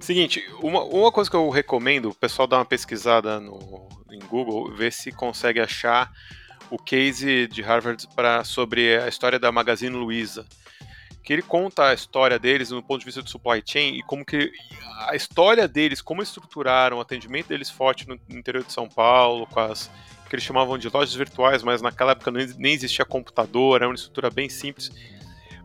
Seguinte, 0.00 0.42
uma, 0.62 0.82
uma 0.82 1.12
coisa 1.12 1.28
que 1.28 1.36
eu 1.36 1.50
recomendo, 1.50 2.08
o 2.08 2.14
pessoal 2.14 2.48
dar 2.48 2.56
uma 2.56 2.64
pesquisada 2.64 3.38
no, 3.38 3.86
em 4.10 4.18
Google, 4.18 4.72
ver 4.72 4.92
se 4.92 5.12
consegue 5.12 5.60
achar 5.60 6.10
o 6.70 6.78
case 6.78 7.46
de 7.48 7.60
Harvard 7.60 8.08
pra, 8.16 8.42
sobre 8.42 8.98
a 8.98 9.08
história 9.08 9.38
da 9.38 9.52
Magazine 9.52 9.94
Luiza. 9.94 10.46
Que 11.22 11.34
ele 11.34 11.42
conta 11.42 11.88
a 11.88 11.94
história 11.94 12.38
deles 12.38 12.70
no 12.70 12.82
ponto 12.82 13.00
de 13.00 13.04
vista 13.04 13.22
do 13.22 13.28
supply 13.28 13.62
chain 13.64 13.98
e 13.98 14.02
como 14.02 14.24
que 14.24 14.50
a 15.06 15.14
história 15.14 15.68
deles, 15.68 16.00
como 16.00 16.22
estruturaram 16.22 16.96
o 16.96 17.00
atendimento 17.00 17.48
deles 17.48 17.68
forte 17.68 18.08
no 18.08 18.18
interior 18.30 18.64
de 18.64 18.72
São 18.72 18.88
Paulo, 18.88 19.46
com 19.46 19.60
as 19.60 19.90
que 20.30 20.36
eles 20.36 20.44
chamavam 20.44 20.78
de 20.78 20.88
lojas 20.88 21.14
virtuais, 21.14 21.62
mas 21.62 21.82
naquela 21.82 22.12
época 22.12 22.30
nem 22.30 22.72
existia 22.72 23.04
computador, 23.04 23.76
era 23.76 23.88
uma 23.88 23.96
estrutura 23.96 24.30
bem 24.30 24.48
simples 24.48 24.90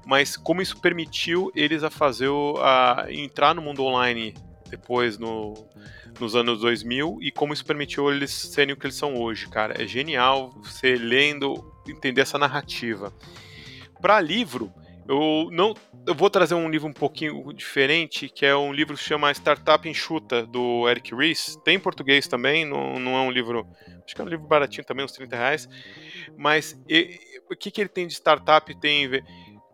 mas 0.06 0.38
como 0.38 0.62
isso 0.62 0.80
permitiu 0.80 1.52
eles 1.56 1.84
a 1.84 1.90
fazer 1.90 2.28
o, 2.28 2.58
a 2.62 3.08
entrar 3.10 3.56
no 3.56 3.62
mundo 3.62 3.84
online 3.84 4.34
depois 4.70 5.18
no, 5.18 5.54
nos 6.20 6.36
anos 6.36 6.60
2000 6.60 7.20
e 7.22 7.32
como 7.32 7.54
isso 7.54 7.66
permitiu 7.66 8.12
eles 8.12 8.32
serem 8.32 8.74
o 8.74 8.78
que 8.78 8.86
eles 8.86 8.96
são 8.96 9.16
hoje, 9.16 9.48
cara. 9.48 9.82
É 9.82 9.88
genial 9.88 10.54
você 10.64 10.96
lendo 10.96 11.74
entender 11.88 12.22
essa 12.22 12.38
narrativa. 12.38 13.14
Para 14.00 14.20
livro, 14.22 14.72
eu 15.08 15.50
não 15.52 15.74
eu 16.08 16.14
vou 16.14 16.30
trazer 16.30 16.54
um 16.54 16.70
livro 16.70 16.88
um 16.88 16.94
pouquinho 16.94 17.52
diferente, 17.52 18.30
que 18.30 18.46
é 18.46 18.56
um 18.56 18.72
livro 18.72 18.96
que 18.96 19.02
se 19.02 19.10
chama 19.10 19.32
Startup 19.32 19.88
Enxuta, 19.90 20.46
do 20.46 20.88
Eric 20.88 21.16
Ries. 21.16 21.58
Tem 21.64 21.76
em 21.76 21.80
português 21.80 22.28
também, 22.28 22.64
não, 22.64 23.00
não 23.00 23.18
é 23.18 23.22
um 23.22 23.32
livro. 23.32 23.68
Acho 24.06 24.14
que 24.16 24.22
é 24.22 24.24
um 24.24 24.28
livro 24.28 24.46
baratinho 24.46 24.86
também, 24.86 25.04
uns 25.04 25.14
30 25.14 25.36
reais. 25.36 25.70
Mas 26.38 26.80
e, 26.88 27.20
o 27.50 27.56
que, 27.56 27.72
que 27.72 27.82
ele 27.82 27.90
tem 27.90 28.06
de 28.06 28.14
startup? 28.14 28.74
Tem 28.80 29.10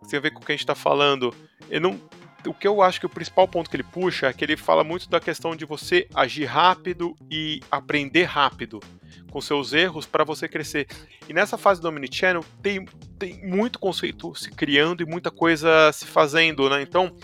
tem 0.09 0.17
a 0.17 0.21
ver 0.21 0.31
com 0.31 0.41
o 0.41 0.45
que 0.45 0.51
a 0.51 0.55
gente 0.55 0.63
está 0.63 0.75
falando. 0.75 1.33
Não, 1.81 1.99
o 2.45 2.53
que 2.53 2.67
eu 2.67 2.81
acho 2.81 2.99
que 2.99 3.05
o 3.05 3.09
principal 3.09 3.47
ponto 3.47 3.69
que 3.69 3.75
ele 3.75 3.83
puxa 3.83 4.27
é 4.27 4.33
que 4.33 4.43
ele 4.43 4.57
fala 4.57 4.83
muito 4.83 5.09
da 5.09 5.19
questão 5.19 5.55
de 5.55 5.65
você 5.65 6.07
agir 6.13 6.45
rápido 6.45 7.15
e 7.29 7.61
aprender 7.69 8.23
rápido 8.23 8.79
com 9.29 9.39
seus 9.39 9.73
erros 9.73 10.05
para 10.05 10.23
você 10.23 10.47
crescer. 10.47 10.87
E 11.27 11.33
nessa 11.33 11.57
fase 11.57 11.81
do 11.81 11.87
Omnichannel 11.87 12.43
tem, 12.61 12.85
tem 13.17 13.45
muito 13.45 13.79
conceito 13.79 14.35
se 14.35 14.51
criando 14.51 15.01
e 15.01 15.05
muita 15.05 15.31
coisa 15.31 15.91
se 15.93 16.05
fazendo, 16.05 16.69
né? 16.69 16.81
Então, 16.81 17.15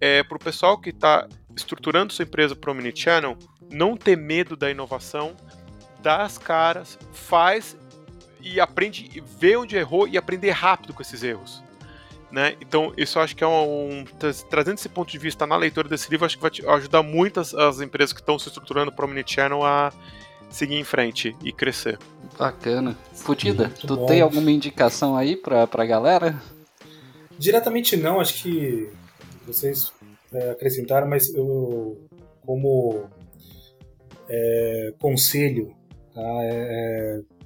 é, 0.00 0.22
para 0.22 0.36
o 0.36 0.40
pessoal 0.40 0.78
que 0.78 0.90
está 0.90 1.28
estruturando 1.54 2.12
sua 2.12 2.24
empresa 2.24 2.56
para 2.56 2.70
o 2.70 2.74
Omnichannel, 2.74 3.36
não 3.70 3.96
ter 3.96 4.16
medo 4.16 4.56
da 4.56 4.70
inovação, 4.70 5.36
dá 6.02 6.22
as 6.22 6.38
caras, 6.38 6.98
faz 7.12 7.76
e 8.40 8.58
aprende, 8.58 9.22
vê 9.38 9.56
onde 9.56 9.76
errou 9.76 10.08
e 10.08 10.16
aprender 10.16 10.50
rápido 10.50 10.94
com 10.94 11.02
esses 11.02 11.22
erros. 11.22 11.62
Né? 12.30 12.56
Então, 12.60 12.92
isso 12.96 13.18
eu 13.18 13.22
acho 13.22 13.34
que 13.34 13.42
é 13.42 13.46
um, 13.46 14.02
um, 14.02 14.04
Trazendo 14.48 14.78
esse 14.78 14.88
ponto 14.88 15.10
de 15.10 15.18
vista 15.18 15.46
na 15.46 15.56
leitura 15.56 15.88
desse 15.88 16.08
livro, 16.10 16.24
acho 16.24 16.36
que 16.36 16.42
vai 16.42 16.50
te 16.50 16.64
ajudar 16.64 17.02
muito 17.02 17.40
as, 17.40 17.52
as 17.52 17.80
empresas 17.80 18.12
que 18.12 18.20
estão 18.20 18.38
se 18.38 18.48
estruturando 18.48 18.92
para 18.92 19.04
o 19.04 19.08
Omnichannel 19.08 19.64
a 19.64 19.92
seguir 20.48 20.76
em 20.76 20.84
frente 20.84 21.36
e 21.42 21.52
crescer. 21.52 21.98
Bacana. 22.38 22.96
Futida, 23.12 23.70
tu 23.80 23.96
bom. 23.96 24.06
tem 24.06 24.20
alguma 24.20 24.50
indicação 24.50 25.16
aí 25.16 25.36
para 25.36 25.68
a 25.70 25.84
galera? 25.84 26.40
Diretamente 27.38 27.96
não, 27.96 28.20
acho 28.20 28.42
que 28.42 28.90
vocês 29.46 29.92
é, 30.32 30.50
acrescentaram, 30.50 31.08
mas 31.08 31.34
eu, 31.34 31.98
como 32.46 33.08
é, 34.28 34.94
conselho, 35.00 35.74
tá, 36.14 36.22
é, 36.42 37.18
é 37.18 37.39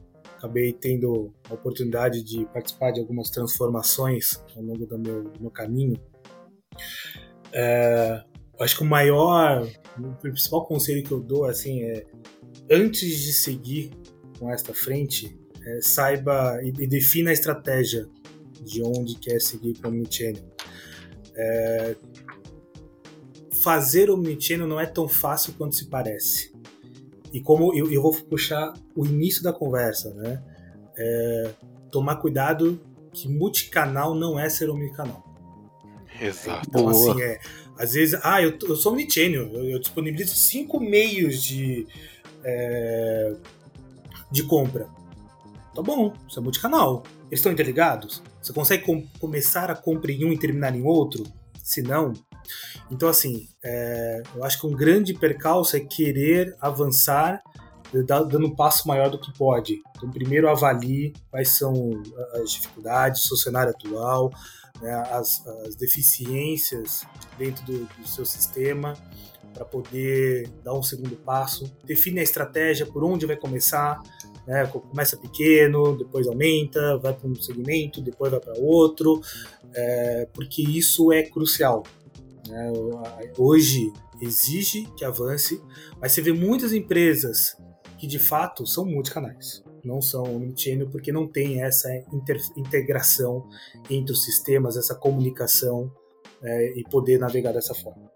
acabei 0.45 0.75
tendo 0.75 1.33
a 1.49 1.55
oportunidade 1.55 2.23
de 2.23 2.45
participar 2.47 2.93
de 2.93 3.01
algumas 3.01 3.31
transformações 3.31 4.39
ao 4.55 4.62
longo 4.62 4.85
do 4.85 4.99
meu, 4.99 5.25
do 5.25 5.41
meu 5.41 5.51
caminho. 5.51 5.99
É, 7.51 8.23
acho 8.61 8.77
que 8.77 8.83
o 8.83 8.87
maior, 8.87 9.66
o 9.99 10.15
principal 10.16 10.66
conselho 10.66 11.03
que 11.03 11.12
eu 11.12 11.21
dou 11.21 11.47
assim 11.47 11.83
é 11.83 12.05
antes 12.71 13.21
de 13.21 13.33
seguir 13.33 13.91
com 14.39 14.51
esta 14.51 14.75
frente, 14.75 15.35
é, 15.65 15.81
saiba 15.81 16.61
e, 16.62 16.69
e, 16.69 16.87
defina 16.87 17.31
a 17.31 17.33
estratégia 17.33 18.07
de 18.62 18.83
onde 18.83 19.15
quer 19.19 19.41
seguir 19.41 19.81
com 19.81 19.89
o 19.89 19.91
Omnichannel. 19.93 20.45
É, 21.37 21.97
fazer 23.62 24.11
omnichannel 24.11 24.69
não 24.69 24.79
é 24.79 24.85
tão 24.85 25.09
fácil 25.09 25.55
quanto 25.55 25.75
se 25.75 25.87
parece. 25.87 26.53
E 27.35 27.40
como 27.40 27.74
eu, 27.74 27.90
eu 27.90 28.01
vou 28.01 28.15
puxar 28.15 28.73
o 28.94 29.05
início 29.05 29.43
da 29.43 29.52
conversa, 29.52 30.15
né? 30.15 30.40
É, 30.97 31.51
tomar 31.90 32.16
cuidado 32.16 32.81
que 33.12 33.28
multicanal 33.28 34.15
não 34.15 34.39
é 34.39 34.48
ser 34.48 34.70
omnicanal. 34.70 35.24
Exato. 36.20 36.65
Então, 36.69 36.89
assim, 36.89 37.20
é, 37.20 37.40
às 37.77 37.94
vezes, 37.94 38.20
ah, 38.23 38.40
eu, 38.40 38.56
eu 38.62 38.77
sou 38.77 38.93
omnichannel, 38.93 39.52
eu, 39.52 39.65
eu 39.70 39.81
disponibilizo 39.81 40.36
cinco 40.36 40.78
meios 40.78 41.43
de, 41.43 41.89
é, 42.44 43.35
de 44.31 44.44
compra. 44.44 44.86
Tá 45.74 45.82
bom, 45.82 46.12
isso 46.28 46.39
é 46.39 46.43
multicanal. 46.43 47.02
Eles 47.27 47.40
estão 47.40 47.51
interligados? 47.51 48.23
Você 48.40 48.52
consegue 48.52 48.85
com, 48.85 49.05
começar 49.19 49.73
a 49.73 49.74
compra 49.74 50.12
em 50.12 50.24
um 50.24 50.32
e 50.32 50.39
terminar 50.39 50.73
em 50.77 50.85
outro? 50.85 51.24
Se 51.65 51.82
não. 51.82 52.12
Então, 52.91 53.09
assim, 53.09 53.49
é, 53.65 54.23
eu 54.35 54.45
acho 54.45 54.61
que 54.61 54.66
um 54.66 54.73
grande 54.73 55.15
percalço 55.15 55.77
é 55.77 55.81
querer 55.81 56.57
avançar 56.61 57.43
dando 58.03 58.47
um 58.47 58.55
passo 58.55 58.89
maior 58.89 59.09
do 59.09 59.19
que 59.19 59.33
pode. 59.37 59.81
Então, 59.97 60.11
primeiro 60.11 60.49
avalie 60.49 61.12
quais 61.31 61.51
são 61.51 62.03
as 62.35 62.51
dificuldades, 62.51 63.25
o 63.25 63.29
seu 63.29 63.37
cenário 63.37 63.71
atual, 63.71 64.33
né, 64.81 64.93
as, 65.11 65.47
as, 65.47 65.77
deficiências 65.77 67.07
dentro 67.39 67.65
do, 67.65 67.85
do 67.85 68.09
seu 68.09 68.25
sistema, 68.25 68.95
para 69.53 69.65
poder 69.65 70.49
dar 70.65 70.75
um 70.75 70.83
segundo 70.83 71.16
passo. 71.16 71.73
Define 71.85 72.21
a 72.21 72.23
estratégia, 72.23 72.87
por 72.87 73.05
onde 73.05 73.27
vai 73.27 73.37
começar. 73.37 74.01
Né, 74.47 74.66
começa 74.66 75.16
pequeno, 75.16 75.97
depois 75.97 76.27
aumenta, 76.27 76.99
vai 76.99 77.15
para 77.15 77.27
um 77.27 77.35
segmento, 77.35 78.03
depois 78.03 78.31
vai 78.31 78.41
para 78.41 78.53
outro, 78.59 79.23
é, 79.73 80.29
porque 80.35 80.61
isso 80.61 81.11
é 81.12 81.23
crucial. 81.23 81.83
Né? 82.49 82.73
Hoje 83.39 83.93
exige 84.21 84.87
que 84.97 85.05
avance, 85.05 85.62
mas 86.01 86.12
você 86.12 86.23
vê 86.23 86.33
muitas 86.33 86.73
empresas 86.73 87.57
que 87.99 88.07
de 88.07 88.19
fato 88.19 88.66
são 88.66 88.85
multicanais, 88.85 89.62
não 89.85 90.01
são 90.01 90.25
omnichannel 90.25 90.89
porque 90.91 91.12
não 91.12 91.27
tem 91.27 91.62
essa 91.62 91.89
integração 92.57 93.49
entre 93.91 94.12
os 94.12 94.25
sistemas, 94.25 94.77
essa 94.77 94.95
comunicação 94.95 95.93
é, 96.43 96.79
e 96.79 96.85
poder 96.85 97.19
navegar 97.19 97.53
dessa 97.53 97.75
forma. 97.75 98.11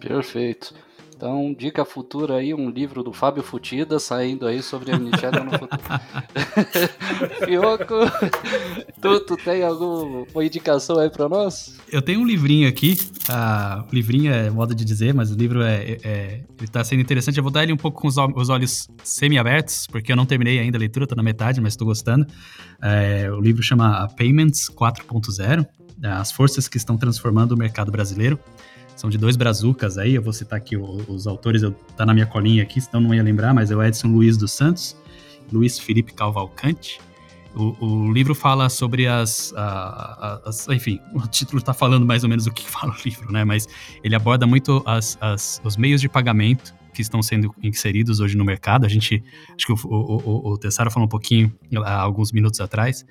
Perfeito. 0.00 0.74
Então, 1.18 1.52
dica 1.52 1.84
futura 1.84 2.36
aí, 2.36 2.54
um 2.54 2.70
livro 2.70 3.02
do 3.02 3.12
Fábio 3.12 3.42
Futida 3.42 3.98
saindo 3.98 4.46
aí 4.46 4.62
sobre 4.62 4.92
a 4.92 4.96
Omnichannel 4.96 5.46
no 5.46 5.50
futuro. 5.50 5.82
Fioco, 7.44 7.94
tu, 9.02 9.20
tu 9.26 9.36
tem 9.36 9.64
alguma 9.64 10.44
indicação 10.44 10.96
aí 10.96 11.10
para 11.10 11.28
nós? 11.28 11.76
Eu 11.90 12.00
tenho 12.00 12.20
um 12.20 12.24
livrinho 12.24 12.68
aqui, 12.68 12.96
o 13.90 13.92
livrinho 13.92 14.32
é 14.32 14.48
modo 14.48 14.76
de 14.76 14.84
dizer, 14.84 15.12
mas 15.12 15.32
o 15.32 15.34
livro 15.34 15.60
é, 15.60 15.74
é, 15.74 15.98
é 16.04 16.40
ele 16.56 16.68
tá 16.68 16.84
sendo 16.84 17.00
interessante, 17.00 17.36
eu 17.36 17.42
vou 17.42 17.50
dar 17.50 17.64
ele 17.64 17.72
um 17.72 17.76
pouco 17.76 18.00
com 18.00 18.06
os, 18.06 18.14
os 18.36 18.48
olhos 18.48 18.86
semi-abertos, 19.02 19.88
porque 19.88 20.12
eu 20.12 20.16
não 20.16 20.24
terminei 20.24 20.60
ainda 20.60 20.78
a 20.78 20.80
leitura, 20.80 21.04
tô 21.04 21.16
na 21.16 21.22
metade, 21.24 21.60
mas 21.60 21.72
estou 21.72 21.88
gostando. 21.88 22.28
É, 22.80 23.28
o 23.32 23.40
livro 23.40 23.60
chama 23.60 24.06
Payments 24.16 24.70
4.0, 24.70 25.66
as 26.00 26.30
forças 26.30 26.68
que 26.68 26.76
estão 26.76 26.96
transformando 26.96 27.56
o 27.56 27.58
mercado 27.58 27.90
brasileiro. 27.90 28.38
São 28.98 29.08
de 29.08 29.16
dois 29.16 29.36
brazucas 29.36 29.96
aí, 29.96 30.16
eu 30.16 30.22
vou 30.22 30.32
citar 30.32 30.56
aqui 30.56 30.76
os, 30.76 31.08
os 31.08 31.26
autores, 31.28 31.62
eu, 31.62 31.70
tá 31.96 32.04
na 32.04 32.12
minha 32.12 32.26
colinha 32.26 32.64
aqui, 32.64 32.80
senão 32.80 33.00
não 33.00 33.14
ia 33.14 33.22
lembrar, 33.22 33.54
mas 33.54 33.70
é 33.70 33.76
o 33.76 33.80
Edson 33.80 34.08
Luiz 34.08 34.36
dos 34.36 34.50
Santos, 34.50 34.96
Luiz 35.52 35.78
Felipe 35.78 36.12
Calvalcante. 36.12 37.00
O, 37.54 37.76
o 37.78 38.12
livro 38.12 38.34
fala 38.34 38.68
sobre 38.68 39.06
as, 39.06 39.54
as, 39.56 40.66
Enfim, 40.70 40.98
o 41.14 41.28
título 41.28 41.58
está 41.58 41.72
falando 41.72 42.04
mais 42.04 42.24
ou 42.24 42.28
menos 42.28 42.48
o 42.48 42.50
que 42.50 42.66
fala 42.68 42.92
o 42.92 42.96
livro, 43.04 43.30
né? 43.30 43.44
Mas 43.44 43.68
ele 44.02 44.16
aborda 44.16 44.48
muito 44.48 44.82
as, 44.84 45.16
as, 45.20 45.60
os 45.62 45.76
meios 45.76 46.00
de 46.00 46.08
pagamento 46.08 46.74
que 46.92 47.00
estão 47.00 47.22
sendo 47.22 47.54
inseridos 47.62 48.18
hoje 48.18 48.36
no 48.36 48.44
mercado. 48.44 48.84
A 48.84 48.88
gente. 48.88 49.22
Acho 49.54 49.64
que 49.64 49.72
o, 49.72 49.78
o, 49.88 50.16
o, 50.16 50.52
o 50.52 50.58
Tessaro 50.58 50.90
falou 50.90 51.06
um 51.06 51.08
pouquinho 51.08 51.52
há 51.84 52.00
alguns 52.00 52.32
minutos 52.32 52.60
atrás 52.60 53.06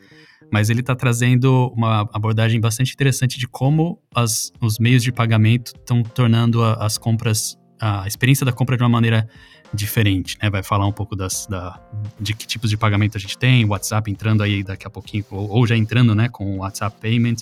mas 0.51 0.69
ele 0.69 0.79
está 0.79 0.95
trazendo 0.95 1.71
uma 1.75 2.01
abordagem 2.13 2.59
bastante 2.59 2.93
interessante 2.93 3.37
de 3.37 3.47
como 3.47 4.01
as, 4.13 4.51
os 4.61 4.79
meios 4.79 5.03
de 5.03 5.11
pagamento 5.11 5.73
estão 5.75 6.03
tornando 6.03 6.63
a, 6.63 6.73
as 6.85 6.97
compras, 6.97 7.57
a 7.79 8.07
experiência 8.07 8.45
da 8.45 8.51
compra 8.51 8.77
de 8.77 8.83
uma 8.83 8.89
maneira 8.89 9.27
diferente, 9.73 10.37
né? 10.41 10.49
Vai 10.49 10.63
falar 10.63 10.87
um 10.87 10.91
pouco 10.91 11.15
das, 11.15 11.45
da, 11.47 11.79
de 12.19 12.33
que 12.33 12.47
tipos 12.47 12.69
de 12.69 12.77
pagamento 12.77 13.17
a 13.17 13.19
gente 13.19 13.37
tem, 13.37 13.65
WhatsApp 13.65 14.09
entrando 14.09 14.41
aí 14.41 14.63
daqui 14.63 14.87
a 14.87 14.89
pouquinho, 14.89 15.25
ou, 15.29 15.49
ou 15.49 15.67
já 15.67 15.75
entrando, 15.75 16.15
né, 16.15 16.29
com 16.29 16.55
o 16.55 16.57
WhatsApp 16.59 16.95
Payment. 17.01 17.37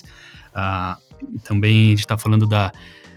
Uh, 0.50 1.38
também 1.44 1.86
a 1.86 1.90
gente 1.90 2.00
está 2.00 2.18
falando 2.18 2.46
da, 2.46 2.72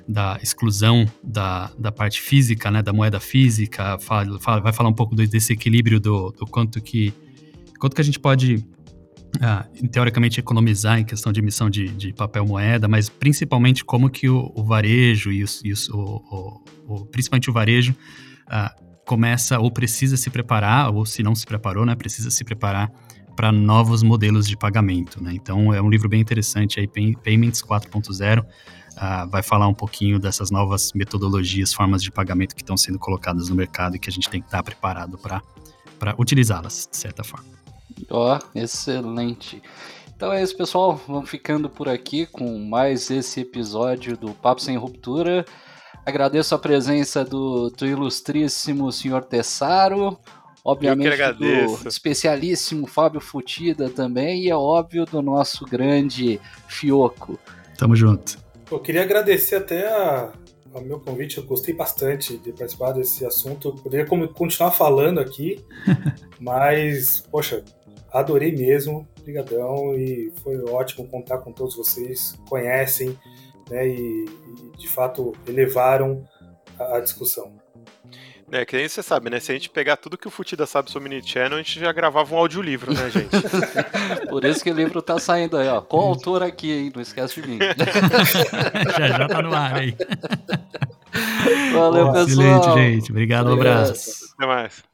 da 0.07 0.39
exclusão 0.41 1.05
da, 1.23 1.71
da 1.77 1.91
parte 1.91 2.21
física, 2.21 2.69
né, 2.69 2.81
da 2.81 2.93
moeda 2.93 3.19
física, 3.19 3.97
fala, 3.99 4.39
fala, 4.39 4.61
vai 4.61 4.73
falar 4.73 4.89
um 4.89 4.93
pouco 4.93 5.15
desse 5.15 5.53
equilíbrio 5.53 5.99
do, 5.99 6.31
do 6.31 6.45
quanto 6.45 6.81
que 6.81 7.13
quanto 7.79 7.95
que 7.95 8.01
a 8.01 8.03
gente 8.03 8.19
pode 8.19 8.65
ah, 9.41 9.65
teoricamente 9.91 10.39
economizar 10.39 10.99
em 10.99 11.05
questão 11.05 11.31
de 11.31 11.39
emissão 11.39 11.69
de, 11.69 11.87
de 11.89 12.13
papel 12.13 12.45
moeda, 12.45 12.87
mas 12.87 13.09
principalmente 13.09 13.85
como 13.85 14.09
que 14.09 14.29
o, 14.29 14.51
o 14.55 14.63
varejo 14.63 15.31
e, 15.31 15.43
os, 15.43 15.61
e 15.63 15.71
os, 15.71 15.89
o, 15.89 16.63
o, 16.87 17.05
principalmente 17.05 17.49
o 17.49 17.53
varejo 17.53 17.95
ah, 18.47 18.73
começa 19.05 19.59
ou 19.59 19.71
precisa 19.71 20.17
se 20.17 20.29
preparar, 20.29 20.93
ou 20.93 21.05
se 21.05 21.23
não 21.23 21.35
se 21.35 21.45
preparou, 21.45 21.85
né, 21.85 21.95
precisa 21.95 22.29
se 22.29 22.43
preparar 22.43 22.91
para 23.35 23.51
novos 23.51 24.03
modelos 24.03 24.47
de 24.47 24.57
pagamento. 24.57 25.23
Né? 25.23 25.31
Então 25.33 25.73
é 25.73 25.81
um 25.81 25.89
livro 25.89 26.09
bem 26.09 26.19
interessante 26.19 26.79
aí, 26.79 26.87
Payments 26.87 27.63
4.0. 27.63 28.45
Ah, 28.97 29.25
vai 29.25 29.41
falar 29.41 29.67
um 29.67 29.73
pouquinho 29.73 30.19
dessas 30.19 30.51
novas 30.51 30.91
metodologias, 30.93 31.73
formas 31.73 32.03
de 32.03 32.11
pagamento 32.11 32.53
que 32.53 32.61
estão 32.61 32.75
sendo 32.75 32.99
colocadas 32.99 33.47
no 33.47 33.55
mercado 33.55 33.95
e 33.95 33.99
que 33.99 34.09
a 34.09 34.11
gente 34.11 34.29
tem 34.29 34.41
que 34.41 34.47
estar 34.47 34.61
preparado 34.61 35.17
para 35.17 36.15
utilizá-las, 36.17 36.87
de 36.91 36.97
certa 36.97 37.23
forma. 37.23 37.58
Ó, 38.09 38.37
oh, 38.37 38.57
excelente. 38.57 39.61
Então 40.15 40.33
é 40.33 40.43
isso, 40.43 40.57
pessoal. 40.57 40.99
Vamos 41.07 41.29
ficando 41.29 41.69
por 41.69 41.87
aqui 41.87 42.25
com 42.25 42.59
mais 42.59 43.09
esse 43.09 43.41
episódio 43.41 44.17
do 44.17 44.33
Papo 44.33 44.61
Sem 44.61 44.77
Ruptura. 44.77 45.45
Agradeço 46.05 46.55
a 46.55 46.59
presença 46.59 47.23
do, 47.23 47.69
do 47.69 47.85
ilustríssimo 47.85 48.91
senhor 48.91 49.23
Tessaro, 49.23 50.17
obviamente 50.63 51.15
do 51.33 51.87
especialíssimo 51.87 52.87
Fábio 52.87 53.21
Futida 53.21 53.89
também, 53.89 54.43
e 54.43 54.49
é 54.49 54.55
óbvio 54.55 55.05
do 55.05 55.21
nosso 55.21 55.65
grande 55.65 56.39
Fioco. 56.67 57.39
Tamo 57.77 57.95
junto. 57.95 58.37
Eu 58.71 58.79
queria 58.79 59.03
agradecer 59.03 59.55
até 59.55 59.87
a, 59.87 60.31
ao 60.73 60.81
meu 60.81 60.99
convite, 60.99 61.37
eu 61.37 61.43
gostei 61.43 61.73
bastante 61.73 62.37
de 62.37 62.51
participar 62.51 62.91
desse 62.91 63.25
assunto. 63.25 63.69
Eu 63.69 63.75
poderia 63.75 64.05
continuar 64.05 64.71
falando 64.71 65.19
aqui, 65.19 65.63
mas, 66.39 67.21
poxa, 67.31 67.63
adorei 68.11 68.51
mesmo, 68.51 69.07
brigadão 69.23 69.95
e 69.95 70.31
foi 70.43 70.57
ótimo 70.63 71.07
contar 71.07 71.39
com 71.39 71.51
todos 71.51 71.75
vocês, 71.75 72.35
conhecem, 72.47 73.17
né, 73.69 73.87
e, 73.87 74.25
e 74.25 74.77
de 74.77 74.87
fato 74.87 75.33
elevaram 75.47 76.25
a, 76.77 76.97
a 76.97 76.99
discussão. 76.99 77.53
É, 78.51 78.65
que 78.65 78.75
nem 78.75 78.87
você 78.87 79.03
sabe, 79.03 79.29
né? 79.29 79.39
Se 79.39 79.51
a 79.51 79.55
gente 79.55 79.69
pegar 79.69 79.97
tudo 79.97 80.17
que 80.17 80.27
o 80.27 80.31
Futida 80.31 80.65
sabe 80.65 80.89
sobre 80.89 81.09
Mini 81.09 81.25
Channel, 81.25 81.57
a 81.57 81.61
gente 81.61 81.79
já 81.79 81.91
gravava 81.91 82.33
um 82.33 82.37
audiolivro, 82.37 82.93
né, 82.93 83.09
gente? 83.09 83.29
Por 84.27 84.43
isso 84.43 84.63
que 84.63 84.71
o 84.71 84.75
livro 84.75 85.01
tá 85.01 85.19
saindo 85.19 85.57
aí, 85.57 85.67
ó. 85.67 85.81
Com 85.81 85.99
autor 85.99 86.41
aqui, 86.41 86.71
hein? 86.71 86.91
Não 86.93 87.01
esquece 87.01 87.41
de 87.41 87.47
mim. 87.47 87.59
já 88.97 89.07
já 89.07 89.27
tá 89.27 89.41
no 89.41 89.53
ar 89.53 89.75
aí. 89.75 89.95
Valeu, 91.73 92.11
pessoal. 92.11 92.27
Excelente, 92.27 92.73
gente. 92.73 93.11
Obrigado, 93.11 93.49
um 93.49 93.53
abraço. 93.53 94.33
Até 94.35 94.45
mais. 94.47 94.88